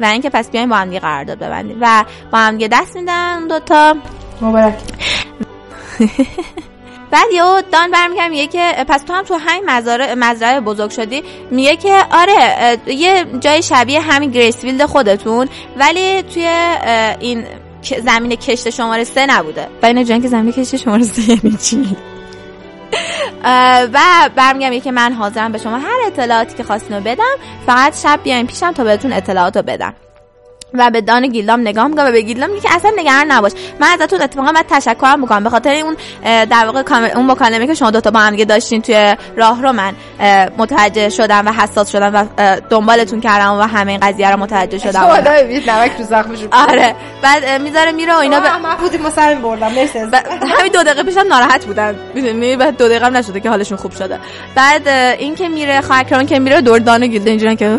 و 0.00 0.04
اینکه 0.04 0.30
پس 0.30 0.50
بیایم 0.50 0.68
با 0.68 0.76
هم 0.76 0.88
دیگه 0.88 1.00
قرارداد 1.00 1.38
ببندیم. 1.38 1.78
و 1.80 2.04
با 2.32 2.38
هم 2.38 2.52
دیگه 2.52 2.68
دست 2.68 2.96
میدن 2.96 3.46
دوتا. 3.46 3.96
مبارک. 4.40 4.78
بعد 7.10 7.26
یهو 7.32 7.62
دان 7.72 7.90
برمیگرد 7.90 8.30
میگه 8.30 8.46
که 8.46 8.84
پس 8.88 9.02
تو 9.02 9.12
هم 9.12 9.24
تو 9.24 9.34
همین 9.34 9.70
مزارع 9.70 10.14
مزرعه 10.14 10.60
بزرگ 10.60 10.90
شدی؟ 10.90 11.22
میگه 11.50 11.76
که 11.76 12.02
آره 12.10 12.78
یه 12.86 13.26
جای 13.40 13.62
شبیه 13.62 14.00
همین 14.00 14.30
گریسفیلد 14.30 14.84
خودتون 14.84 15.48
ولی 15.76 16.22
توی 16.22 16.48
این 17.20 17.44
زمین 17.82 18.36
کشت 18.36 18.70
شماره 18.70 19.04
سه 19.04 19.26
نبوده. 19.26 19.68
و 19.82 19.86
اینو 19.86 20.02
جان 20.02 20.22
که 20.22 20.28
زمین 20.28 20.52
کشت 20.52 20.76
شماره 20.76 21.02
سه 21.02 21.22
یعنی 21.22 21.56
چی؟ 21.56 21.96
و 23.92 24.30
برمیگم 24.36 24.80
که 24.80 24.92
من 24.92 25.12
حاضرم 25.12 25.52
به 25.52 25.58
شما 25.58 25.78
هر 25.78 26.00
اطلاعاتی 26.06 26.56
که 26.56 26.62
خواستین 26.62 26.96
رو 26.96 27.02
بدم 27.02 27.36
فقط 27.66 28.02
شب 28.02 28.20
بیاین 28.22 28.46
پیشم 28.46 28.72
تا 28.72 28.84
بهتون 28.84 29.12
اطلاعات 29.12 29.56
رو 29.56 29.62
بدم. 29.62 29.94
و 30.78 30.90
به 30.90 31.00
دان 31.00 31.26
گیلدام 31.26 31.60
نگاه 31.60 31.86
می‌کنم 31.86 32.06
و 32.06 32.12
به 32.12 32.20
گیلدام 32.20 32.50
میگه 32.50 32.62
که 32.62 32.74
اصلا 32.74 32.90
نگران 32.96 33.32
نباش. 33.32 33.52
من 33.80 33.86
ازتون 33.86 34.22
اتفاقا 34.22 34.52
باید 34.52 34.66
تشکرم 34.70 35.22
بکنم 35.22 35.44
به 35.44 35.50
خاطر 35.50 35.74
اون 35.74 35.96
در 36.44 36.66
واقع 36.66 36.82
اون 37.16 37.30
مکالمه 37.30 37.66
که 37.66 37.74
شما 37.74 37.90
دوتا 37.90 38.10
با 38.10 38.20
هم 38.20 38.30
دیگه 38.30 38.44
داشتین 38.44 38.82
توی 38.82 39.16
راه 39.36 39.62
رو 39.62 39.72
من 39.72 39.94
متوجه 40.58 41.08
شدم 41.08 41.46
و 41.46 41.52
حساس 41.52 41.92
شدم 41.92 42.14
و 42.14 42.24
دنبالتون 42.70 43.20
کردم 43.20 43.52
و 43.52 43.62
همه 43.62 43.92
این 43.92 44.00
قضیه 44.00 44.30
رو 44.30 44.40
متوجه 44.40 44.78
شدم. 44.78 45.00
نمک 45.66 45.92
رو 45.98 46.04
زخمشون. 46.04 46.48
آره. 46.52 46.94
بعد 47.22 47.60
می‌ذاره 47.60 47.92
میره 47.92 48.14
و 48.14 48.18
اینا 48.18 48.40
به 48.40 48.56
ما 48.56 48.76
بودیم 48.76 49.02
ما 49.02 49.10
سرم 49.10 49.42
بردم. 49.42 49.72
مرسی 49.72 49.98
همین 49.98 50.72
دو 50.72 50.82
دقیقه 50.82 51.02
پیشم 51.02 51.24
ناراحت 51.28 51.64
بودن. 51.64 51.96
می‌دونی 52.14 52.56
بعد 52.56 52.76
دو 52.76 52.88
دقیقه 52.88 53.06
هم 53.06 53.16
نشده 53.16 53.40
که 53.40 53.50
حالشون 53.50 53.78
خوب 53.78 53.92
شده. 53.92 54.18
بعد 54.54 54.88
این 54.88 55.34
که 55.34 55.48
میره 55.48 55.80
خاکران 55.80 56.26
که 56.26 56.38
میره 56.38 56.60
دور 56.60 56.78
دان 56.78 57.06
گیلده 57.06 57.30
اینجوری 57.30 57.56
که 57.56 57.78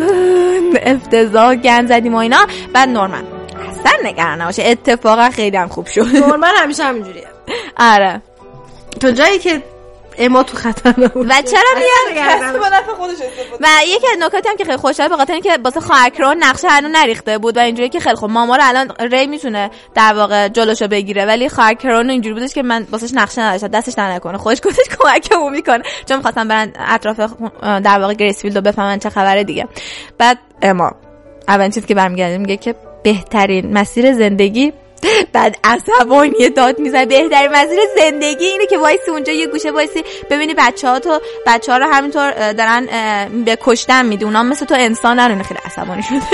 افتضاح 0.82 1.54
گند 1.54 1.88
زدیم 1.88 2.14
و 2.14 2.16
اینا. 2.16 2.38
بعد 2.72 2.87
نورمن. 2.92 3.24
اصلا 3.70 3.92
نگران 4.04 4.40
نباشه 4.40 4.62
اتفاقا 4.62 5.30
خیلی 5.30 5.56
هم 5.56 5.68
خوب 5.68 5.86
شد. 5.86 6.06
نورمن 6.16 6.52
همیشه 6.56 6.84
همینجوریه. 6.84 7.28
آره. 7.76 8.22
تو 9.00 9.10
جایی 9.10 9.38
که 9.38 9.62
اما 10.18 10.42
تو 10.42 10.56
خطر 10.56 10.94
نبود. 10.98 11.26
و 11.30 11.42
چرا 11.42 11.62
میاد؟ 11.76 12.28
کسی 12.28 12.58
با 12.58 12.66
نفع 12.66 12.92
خودش 12.92 13.12
استفاده 13.12 13.64
و 13.64 13.68
یکی 13.86 14.06
از 14.12 14.18
نکاتی 14.18 14.48
هم 14.48 14.56
که 14.56 14.64
خیلی 14.64 14.76
خوشحال 14.76 15.08
به 15.08 15.16
خاطر 15.16 15.32
اینکه 15.32 15.58
واسه 15.64 15.80
خاکرون 15.80 16.36
نقشه 16.44 16.68
هنوز 16.68 16.90
نریخته 16.94 17.38
بود 17.38 17.56
و 17.56 17.60
اینجوری 17.60 17.88
که 17.88 18.00
خیلی 18.00 18.16
خوب 18.16 18.30
ماما 18.30 18.56
رو 18.56 18.62
الان 18.64 18.92
ری 19.00 19.26
می‌تونه 19.26 19.70
در 19.94 20.14
واقع 20.14 20.48
جلوشو 20.48 20.88
بگیره 20.88 21.24
ولی 21.26 21.48
خاکرون 21.48 22.10
اینجوری 22.10 22.34
بودش 22.34 22.54
که 22.54 22.62
من 22.62 22.86
واسش 22.90 23.10
نقشه 23.14 23.42
نداشت 23.42 23.64
دستش 23.64 23.92
در 23.92 24.12
نکنه. 24.12 24.38
خودش 24.38 24.60
گفتش 24.64 24.84
کمکمون 24.98 25.52
می‌کنه. 25.52 25.82
چون 26.08 26.16
می‌خواستم 26.16 26.48
برن 26.48 26.72
اطراف 26.88 27.20
در 27.62 27.98
واقع 27.98 28.14
گریسفیلد 28.14 28.56
رو 28.56 28.62
بفهمن 28.62 28.98
چه 28.98 29.10
خبره 29.10 29.44
دیگه. 29.44 29.68
بعد 30.18 30.38
اما. 30.62 31.07
اولین 31.48 31.70
چیزی 31.70 31.86
که 31.86 31.94
برمیگرده 31.94 32.38
میگه 32.38 32.56
که 32.56 32.74
بهترین 33.02 33.72
مسیر 33.72 34.12
زندگی 34.12 34.72
بعد 35.32 35.56
عصبانی 35.64 36.50
داد 36.56 36.78
می‌زنه. 36.78 37.06
بهترین 37.06 37.50
مسیر 37.52 37.78
زندگی 37.96 38.44
اینه 38.44 38.66
که 38.66 38.78
وایسی 38.78 39.10
اونجا 39.10 39.32
یه 39.32 39.46
گوشه 39.46 39.70
وایسی 39.70 40.04
ببینی 40.30 40.54
بچه 40.58 40.88
ها 40.88 40.98
تو 40.98 41.20
بچه 41.46 41.72
ها 41.72 41.78
رو 41.78 41.86
همینطور 41.92 42.52
دارن 42.52 42.86
به 43.44 43.58
کشتن 43.60 44.06
میدی. 44.06 44.24
اونا 44.24 44.42
مثل 44.42 44.66
تو 44.66 44.74
انسان 44.78 45.18
اینو 45.18 45.42
خیلی 45.42 45.60
عصبانی 45.64 46.02
شده. 46.02 46.18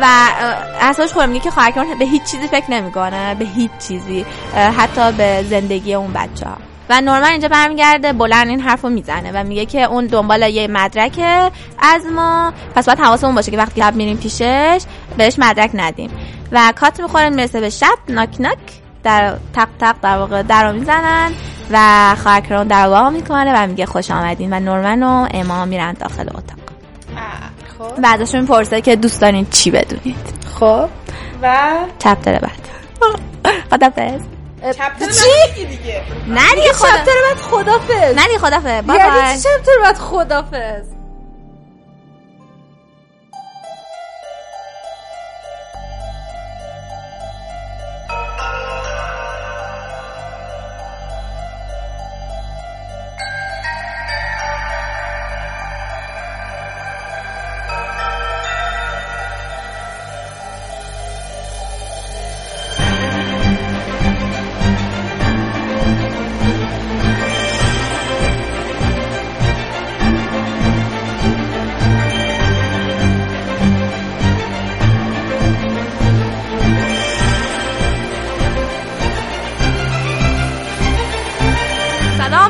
و 0.00 0.04
اه، 0.04 0.86
احساس 0.88 1.12
خودم 1.12 1.28
میگه 1.28 1.44
که 1.44 1.50
خواهرکران 1.50 1.98
به 1.98 2.04
هیچ 2.04 2.22
چیزی 2.22 2.48
فکر 2.48 2.70
نمی‌کنه. 2.70 3.34
به 3.34 3.44
هیچ 3.44 3.70
چیزی. 3.88 4.26
حتی 4.54 5.12
به 5.12 5.44
زندگی 5.50 5.94
اون 5.94 6.12
بچه 6.12 6.46
ها 6.46 6.56
و 6.90 7.00
نورمن 7.00 7.30
اینجا 7.30 7.48
برمیگرده 7.48 8.12
بلند 8.12 8.48
این 8.48 8.60
حرف 8.60 8.82
رو 8.82 8.90
می‌زنه 8.90 9.30
و 9.34 9.44
میگه 9.44 9.66
که 9.66 9.82
اون 9.82 10.06
دنبال 10.06 10.42
یه 10.42 10.66
مدرکه 10.68 11.50
از 11.78 12.06
ما. 12.06 12.52
پس 12.74 12.86
باید 12.86 12.98
حواسمون 12.98 13.34
باشه 13.34 13.50
که 13.50 13.56
وقتی 13.56 13.80
شب 13.80 13.94
میریم 13.94 14.16
پیشش 14.16 14.82
بهش 15.16 15.38
مدرک 15.38 15.70
ندیم. 15.74 16.10
و 16.52 16.72
کات 16.76 17.00
می‌خوره 17.00 17.30
می‌رسه 17.30 17.60
به 17.60 17.70
شب 17.70 17.98
ناک 18.08 18.40
ناک 18.40 18.58
در 19.02 19.36
تق 19.54 19.68
تق 19.80 19.96
در 20.02 20.18
واقع 20.18 20.42
در 20.42 20.72
می‌زنن 20.72 21.32
و 21.70 22.16
خواهرکران 22.22 22.66
در 22.66 22.88
وا 22.88 23.10
می‌کنه 23.10 23.52
و 23.62 23.66
میگه 23.66 23.86
خوش 23.86 24.10
آمدین 24.10 24.52
و 24.52 24.60
نورمن 24.60 25.02
و 25.02 25.28
اما 25.34 25.64
میرن 25.64 25.92
داخل 25.92 26.28
اتاق. 26.28 26.58
خب. 27.78 27.98
و 28.02 28.06
ازشون 28.06 28.40
می‌پرسه 28.40 28.80
که 28.80 28.96
دوست 28.96 29.20
دارین 29.20 29.46
چی 29.50 29.70
بدونید. 29.70 30.16
خب. 30.60 30.88
و 31.42 31.74
چپتر 31.98 32.38
بعد. 32.38 32.68
چپتر 33.70 34.18
چی؟ 34.72 35.64
دیگه. 35.66 36.02
نه 36.28 36.54
دیگه 36.54 36.72
خدا 36.72 36.88
چپتر 36.88 37.12
بعد 37.28 37.38
خدافز 37.38 38.14
نه 38.16 38.26
دیگه 38.26 38.38
خدافز 38.38 38.86
بای 38.86 38.98
یعنی 38.98 39.10
بای 39.10 39.36
چی 39.36 39.42
چپتر 39.42 39.72
بعد 39.82 39.98
خدافز 39.98 40.93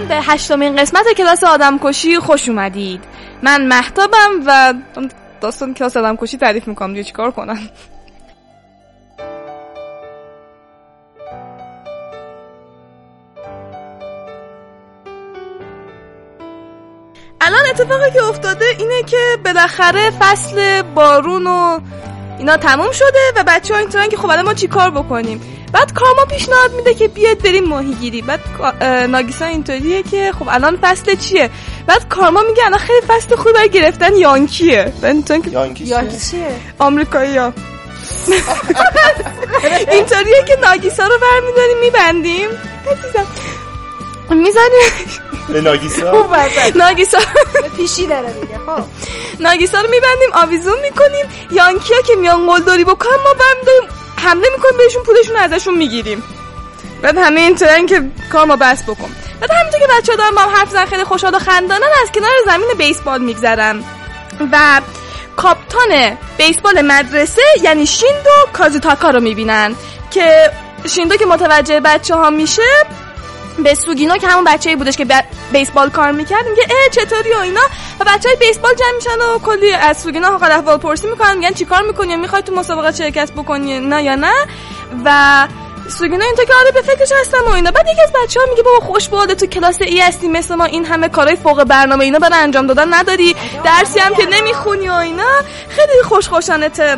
به 0.05 0.15
هشتمین 0.15 0.77
قسمت 0.77 1.07
کلاس 1.17 1.45
آدم 1.45 1.79
کشی 1.79 2.19
خوش 2.19 2.49
اومدید. 2.49 3.05
من 3.43 3.67
محتابم 3.67 4.31
و 4.47 4.75
داستان 5.41 5.75
کلاس 5.75 5.97
آدم 5.97 6.17
کشی 6.17 6.37
تعریف 6.37 6.69
می‌کنم 6.69 6.89
دیگه 6.89 7.05
چیکار 7.05 7.31
کنم؟ 7.31 7.59
الان 17.41 17.67
اتفاقی 17.71 18.11
که 18.11 18.25
افتاده 18.25 18.65
اینه 18.79 19.03
که 19.03 19.39
بالاخره 19.45 20.11
فصل 20.11 20.83
بارون 20.83 21.47
و 21.47 21.81
اینا 22.39 22.57
تموم 22.57 22.93
شده 22.93 23.33
و 23.37 23.45
بچه 23.47 23.75
ها 23.75 23.81
اینطورن 23.81 24.09
که 24.09 24.17
خب 24.17 24.31
الان 24.31 24.45
ما 24.45 24.55
چی 24.55 24.69
کار 24.69 24.91
بکنیم؟ 24.91 25.54
بعد 25.75 25.93
کارما 25.93 26.25
پیشنهاد 26.25 26.73
میده 26.73 26.95
که 26.95 27.09
بیاید 27.09 27.43
بریم 27.43 27.65
ماهیگیری. 27.65 28.23
بعد 28.23 28.41
ناگیسا 29.11 29.45
اینطوریه 29.45 30.03
که 30.03 30.33
خب 30.39 30.49
الان 30.49 30.79
فصل 30.83 31.15
چیه؟ 31.15 31.51
بعد 31.87 32.09
کارما 32.09 32.43
میگه 32.43 32.67
الان 32.67 32.79
خیلی 32.79 33.07
فصل 33.07 33.37
خوبی 33.37 33.53
برای 33.53 33.69
گرفتن 33.69 34.17
یانکیه. 34.17 34.93
یانکی 35.53 35.85
یانکی 35.85 36.31
چیه 36.31 36.49
آمریکایی 36.79 37.37
ها 37.37 37.53
اینطوریه 39.93 40.45
که 40.49 40.57
ناگیسا 40.63 41.07
رو 41.07 41.19
برمیداریم 41.19 41.79
میبندیم. 41.81 42.49
می‌زنیم 44.31 44.91
به 45.49 45.61
ناگیسا؟ 45.61 46.29
ناگیسا. 46.75 47.19
پیشی 47.77 48.07
داره 48.07 48.35
میگه 48.41 48.59
خب. 48.59 48.85
ناگیسا 49.41 49.81
رو 49.81 49.91
میبندیم 49.91 50.29
آویزون 50.35 50.81
می‌کنیم. 50.83 51.27
یانکیا 51.51 52.01
که 52.01 52.17
میان 52.17 52.47
قلدری 52.47 52.85
بکنن 52.85 53.17
ما 53.25 53.35
برمیداریم. 53.35 54.04
حمله 54.25 54.49
می‌کنیم 54.57 54.77
بهشون 54.79 55.03
پولشون 55.03 55.37
ازشون 55.37 55.75
می‌گیریم. 55.75 56.23
بعد 57.03 57.19
همه 57.19 57.41
اینطورن 57.41 57.87
که 57.87 58.03
کار 58.33 58.45
ما 58.45 58.57
بس 58.57 58.83
بکن. 58.83 59.11
بعد 59.41 59.51
همینطور 59.51 59.81
که 59.81 59.87
بچه 59.99 60.17
دارن 60.17 60.35
با 60.35 60.43
هم 60.43 60.57
حرف 60.57 60.71
زن 60.71 60.85
خیلی 60.85 61.05
خوشحال 61.05 61.35
و 61.35 61.39
خندانن 61.39 61.89
از 62.03 62.13
کنار 62.13 62.31
زمین 62.47 62.69
بیسبال 62.79 63.23
میگذرن. 63.23 63.85
و 64.53 64.81
کاپتان 65.37 66.19
بیسبال 66.39 66.81
مدرسه 66.81 67.43
یعنی 67.63 67.87
شیندو 67.87 68.31
کازوتاکا 68.53 69.11
رو 69.11 69.21
می‌بینن 69.21 69.75
که 70.11 70.51
شیندو 70.89 71.17
که 71.17 71.27
متوجه 71.27 71.81
بچه 71.81 72.15
ها 72.15 72.31
میشه 72.31 72.63
به 73.59 73.75
سوگینو 73.75 74.17
که 74.17 74.29
همون 74.29 74.45
بچه‌ای 74.45 74.77
بودش 74.77 74.97
که 74.97 75.07
بیسبال 75.53 75.91
کار 75.91 76.13
می‌کرد 76.13 76.47
میگه 76.49 76.63
اه 76.63 76.89
چطوری 76.91 77.33
و 77.33 77.39
اینا؟ 77.39 77.61
و 78.01 78.05
بچه 78.05 78.29
های 78.29 78.37
بیسبال 78.37 78.75
جمع 78.75 78.97
میشن 78.97 79.35
و 79.35 79.39
کلی 79.39 79.73
از 79.73 79.99
سوگینا 80.01 80.39
حال 80.39 80.53
احوال 80.53 80.77
پرسی 80.77 81.07
می‌کنن 81.07 81.39
میگن 81.39 81.53
چیکار 81.53 81.83
می‌کنی؟ 81.83 82.17
می‌خوای 82.17 82.43
تو 82.43 82.55
مسابقه 82.55 82.93
شرکت 82.93 83.33
بکنی 83.33 83.81
نه 83.81 84.03
یا 84.03 84.15
نه؟ 84.15 84.33
و 85.05 85.49
سوگینا 85.99 86.25
اینطور 86.25 86.45
که 86.45 86.55
آره 86.55 86.71
به 86.71 86.83
فکرش 86.83 87.13
هستم 87.21 87.45
و 87.47 87.51
اینا. 87.51 87.71
بعد 87.71 87.87
یکی 87.89 88.03
از 88.03 88.13
بچه 88.13 88.41
ها 88.41 88.47
میگه 88.51 88.63
بابا 88.63 88.87
خوش 88.87 89.09
باده 89.09 89.35
تو 89.35 89.47
کلاس 89.47 89.83
ای 89.83 90.01
هستی 90.01 90.29
مثل 90.29 90.55
ما 90.55 90.65
این 90.65 90.85
همه 90.85 91.09
کارهای 91.09 91.37
فوق 91.37 91.65
برنامه 91.65 92.05
اینا 92.05 92.19
برای 92.19 92.39
انجام 92.39 92.67
دادن 92.67 92.95
نداری 92.95 93.37
درسی 93.65 93.99
هم 93.99 94.15
که 94.15 94.27
نمی‌خونی 94.27 94.89
و 94.89 94.93
اینا. 94.93 95.43
خیلی 95.69 96.03
خوش 96.05 96.29
خوشانته 96.29 96.97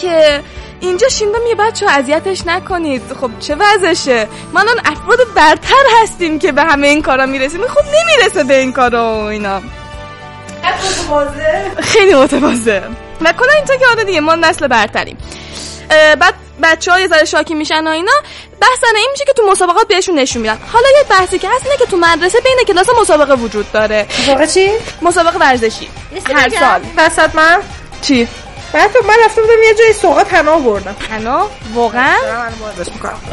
که 0.00 0.42
اینجا 0.84 1.08
شیندم 1.08 1.46
یه 1.48 1.54
بچه 1.54 1.86
اذیتش 1.90 2.46
نکنید. 2.46 3.02
خب 3.20 3.30
چه 3.40 3.56
وضعشه؟ 3.58 4.28
ما 4.52 4.60
الان 4.60 4.80
افراد 4.84 5.18
برتر 5.34 5.84
هستیم 6.02 6.38
که 6.38 6.52
به 6.52 6.62
همه 6.62 6.86
این 6.86 7.02
کارا 7.02 7.26
می‌رسیم. 7.26 7.66
خب 7.66 7.82
نمی‌رسه 7.84 8.44
به 8.44 8.58
این 8.58 8.72
کارا 8.72 9.14
و 9.14 9.22
اینا. 9.22 9.62
خیلی 11.78 12.14
متواضع. 12.14 12.80
و 13.20 13.32
کلا 13.32 13.52
اینطور 13.52 13.76
که 13.76 13.86
آره 13.90 14.04
دیگه 14.04 14.20
ما 14.20 14.34
نسل 14.34 14.66
برتریم. 14.66 15.18
بعد 16.20 16.34
بچه 16.62 16.92
ها 16.92 17.00
یه 17.00 17.08
ذره 17.08 17.24
شاکی 17.24 17.54
میشن 17.54 17.86
و 17.86 17.90
اینا. 17.90 18.12
بحث 18.60 18.84
این 18.96 19.08
میشه 19.12 19.24
که 19.24 19.32
تو 19.32 19.42
مسابقات 19.50 19.88
بهشون 19.88 20.18
نشون 20.18 20.42
میدن. 20.42 20.58
حالا 20.72 20.88
یه 20.88 21.04
بحثی 21.10 21.38
که 21.38 21.48
هست 21.48 21.64
اینه 21.64 21.76
که 21.76 21.86
تو 21.86 21.96
مدرسه 21.96 22.40
بین 22.40 22.64
کلاس 22.66 22.86
مسابقه 23.00 23.34
وجود 23.34 23.72
داره. 23.72 24.06
واقعا 24.26 24.46
چی؟ 24.46 24.70
مسابقه 25.02 25.38
ورزشی. 25.38 25.88
هر 26.34 26.48
سال. 26.48 26.80
وسط 26.96 27.34
من. 27.34 27.60
چی؟ 28.02 28.28
بعد 28.74 28.92
تو 28.92 28.98
من 29.08 29.14
رفته 29.24 29.40
بودم 29.40 29.62
یه 29.68 29.74
جای 29.74 29.92
سوقات 29.92 30.34
حنا 30.34 30.58
بردم 30.58 30.96
حنا؟ 31.10 31.50
واقعا؟ 31.74 32.16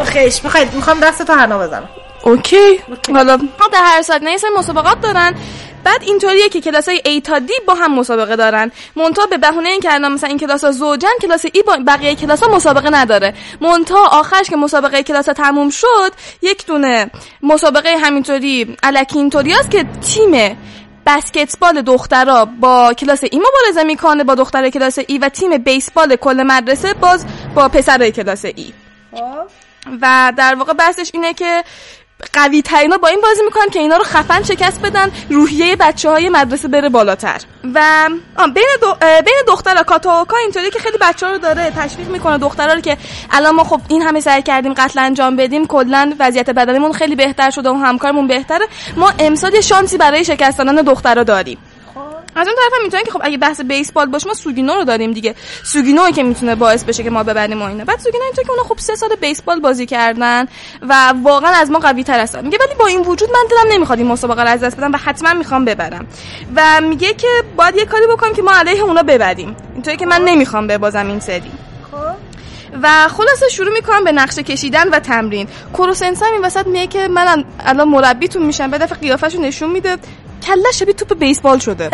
خیش 0.05 0.43
می‌خواید 0.43 0.73
می‌خوام 0.73 0.99
دست 0.99 1.21
تو 1.21 1.33
حنا 1.33 1.59
بزنم. 1.59 1.89
اوکی. 2.23 2.79
حالا 3.13 3.37
در 3.73 3.79
هر 3.83 4.19
نه 4.21 4.31
یه 4.31 4.37
سری 4.37 4.49
مسابقات 4.57 5.01
دارن. 5.01 5.35
بعد 5.83 6.03
اینطوریه 6.03 6.49
که 6.49 6.61
کلاس 6.61 6.89
های 6.89 7.01
A 7.05 7.21
تا 7.23 7.39
D 7.39 7.65
با 7.67 7.73
هم 7.73 7.95
مسابقه 7.95 8.35
دارن. 8.35 8.71
مونتا 8.95 9.25
به 9.25 9.37
بهونه 9.37 9.69
اینکه 9.69 9.93
الان 9.93 10.11
مثلا 10.11 10.29
این 10.29 10.37
کلاس 10.37 10.63
ها 10.63 10.71
زوجن 10.71 11.09
کلاس 11.21 11.45
ای 11.53 11.63
با 11.67 11.77
بقیه 11.87 12.15
کلاس 12.15 12.43
ها 12.43 12.55
مسابقه 12.55 12.89
نداره. 12.89 13.33
مونتا 13.61 13.99
آخرش 14.11 14.49
که 14.49 14.55
مسابقه 14.55 15.03
کلاس 15.03 15.27
ها 15.27 15.33
تموم 15.33 15.69
شد 15.69 16.11
یک 16.41 16.65
دونه 16.65 17.11
مسابقه 17.43 17.97
همینطوری 17.97 18.77
الکی 18.83 19.17
اینطوری 19.17 19.51
هست 19.51 19.71
که 19.71 19.85
تیم 20.13 20.57
بسکتبال 21.05 21.81
دخترا 21.81 22.45
با 22.45 22.93
کلاس 22.93 23.23
ای 23.23 23.39
مبارزه 23.39 23.83
می‌کنه 23.83 24.23
با 24.23 24.35
دختر 24.35 24.69
کلاس 24.69 24.99
ای 25.07 25.17
و 25.17 25.29
تیم 25.29 25.57
بیسبال 25.57 26.15
کل 26.15 26.43
مدرسه 26.47 26.93
باز 26.93 27.25
با 27.55 27.69
پسرای 27.69 28.11
کلاس 28.11 28.45
ای. 28.45 28.73
و 30.01 30.33
در 30.37 30.55
واقع 30.55 30.73
بحثش 30.73 31.11
اینه 31.13 31.33
که 31.33 31.63
قوی 32.33 32.61
ترینا 32.61 32.97
با 32.97 33.07
این 33.07 33.21
بازی 33.21 33.41
می‌کنن 33.45 33.69
که 33.69 33.79
اینا 33.79 33.97
رو 33.97 34.03
خفن 34.03 34.43
شکست 34.43 34.81
بدن 34.81 35.11
روحیه 35.29 35.75
بچه 35.75 36.09
های 36.09 36.29
مدرسه 36.29 36.67
بره 36.67 36.89
بالاتر. 36.89 37.41
و 37.73 38.09
بین, 38.55 38.67
دو... 38.81 38.95
بین 39.25 39.41
دخترها 39.47 39.83
کاتاوکا 39.83 40.37
اینطوری 40.37 40.69
که 40.69 40.79
خیلی 40.79 40.97
بچه 41.01 41.25
ها 41.25 41.31
رو 41.31 41.37
داره 41.37 41.71
تشویق 41.71 42.09
می‌کنه 42.09 42.37
دخترها 42.37 42.73
رو 42.73 42.81
که 42.81 42.97
الان 43.31 43.55
ما 43.55 43.63
خب 43.63 43.81
این 43.87 44.01
همه 44.01 44.19
سعی 44.19 44.41
کردیم 44.41 44.73
قتل 44.73 44.99
انجام 44.99 45.35
بدیم 45.35 45.67
کلا 45.67 46.13
وضعیت 46.19 46.49
بدنمون 46.49 46.91
خیلی 46.93 47.15
بهتر 47.15 47.49
شده 47.49 47.69
و 47.69 47.73
همکارمون 47.73 48.27
بهتره. 48.27 48.67
ما 48.95 49.13
امسال 49.19 49.53
یه 49.53 49.61
شانسی 49.61 49.97
برای 49.97 50.25
شکستانان 50.25 50.75
دخترها 50.75 51.23
داریم. 51.23 51.57
از 52.35 52.47
اون 52.47 52.55
طرف 52.55 52.79
هم 52.79 52.83
می‌تونن 52.83 53.03
که 53.03 53.11
خب 53.11 53.21
اگه 53.23 53.37
بحث 53.37 53.61
بیسبال 53.61 54.05
باشه 54.05 54.27
ما 54.27 54.33
سوگینو 54.33 54.73
رو 54.73 54.83
داریم 54.83 55.11
دیگه. 55.11 55.35
سوگینو 55.63 56.11
که 56.11 56.23
می‌تونه 56.23 56.55
باعث 56.55 56.83
بشه 56.83 57.03
که 57.03 57.09
ما 57.09 57.23
ببریم 57.23 57.61
و 57.61 57.65
اینا. 57.65 57.85
بعد 57.85 57.99
سوگینو 57.99 58.23
اینطور 58.23 58.43
که 58.43 58.51
اونا 58.51 58.63
خب 58.63 58.77
سه 58.79 58.95
سال 58.95 59.09
بیسبال 59.21 59.59
بازی 59.59 59.85
کردن 59.85 60.47
و 60.81 61.13
واقعا 61.23 61.51
از 61.51 61.71
ما 61.71 61.79
قوی 61.79 62.03
تر 62.03 62.19
هستن. 62.19 62.45
میگه 62.45 62.57
ولی 62.67 62.75
با 62.79 62.87
این 62.87 63.01
وجود 63.01 63.29
من 63.29 63.45
دلم 63.49 63.73
نمی‌خواد 63.73 63.99
این 63.99 64.07
مسابقه 64.07 64.41
رو 64.41 64.49
از 64.49 64.59
دست 64.59 64.77
بدم 64.77 64.91
و 64.91 64.97
حتما 64.97 65.33
می‌خوام 65.33 65.65
ببرم. 65.65 66.07
و 66.55 66.81
میگه 66.81 67.13
که 67.13 67.27
باید 67.55 67.75
یه 67.75 67.85
کاری 67.85 68.07
بکنم 68.07 68.33
که 68.33 68.41
ما 68.41 68.51
علیه 68.51 68.83
اونا 68.83 69.03
ببریم. 69.03 69.55
اینطوری 69.73 69.97
که 69.97 70.05
من 70.05 70.21
نمی‌خوام 70.21 70.67
ببازم 70.67 71.07
این 71.07 71.19
سری. 71.19 71.51
و 72.83 73.07
خلاصه 73.07 73.49
شروع 73.49 73.73
می‌کنم 73.73 74.03
به 74.03 74.11
نقشه 74.11 74.43
کشیدن 74.43 74.89
و 74.89 74.99
تمرین. 74.99 75.47
کوروسنس 75.73 76.23
هم 76.23 76.33
این 76.33 76.41
وسط 76.41 76.67
میگه 76.67 76.87
که 76.87 77.07
من 77.07 77.45
الان 77.59 77.87
مربیتون 77.87 78.43
میشم 78.43 78.71
به 78.71 78.77
دفعه 78.77 78.97
قیافش 78.97 79.35
نشون 79.35 79.69
میده. 79.69 79.97
کله 80.47 80.71
شبیه 80.71 80.93
توپ 80.93 81.19
بیسبال 81.19 81.59
شده. 81.59 81.89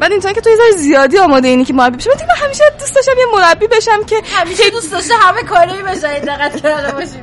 بعد 0.00 0.12
اینطور 0.12 0.32
که 0.32 0.40
تو 0.40 0.50
یه 0.50 0.56
ذره 0.56 0.70
زیادی 0.70 1.18
آماده 1.18 1.48
اینی 1.48 1.64
که 1.64 1.72
مربی 1.72 1.96
بشم 1.96 2.10
من 2.10 2.34
همیشه 2.44 2.64
دوست 2.78 2.94
داشتم 2.94 3.12
یه 3.18 3.26
مربی 3.34 3.66
بشم 3.66 4.04
که 4.04 4.22
همیشه 4.24 4.70
دوست 4.70 4.92
داشته 4.92 5.14
همه 5.14 5.42
کاری 5.42 5.82
بشه 5.82 6.20
دقت 6.20 6.62
کرده 6.62 6.92
باشیم 6.92 7.22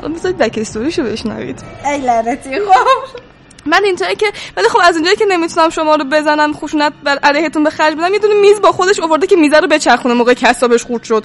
حالا 0.00 0.14
بذارید 0.14 0.38
بک 0.38 0.58
استوریشو 0.58 1.02
بشنوید. 1.02 1.62
ای 1.84 1.98
لعنتی 1.98 2.60
خب. 2.60 3.24
من 3.66 3.84
اینطوری 3.84 4.16
که 4.16 4.26
ولی 4.56 4.68
خب 4.68 4.78
از 4.82 4.94
اونجایی 4.94 5.16
که 5.16 5.24
نمی‌تونم 5.24 5.68
شما 5.70 5.96
رو 5.96 6.04
بزنم 6.04 6.52
خشونت 6.52 6.92
بر 7.04 7.18
علیهتون 7.22 7.64
به 7.64 7.70
خرج 7.70 7.94
بدم 7.94 8.12
یه 8.12 8.18
دونه 8.18 8.34
میز 8.34 8.60
با 8.60 8.72
خودش 8.72 9.00
آورده 9.00 9.26
که 9.26 9.36
میزه 9.36 9.60
رو 9.60 9.68
بچرخونه 9.68 10.14
موقع 10.14 10.34
که 10.34 10.46
حسابش 10.46 10.84
خورد 10.84 11.02
شد. 11.02 11.24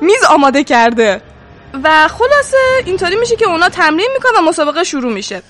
میز 0.00 0.24
آماده 0.24 0.64
کرده. 0.64 1.22
و 1.84 2.08
خلاصه 2.08 2.56
اینطوری 2.84 3.16
میشه 3.16 3.36
که 3.36 3.46
اونا 3.46 3.68
تمرین 3.68 4.08
می‌کنن 4.14 4.38
و 4.38 4.48
مسابقه 4.48 4.84
شروع 4.84 5.12
میشه. 5.12 5.42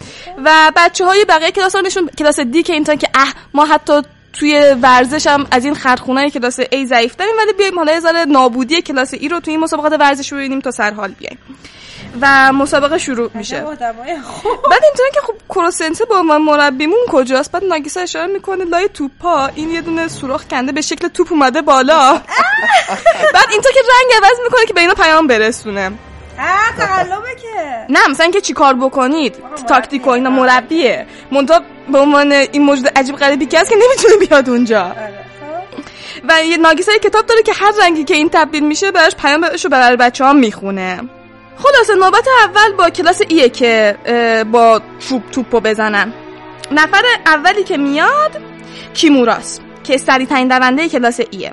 و 0.45 0.73
بچه 0.77 1.05
های 1.05 1.25
بقیه 1.25 1.51
کلاس 1.51 1.75
ها 1.75 1.81
نشون 1.81 2.11
کلاس 2.19 2.41
دی 2.41 2.63
که 2.63 2.73
اینطور 2.73 2.95
که 2.95 3.09
اه 3.15 3.33
ما 3.55 3.65
حتی 3.67 4.03
توی 4.33 4.77
ورزش 4.83 5.27
هم 5.27 5.47
از 5.51 5.65
این 5.65 5.75
خرخونه 5.75 6.31
کلاس 6.31 6.61
A 6.61 6.85
ضعیف 6.85 7.17
داریم 7.17 7.35
ولی 7.39 7.53
بیایم 7.53 7.79
حالا 7.79 7.93
یه 7.93 8.01
ذره 8.01 8.25
نابودی 8.25 8.83
کلاس 8.83 9.15
ای 9.15 9.29
رو 9.29 9.41
توی 9.41 9.51
این 9.53 9.61
مسابقات 9.61 9.93
ورزش 10.01 10.33
ببینیم 10.33 10.61
تا 10.61 10.71
سر 10.71 10.95
حال 10.95 11.11
بیایم. 11.11 11.39
و 12.21 12.53
مسابقه 12.53 12.99
شروع 12.99 13.31
میشه. 13.35 13.61
بعد 13.61 14.85
اینطوری 14.85 15.11
که 15.15 15.21
خب 15.21 15.35
کروسنسه 15.49 16.05
با 16.05 16.23
من 16.23 16.37
مربیمون 16.37 16.99
کجاست؟ 17.09 17.53
بعد 17.53 17.65
ناگیسا 17.65 18.01
اشاره 18.01 18.27
می‌کنه 18.33 18.65
لای 18.65 18.89
توپا 18.89 19.47
این 19.55 19.71
یه 19.71 19.81
دونه 19.81 20.09
سوراخ 20.09 20.45
کنده 20.45 20.73
به 20.73 20.81
شکل 20.81 21.09
توپ 21.09 21.33
اومده 21.33 21.63
بالا. 21.63 22.13
بعد 23.35 23.49
اینطور 23.53 23.73
که 23.73 23.81
رنگ 23.81 24.25
عوض 24.25 24.39
می‌کنه 24.45 24.67
که 24.67 24.75
به 24.75 24.81
اینا 24.81 24.95
پیام 24.95 25.27
برسونه. 25.27 25.93
تقلبه 26.79 27.35
که. 27.43 27.87
نه 27.89 28.09
مثلا 28.09 28.31
که 28.31 28.41
چیکار 28.41 28.75
بکنید؟ 28.75 29.35
تاکتیک 29.69 30.07
و 30.07 30.11
اینا 30.11 30.31
مربیه. 30.31 31.07
منتها 31.33 31.61
به 31.93 31.99
عنوان 31.99 32.33
این 32.33 32.63
موجود 32.63 32.89
عجیب 32.97 33.17
غریبی 33.17 33.47
که 33.47 33.61
هست 33.61 33.71
که 33.71 33.77
نمی‌تونه 33.77 34.27
بیاد 34.27 34.51
اونجا. 34.51 34.93
و 36.29 36.45
یه 36.45 36.57
ناگیسا 36.57 36.93
یه 36.93 36.99
کتاب 36.99 37.27
داره 37.27 37.43
که 37.43 37.53
هر 37.53 37.73
رنگی 37.83 38.05
که 38.05 38.15
این 38.15 38.29
تبدیل 38.33 38.67
میشه 38.67 38.91
براش 38.91 39.15
پیام 39.17 39.45
رو 39.45 39.71
برای 39.71 39.97
بچه 39.97 40.25
ها 40.25 40.33
می‌خونه. 40.33 41.01
خلاصه 41.57 41.95
نوبت 41.95 42.29
اول 42.45 42.73
با 42.73 42.91
کلاس 42.91 43.23
ایه 43.29 43.49
که 43.49 43.97
با 44.53 44.81
چوب 45.09 45.31
توپو 45.31 45.61
بزنن. 45.61 46.13
نفر 46.73 47.03
اولی 47.27 47.65
که 47.65 47.77
میاد 47.77 48.41
کیموراس 48.95 49.61
که 49.85 49.97
سریع 49.97 50.27
ترین 50.27 50.49
دونده 50.49 50.89
کلاس 50.89 51.21
ایه. 51.31 51.53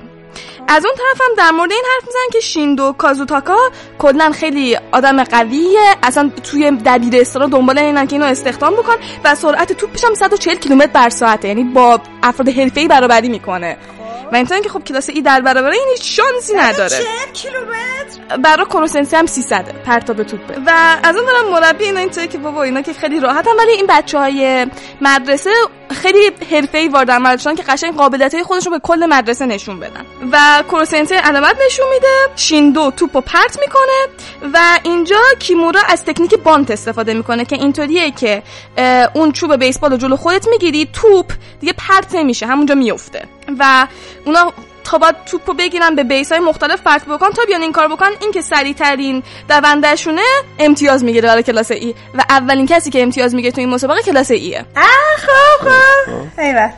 از 0.68 0.84
اون 0.84 0.94
طرف 0.94 1.20
هم 1.20 1.34
در 1.36 1.50
مورد 1.50 1.72
این 1.72 1.82
حرف 1.94 2.06
می‌زنن 2.06 2.28
که 2.32 2.40
شیندو 2.40 2.92
کازوتاکا 2.92 3.56
کلا 3.98 4.30
خیلی 4.30 4.76
آدم 4.92 5.24
قویه. 5.24 5.96
اصلا 6.02 6.30
توی 6.44 6.70
دبیرستان 6.70 7.50
دنبال 7.50 7.78
اینن 7.78 8.06
که 8.06 8.12
اینو 8.12 8.26
استخدام 8.26 8.72
بکن 8.72 8.94
و 9.24 9.34
سرعت 9.34 9.72
توپش 9.72 10.04
هم 10.04 10.14
140 10.14 10.54
کیلومتر 10.54 10.90
بر 10.92 11.08
ساعته. 11.08 11.48
یعنی 11.48 11.64
با 11.64 12.00
افراد 12.22 12.48
حرفه‌ای 12.48 12.88
برابری 12.88 13.28
می‌کنه. 13.28 13.76
و 14.32 14.36
اینطوری 14.36 14.60
که 14.60 14.68
خب 14.68 14.84
کلاس 14.84 15.08
ای 15.10 15.22
در 15.22 15.40
برابر 15.40 15.70
این 15.70 15.88
هیچ 15.90 16.16
شانسی 16.16 16.54
نداره. 16.54 16.88
40 16.88 17.06
کیلومتر؟ 17.32 18.36
برای 18.36 18.64
کروسنسی 18.64 19.16
هم 19.16 19.26
300 19.26 19.82
پرتاب 19.82 20.22
توپه 20.22 20.54
و 20.66 20.96
از 21.02 21.16
اون 21.16 21.24
دارم 21.24 21.50
مربی 21.50 21.84
اینا 21.84 22.00
اینطوری 22.00 22.28
که 22.28 22.38
بابا 22.38 22.62
اینا 22.62 22.82
که 22.82 22.92
خیلی 22.92 23.20
راحتن 23.20 23.50
ولی 23.58 23.70
این 23.72 23.86
بچه 23.88 24.18
های 24.18 24.66
مدرسه 25.00 25.50
خیلی 25.90 26.30
حرفه‌ای 26.50 26.88
وارد 26.88 27.10
عمل 27.10 27.36
شدن 27.36 27.54
که 27.54 27.62
قشنگ 27.62 27.96
قابلیت 27.96 28.34
های 28.34 28.42
خودشون 28.42 28.72
به 28.72 28.78
کل 28.78 29.06
مدرسه 29.06 29.46
نشون 29.46 29.80
بدن. 29.80 30.04
و 30.32 30.62
کروسنسی 30.68 31.14
علامت 31.14 31.56
نشون 31.66 31.86
میده 31.94 32.36
شیندو 32.36 32.90
توپو 32.90 33.20
پرت 33.20 33.58
می‌کنه 33.60 34.28
و 34.54 34.78
اینجا 34.82 35.20
کیمورا 35.38 35.80
از 35.88 36.04
تکنیک 36.04 36.34
بانت 36.34 36.70
استفاده 36.70 37.14
می‌کنه 37.14 37.44
که 37.44 37.56
اینطوریه 37.56 38.10
که 38.10 38.42
اون 39.14 39.32
چوب 39.32 39.56
بیسبال 39.56 39.90
رو 39.90 39.96
جلو 39.96 40.16
خودت 40.16 40.48
می‌گیری 40.48 40.88
توپ 40.92 41.32
دیگه 41.60 41.72
پرت 41.72 42.14
نمیشه 42.14 42.46
همونجا 42.46 42.74
میفته 42.74 43.37
و 43.58 43.86
اونا 44.24 44.52
تا 44.84 44.98
باید 44.98 45.16
توپو 45.26 45.54
بگیرن 45.54 45.94
به 45.94 46.04
بیس 46.04 46.32
های 46.32 46.40
مختلف 46.40 46.80
فرق 46.80 47.02
بکن 47.08 47.30
تا 47.30 47.42
بیان 47.46 47.62
این 47.62 47.72
کار 47.72 47.88
بکن 47.88 48.10
این 48.20 48.32
که 48.32 48.40
سریع 48.40 48.72
ترین 48.72 49.22
دوندهشونه 49.48 50.22
امتیاز 50.58 51.04
می‌گیره 51.04 51.28
برای 51.28 51.42
کلاس 51.42 51.70
ای 51.70 51.94
و 52.14 52.22
اولین 52.30 52.66
کسی 52.66 52.90
که 52.90 53.02
امتیاز 53.02 53.34
می‌گیره 53.34 53.52
تو 53.52 53.60
این 53.60 53.70
مسابقه 53.70 54.02
کلاس 54.02 54.30
ایه. 54.30 54.64
خوب 55.18 55.72
ایوه 56.38 56.72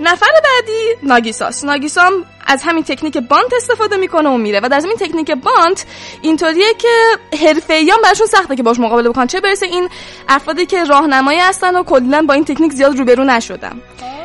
نفر 0.00 0.26
بعدی 0.44 0.96
ناگیساست 1.02 1.64
ناگیسا 1.64 2.02
هم 2.02 2.24
از 2.46 2.62
همین 2.64 2.84
تکنیک 2.84 3.16
بانت 3.16 3.52
استفاده 3.56 3.96
می‌کنه 3.96 4.28
و 4.28 4.36
میره. 4.36 4.60
و 4.62 4.68
در 4.68 4.80
این 4.80 4.96
تکنیک 4.96 5.30
بانت 5.30 5.86
اینطوریه 6.22 6.74
که 6.78 6.88
حرفه‌ایان 7.46 7.98
براشون 8.04 8.26
سخته 8.26 8.56
که 8.56 8.62
باش 8.62 8.78
مقابله 8.78 9.08
بکنن. 9.08 9.26
چه 9.26 9.40
برسه 9.40 9.66
این 9.66 9.88
افرادی 10.28 10.66
که 10.66 10.84
راهنمایی 10.84 11.38
هستن 11.38 11.76
و 11.76 11.82
کلا 11.82 12.22
با 12.28 12.34
این 12.34 12.44
تکنیک 12.44 12.72
زیاد 12.72 12.98
روبرو 12.98 13.24
نشدن. 13.24 13.80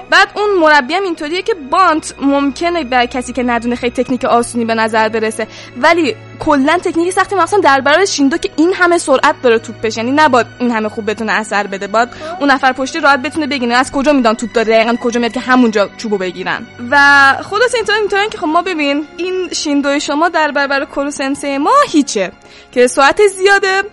بعد 0.10 0.28
اون 0.36 0.60
مربی 0.60 0.94
هم 0.94 1.04
اینطوریه 1.04 1.42
که 1.42 1.54
بانت 1.54 2.16
ممکنه 2.22 2.84
برای 2.84 3.08
کسی 3.08 3.34
که 3.34 3.44
ندونه 3.44 3.76
خیلی 3.76 4.04
تکنیک 4.04 4.26
آسونی 4.26 4.66
به 4.66 4.76
نظر 4.76 5.10
برسه 5.10 5.48
ولی 5.78 6.16
کلا 6.40 6.78
تکنیک 6.84 7.14
سختی 7.14 7.36
مخصوصا 7.36 7.58
در 7.58 7.82
برابر 7.82 8.06
شیندو 8.06 8.38
که 8.38 8.50
این 8.56 8.74
همه 8.74 8.98
سرعت 8.98 9.42
داره 9.42 9.60
توپش 9.60 9.98
یعنی 9.98 10.12
نباید 10.12 10.48
این 10.60 10.72
همه 10.72 10.90
خوب 10.90 11.10
بتونه 11.10 11.32
اثر 11.32 11.68
بده. 11.68 11.88
باید 11.88 12.10
اون 12.40 12.52
نفر 12.52 12.74
پشتی 12.74 13.00
راحت 13.00 13.22
بتونه 13.22 13.48
بگیره. 13.48 13.76
از 13.76 13.92
کجا 13.92 14.14
میدان 14.14 14.36
توپ 14.36 14.52
داره؟ 14.52 14.74
دقیقا 14.74 14.96
کجا 14.96 15.20
میاد 15.20 15.32
که 15.32 15.40
همونجا 15.40 15.90
چوبو 15.98 16.18
بگیرن؟ 16.18 16.68
و 16.92 16.98
خلاص 17.44 17.76
اینطور 17.76 17.96
اینطور 17.96 18.28
که 18.28 18.38
خب 18.38 18.48
ما 18.48 18.62
ببین 18.62 19.06
این 19.18 19.50
شیندو 19.54 20.00
شما 20.00 20.30
در 20.30 20.52
برابر 20.52 20.86
کرو 20.86 21.12
سنسه 21.12 21.58
ما 21.58 21.74
هیچه. 21.90 22.32
که 22.72 22.88
سرعت 22.88 23.22
زیاده. 23.28 23.84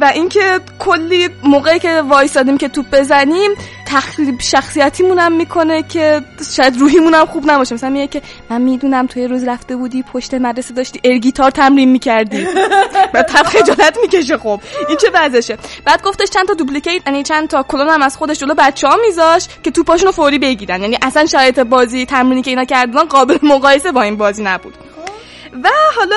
و 0.00 0.10
اینکه 0.14 0.60
کلی 0.78 1.28
موقعی 1.42 1.78
که 1.78 2.02
وایسادیم 2.02 2.58
که 2.58 2.68
توپ 2.68 2.86
بزنیم 2.92 3.50
تخریب 3.88 4.40
شخصیتیمون 4.40 5.18
هم 5.18 5.32
می‌کنه 5.32 5.82
که 5.82 6.20
شاید 6.56 6.78
روحیمون 6.78 7.14
هم 7.14 7.26
خوب 7.26 7.50
نباشه. 7.50 7.74
مثلا 7.74 7.90
میگه 7.90 8.06
که 8.06 8.22
من 8.50 8.60
می‌دونم 8.60 9.06
توی 9.06 9.26
روز 9.26 9.48
رفته 9.48 9.76
بودی 9.76 10.02
پشت 10.02 10.34
مدرسه 10.34 10.74
داشتی 10.74 11.00
ارگیتار 11.04 11.50
تمرین 11.50 11.90
می‌کردی. 11.90 12.46
و 13.14 13.22
تب 13.32 13.42
خجالت 13.42 13.98
می‌کشه 14.02 14.38
خب. 14.38 14.60
این 14.88 14.96
چه 14.96 15.10
وضعشه. 15.14 15.58
بعد 15.84 16.02
گفتش 16.02 16.30
چند 16.30 16.48
تا 16.48 16.54
دوپلیکیت 16.54 17.02
یعنی 17.06 17.22
چند 17.22 17.48
تا 17.48 17.62
کلون 17.62 17.88
هم 17.88 18.02
از 18.02 18.16
خودش 18.16 18.38
جلو 18.38 18.54
بچه 18.54 18.88
ها 18.88 18.96
میذاش 19.06 19.46
که 19.62 19.70
توپاشون 19.70 20.06
رو 20.06 20.12
فوری 20.12 20.38
بگیرن. 20.38 20.82
یعنی 20.82 20.98
اصلا 21.02 21.26
شرایط 21.26 21.58
بازی 21.58 22.06
تمرینی 22.06 22.42
که 22.42 22.50
اینا 22.50 22.64
کردن 22.64 23.04
قابل 23.04 23.38
مقایسه 23.42 23.92
با 23.92 24.02
این 24.02 24.16
بازی 24.16 24.42
نبود. 24.42 24.74
و 25.64 25.68
حالا 25.96 26.16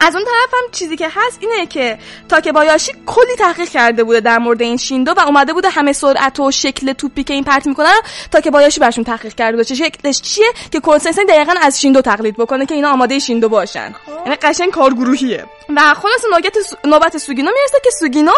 از 0.00 0.14
اون 0.14 0.24
طرف 0.24 0.54
هم 0.54 0.70
چیزی 0.72 0.96
که 0.96 1.08
هست 1.14 1.38
اینه 1.40 1.66
که 1.66 1.98
تاکه 2.28 2.52
بایاشی 2.52 2.92
کلی 3.06 3.36
تحقیق 3.38 3.68
کرده 3.68 4.04
بوده 4.04 4.20
در 4.20 4.38
مورد 4.38 4.62
این 4.62 4.76
شیندو 4.76 5.12
و 5.16 5.20
اومده 5.20 5.52
بوده 5.52 5.68
همه 5.68 5.92
سرعت 5.92 6.40
و 6.40 6.50
شکل 6.50 6.92
توپی 6.92 7.24
که 7.24 7.34
این 7.34 7.44
پرت 7.44 7.66
می‌کنه 7.66 7.92
رو 7.92 8.02
تاکه 8.30 8.50
بایاشی 8.50 8.80
برشون 8.80 9.04
تحقیق 9.04 9.34
کرده 9.34 9.56
بوده 9.56 9.74
شکلش 9.74 10.20
چیه؟ 10.20 10.46
که 10.72 10.80
کنسنسن 10.80 11.24
دقیقا 11.24 11.54
از 11.62 11.80
شیندو 11.80 12.02
تقلید 12.02 12.36
بکنه 12.36 12.66
که 12.66 12.74
اینا 12.74 12.90
آماده 12.92 13.18
شیندو 13.18 13.48
باشن. 13.48 13.94
یعنی 14.24 14.36
قشنگ 14.36 14.70
کارگروهیه. 14.70 15.44
و 15.76 15.94
خلاص 15.94 16.24
نوبت 16.32 16.56
نوبت 16.84 17.18
سوگینو 17.18 17.50
می‌رسه 17.50 17.78
که 17.84 17.90
سوگینو 18.00 18.32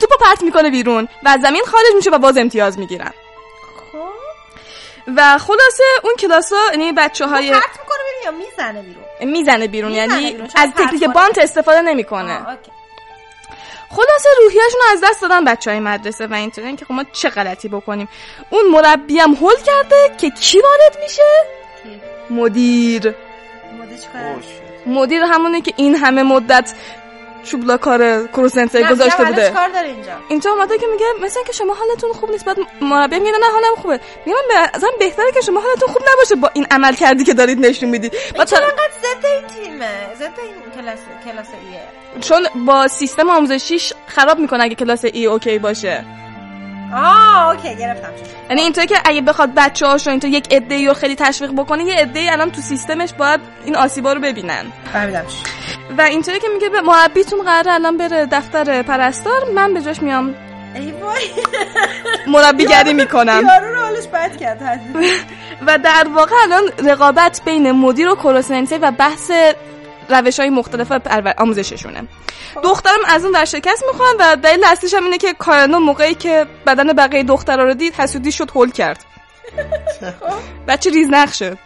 توپو 0.00 0.14
پرت 0.24 0.42
می‌کنه 0.42 0.70
بیرون 0.70 1.08
و 1.24 1.28
از 1.28 1.40
زمین 1.40 1.62
خارج 1.66 1.94
میشه 1.96 2.10
و 2.10 2.18
باز 2.18 2.36
امتیاز 2.38 2.78
می‌گیرن. 2.78 3.12
و 5.16 5.38
خلاصه 5.38 5.84
اون 6.02 6.14
کلاس 6.18 6.52
ها 6.52 6.70
یعنی 6.70 6.92
بچه 6.92 7.26
های 7.26 7.50
پرت 7.50 7.62
می‌کنه 7.62 7.98
بیرون 8.08 8.24
یا 8.24 8.30
می‌زنه 8.30 8.82
بیرون. 8.82 9.04
می‌زنه 9.20 9.66
بیرون 9.68 9.92
یعنی 9.92 10.32
بیرون. 10.32 10.48
از 10.56 10.70
تکنیک؟ 10.70 11.04
بانت 11.04 11.38
استفاده 11.38 11.80
نمی‌کنه. 11.80 12.38
خلاصه 13.90 14.28
روحیهشون 14.42 14.80
رو 14.80 14.92
از 14.92 15.00
دست 15.04 15.22
دادن 15.22 15.44
بچه 15.44 15.70
های 15.70 15.80
مدرسه 15.80 16.26
و 16.26 16.34
اینطوری 16.34 16.76
که 16.76 16.84
خب 16.84 16.92
ما 16.92 17.04
چه 17.12 17.28
غلطی 17.28 17.68
بکنیم 17.68 18.08
اون 18.50 18.66
مربی 18.70 19.18
هم 19.18 19.34
هول 19.34 19.56
کرده 19.56 19.96
که 20.18 20.30
کی 20.30 20.60
وارد 20.60 20.98
میشه؟ 21.02 21.22
مدیر. 22.30 23.14
مدیر 24.86 25.22
همونه 25.22 25.60
که 25.60 25.72
این 25.76 25.94
همه 25.94 26.22
مدت 26.22 26.74
چوبلا 27.48 27.76
کار 27.76 28.26
کروسنسه 28.26 28.80
نه، 28.80 28.90
گذاشته 28.90 29.18
میگم 29.18 29.30
بوده؟ 29.30 29.48
چیکار 29.48 29.68
داره 29.68 29.88
اینجا. 29.88 30.12
اینجا 30.28 30.50
اومده 30.50 30.78
که 30.78 30.86
میگه 30.92 31.06
مثلا 31.22 31.42
که 31.46 31.52
شما 31.52 31.74
حالتون 31.74 32.12
خوب 32.12 32.30
نیست 32.30 32.44
بعد 32.44 32.56
مربی 32.80 33.18
میگه 33.18 33.32
نه 33.32 33.46
حالم 33.52 33.74
خوبه. 33.76 34.00
میگه 34.26 34.38
من 34.50 34.68
نظرم 34.74 34.90
بهتره 34.98 35.32
که 35.32 35.40
شما 35.40 35.60
حالتون 35.60 35.88
خوب 35.88 36.02
نباشه 36.12 36.34
با 36.34 36.50
این 36.54 36.66
عمل 36.70 36.94
کردی 36.94 37.24
که 37.24 37.34
دارید 37.34 37.66
نشون 37.66 37.88
می‌دید 37.88 38.12
بعد 38.38 38.48
چرا 38.48 38.66
انقدر 38.66 38.90
ضد 39.02 39.26
این 39.26 39.64
تیمه. 39.64 40.14
ضد 40.18 40.40
این 40.42 40.82
کلاس 40.82 40.98
کلاس 41.24 41.46
E 41.70 41.76
ه 41.76 41.82
چون 42.20 42.64
با 42.66 42.88
سیستم 42.88 43.30
آموزشیش 43.30 43.92
خراب 44.06 44.38
می‌کنه 44.38 44.64
اگه 44.64 44.74
کلاس 44.74 45.04
E 45.04 45.26
OK 45.26 45.58
باشه. 45.58 46.04
آه 46.94 47.48
OK 47.48 47.76
گرفتم. 47.76 48.08
یعنی 48.50 48.62
اینطوری 48.62 48.86
که 48.86 48.96
اگه 49.04 49.20
بخواد 49.20 49.54
بچه 49.56 49.86
هاشو 49.86 50.10
اینطور 50.10 50.30
یک 50.30 50.54
عده 50.54 50.86
رو 50.86 50.94
خیلی 50.94 51.14
تشویق 51.14 51.50
بکنه 51.52 51.84
یه 51.84 51.94
عده 51.94 52.32
الان 52.32 52.50
تو 52.50 52.60
سیستمش 52.60 53.12
باید 53.12 53.40
این 53.64 53.76
آسیبا 53.76 54.12
رو 54.12 54.20
ببینن. 54.20 54.64
فهمیدم. 54.92 55.24
و 55.98 56.02
اینطوری 56.02 56.38
که 56.38 56.48
میگه 56.54 56.68
به 56.68 56.80
مربیتون 56.80 57.42
قراره 57.42 57.72
الان 57.72 57.96
بره 57.96 58.26
دفتر 58.26 58.82
پرستار 58.82 59.40
من 59.54 59.74
به 59.74 59.82
جاش 59.82 60.02
میام. 60.02 60.34
ای 60.74 60.92
وای. 60.92 61.22
مربیگری 62.26 62.92
می‌کنم. 62.92 63.42
یارو 63.48 63.74
رو 63.74 63.80
حالش 63.80 64.06
بد 64.06 64.36
کرد. 64.36 64.80
و 65.66 65.78
در 65.78 66.06
واقع 66.14 66.34
الان 66.42 66.62
رقابت 66.90 67.40
بین 67.44 67.72
مدیر 67.72 68.08
و 68.08 68.14
کروسنسه 68.14 68.78
و 68.78 68.90
بحث 68.90 69.30
روش 70.08 70.40
های 70.40 70.50
مختلف 70.50 70.92
آموزششونه. 71.38 72.08
دخترم 72.62 72.98
از 73.08 73.24
اون 73.24 73.32
در 73.32 73.44
شکست 73.44 73.84
می‌خوان 73.92 74.14
و 74.20 74.36
دلیل 74.36 74.64
اصلیش 74.64 74.94
هم 74.94 75.04
اینه 75.04 75.18
که 75.18 75.32
کارنو 75.32 75.78
موقعی 75.78 76.14
که 76.14 76.46
بدن 76.66 76.92
بقیه 76.92 77.22
دخترها 77.22 77.64
رو 77.64 77.74
دید 77.74 77.94
حسودی 77.94 78.32
شد 78.32 78.50
هول 78.50 78.70
کرد. 78.70 79.04
بچه 80.68 80.90
ریز 80.90 81.08
نقشه. 81.10 81.56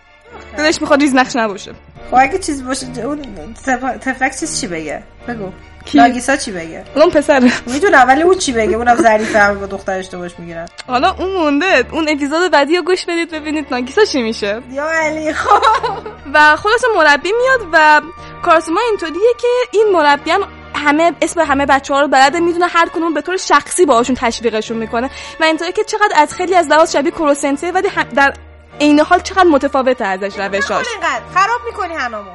دلش 0.57 0.81
می‌خواد 0.81 1.01
ریز 1.01 1.15
نقش 1.15 1.37
نباشه. 1.37 1.73
خب 2.11 2.17
اگه 2.19 2.39
چیز 2.39 2.65
باشه 2.65 2.87
اون 3.05 3.55
تف- 3.55 3.99
تفلک 4.01 4.41
چیز 4.41 4.61
چی 4.61 4.67
بگه؟ 4.67 5.03
بگو. 5.29 5.53
کی؟ 5.83 5.99
ناگیسا 5.99 6.37
چی 6.37 6.53
بگه؟ 6.53 6.85
اون 6.95 7.11
پسر. 7.11 7.51
می‌دونم 7.67 8.05
ولی 8.09 8.23
اون 8.23 8.39
چی 8.39 8.53
بگه؟ 8.53 8.77
اونم 8.77 8.97
ظریفه 8.97 9.39
همه 9.39 9.55
با 9.55 9.67
دختر 9.67 9.99
اشتباهش 9.99 10.33
می‌گیرن. 10.39 10.69
حالا 10.87 11.15
اون 11.19 11.33
مونده. 11.33 11.87
اون 11.93 12.09
اپیزود 12.09 12.51
بعدی 12.53 12.77
رو 12.77 12.83
گوش 12.83 13.05
بدید 13.07 13.31
ببینید 13.31 13.67
ناگیسا 13.71 14.05
چی 14.05 14.23
میشه. 14.23 14.63
یا 14.73 14.89
علی. 14.89 15.33
خب 15.33 15.63
و 16.35 16.57
خلاص 16.57 16.85
مربی 16.97 17.33
میاد 17.41 17.69
و 17.73 18.01
کارسما 18.43 18.81
اینطوریه 18.91 19.35
که 19.41 19.49
این 19.73 19.87
مربی 19.93 20.31
هم 20.31 20.41
همه 20.75 21.13
اسم 21.23 21.41
همه 21.41 21.67
بچه 21.67 21.95
ها 21.95 22.01
رو 22.01 22.09
بلده 22.09 22.41
می‌دونه 22.41 22.67
هر 22.67 22.89
کدوم 22.89 23.15
به 23.15 23.21
طور 23.21 23.37
شخصی 23.37 23.87
باهاشون 23.87 24.17
تشویقشون 24.17 24.77
می‌کنه. 24.77 25.11
و 25.41 25.45
اینطوری 25.45 25.73
که 25.73 25.85
چقدر 25.85 26.13
از 26.17 26.33
خیلی 26.33 26.55
از 26.55 26.67
لحاظ 26.67 26.93
شبیه 26.93 27.11
کروسنسه 27.11 27.73
ولی 27.73 27.89
هم 27.89 28.03
در 28.03 28.35
عین 28.81 29.01
حال 29.01 29.21
چقدر 29.21 29.45
متفاوته 29.45 30.05
ازش 30.05 30.39
روشاش 30.39 30.87
خراب 31.35 31.61
می‌کنی 31.67 31.95
هنامو. 31.95 32.31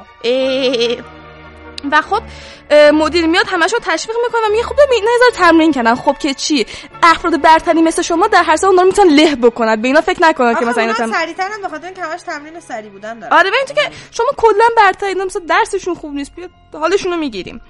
و 1.90 2.00
خب 2.00 2.22
مدیر 2.92 3.26
میاد 3.26 3.46
همشون 3.48 3.78
تشویق 3.82 4.16
می‌کنه 4.26 4.48
و 4.48 4.50
میگه 4.50 4.62
خب 4.62 4.74
ببین 4.74 4.88
اینا 4.92 5.08
تمرین 5.34 5.72
کردن. 5.72 5.94
خب 5.94 6.16
که 6.18 6.34
چی؟ 6.34 6.66
افراد 7.02 7.40
برتری 7.40 7.82
مثل 7.82 8.02
شما 8.02 8.26
در 8.26 8.42
هر 8.42 8.56
سال 8.56 8.70
اونا 8.70 8.82
رو 8.82 8.88
می‌تونن 8.88 9.14
له 9.14 9.34
بکنن. 9.34 9.82
به 9.82 9.88
اینا 9.88 10.00
فکر 10.00 10.22
نکنن 10.22 10.54
که 10.54 10.64
مثلا 10.64 10.82
اینا 10.82 10.94
تم... 10.94 11.12
سریعتر 11.12 11.48
هم 11.52 11.62
بخاطر 11.62 11.86
اینکه 11.86 12.02
همش 12.02 12.22
تمرین 12.22 12.60
سری 12.60 12.88
بودن 12.88 13.18
داره 13.18 13.34
آره 13.34 13.50
و 13.50 13.54
اینطور 13.54 13.84
که 13.84 13.90
شما 14.10 14.26
کلا 14.36 14.64
برتر 14.76 15.06
اینا 15.06 15.24
مثلا 15.24 15.42
درسشون 15.48 15.94
خوب 15.94 16.14
نیست. 16.14 16.34
بیاد 16.34 16.50
حالشون 16.72 17.12
رو 17.12 17.18
می‌گیریم. 17.18 17.60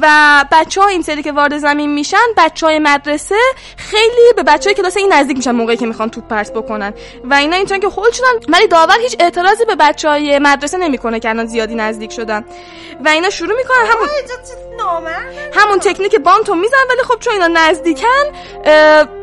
و 0.00 0.44
بچه 0.52 0.80
ها 0.80 0.88
این 0.88 1.02
سری 1.02 1.22
که 1.22 1.32
وارد 1.32 1.58
زمین 1.58 1.94
میشن 1.94 2.16
بچه 2.36 2.66
های 2.66 2.78
مدرسه 2.78 3.34
خیلی 3.76 4.32
به 4.36 4.42
بچه 4.42 4.70
های 4.70 4.74
کلاس 4.74 4.96
این 4.96 5.12
نزدیک 5.12 5.36
میشن 5.36 5.50
موقعی 5.50 5.76
که 5.76 5.86
می‌خوان 5.86 6.10
توپ 6.10 6.28
پرت 6.28 6.52
بکنن. 6.52 6.94
و 7.24 7.34
اینا 7.34 7.56
اینطور 7.56 7.78
که 7.78 7.88
هول 7.88 8.10
شدن 8.10 8.26
ولی 8.48 8.66
داور 8.66 8.98
هیچ 9.00 9.16
اعتراضی 9.20 9.64
به 9.64 9.74
بچه 9.74 10.08
های 10.08 10.38
مدرسه 10.38 10.78
نمی‌کنه 10.78 11.20
که 11.20 11.28
الان 11.28 11.46
زیادی 11.46 11.74
نزدیک 11.74 12.12
شدن. 12.12 12.44
و 13.04 13.08
اینا 13.08 13.30
شروع 13.44 13.56
می‌کنن. 13.56 13.86
همون 13.86 14.08
همون 15.54 15.78
تکنیک 15.78 16.16
بانتو 16.16 16.54
میزن 16.54 16.76
ولی 16.90 17.02
خب 17.02 17.18
چون 17.20 17.32
اینا 17.32 17.46
نزدیکن 17.46 18.24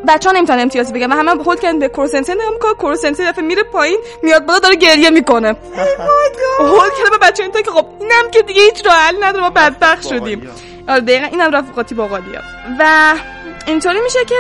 بچه 0.08 0.30
ها 0.30 0.36
نمی‌تونن 0.36 0.60
امتیازی 0.60 0.94
بگن 0.94 1.12
و 1.12 1.16
همه 1.16 1.32
هول 1.32 1.58
کردن 1.58 1.80
به 1.80 1.90
کروسنسه 1.90 2.34
نگاه 2.34 2.50
می‌کنه 2.50 2.74
کروسنسه 2.74 3.32
دفعه 3.32 3.46
میره 3.46 3.64
پایین 3.64 4.00
میاد 4.22 4.46
بالا 4.46 4.60
داره 4.60 4.76
گریه 4.76 5.10
می‌کنه. 5.10 5.56
هول 6.60 6.90
کرده 6.98 7.10
به 7.10 7.18
بچه 7.22 7.44
اینطور 7.44 7.62
که 7.62 7.72
خب 7.72 7.86
اینم 8.00 8.32
که 8.32 8.42
دیگه 8.42 8.62
هیچ 8.62 8.86
راه 8.86 8.96
حل 8.96 9.24
نداره 9.24 9.44
ما 9.44 9.50
بدبخت 9.50 10.08
شدیم. 10.08 10.50
آره 10.90 11.02
دقیقا 11.02 11.26
اینم 11.26 11.52
رفقاتی 11.52 11.96
باقالی 11.96 12.36
ها 12.36 12.42
و 12.80 13.14
اینطوری 13.68 14.02
میشه 14.02 14.26
که 14.26 14.36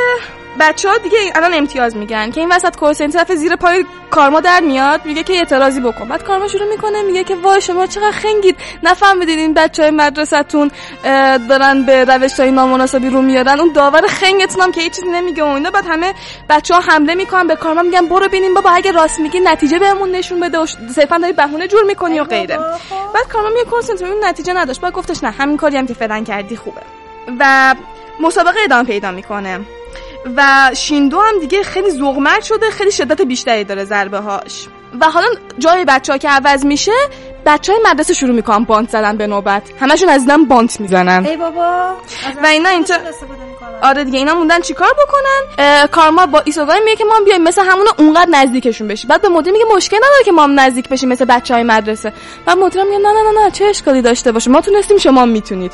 بچه 0.59 0.89
ها 0.89 0.97
دیگه 0.97 1.17
الان 1.35 1.53
امتیاز 1.53 1.95
میگن 1.95 2.31
که 2.31 2.39
این 2.39 2.51
وسط 2.51 2.75
کورسنتی 2.75 3.17
دفعه 3.17 3.35
زیر 3.35 3.55
پای 3.55 3.85
کارما 4.11 4.39
در 4.39 4.59
میاد 4.59 5.05
میگه 5.05 5.23
که 5.23 5.33
اعتراضی 5.33 5.79
بکن. 5.81 6.07
بعد 6.07 6.23
کارما 6.23 6.47
شروع 6.47 6.69
می‌کنه 6.69 7.01
میگه 7.01 7.23
که 7.23 7.35
وای 7.35 7.61
شما 7.61 7.87
چقدر 7.87 8.11
خنگید. 8.11 8.57
نفهمیدید 8.83 9.39
این 9.39 9.53
بچه 9.53 9.81
های 9.81 9.91
مدرسهتون 9.91 10.71
دارن 11.49 11.83
به 11.83 12.03
روش 12.03 12.39
های 12.39 12.51
نامناسبی 12.51 13.09
رو 13.09 13.21
میارن. 13.21 13.59
اون 13.59 13.71
داور 13.73 14.07
خنگتون 14.07 14.61
هم 14.61 14.71
که 14.71 14.81
هیچ 14.81 14.93
چیزی 14.93 15.09
نمیگه 15.09 15.43
و 15.43 15.47
اینا. 15.47 15.71
بعد 15.71 15.85
همه 15.87 16.13
بچه 16.49 16.73
ها 16.73 16.79
حمله 16.79 17.15
می‌کنن 17.15 17.47
به 17.47 17.55
کارما 17.55 17.81
میگن 17.81 18.07
برو 18.07 18.27
ببینیم 18.27 18.53
بابا 18.53 18.69
اگه 18.69 18.91
راست 18.91 19.19
میگی 19.19 19.39
نتیجه 19.39 19.79
بهمون 19.79 20.11
نشون 20.11 20.39
بده 20.39 20.57
و 20.59 20.65
صرفا 20.95 21.17
داری 21.17 21.33
بهونه 21.33 21.67
جور 21.67 21.83
می‌کنی 21.83 22.19
و 22.19 22.23
غیره. 22.23 22.57
بعد 23.13 23.27
کارما 23.33 23.49
میگه 23.49 23.73
اون 24.13 24.25
نتیجه 24.25 24.53
نداشت. 24.53 24.81
بعد 24.81 24.93
گفتش 24.93 25.23
نه 25.23 25.31
همین 25.31 25.57
کاری 25.57 25.77
هم 25.77 25.87
که 25.87 25.93
فعلا 25.93 26.23
کردی 26.23 26.55
خوبه. 26.55 26.81
و 27.39 27.75
مسابقه 28.19 28.59
ادامه 28.63 28.83
پیدا 28.83 29.11
می‌کنه. 29.11 29.59
و 30.37 30.71
شیندو 30.73 31.19
هم 31.19 31.39
دیگه 31.39 31.63
خیلی 31.63 31.91
ذوقمرد 31.91 32.43
شده 32.43 32.69
خیلی 32.69 32.91
شدت 32.91 33.21
بیشتری 33.21 33.63
داره 33.63 33.85
ضربه 33.85 34.17
هاش. 34.17 34.67
و 35.01 35.05
حالا 35.09 35.27
جای 35.59 35.85
بچه 35.85 36.11
ها 36.11 36.17
که 36.17 36.29
عوض 36.29 36.65
میشه 36.65 36.91
بچه 37.45 37.73
های 37.73 37.81
مدرسه 37.91 38.13
شروع 38.13 38.35
می‌کنن 38.35 38.63
بانت 38.63 38.89
زدن 38.89 39.17
به 39.17 39.27
نوبت. 39.27 39.63
همشون 39.79 40.09
از 40.09 40.21
دیدن 40.21 40.45
بانت 40.45 40.79
می‌زنن. 40.81 41.25
ای 41.25 41.37
بابا 41.37 41.93
و 42.43 42.45
اینا 42.45 42.69
اینجا- 42.69 42.95
آره. 43.81 44.03
دیگه 44.03 44.17
اینا 44.17 44.35
موندن 44.35 44.61
چیکار 44.61 44.93
بکنن؟ 44.93 45.87
کارما 45.87 46.25
با 46.25 46.41
ایسوگای 46.45 46.79
میگه 46.79 46.95
که 46.95 47.05
ما 47.05 47.15
هم 47.15 47.23
بیایم 47.23 47.43
مثل 47.43 47.61
همونا 47.61 47.91
اونقدر 47.97 48.29
نزدیکشون 48.29 48.87
بشیم. 48.87 49.07
بعد 49.07 49.21
به 49.21 49.29
مدیر 49.29 49.53
میگه 49.53 49.65
مشکل 49.75 49.97
نداره 49.97 50.23
که 50.25 50.31
ما 50.31 50.43
هم 50.43 50.59
نزدیک 50.59 50.89
بشیم 50.89 51.09
مثل 51.09 51.25
بچه 51.25 51.53
های 51.53 51.63
مدرسه. 51.63 52.13
بعد 52.45 52.57
مدیر 52.57 52.83
میگه 52.83 52.97
نه 52.97 53.09
نه 53.13 53.31
نه 53.31 53.43
نه 53.43 53.51
چه 53.51 53.65
اشکالی 53.65 54.01
داشته 54.01 54.31
باشه؟ 54.31 54.51
ما 54.51 54.61
تونستیم 54.61 54.97
شما 54.97 55.25
می‌تونید. 55.25 55.71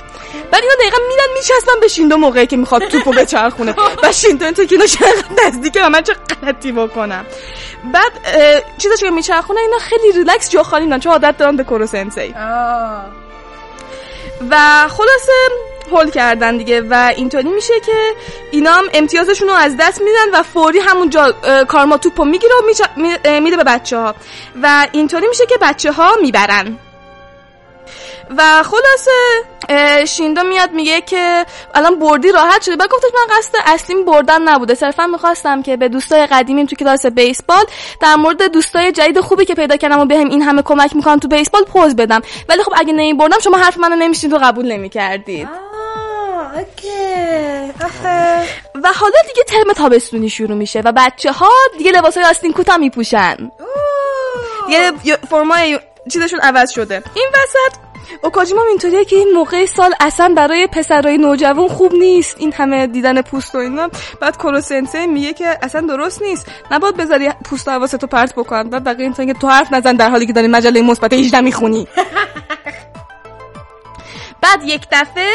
بعد 0.52 0.61
اینا 0.61 0.74
دقیقا 0.80 0.98
میرن 1.10 1.34
میچسبن 1.36 1.80
به 1.82 1.88
شیندو 1.88 2.18
موقعی 2.18 2.48
که 2.48 2.57
می‌خواد 2.57 2.88
توپو 2.88 3.11
بچرخونه 3.11 3.76
و 4.03 4.11
شیندو 4.22 4.52
تو 4.52 4.65
که 4.65 4.76
اینا 4.76 4.86
چقدر 4.86 5.48
نزدیکه 5.48 5.86
و 5.86 5.90
من 5.90 6.02
چه 6.02 6.14
غلطی 6.14 6.72
بکنم؟ 6.72 7.26
بعد 7.94 8.11
اه، 8.26 8.61
چیزش 8.78 8.99
که 8.99 9.10
میچرخونه 9.10 9.60
اینا 9.60 9.78
خیلی 9.78 10.11
ریلکس 10.11 10.49
جا 10.49 10.64
خالی 10.64 10.86
میدن 10.86 10.99
چون 10.99 11.11
عادت 11.11 11.38
دارن 11.38 11.56
به 11.56 11.64
کورو 11.64 11.88
سنسی 11.88 12.36
و 14.49 14.56
خلاصه 14.88 15.34
هول 15.91 16.11
کردن 16.11 16.57
دیگه 16.57 16.81
و 16.81 17.14
اینطوری 17.18 17.49
میشه 17.49 17.80
که 17.85 17.95
اینا 18.51 18.72
هم 18.72 18.85
امتیازشون 18.93 19.47
رو 19.47 19.53
از 19.53 19.77
دست 19.80 20.01
میدن 20.01 20.39
و 20.39 20.43
فوری 20.43 20.80
همونجا 20.80 21.31
کارما 21.68 21.97
توپو 21.97 22.26
می‌گیره 22.26 22.53
و 22.55 22.65
میده 23.39 23.57
به 23.57 23.64
بچه 23.64 23.97
ها 23.97 24.15
و 24.64 24.88
اینطوری 24.91 25.27
میشه 25.27 25.45
که 25.45 25.57
بچه 25.61 25.91
ها 25.91 26.15
می‌برن. 26.22 26.77
و 28.38 28.64
خلاصه 28.64 29.11
شیندو 30.05 30.43
میاد 30.43 30.72
میگه 30.72 31.01
که 31.01 31.45
الان 31.76 31.99
بردی 31.99 32.31
راحت 32.31 32.61
شده. 32.61 32.76
بعد 32.76 32.89
گفتش 32.89 33.09
من 33.14 33.38
قصد 33.38 33.55
اصلیم 33.65 34.05
بردن 34.05 34.41
نبوده. 34.41 34.76
صرفا 34.76 35.07
می‌خواستم 35.07 35.61
که 35.61 35.77
به 35.77 35.89
دوستای 35.89 36.26
قدیمیم 36.26 36.65
تو 36.65 36.76
کلاس 36.76 37.05
بیسبال 37.05 37.64
در 38.01 38.15
مورد 38.15 38.51
دوستای 38.51 38.91
جدید 38.91 39.19
خوبی 39.19 39.45
که 39.45 39.55
پیدا 39.55 39.77
کردم 39.77 39.99
و 39.99 40.05
بهم 40.05 40.30
این 40.30 40.41
همه 40.41 40.61
کمک 40.61 40.95
می‌کنن 40.95 41.19
تو 41.19 41.27
بیسبال 41.27 41.64
پوز 41.64 41.95
بدم. 41.95 42.22
ولی 42.49 42.64
خب 42.64 42.73
اگه 42.76 42.93
نمی 42.93 43.14
بردم 43.14 43.39
شما 43.39 43.57
حرف 43.57 43.77
منو 43.77 43.95
نمیشتید 43.95 44.34
و 44.34 44.38
قبول 44.38 44.65
نمی‌کردید. 44.65 45.66
و 48.84 48.91
حالا 48.93 49.15
دیگه 49.27 49.43
ترم 49.47 49.73
تابستونی 49.73 50.29
شروع 50.29 50.57
میشه 50.57 50.81
و 50.85 50.91
بچه 50.95 51.31
ها 51.31 51.49
دیگه 51.77 51.91
لباسای 51.91 52.23
آستین 52.23 52.53
کوتاه 52.53 52.77
میپوشن. 52.77 53.35
دیگه 54.67 54.91
ی- 55.03 55.15
فرمای 55.29 55.79
چیزشون 56.13 56.39
عوض 56.39 56.71
شده. 56.71 57.03
این 57.15 57.27
وسط 57.34 57.77
اوکاجیما 58.23 58.61
اینطوریه 58.69 59.05
که 59.05 59.15
این 59.15 59.34
موقع 59.34 59.65
سال 59.65 59.93
اصلا 59.99 60.34
برای 60.38 60.67
پسرای 60.67 61.17
نوجوان 61.17 61.67
خوب 61.67 61.93
نیست. 61.93 62.35
این 62.39 62.53
همه 62.53 62.88
دیدن 62.88 63.21
پوست 63.21 63.55
و 63.55 63.57
اینا. 63.57 63.89
بعد 64.21 64.38
کورو 64.38 64.61
سنسei 64.61 65.07
میگه 65.07 65.34
که 65.34 65.57
اصلا 65.61 65.81
درست 65.81 66.21
نیست. 66.21 66.45
نباید 66.71 66.97
بذاری 66.97 67.29
پوست 67.45 67.67
و 67.67 67.71
حواستو 67.71 68.07
پرت 68.07 68.35
بکن. 68.35 68.69
بعد 68.69 68.84
بقیه 68.84 69.03
اینطوری 69.03 69.34
که 69.34 69.39
تو 69.39 69.47
حرف 69.47 69.73
نزن 69.73 69.95
در 69.95 70.09
حالی 70.09 70.25
که 70.25 70.34
داری 70.34 70.47
مجله 70.47 70.81
مثبت 70.81 71.13
18 71.13 71.41
می‌خونی 71.41 71.88
بعد 74.41 74.64
یک 74.64 74.88
دفعه 74.91 75.34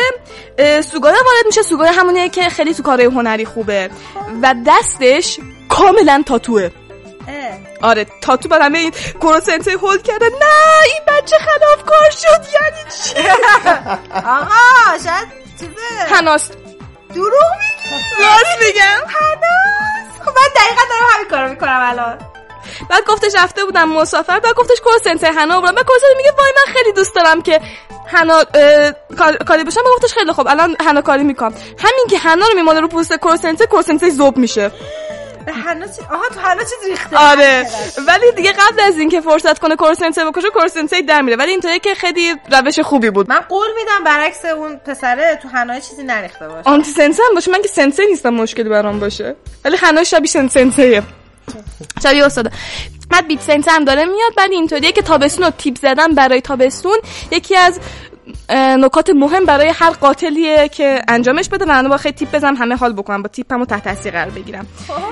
اه، 0.59 0.83
سوگای 0.83 1.13
وارد 1.13 1.47
میشه. 1.47 1.63
سوگای 1.63 1.89
همونیه 1.89 2.29
که 2.29 2.49
خیلی 2.49 2.75
تو 2.75 2.83
کارهای 2.83 3.07
هنری 3.07 3.45
خوبه. 3.45 3.91
و 4.43 4.55
دستش 4.67 5.39
کاملا 5.69 6.23
تاتوه. 6.27 6.71
آره 7.83 8.07
تاتو 8.21 8.49
بر 8.49 8.61
همه 8.63 8.79
این 8.79 8.93
کورو 9.21 9.41
سنسei 9.41 9.71
هول 9.71 10.03
کرده. 10.03 10.27
نه 10.27 10.83
این 10.87 11.03
بچه 11.09 11.37
خلافکار 11.39 12.11
شد. 12.11 12.47
یعنی 12.55 12.91
چی؟ 13.05 13.29
آقا 14.39 14.99
شاید 15.05 15.29
چیزه. 15.61 16.15
هناست 16.15 16.53
دروغ 17.15 17.53
میگی؟ 17.59 17.97
راست 18.21 18.67
میگم. 18.67 19.07
هنوز 19.09 20.21
خب 20.21 20.29
من 20.29 20.49
دقیقا 20.57 20.83
دارم 20.91 21.07
همین 21.15 21.29
کارو 21.31 21.49
می‌کنم 21.49 21.81
الان. 21.83 22.19
بعد 22.91 23.05
گفتش 23.07 23.33
رفته 23.35 23.65
بودم 23.65 23.89
مسافر 23.89 24.41
بعد 24.41 24.55
گفتش 24.55 24.81
کورو 24.81 24.99
سنسei 24.99 25.25
هنا 25.25 25.61
بودم. 25.61 25.73
بعد 25.75 25.85
سنسei 25.87 26.17
میگه 26.17 26.33
وای 26.39 26.53
من 26.57 26.73
خیلی 26.73 26.93
دوست 26.93 27.15
دارم 27.15 27.43
که 27.43 27.61
کار- 29.19 29.37
کاری 29.37 29.65
بشم. 29.65 29.81
گفتش 29.97 30.13
خیلی 30.15 30.33
خوب 30.33 30.49
الان 30.49 30.77
هنا 30.81 31.01
کاری 31.03 31.23
می‌کنم. 31.25 31.55
همین 31.79 32.07
که 32.11 32.19
هنا 32.19 32.47
رو 32.47 32.55
میمونه 32.55 32.81
رو 32.81 32.89
پوست 32.89 33.13
کورو 33.13 33.37
سنسei 33.37 33.67
کورو 33.67 33.83
سنسei 33.83 34.11
ذوب 34.11 34.37
میشه. 34.37 34.71
هنوز 35.67 35.97
چی- 35.97 36.03
آها 36.13 36.29
تو 36.35 36.41
هنوز 36.41 36.65
چیز 36.65 36.89
ریخته؟ 36.91 37.17
آره. 37.17 37.67
ولی 38.09 38.33
دیگه 38.37 38.53
قبل 38.53 38.81
از 38.81 38.99
اینکه 38.99 39.21
فرصت 39.21 39.59
کنه 39.59 39.77
کورو 39.77 39.95
سنسei 39.95 40.19
بکشه 40.25 40.51
کورو 40.51 40.69
سنسei 40.69 41.03
در 41.03 41.23
میره. 41.23 41.37
ولی 41.37 41.51
اینطوریه 41.51 41.79
که 41.79 41.95
خیلی 41.95 42.35
روش 42.53 42.81
خوبی 42.81 43.11
بود. 43.11 43.29
من 43.29 43.41
قول 43.41 43.67
میدم 43.77 44.05
برعکس 44.05 44.45
اون 44.45 44.77
پسره 44.77 45.39
تو 45.43 45.49
هنای 45.49 45.81
چیزی 45.81 46.03
نریخته 46.03 46.49
باشه. 46.49 46.71
آنتی 46.71 46.91
سنسه 46.91 47.23
هم 47.29 47.35
باشه. 47.35 47.51
من 47.51 47.63
که 47.63 47.69
سنسه 47.69 48.05
نیستم 48.07 48.31
مشکلی 48.31 48.69
برام 48.69 49.01
باشه. 49.01 49.37
ولی 49.65 49.77
هنوز 49.77 50.07
شبیه 50.07 50.31
سن 50.31 50.49
سنسه 50.49 51.03
شبیه 52.03 52.27
استاده 52.27 52.51
بعد 53.11 53.27
بیت 53.27 53.41
سنسه 53.41 53.71
هم 53.71 53.85
داره 53.85 54.05
میاد 54.05 54.35
بعد 54.37 54.51
اینطوریه 54.51 54.93
که 54.93 55.03
تابستون 55.03 55.45
رو 55.45 55.51
تیپ 55.51 55.79
زدن 55.79 56.15
برای 56.15 56.41
تابستون. 56.41 56.99
یکی 57.31 57.57
از 57.57 57.81
نکات 58.51 59.11
مهم 59.11 59.45
برای 59.45 59.69
هر 59.69 59.91
قاتلیه 59.91 60.69
که 60.69 61.03
انجامش 61.09 61.49
بده. 61.49 61.65
و 61.65 61.69
من 61.69 61.89
با 61.89 61.97
خیلی 61.97 62.15
تیپ 62.15 62.31
بزنم 62.35 62.57
همه 62.57 62.77
حال 62.77 62.93
بکنم. 62.93 63.23
با 63.23 63.29
تیپمو 63.29 63.65
تحت 63.65 63.85
تاثیر 63.85 64.13
قرار 64.13 64.31
بگیرم. 64.31 64.67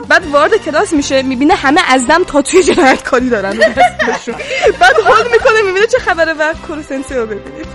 بعد 0.09 0.27
وارد 0.27 0.57
کلاس 0.57 0.93
میشه 0.93 1.23
می‌بینه 1.23 1.55
همه 1.55 1.81
از 1.89 2.07
دم 2.07 2.24
تاتوی 2.24 2.62
جنایتکاری 2.62 3.28
دارن. 3.28 3.57
رو 3.57 3.62
دستشون. 3.62 4.35
بعد 4.81 4.97
حال 5.07 5.24
می‌کنه 5.32 5.62
می‌بینه 5.62 5.86
چه 5.86 5.98
خبره. 5.98 6.32
و 6.32 6.55
کورو 6.66 6.82
سنسه 6.82 7.16
رو 7.16 7.27
ببینید 7.27 7.66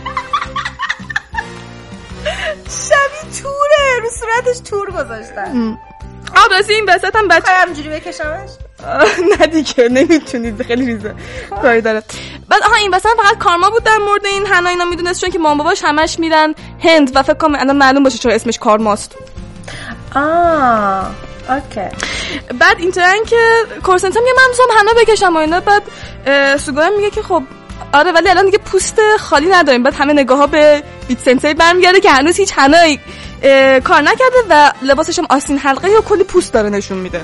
شبیه 2.70 3.42
توره. 3.42 4.00
رو 4.02 4.10
صورتش 4.10 4.70
تور 4.70 4.92
گذاشتن. 4.92 5.78
راستی 6.52 6.74
این 6.74 6.86
وسط 6.90 7.16
هم 7.16 7.28
بچه 7.28 7.52
همجوری 7.52 7.90
بکشمش؟ 7.90 8.50
نه 9.40 9.48
دیگه 9.48 9.90
نمی‌تونید 9.90 10.64
خیلی 10.64 10.86
ریزه. 10.86 11.16
کاری 11.62 11.82
داره 11.82 12.04
بعد 12.50 12.64
آها 12.64 12.76
این 12.76 12.94
وسط 12.94 13.10
فقط 13.24 13.38
کارما 13.38 13.70
بود 13.70 13.84
در 13.84 13.98
مورد 13.98 14.26
این 14.26 14.46
حنا 14.46 14.70
اینا 14.70 14.86
می‌دونست 14.86 15.22
چون 15.22 15.30
که 15.30 15.40
مام 15.40 15.58
باباش 15.58 15.84
همش 15.84 16.20
میرن 16.20 16.56
هند 16.84 17.16
و 17.16 17.24
فکر 17.24 17.34
کنم 17.34 17.60
الان 17.60 17.78
معلوم 17.78 18.04
باشه 18.04 18.18
چرا 18.18 18.34
اسمش 18.34 18.60
کارماست. 18.60 19.16
آه 20.16 21.12
اوکی. 21.50 21.96
بعد 22.60 22.80
اینطورن 22.80 23.24
که 23.28 23.38
کورسنت 23.84 24.18
میگه 24.18 24.32
من 24.38 24.48
دوستم 24.48 24.64
حنا 24.80 25.02
بکشم 25.02 25.36
و 25.36 25.38
اینا 25.38 25.60
بعد 25.60 25.84
اه، 26.26 26.58
سوگا 26.58 26.90
میگه 26.98 27.10
که 27.10 27.22
خب 27.22 27.44
آره 27.94 28.12
ولی 28.12 28.30
الان 28.30 28.46
دیگه 28.46 28.58
پوست 28.58 29.00
خالی 29.20 29.50
نداریم. 29.50 29.84
بعد 29.84 29.94
همه 29.94 30.14
نگاه 30.14 30.38
ها 30.38 30.48
به 30.48 30.84
بیت 31.08 31.20
سنسei 31.20 31.54
برمیگرده 31.54 32.00
که 32.00 32.12
هنوز 32.12 32.38
هیچ 32.38 32.54
حنایی 32.54 32.96
اه، 32.96 33.02
کار 33.84 34.02
نکرده 34.02 34.38
و 34.50 34.72
لباسش 34.82 35.20
هم 35.20 35.26
آستین 35.30 35.58
حلقه 35.58 35.90
یا 35.90 36.02
کلی 36.02 36.24
پوست 36.24 36.54
داره 36.54 36.70
نشون 36.70 36.98
میده. 36.98 37.24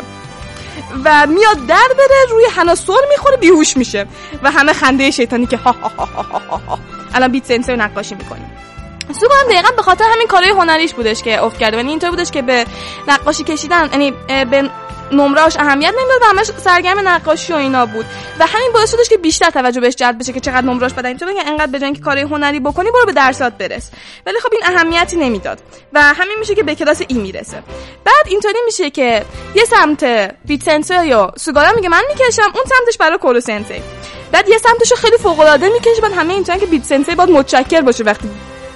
و 1.06 1.28
میاد 1.28 1.66
در 1.68 1.88
بره 1.98 2.26
روی 2.30 2.46
حنا 2.56 2.76
سر 2.76 2.94
می‌خوره 3.10 3.38
بیهوش 3.38 3.78
میشه. 3.78 4.06
و 4.44 4.52
همه 4.52 4.74
خنده 4.74 5.12
شیطانی 5.12 5.46
که 5.46 5.58
ها 5.58 5.72
ها 5.72 6.06
ها. 6.68 6.80
الان 7.14 7.32
بیت 7.32 7.46
سنسei 7.46 7.72
رو 7.72 7.82
نقاشی 7.82 8.16
می‌کنیم. 8.16 8.52
سوگا 9.12 9.36
هم 9.36 9.52
دقیقا 9.52 9.76
به 9.76 9.82
خاطر 9.82 10.06
همین 10.14 10.28
کارهای 10.28 10.52
هنریش 10.52 10.94
بودش 10.94 11.24
که 11.24 11.44
افت 11.44 11.58
کرده 11.58 11.78
یعنی 11.78 11.90
اینطور 11.90 12.10
بودش 12.10 12.32
که 12.32 12.42
به 12.42 12.66
نقاشی 13.08 13.44
کشیدن 13.44 13.90
یعنی 13.92 14.12
به 14.28 14.70
نمرهاش 15.12 15.58
اهمیت 15.58 15.94
نمی‌داد 16.00 16.22
و 16.22 16.26
همش 16.26 16.52
سرگرم 16.64 17.08
نقاشی 17.08 17.54
و 17.54 17.56
اینا 17.56 17.86
بود. 17.86 18.06
و 18.40 18.46
همین 18.46 18.72
باعث 18.74 18.92
شدش 18.92 19.10
که 19.10 19.18
بیشتر 19.18 19.50
توجه 19.50 19.82
بهش 19.82 19.96
جلب 19.96 20.20
بشه 20.20 20.34
که 20.34 20.40
چقدر 20.40 20.62
نمرهاش 20.62 20.94
بدن. 20.94 21.06
اینطور 21.06 21.34
که 21.34 21.48
انقدر 21.48 21.72
بجن 21.72 21.94
که 21.94 22.02
کارهای 22.02 22.24
هنری 22.24 22.60
بکنی 22.60 22.92
برو 22.92 23.06
به 23.06 23.12
درسات 23.12 23.54
برس. 23.54 23.92
ولی 24.26 24.40
خب 24.40 24.50
این 24.52 24.62
اهمیتی 24.66 25.18
نمی‌داد. 25.18 25.60
و 25.94 26.02
همین 26.02 26.40
میشه 26.40 26.56
که 26.56 26.64
به 26.64 26.76
کلاس 26.76 27.02
ای 27.08 27.18
می‌رسه. 27.18 27.64
بعد 28.06 28.28
اینطوری 28.28 28.60
میشه 28.66 28.90
که 28.90 29.26
یه 29.56 29.66
سمت 29.66 30.04
بیت 30.46 30.64
سنسei 30.64 31.08
یا 31.08 31.34
سوگارا 31.38 31.72
میگه 31.76 31.90
من 31.90 32.04
می‌کشم 32.10 32.42
اون 32.44 32.64
سمتش 32.66 32.98
برای 32.98 33.18
کورو 33.18 33.42
بعد 34.32 34.50
یه 34.50 34.58
سمتشو 34.58 34.96
خیلی 34.96 35.18
فوق 35.18 35.40
العاده 35.40 35.70
می‌کشه 35.70 36.02
بعد 36.02 36.12
همه 36.12 36.34
اینطورن 36.34 36.60
که 36.60 36.66
بیت 36.66 36.84
سنسei 36.84 37.16
باید 37.16 37.30
متشکر 37.30 37.82
باشه 37.82 38.04
وقتی 38.04 38.30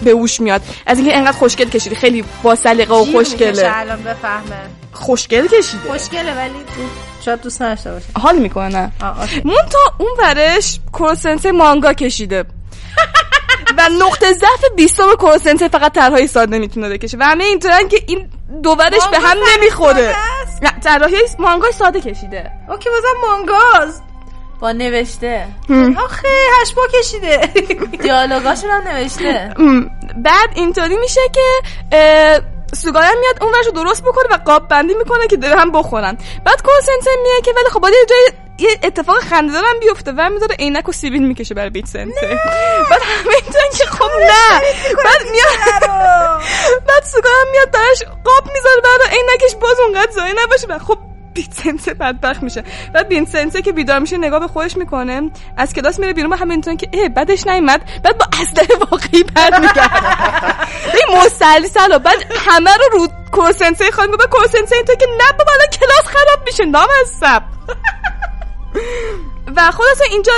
به 0.06 0.12
هوش 0.12 0.40
میاد. 0.42 0.62
از 0.86 0.98
اینکه 0.98 1.18
انقدر 1.18 1.38
خوشگل 1.38 1.70
کشیدی. 1.70 1.96
خیلی 1.96 2.24
با 2.44 2.56
سلیقه 2.56 2.94
و 2.94 3.06
خوشگله. 3.06 3.72
الان 3.74 4.04
بفهمه. 4.04 4.62
خوشگل 4.92 5.48
کشیده 5.48 5.90
خوشگله 5.92 6.34
ولی 6.34 6.54
شاید 7.26 7.42
دوست 7.42 7.62
نداشته 7.62 7.92
باشه. 7.92 8.06
حال 8.20 8.38
می‌کنه. 8.38 8.92
مون 9.46 9.64
تا 9.72 9.80
اون 9.98 10.12
ورش 10.20 10.80
کورسنسه 10.92 11.52
مانگا 11.52 11.94
کشیده. 11.94 12.46
و 13.78 13.90
نقطه 14.02 14.34
ضعف 14.34 14.66
بیستم 14.76 15.16
کورسنسه 15.20 15.68
فقط 15.68 15.94
طرحهای 15.94 16.28
ساده 16.28 16.60
می‌تونه 16.60 16.90
بکشه. 16.90 17.18
و 17.18 17.24
همه 17.24 17.44
اینطورن 17.44 17.88
که 17.88 17.98
این 18.08 18.30
دو 18.64 18.70
ورش 18.70 19.08
به 19.12 19.20
هم 19.20 19.38
مانگا 19.38 19.52
نمی‌خوره؟ 19.58 20.16
نه 20.62 20.80
طراحی 20.84 21.16
مانگای 21.40 21.72
ساده 21.72 22.02
کشیده. 22.02 22.52
اوکی 22.70 22.90
بازم 22.90 23.28
مانگاز 23.28 24.02
با 24.60 24.72
نوشته. 24.72 25.48
آخه 25.98 26.28
هشبا 26.62 26.82
کشیده. 27.00 27.50
دیالوگاشون 28.04 28.70
هم 28.70 28.88
نوشته. 28.88 29.54
بعد 30.18 30.50
اینطوری 30.56 30.98
میشه 30.98 31.22
که 31.34 31.42
اه، 31.92 32.40
سوگایا 32.76 33.12
میاد 33.20 33.44
اون 33.44 33.54
ورشو 33.54 33.72
درست 33.72 34.04
بکنه 34.04 34.26
و 34.32 34.38
قاب 34.38 34.68
بندی 34.68 34.94
می‌کنه 34.94 35.28
که 35.28 35.38
هم 35.48 35.72
بخورن. 35.72 36.18
بعد 36.46 36.62
کورسنسه 36.62 37.12
میگه 37.24 37.42
که 37.44 37.52
ولی 37.56 37.70
خب 37.70 37.80
باید 37.80 37.94
یه 37.94 38.06
جای 38.10 38.32
یه 38.60 38.80
اتفاق 38.84 39.20
خنده 39.20 39.58
هم 39.58 39.80
بیفته 39.80 40.12
و 40.18 40.30
می‌ذاره 40.30 40.56
عینک 40.56 40.90
و 40.90 40.92
سیبیل 40.92 41.28
می‌کشه 41.28 41.56
برای 41.56 41.70
بیت 41.70 41.86
سنسه 41.86 42.28
بعد 42.90 43.02
همه 43.02 43.34
اینطورن 43.36 43.70
که 43.78 43.86
خب 43.86 44.10
نه. 44.20 44.62
بعد 45.06 45.22
میاد 45.32 45.90
بعد 46.88 47.04
سوگایا 47.04 47.46
میاد 47.52 47.72
براش 47.72 48.04
قاب 48.04 48.54
می‌ذاره 48.54 48.82
برای 48.84 49.18
عینکش 49.18 49.56
باز 49.56 49.80
اونقدر 49.80 50.12
زایی 50.12 50.34
نباشه 50.44 50.68
و 50.68 50.80
خب 50.80 50.98
بین 51.36 51.48
سنسه 51.52 51.94
بدبخت 51.94 52.44
میشه. 52.44 52.64
بعد 52.94 53.08
بین 53.08 53.26
سنسه 53.26 53.62
که 53.62 53.72
بیدار 53.72 54.00
میشه 54.00 54.18
نگاه 54.18 54.40
به 54.40 54.48
خودش 54.48 54.78
می‌کنه. 54.78 55.32
از 55.58 55.74
کلاس 55.74 56.00
میره 56.00 56.14
بیرون 56.14 56.30
با 56.30 56.36
همه 56.36 56.56
می‌تونن 56.56 56.78
که 56.78 56.90
اه 56.94 57.10
بدش 57.10 57.48
نیومد. 57.48 57.82
بعد 58.04 58.18
با 58.18 58.26
اسلحه 58.42 58.80
واقعی 58.92 59.24
برمیگرده 59.24 59.82
این 60.98 61.18
مسلسل 61.18 61.96
و 61.96 62.00
بعد 62.00 62.26
همه 62.48 62.72
رو 62.72 63.00
رو 63.00 63.08
کوسنسه 63.32 63.92
خواهیم 63.92 64.12
بعد 64.12 64.30
کوسنسه 64.30 64.76
تو 64.88 64.96
که 64.96 65.06
نه 65.06 65.38
بابا 65.38 65.52
الان 65.52 65.68
کلاس 65.80 66.06
خراب 66.06 66.46
میشه. 66.46 66.66
نام 66.66 66.88
از 67.02 67.10
سب. 67.20 67.44
و 69.56 69.72
خلاصه 69.72 70.04
اینجا 70.12 70.34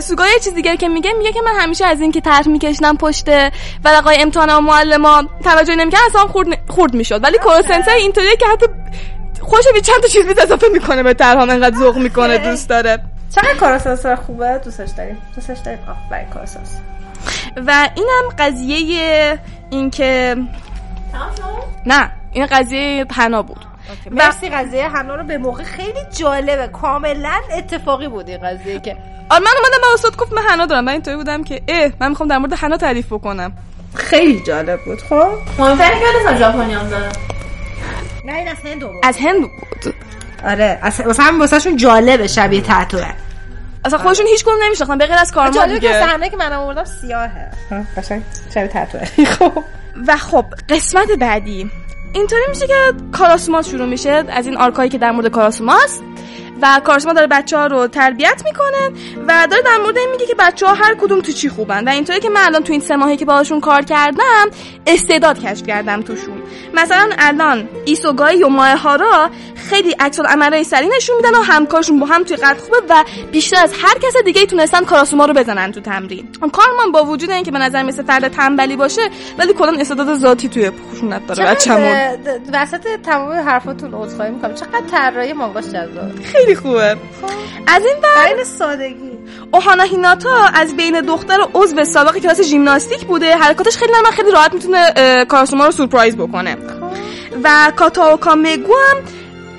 سوگا 0.00 0.26
یه 0.26 0.38
چیز 0.44 0.54
دیگه 0.54 0.76
که 0.76 0.88
میگه 0.88 1.12
میگه 1.18 1.32
که 1.32 1.40
من 1.42 1.60
همیشه 1.60 1.86
از 1.86 2.00
این 2.00 2.12
که 2.12 2.20
طرح 2.20 2.48
میکشیدم 2.48 2.96
پشت 2.96 3.28
ورقای 3.84 4.22
امتحان 4.22 4.50
و 4.50 4.60
معلما 4.60 5.24
توجه 5.44 5.74
نمی‌کردم 5.74 6.04
اصلا 6.06 6.20
خورد, 6.20 6.48
خورد 6.68 6.94
می‌شد. 6.94 7.24
ولی 7.24 7.38
کورسنسه 7.38 7.92
اینطوریه 7.92 8.36
که 8.36 8.46
حتی 8.46 8.66
خوش 9.40 9.64
بی 9.74 9.80
چند 9.80 10.00
تا 10.02 10.08
چیز 10.08 10.26
بیت 10.26 10.42
اضافه 10.42 10.66
می‌کنه 10.72 11.02
به 11.02 11.14
طرح 11.14 11.40
انقدر 11.40 11.76
ذوق 11.76 11.96
می‌کنه 11.96 12.38
دوست 12.38 12.68
داره. 12.68 13.02
چقدر 13.34 13.54
کاراساس 13.54 14.06
خوبه؟ 14.06 14.60
دوستش 14.64 14.90
داریم. 14.90 15.18
دوستش 15.34 15.58
داریم. 15.58 15.78
آفرین 15.88 16.28
کاراساس 16.28 16.78
و 17.66 17.88
اینم 17.94 18.34
قضیه 18.38 19.38
اینکه 19.70 20.36
نه 21.86 22.10
این 22.32 22.46
قضیه 22.46 23.04
پنا 23.04 23.42
بود. 23.42 23.64
مرسی 24.10 24.48
قضیه 24.48 24.88
حنا 24.88 25.14
رو 25.14 25.24
به 25.24 25.38
موقع 25.38 25.62
خیلی 25.62 26.00
جالبه. 26.18 26.68
کاملا 26.68 27.40
اتفاقی 27.56 28.08
بود 28.08 28.28
این 28.28 28.38
قضیه 28.38 28.80
که 28.80 28.96
آره 29.30 29.42
من 29.44 29.50
اومدم 29.56 29.80
به 29.80 29.94
استاد 29.94 30.16
گفت 30.16 30.32
من 30.32 30.42
حنا 30.50 30.66
دارم. 30.66 30.84
من 30.84 30.92
اینطوری 30.92 31.16
بودم 31.16 31.44
که 31.44 31.62
اه 31.68 31.90
من 32.00 32.08
می‌خوام 32.08 32.28
در 32.28 32.38
مورد 32.38 32.52
حنا 32.52 32.76
تعریف 32.76 33.06
بکنم. 33.12 33.52
خیلی 33.94 34.42
جالب 34.46 34.80
بود 34.84 34.98
خب؟ 34.98 35.28
مهمتره 35.58 35.96
که 36.28 36.36
ژاپنی 36.38 36.74
هم 36.74 36.88
داره. 36.88 37.08
نه 38.24 38.34
این 38.34 38.48
از 38.48 38.56
هند 38.64 38.80
بود. 38.80 38.96
از 39.02 39.16
هند 39.18 39.40
بود. 39.40 39.94
آره 40.44 40.78
اصلا 40.82 41.06
واسه 41.06 41.22
همین 41.22 41.40
واسهشون 41.40 41.76
جالبه 41.76 42.26
شبیه 42.26 42.60
تتوه. 42.60 43.12
اصلا 43.84 43.98
خودشون 43.98 44.26
هیچ 44.26 44.44
کدوم 44.44 44.58
نمیشناختن 44.62 44.98
به 44.98 45.06
غیر 45.06 45.16
از 45.18 45.32
کارما 45.32 45.54
جالبه 45.54 45.80
که 45.80 45.92
صحنه 45.92 46.30
که 46.30 46.36
من 46.36 46.52
آوردم 46.52 46.84
سیاهه. 46.84 47.50
قشنگ. 47.96 48.22
شبیه 48.54 48.68
تتوه. 48.68 49.24
خب. 49.38 49.52
و 50.06 50.16
خب 50.16 50.44
قسمت 50.68 51.08
بعدی. 51.20 51.70
اینطوری 52.12 52.42
میشه 52.48 52.66
که 52.66 52.74
کاراسوما 53.12 53.62
شروع 53.62 53.86
میشه. 53.86 54.24
از 54.28 54.46
این 54.46 54.56
آرکایی 54.56 54.90
که 54.90 54.98
در 54.98 55.10
مورد 55.10 55.28
کاراسوماست. 55.28 56.02
و 56.62 56.80
کاراسوما 56.84 57.14
داره 57.14 57.26
بچه 57.26 57.56
ها 57.56 57.66
رو 57.66 57.86
تربیت 57.86 58.42
می‌کنه 58.44 59.00
و 59.28 59.46
داره 59.50 59.62
در 59.62 59.76
مورد 59.82 59.98
این 59.98 60.10
میگه 60.10 60.26
که 60.26 60.34
بچه 60.34 60.66
ها 60.66 60.74
هر 60.74 60.94
کدوم 60.94 61.20
تو 61.20 61.32
چی 61.32 61.48
خوبن. 61.48 61.88
و 61.88 61.90
اینطوری 61.90 62.20
که 62.20 62.28
من 62.30 62.40
الان 62.40 62.62
تو 62.62 62.72
این 62.72 62.80
سه 62.80 62.96
ماهی 62.96 63.16
که 63.16 63.24
باهاشون 63.24 63.60
کار 63.60 63.82
کردم 63.82 64.50
استعداد 64.86 65.40
کشف 65.40 65.66
کردم 65.66 66.02
توشون. 66.02 66.42
مثلا 66.74 67.10
الان 67.18 67.68
ایسوگای 67.84 68.42
و 68.42 68.48
ماه 68.48 68.98
خیلی 69.54 69.96
عکس 70.00 70.20
العملای 70.20 70.64
سری 70.64 70.88
نشون 70.96 71.16
میدن 71.16 71.34
و 71.34 71.42
همکارشون 71.42 71.98
با 71.98 72.06
هم 72.06 72.24
توی 72.24 72.36
قد 72.36 72.58
خوبه 72.58 72.76
و 72.88 73.04
بیشتر 73.32 73.62
از 73.62 73.72
هر 73.82 73.94
کس 73.94 74.16
دیگه 74.24 74.46
تونستن 74.46 74.84
کاراسوما 74.84 75.24
رو 75.24 75.34
بزنن 75.34 75.72
تو 75.72 75.80
تمرین. 75.80 76.28
کارمان 76.52 76.92
با 76.92 77.04
وجود 77.04 77.30
اینکه 77.30 77.50
به 77.50 77.58
نظر 77.58 77.82
مثل 77.82 78.02
فرد 78.02 78.28
تنبلی 78.28 78.76
باشه 78.76 79.02
ولی 79.38 79.52
کلا 79.52 79.72
استعداد 79.80 80.18
ذاتی 80.18 80.48
توی 80.48 80.70
خشونت 80.92 81.26
داره. 81.26 81.44
بچه‌مون. 81.44 81.96
وسط 82.52 82.86
تمام 83.02 83.32
حرفاتون 83.32 83.94
عذرخواهی 83.94 84.30
می‌کنم. 84.30 84.54
چقدر 84.54 84.82
طراحی 84.90 85.32
مانگاش 85.32 85.64
جذاب. 85.64 86.22
خیلی 86.24 86.49
خوبه. 86.54 86.96
از 87.66 87.82
این 87.84 87.96
این 88.36 88.44
سادگی. 88.44 89.10
اوهانا 89.52 89.82
هیناتا 89.82 90.44
از 90.54 90.76
بین 90.76 91.00
دختر 91.00 91.38
عضو 91.54 91.84
سابق 91.84 92.18
کلاس 92.18 92.40
ژیمناستیک 92.42 93.04
بوده. 93.04 93.36
حرکاتش 93.36 93.76
خیلی 93.76 93.92
نرمه 93.92 94.10
خیلی 94.10 94.30
راحت 94.30 94.54
می‌تونه 94.54 94.92
کاراسوما 95.28 95.66
رو 95.66 95.72
سورپرایز 95.72 96.16
بکنه. 96.16 96.56
و 97.44 97.72
کاتا 97.76 98.14
و 98.14 98.16
کامگو 98.16 98.74
هم 98.90 98.96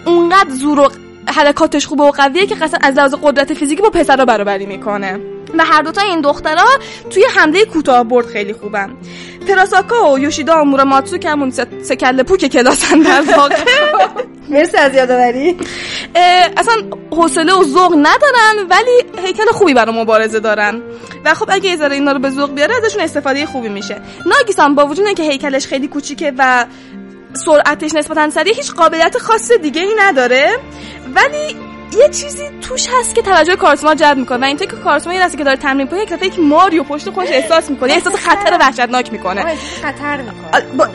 اونقدر 0.05 0.49
زور 0.49 0.79
و 0.79 0.89
حرکاتش 1.27 1.85
خوبه 1.87 2.03
و 2.03 2.11
قویه 2.11 2.45
که 2.45 2.55
قصد 2.55 2.77
از 2.81 2.97
لحاظ 2.97 3.15
قدرت 3.23 3.53
فیزیکی 3.53 3.81
با 3.81 3.89
پسرا 3.89 4.25
برابری 4.25 4.65
می‌کنه. 4.65 5.19
و 5.57 5.65
هر 5.65 5.81
دوتا 5.81 6.01
این 6.01 6.21
دخترها 6.21 6.67
توی 7.09 7.25
حمله 7.35 7.65
کوتاه 7.65 8.03
برد 8.03 8.25
خیلی 8.25 8.53
خوبن. 8.53 8.97
تراساکا 9.47 10.11
و 10.11 10.19
یوشیدا 10.19 10.61
و 10.61 10.65
موراماتسو 10.65 11.17
که 11.17 11.29
همون 11.29 11.51
کله 11.99 12.23
پوک 12.23 12.45
کلاسن 12.45 12.99
در 12.99 13.21
واقع. 13.21 13.55
مرسی 14.49 14.77
از 14.77 14.95
یادآوری. 14.95 15.57
اصلا 16.57 16.73
حوصله 17.11 17.53
و 17.53 17.63
ذوق 17.63 17.93
ندارن 17.93 18.67
ولی 18.69 19.25
هیکل 19.27 19.51
خوبی 19.51 19.73
برای 19.73 19.95
مبارزه 19.95 20.39
دارن. 20.39 20.81
و 21.25 21.33
خب 21.33 21.49
اگه 21.49 21.69
یه 21.69 21.77
ذره 21.77 21.95
اینا 21.95 22.11
رو 22.11 22.19
به 22.19 22.29
ذوق 22.29 22.53
بیاره 22.53 22.75
ازشون 22.75 23.01
استفاده 23.01 23.45
خوبی 23.45 23.69
میشه. 23.69 24.01
ناگیسان 24.25 24.75
با 24.75 24.85
وجود 24.85 25.05
اینکه 25.05 25.23
هیکلش 25.23 25.65
خیلی 25.65 25.87
کوچیکه 25.87 26.33
و 26.37 26.65
سرعتش 27.45 27.95
نسبتا 27.95 28.29
سریع 28.29 28.55
هیچ 28.55 28.71
قابلیت 28.71 29.17
خاص 29.17 29.51
دیگه 29.51 29.81
ای 29.81 29.95
نداره. 29.99 30.57
ولی 31.15 31.55
یه 31.99 32.09
چیزی 32.09 32.49
توش 32.61 32.87
هست 32.99 33.15
که 33.15 33.21
توجه 33.21 33.55
کارسما 33.55 33.95
جلب 33.95 34.17
می‌کنه 34.17 34.39
و 34.39 34.43
اینطوری 34.43 34.71
که 34.71 34.77
کارسما 34.77 35.13
یه 35.13 35.19
لحظه 35.19 35.37
که 35.37 35.43
داره 35.43 35.57
تمرین 35.57 35.81
می‌کنه 35.81 36.01
یک 36.01 36.09
دفعه 36.09 36.27
یک 36.27 36.39
ماریو 36.39 36.83
پشت 36.83 37.09
خودش 37.09 37.29
احساس 37.31 37.69
می‌کنه 37.69 37.93
احساس 37.93 38.15
خطر 38.15 38.57
وحشتناک 38.59 39.11
می‌کنه. 39.11 39.55
خطر 39.81 40.17
می‌کنه. 40.17 40.61
با, 40.77 40.87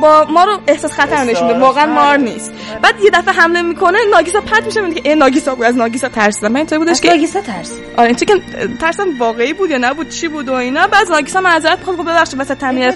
با 0.00 0.26
ما 0.30 0.44
رو 0.44 0.60
احساس 0.66 0.92
خطر 0.92 1.24
نشون 1.24 1.46
میده. 1.46 1.58
واقعا 1.58 1.86
مار 1.86 2.16
نیست. 2.16 2.52
بعد 2.82 2.94
یه 3.04 3.10
دفعه 3.10 3.34
حمله 3.34 3.62
می‌کنه 3.62 3.98
ناگیسا 4.12 4.40
پرت 4.40 4.64
میشه 4.64 4.80
میگه 4.80 5.02
ای 5.04 5.14
ناگیسا 5.14 5.54
بود 5.54 5.64
از 5.64 5.76
ناگیسا 5.76 6.08
ترسیدم. 6.08 6.48
من 6.48 6.56
اینطوری 6.56 6.78
بودش 6.78 7.00
که 7.00 7.08
ناگیسا 7.08 7.40
ترس 7.40 7.72
آره 7.96 8.06
این 8.06 8.16
که 8.16 8.42
ترسم 8.80 9.18
واقعی 9.18 9.52
بود 9.52 9.70
یا 9.70 9.78
نبود 9.78 10.08
چی 10.08 10.28
بود 10.28 10.48
و 10.48 10.52
اینا. 10.52 10.86
بعد 10.86 11.08
ناگیسا 11.08 11.40
معذرت 11.40 11.84
خود 11.84 11.96
ببخشید 11.96 12.38
واسه 12.38 12.54
تمرین 12.54 12.92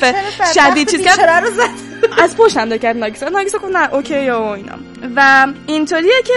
شدید 0.55 0.91
چیز 0.91 1.03
کرد؟ 1.03 1.45
رو 1.45 1.51
زد؟ 1.51 1.90
از 2.19 2.37
پشتم 2.37 2.69
داد 2.69 2.81
کرد 2.81 2.97
ناگیسا 2.97 3.29
ناگیسا 3.29 3.59
گفت 3.59 3.73
نه 3.73 3.95
اوکی 3.95 4.31
و 4.31 4.43
اینا. 4.43 4.73
و 5.17 5.47
اینطوریه 5.67 6.23
که 6.27 6.35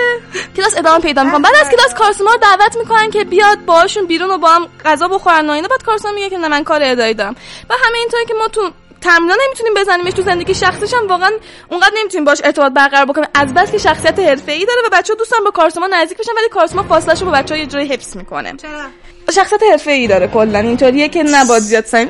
کلاس 0.55 0.77
ادامه 0.77 0.99
پیدا 0.99 1.23
می‌کنه. 1.23 1.41
بعد 1.41 1.53
از 1.61 1.69
کلاس 1.69 1.93
کارسوما 1.93 2.31
رو 2.31 2.37
دعوت 2.37 2.77
می‌کنن 2.77 3.11
که 3.11 3.23
بیاد 3.23 3.65
باهاشون 3.65 4.05
بیرون 4.05 4.31
و 4.31 4.37
با 4.37 4.49
هم 4.49 4.67
غذا 4.85 5.07
بخورن 5.07 5.49
و 5.49 5.53
اینا. 5.53 5.67
بعد 5.67 5.83
کارسوما 5.83 6.13
میگه 6.13 6.29
که 6.29 6.37
نه 6.37 6.47
من 6.47 6.63
کار 6.63 6.79
اداری 6.83 7.13
دارم. 7.13 7.35
و 7.69 7.73
همه 7.85 7.97
اینطوری 7.99 8.25
که 8.25 8.33
ما 8.33 8.47
تو 8.47 8.71
تمرین 9.01 9.37
نمی‌تونیم 9.45 9.73
بزنیمش 9.73 10.13
تو 10.13 10.21
زندگی 10.21 10.55
شخصیش 10.55 10.93
هم 10.93 11.07
واقعا 11.07 11.31
اونقدر 11.69 11.93
نمی‌تونیم 11.97 12.25
باش 12.25 12.41
ارتباط 12.43 12.71
برقرار 12.73 13.05
بکنیم. 13.05 13.29
از 13.33 13.53
بس 13.53 13.71
که 13.71 13.77
شخصیت 13.77 14.19
حرفه‌ای 14.19 14.65
داره 14.65 14.81
و 14.85 14.89
بچه‌ها 14.91 15.17
دوستان 15.17 15.43
با 15.43 15.51
کارسوما 15.51 15.87
نزدیک 15.87 16.17
بشن 16.17 16.31
ولی 16.37 16.49
کارسوما 16.49 16.83
فاصله‌ش 16.83 17.19
رو 17.19 17.25
با 17.25 17.31
بچه‌ها 17.31 17.59
یه 17.61 17.65
جوری 17.67 17.87
حفظ 17.87 18.17
می‌کنه. 18.17 18.53
شخصیت 19.31 19.63
حرفه‌ای 19.71 20.07
داره 20.07 20.27
کلا. 20.27 20.59
اینطوریه 20.59 21.09
که 21.09 21.23
نباید 21.23 21.63
زیاد 21.63 21.85
سعی 21.85 22.09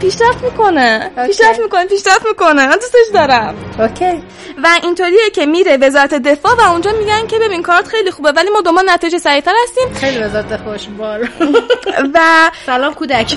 پیشرفت 0.00 0.44
می‌کنه. 0.44 1.10
پیشرفت 1.26 1.60
می‌کنه 1.60 1.84
پیشرفت 1.86 2.26
می‌کنه. 2.26 2.66
من 2.66 2.74
دوستش 2.76 3.06
دارم. 3.14 3.54
اوکی. 3.78 4.22
و 4.64 4.68
اینطوریه 4.82 5.30
که 5.34 5.46
میره 5.46 5.76
وزارت 5.76 6.14
دفاع 6.14 6.54
و 6.54 6.60
اونجا 6.72 6.92
میگن 6.92 7.26
که 7.26 7.38
ببین 7.38 7.62
کارت 7.62 7.88
خیلی 7.88 8.10
خوبه 8.10 8.32
ولی 8.32 8.50
ما 8.50 8.60
دنبال 8.60 8.90
نتیجه 8.90 9.18
سریعتر 9.18 9.52
هستیم. 9.62 9.94
خیلی 9.94 10.18
وزارت 10.18 10.56
خوش 10.56 10.86
بار 10.98 11.28
و 12.14 12.50
سلام 12.66 12.94
کودک. 12.94 13.36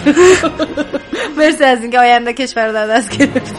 مرسی 1.38 1.64
از 1.64 1.82
اینکه 1.82 2.00
آینده 2.00 2.34
کشور 2.34 2.66
رو 2.68 2.74
دست 2.74 3.18
گرفت 3.18 3.56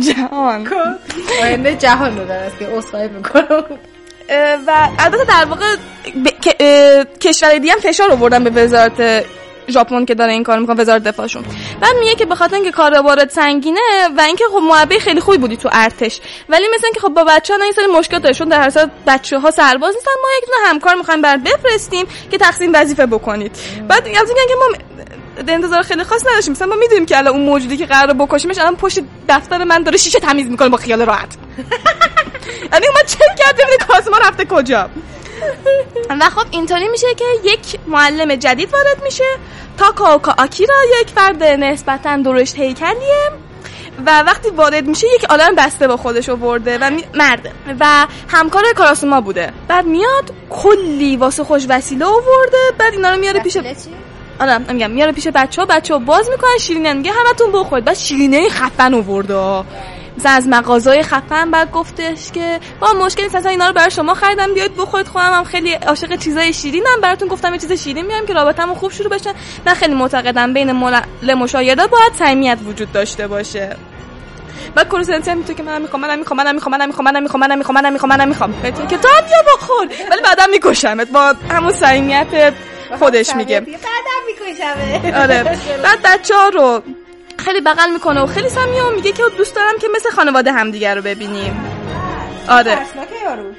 جهان. 0.00 0.68
آینده 1.42 1.74
جهان 1.76 2.18
رو 2.18 2.24
دست 2.24 2.58
گرفت 2.58 2.72
اصخایی 2.74 3.08
می‌کنم. 3.08 3.64
و 4.66 4.88
البته 4.98 5.24
در 5.24 5.44
واقع 5.44 5.66
که- 6.40 7.06
کشور 7.20 7.58
دیگه 7.58 7.72
هم 7.72 7.78
فشار 7.80 8.12
آوردن 8.12 8.44
به 8.44 8.64
وزارت 8.64 9.24
ژاپن 9.70 10.04
که 10.04 10.14
داره 10.14 10.32
این 10.32 10.42
کار 10.42 10.58
می‌کنه 10.58 10.80
وزارت 10.80 11.02
دفاعشون. 11.02 11.44
بعد 11.80 11.96
میگه 12.00 12.14
که 12.14 12.26
به 12.26 12.34
خاطر 12.34 12.54
اینکه 12.54 12.70
کار 12.70 12.94
وارد 13.00 13.30
سنگینه 13.30 13.80
و 14.16 14.20
اینکه 14.20 14.44
خب 14.52 14.62
معبه 14.62 14.98
خیلی 14.98 15.20
خوبی 15.20 15.38
بودی 15.38 15.56
تو 15.56 15.68
ارتش. 15.72 16.20
ولی 16.48 16.64
مثل 16.74 16.86
اینکه 16.86 17.00
خب 17.00 17.08
با 17.08 17.24
بچه 17.24 17.54
ها 17.54 17.62
این 17.62 17.72
سری 17.72 17.86
مشکل 17.86 18.18
داشتون 18.18 18.48
در 18.48 18.60
هر 18.60 18.70
صورت 18.70 18.90
بچه 19.06 19.38
ها 19.38 19.50
سرباز 19.50 19.94
نیستن. 19.94 20.10
ما 20.22 20.28
یک 20.38 20.44
دونه 20.46 20.68
همکار 20.68 20.94
می‌خوایم 20.94 21.22
برات 21.22 21.40
بفرستیم 21.40 22.06
که 22.30 22.38
تقسیم 22.38 22.70
وظیفه 22.74 23.06
بکنید. 23.06 23.56
بعد 23.88 24.08
از 24.08 24.28
میگن 24.28 24.46
که 24.48 24.54
ما 24.58 24.66
انتظار 25.48 25.82
خیلی 25.82 26.04
خاص 26.04 26.26
نداشتیم. 26.26 26.52
مثلا 26.52 26.68
ما 26.68 26.76
می‌دونیم 26.76 27.06
که 27.06 27.18
الان 27.18 27.34
اون 27.34 27.44
موجودی 27.44 27.76
که 27.76 27.86
قرار 27.86 28.14
بکشیمش 28.14 28.58
الان 28.58 28.76
پشت 28.76 29.00
دفتر 29.28 29.64
من 29.64 29.82
داره 29.82 29.98
شیشه 29.98 30.20
تمیز 30.20 30.46
می‌کنه 30.46 30.68
با 30.68 30.76
خیال 30.76 31.02
راحت. 31.02 31.34
یعنی 32.72 32.86
اومد 32.86 33.06
چک 33.06 33.36
کرد 33.38 33.54
ببینه 33.54 33.76
کاسما 33.88 34.18
رفته 34.18 34.44
کجا؟ 34.44 34.90
و 36.20 36.30
خب 36.30 36.46
اینطوری 36.50 36.88
میشه 36.88 37.06
که 37.16 37.24
یک 37.44 37.80
معلم 37.86 38.34
جدید 38.34 38.72
وارد 38.72 39.02
میشه 39.04 39.24
تاکاوکا 39.78 40.34
آکیرا 40.38 40.74
یک 41.00 41.08
فرد 41.08 41.42
نسبتا 41.42 42.16
درشت 42.16 42.56
هیکلیه 42.58 43.30
و 44.06 44.22
وقتی 44.22 44.50
وارد 44.50 44.86
میشه 44.86 45.06
یک 45.14 45.24
عالم 45.24 45.54
بسته 45.54 45.88
با 45.88 45.96
خودش 45.96 46.28
آورده 46.28 46.78
و 46.80 46.90
می- 46.90 47.04
مرده 47.14 47.52
و 47.80 48.06
همکار 48.28 48.64
کاراسوما 48.76 49.20
بوده. 49.20 49.52
بعد 49.68 49.86
میاد 49.86 50.32
کلی 50.50 51.16
واسه 51.16 51.44
خوش 51.44 51.66
وسیله 51.68 52.04
آورده 52.04 52.56
بعد 52.78 52.92
اینا 52.94 53.10
رو 53.10 53.20
میاره 53.20 53.40
پیش 53.40 53.56
آره 54.40 54.58
میگم 54.72 54.90
میاره 54.90 55.12
پیش 55.12 55.28
بچه 55.34 55.62
ها 55.62 55.66
بچه 55.66 55.94
ها 55.94 56.00
باز 56.00 56.30
می‌کنن 56.30 56.58
شیرینه 56.60 56.92
میگه 56.92 57.12
همتون 57.12 57.52
بخورید. 57.52 57.84
بعد 57.84 57.96
شیرینه 57.96 58.48
خفن 58.48 58.94
آورده. 58.94 59.64
مثلا 60.18 60.32
از 60.32 60.48
مغازهای 60.48 61.02
خفن 61.02 61.50
بعد 61.50 61.70
گفتش 61.72 62.32
که 62.32 62.60
با 62.80 62.92
مشکل 62.92 63.22
نیست 63.22 63.46
اینا 63.46 63.66
رو 63.66 63.72
برای 63.72 63.90
شما 63.90 64.14
خریدم 64.14 64.54
بیاید 64.54 64.76
بخورید. 64.76 65.08
خودم 65.08 65.32
هم 65.32 65.44
خیلی 65.44 65.72
عاشق 65.72 66.16
چیزای 66.16 66.52
شیرینم. 66.52 67.00
براتون 67.02 67.28
گفتم 67.28 67.52
یه 67.54 67.60
چیز 67.60 67.72
شیرین 67.72 68.06
میارم 68.06 68.26
که 68.26 68.34
رابطمون 68.34 68.74
خوب 68.74 68.92
شروع 68.92 69.10
بشه. 69.10 69.34
من 69.66 69.74
خیلی 69.74 69.94
معتقدم 69.94 70.54
بین 70.54 70.72
معلم 70.72 71.42
و 71.42 71.46
شاگردا 71.46 71.86
باید 71.86 72.12
صمیمیت 72.14 72.58
وجود 72.66 72.92
داشته 72.92 73.26
باشه. 73.26 73.76
بعد 74.74 74.88
کورسنسی 74.88 75.30
هم 75.30 75.42
تو 75.42 75.52
که 75.52 75.62
منم 75.62 75.82
می‌خوام 75.82 76.02
منم 76.02 76.18
می‌خوام 76.18 76.36
منم 76.40 76.54
می‌خوام 76.54 76.74
منم 76.74 76.88
می‌خوام 76.88 77.04
منم 77.04 77.22
می‌خوام 77.22 77.40
منم 77.40 77.58
می‌خوام 77.58 77.74
منم 77.74 77.92
می‌خوام 77.92 78.10
منم 78.10 78.28
می‌خوام. 78.28 78.52
بهتون 78.62 78.86
کتاب 78.86 79.24
یا 79.30 79.54
بخور. 79.54 79.86
ولی 80.10 80.20
بعدا 80.24 80.46
میکشمت. 80.50 81.10
با 81.10 81.34
همون 81.50 81.72
صمیمیت 81.72 82.54
خودش 82.98 83.36
میگه. 83.36 83.60
بعدم 83.60 83.78
میکشمه 84.26 85.22
آره. 85.22 85.42
بعد 85.82 85.98
بچه 86.04 86.34
ها 86.34 86.48
رو 86.48 86.82
خیلی 87.48 87.60
بغل 87.60 87.90
می‌کنه 87.92 88.20
و 88.20 88.26
خیلی 88.26 88.48
صمیمی 88.48 88.80
و 88.80 88.90
میگه 88.90 89.12
که 89.12 89.22
دوست 89.36 89.54
دارم 89.56 89.78
که 89.80 89.88
مثل 89.94 90.10
خانواده 90.10 90.52
همدیگه 90.52 90.94
رو 90.94 91.02
ببینیم. 91.02 91.64
آره. 92.48 92.78
یارو. 93.24 93.52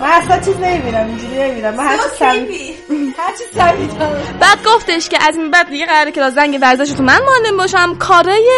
من 0.00 0.10
اصلا 0.12 0.40
چیز 0.40 0.56
نمی‌بینم 0.60 1.06
اینجوری 1.06 1.38
نمی‌بینم. 1.38 1.74
من 1.74 1.84
هر 1.84 1.96
چیز 1.96 2.12
سمی 2.18 2.74
هر 3.18 3.32
چیز 3.38 3.46
سمی. 3.54 3.88
بعد 4.40 4.58
گفتش 4.66 5.08
که 5.08 5.18
از 5.28 5.36
این 5.36 5.50
بعد 5.50 5.68
دیگه 5.68 5.86
قراره 5.86 6.12
که 6.12 6.30
زنگ 6.30 6.58
ورزش 6.62 6.92
تو 6.92 7.02
من 7.02 7.18
معلم 7.22 7.56
باشم. 7.56 7.94
کارای 7.98 8.50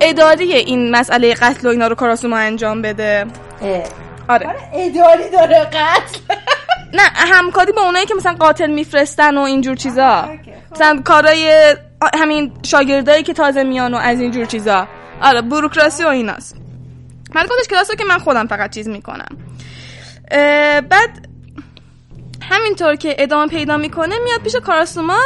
اداری 0.00 0.52
این 0.52 0.90
مسئله 0.90 1.34
قتل 1.34 1.66
و 1.66 1.70
اینا 1.70 1.86
رو 1.86 1.94
کاراسوما 1.94 2.36
انجام 2.36 2.82
بده. 2.82 3.26
آره. 4.28 4.46
کار 4.46 4.56
اداری 4.74 5.30
داره 5.30 5.64
قتل. 5.64 6.34
نه 6.92 7.02
همکاری 7.14 7.72
با 7.72 7.82
اونایی 7.82 8.06
که 8.06 8.14
مثلا 8.14 8.34
قاتل 8.34 8.70
میفرستن 8.70 9.38
و 9.38 9.40
اینجور 9.40 9.76
چیزا. 9.76 10.28
مثلا 10.72 11.02
کارای 11.04 11.76
همین 12.14 12.52
شاگردایی 12.62 13.22
که 13.22 13.32
تازه 13.32 13.62
میان 13.62 13.94
و 13.94 13.96
از 13.96 14.20
اینجور 14.20 14.44
چیزا. 14.44 14.88
آره 15.22 15.42
بوروکراسی 15.42 16.04
و 16.04 16.08
ایناست. 16.08 16.56
من 17.34 17.42
گفتش 17.42 17.68
کلاس 17.70 17.90
رو 17.90 17.96
که 17.96 18.04
من 18.04 18.18
خودم 18.18 18.46
فقط 18.46 18.74
چیز 18.74 18.88
می‌کنم. 18.88 19.38
بعد 20.90 21.28
همینطور 22.50 22.96
که 22.96 23.16
ادامه 23.18 23.46
پیدا 23.46 23.76
می‌کنه 23.76 24.14
میاد 24.24 24.40
پیش 24.40 24.56
کاراسوما 24.56 25.18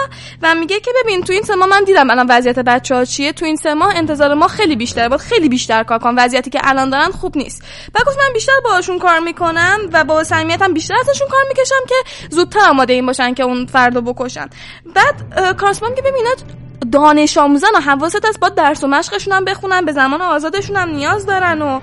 و 0.42 0.55
میگه 0.55 0.80
که 0.80 0.90
ببین 1.02 1.22
تو 1.22 1.32
این 1.32 1.42
سه 1.42 1.55
ماه 1.55 1.68
من 1.68 1.84
دیدم 1.84 2.10
الان 2.10 2.26
وضعیت 2.28 2.59
بچه 2.59 2.94
ها 2.94 3.05
چیه. 3.05 3.32
تو 3.32 3.44
این 3.44 3.56
سه 3.56 3.74
ماه 3.74 3.96
انتظار 3.96 4.34
ما 4.34 4.48
خیلی 4.48 4.76
بیشتره. 4.76 5.09
باید 5.09 5.20
خیلی 5.20 5.48
بیشتر 5.48 5.82
کار 5.82 5.98
کنم. 5.98 6.14
وضعیتی 6.18 6.50
که 6.50 6.60
الان 6.62 6.90
دارن 6.90 7.10
خوب 7.10 7.36
نیست. 7.36 7.62
بعد 7.94 8.06
گفت 8.06 8.18
من 8.18 8.32
بیشتر 8.34 8.52
باهاشون 8.64 8.98
کار 8.98 9.18
می‌کنم 9.18 9.78
و 9.92 10.05
با 10.05 10.24
صمیمیتم 10.24 10.74
بیشتر 10.74 10.94
ازشون 11.00 11.28
کار 11.28 11.42
می‌کشم 11.48 11.84
که 11.88 11.94
زودتر 12.30 12.68
آماده 12.68 12.92
این 12.92 13.06
باشن 13.06 13.34
که 13.34 13.42
اون 13.42 13.66
فردو 13.66 14.00
بکشن. 14.00 14.48
بعد 14.94 15.56
کاراسوما 15.56 15.90
میگه 15.90 16.02
ببینید 16.02 16.68
دانش 16.92 17.38
آموزن 17.38 17.68
و 17.74 17.80
حواست 17.80 18.24
هست 18.24 18.40
با 18.40 18.48
درس 18.48 18.84
و 18.84 18.86
مشقشون 18.86 19.32
هم 19.32 19.44
بخونن 19.44 19.84
به 19.84 19.92
زمان 19.92 20.22
آزادشون 20.22 20.76
هم 20.76 20.88
نیاز 20.88 21.26
دارن 21.26 21.62
و 21.62 21.80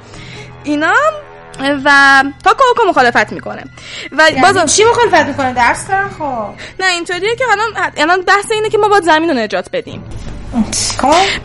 اینا 0.63 0.93
و 1.59 2.23
تا 2.43 2.53
کوکو 2.53 2.89
مخالفت 2.89 3.33
می‌کنه. 3.33 3.63
و 4.11 4.31
باز 4.41 4.75
چی 4.75 4.83
مخالفت 4.83 5.27
می‌کنه؟ 5.27 5.53
درس 5.53 5.87
دارن 5.87 6.09
خب. 6.09 6.47
نه 6.79 6.85
اینطوریه 6.91 7.35
که 7.35 7.43
الان 7.51 7.91
الان 7.97 8.21
بحث 8.21 8.51
اینه 8.51 8.69
که 8.69 8.77
ما 8.77 8.87
باید 8.87 9.03
زمین 9.03 9.29
رو 9.29 9.35
نجات 9.35 9.69
بدیم. 9.73 10.03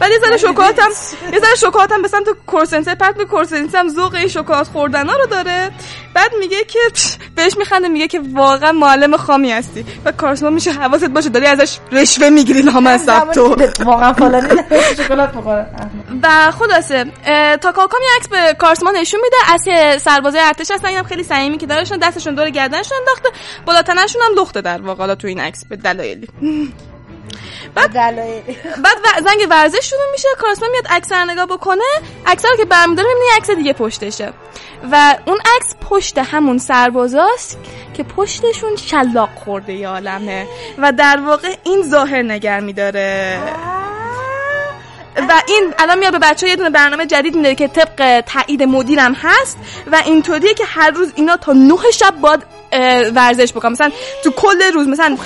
بعد 0.01 0.11
یه 0.11 0.19
ذره 0.19 0.37
شکلاتم 0.37 0.89
یه 1.33 1.39
ذره 1.39 1.55
شکلاتم 1.57 2.03
به 2.03 2.09
سمت 2.09 2.27
کورسنسه 2.47 2.95
پرت 2.95 3.17
به 3.17 3.25
کورسنسه 3.25 3.79
هم 3.79 3.89
ذوق 3.89 4.15
این 4.15 4.29
شکلات 4.29 4.69
خوردن 4.69 5.07
ها 5.09 5.17
رو 5.17 5.27
داره. 5.27 5.71
بعد 6.15 6.31
میگه 6.41 6.65
که 6.65 6.79
بهش 7.37 7.57
میخنده 7.57 7.89
میگه 7.89 8.09
که 8.09 8.21
واقعا 8.33 8.73
معلم 8.73 9.17
خامی 9.17 9.53
هستی. 9.53 9.85
و 10.05 10.13
کارسما 10.13 10.51
میشه 10.51 10.73
حواست 10.73 11.09
باشه 11.09 11.29
داری 11.29 11.47
ازش 11.47 11.79
رشوه 11.93 12.31
می‌گیری 12.31 12.63
لامصب 12.63 13.31
تو. 13.33 13.57
واقعا 13.85 14.13
فلانی 14.13 14.49
شکلات 14.99 15.33
بخوره 15.33 15.67
و 16.23 16.51
خلاصه 16.51 17.05
اه، 17.27 17.57
تا 17.57 17.73
کاکام 17.73 18.01
یه 18.03 18.09
عکس 18.17 18.29
به 18.29 18.55
کارسما 18.59 18.91
نشون 18.91 19.21
میده. 19.23 19.37
از 19.55 20.03
سربازای 20.03 20.41
ارتش 20.41 20.71
هستن 20.71 20.89
اینم 20.89 21.03
خیلی 21.03 21.23
صمیمی 21.23 21.59
که 21.59 21.67
دارشون 21.67 21.99
دستشون 21.99 22.35
دور 22.35 22.51
گردنشون 22.51 22.99
انداخته. 22.99 23.29
بالا 23.67 23.83
تنشون 23.83 24.23
هم 24.23 24.43
لخته 24.43 24.61
در 24.61 24.83
واقع 24.83 24.99
حالا 24.99 25.15
تو 25.15 25.27
این 25.27 25.41
عکس 25.41 25.65
به 25.65 25.77
دلایلی. 25.77 26.29
بعد 27.75 27.97
و- 29.05 29.21
زنگ 29.25 29.47
ورزش 29.51 29.91
شروع 29.91 30.11
میشه 30.13 30.29
کارسما 30.39 30.69
میاد 30.73 30.87
عکس 30.91 31.13
نگاه 31.13 31.47
بکنه 31.47 31.85
عکس 32.27 32.45
رو 32.45 32.57
که 32.57 32.65
برمیداره 32.65 33.09
می‌بینه 33.09 33.37
عکس 33.37 33.51
دیگه 33.51 33.73
پشتشه. 33.73 34.33
و 34.93 35.17
اون 35.27 35.39
عکس 35.57 35.75
پشت 35.91 36.19
همون 36.19 36.59
سربازاست 36.59 37.59
که 37.95 38.03
پشتشون 38.03 38.77
شلاق 38.77 39.29
خورده 39.45 39.73
یه 39.73 39.89
عالمه. 39.89 40.47
و 40.79 40.93
در 40.93 41.21
واقع 41.27 41.55
این 41.65 41.83
ظاهر 41.83 42.23
نگر 42.23 42.61
میداره. 42.61 43.39
و 45.29 45.43
این 45.49 45.75
الان 45.79 45.99
میاد 45.99 46.13
به 46.13 46.19
بچه 46.19 46.49
یه 46.49 46.57
دونه 46.57 46.71
برنامه 46.71 47.07
جدید 47.07 47.35
میده 47.35 47.55
که 47.55 47.69
طبق 47.69 48.21
تایید 48.21 48.63
مدیرم 48.63 49.15
هست 49.15 49.59
و 49.93 50.03
اینطوریه 50.07 50.55
که 50.55 50.65
هر 50.65 50.91
روز 50.91 51.13
اینا 51.15 51.37
تا 51.37 51.53
نه 51.53 51.91
شب 51.95 52.15
باید 52.21 52.41
اه، 52.43 52.60
ورزش 53.15 53.53
بکنم. 53.53 53.73
مثلا 53.73 53.91
تو 54.25 54.31
کل 54.31 54.63
روز 54.75 54.89
مثلا 54.89 55.17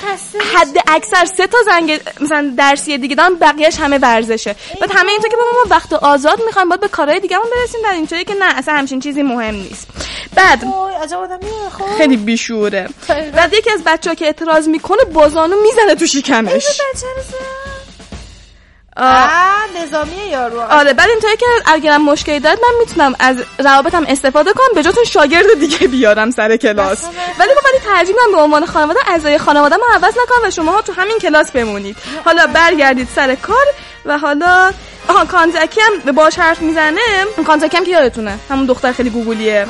حد 0.54 0.78
اکثر 0.86 1.24
سه 1.24 1.46
تا 1.46 1.58
زنگ 1.66 2.00
مثلا 2.20 2.54
درسی 2.58 2.98
دیگه 2.98 3.14
دارن 3.14 3.34
بقیهش 3.34 3.76
همه 3.78 3.98
ورزشه. 3.98 4.56
بعد 4.80 4.90
همه 4.94 5.12
اینطور 5.12 5.30
که 5.30 5.36
بابا. 5.36 5.50
ما 5.54 5.76
وقت 5.76 5.92
آزاد 5.92 6.42
می‌خوایم 6.46 6.68
باید 6.68 6.80
به 6.80 6.88
کارهای 6.88 7.20
دیگه 7.20 7.38
برسیم 7.38 7.80
در 7.84 7.92
اینطوری 7.92 8.24
که 8.24 8.34
نه 8.34 8.58
اصلا 8.58 8.74
همچین 8.74 9.00
چیزی 9.00 9.22
مهم 9.22 9.54
نیست. 9.54 9.86
بعد 10.34 10.60
خب. 11.78 11.96
خیلی 11.98 12.16
بیشوره. 12.16 12.88
بعد 13.08 13.54
یکی 13.54 13.70
از 13.70 13.84
بچه 13.86 14.14
که 14.14 14.24
اعتراض 14.24 14.68
می‌کنه 14.68 15.04
بازانو 15.04 15.56
می‌زنه 15.62 15.94
تو 15.94 16.06
شکمش. 16.06 16.80
آه. 18.96 19.24
آه 19.24 19.82
نظامیه 19.82 20.26
یارو. 20.26 20.60
آره 20.60 20.92
بعد 20.92 21.08
اینطوری 21.08 21.36
که 21.36 21.46
اگرم 21.66 22.04
مشکلی 22.04 22.40
دارد 22.40 22.58
من 22.62 22.78
می‌تونم 22.80 23.14
از 23.18 23.36
روابطم 23.58 24.04
استفاده 24.08 24.52
کنم 24.52 24.74
به 24.74 24.82
جاتون 24.82 25.04
شاگرد 25.04 25.58
دیگه 25.60 25.88
بیارم 25.88 26.30
سر 26.30 26.56
کلاس. 26.56 27.04
ولی 27.38 27.54
با 27.54 27.60
ولی 27.64 27.94
ترجیح 27.94 28.14
به 28.34 28.40
عنوان 28.40 28.66
خانواده 28.66 29.00
اعضای 29.06 29.38
خانواده 29.38 29.76
من 29.76 29.94
عوض 29.94 30.14
نکنم 30.22 30.48
و 30.48 30.50
شما 30.50 30.82
تو 30.82 30.92
همین 30.92 31.18
کلاس 31.18 31.50
بمونید. 31.50 31.96
حالا 32.24 32.46
برگردید 32.46 33.08
سر 33.14 33.34
کار 33.34 33.66
و 34.04 34.18
حالا 34.18 34.72
آها 35.08 35.24
کانزاکی 35.24 35.80
هم 35.80 35.98
به 35.98 36.12
باش 36.12 36.38
حرف 36.38 36.62
می‌زنه. 36.62 37.00
کانزاکی 37.46 37.76
هم 37.76 37.84
که 37.84 37.90
یادتونه 37.90 38.38
همون 38.50 38.66
دختر 38.66 38.92
خیلی 38.92 39.10
گوگلیه 39.10 39.66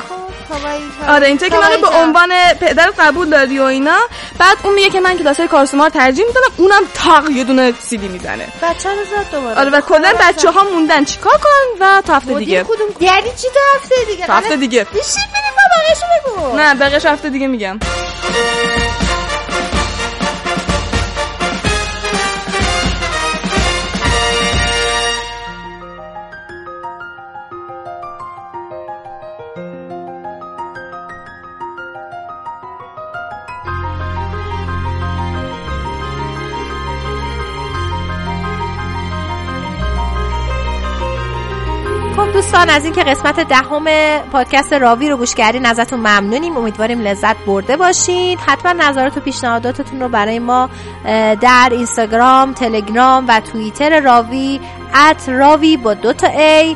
آره 1.07 1.27
اینطوری 1.27 1.51
که 1.51 1.57
منو 1.57 1.77
به 1.77 1.87
عنوان 1.87 2.29
پدر 2.59 2.91
قبول 2.99 3.29
داری 3.29 3.59
و 3.59 3.63
اینا. 3.63 3.97
بعد 4.39 4.57
اون 4.63 4.73
میگه 4.73 4.89
که 4.89 4.99
من 4.99 5.17
کلاسای 5.17 5.47
کارسوما 5.47 5.83
رو 5.83 5.89
ترجیح 5.89 6.25
میدم 6.25 6.41
اونم 6.57 6.81
تاق 6.93 7.29
یه 7.29 7.43
دونه 7.43 7.73
سیدی 7.79 8.07
می‌زنه. 8.07 8.47
بچه 8.61 8.89
رو 8.89 9.05
زد 9.05 9.31
دوباره 9.31 9.59
آره 9.59 9.69
و 9.69 9.81
کلا 9.81 10.13
بچه 10.19 10.51
ها 10.51 10.63
موندن 10.63 11.03
چیکار 11.03 11.37
کنن 11.37 11.87
و 11.87 12.01
تا 12.01 12.15
هفته 12.15 12.33
دیگه. 12.33 12.63
کدوم؟ 12.63 12.87
یعنی 12.99 13.29
چی 13.29 13.47
تو 13.47 13.59
هفته 13.75 13.95
دیگه؟ 14.07 14.25
تا 14.25 14.33
هفته 14.33 14.55
دیگه. 14.55 14.83
بیشی 14.83 15.19
بریم 15.33 15.53
ما 15.57 15.63
بقیشو 15.77 16.05
بگو. 16.25 16.57
نه 16.57 16.75
بقیش 16.75 17.05
هفته 17.05 17.29
دیگه 17.29 17.47
میگم. 17.47 17.79
دوستان 42.35 42.69
از 42.69 42.83
اینکه 42.83 43.03
قسمت 43.03 43.39
دهم 43.39 43.85
پادکست 44.31 44.73
راوی 44.73 45.09
رو 45.09 45.17
گوش 45.17 45.35
کردین 45.35 45.65
ازتون 45.65 45.99
ممنونیم. 45.99 46.57
امیدواریم 46.57 47.01
لذت 47.01 47.37
برده 47.45 47.77
باشید 47.77 48.39
حتما 48.39 48.71
نظرات 48.71 49.17
و 49.17 49.19
پیشنهاداتتون 49.19 50.01
رو 50.01 50.09
برای 50.09 50.39
ما 50.39 50.69
در 51.41 51.69
اینستاگرام 51.71 52.53
تلگرام 52.53 53.25
و 53.27 53.39
توییتر 53.39 53.99
راوی 53.99 54.59
ات 55.09 55.29
راوی 55.29 55.77
با 55.77 55.93
دو 55.93 56.13
تا 56.13 56.27
ای 56.27 56.75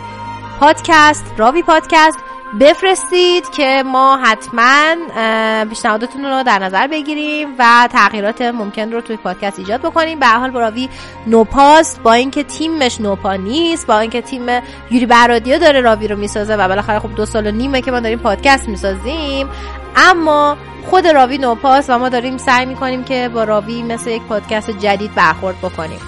پادکست 0.59 1.25
راوی 1.37 1.63
پادکست 1.63 2.17
بفرستید 2.59 3.49
که 3.49 3.83
ما 3.85 4.17
حتما 4.17 4.95
اه، 5.15 5.65
پیشنهاداتتون 5.65 6.25
رو 6.25 6.43
در 6.43 6.59
نظر 6.59 6.87
بگیریم 6.87 7.47
و 7.59 7.89
تغییرات 7.91 8.41
ممکن 8.41 8.91
رو 8.91 9.01
توی 9.01 9.17
پادکست 9.17 9.59
ایجاد 9.59 9.81
بکنیم. 9.81 10.19
به 10.19 10.27
حال 10.27 10.53
راوی 10.53 10.89
نوپاست 11.27 12.01
با 12.03 12.13
اینکه 12.13 12.43
تیمش 12.43 13.01
نوپا 13.01 13.35
نیست 13.35 13.87
با 13.87 13.99
اینکه 13.99 14.21
تیم 14.21 14.47
یوری 14.91 15.05
برادیو 15.05 15.57
داره 15.57 15.81
راوی 15.81 16.07
رو 16.07 16.17
می‌سازه 16.17 16.55
و 16.55 16.67
بالاخره 16.67 16.99
خب 16.99 17.15
دو 17.15 17.25
سال 17.25 17.47
و 17.47 17.51
نیمه 17.51 17.81
که 17.81 17.91
ما 17.91 17.99
داریم 17.99 18.19
پادکست 18.19 18.69
می‌سازیم. 18.69 19.49
اما 19.95 20.57
خود 20.89 21.07
راوی 21.07 21.37
نوپاست 21.37 21.89
و 21.89 21.99
ما 21.99 22.09
داریم 22.09 22.37
سعی 22.37 22.65
می‌کنیم 22.65 23.03
که 23.03 23.29
با 23.33 23.43
راوی 23.43 23.83
مثل 23.83 24.09
یک 24.09 24.21
پادکست 24.21 24.69
جدید 24.69 25.15
برخورد 25.15 25.57
بکنیم. 25.57 25.99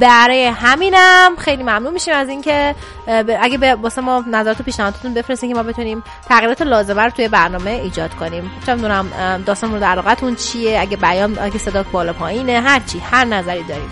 برای 0.00 0.46
همینم 0.46 1.36
خیلی 1.38 1.62
ممنون 1.62 1.92
میشیم 1.92 2.14
از 2.14 2.28
اینکه 2.28 2.74
اگه 3.40 3.74
واسه 3.74 4.00
ما 4.00 4.24
نظرات 4.30 4.60
و 4.60 4.62
پیشنهاداتتون 4.62 5.14
بفرستین 5.14 5.48
که 5.48 5.54
ما 5.54 5.62
بتونیم 5.62 6.02
تغییرات 6.28 6.62
لازمه 6.62 7.02
رو 7.02 7.10
توی 7.10 7.28
برنامه 7.28 7.70
ایجاد 7.70 8.14
کنیم. 8.14 8.50
چه 8.66 8.74
می‌دونم 8.74 9.06
داستان 9.46 9.70
مورد 9.70 9.84
علاقتون 9.84 10.34
چیه؟ 10.36 10.80
اگه 10.80 10.96
بیان 10.96 11.38
اگه 11.38 11.58
صدا 11.58 11.82
بالا 11.82 12.12
پایینه 12.12 12.60
هر 12.60 12.80
چی 12.80 12.98
هر 12.98 13.24
نظری 13.24 13.62
دارید 13.62 13.90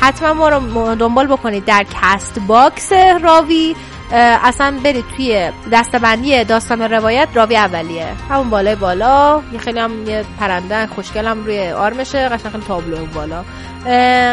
حتما 0.00 0.34
ما 0.34 0.48
رو 0.48 0.94
دنبال 0.94 1.26
بکنید 1.26 1.64
در 1.64 1.86
Castbox 2.02 2.92
راوی. 3.22 3.76
اصلا 4.12 4.78
برید 4.84 5.04
توی 5.16 5.50
دسته‌بندی 5.72 6.44
داستان 6.44 6.82
روایت 6.82 7.28
راوی 7.34 7.56
اولیه. 7.56 8.06
همون 8.30 8.50
بالای 8.50 8.74
بالا. 8.74 9.42
یه 9.52 9.58
خیلی 9.58 9.78
هم 9.78 10.08
یه 10.08 10.24
پرنده 10.40 10.86
خوشگل 10.86 11.26
هم 11.26 11.44
روی 11.44 11.70
آرمشه. 11.70 12.28
قشنگ 12.28 12.64
تابلو 12.68 13.06
بالا. 13.06 13.44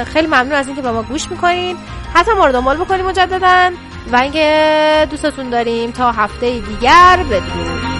خیلی 0.03 0.27
ممنون 0.27 0.51
از 0.51 0.67
اینکه 0.67 0.81
به 0.81 0.91
ما 0.91 1.03
گوش 1.03 1.31
می‌کنین. 1.31 1.77
حتما 2.13 2.35
ما 2.35 2.45
رو 2.45 2.51
دنبال 2.51 2.77
بکنید 2.77 3.05
مجددا. 3.05 3.71
و 4.11 4.15
اینکه 4.15 5.07
دوستتون 5.11 5.49
داریم 5.49 5.91
تا 5.91 6.11
هفته 6.11 6.59
دیگر. 6.59 7.25
بدرود. 7.29 7.96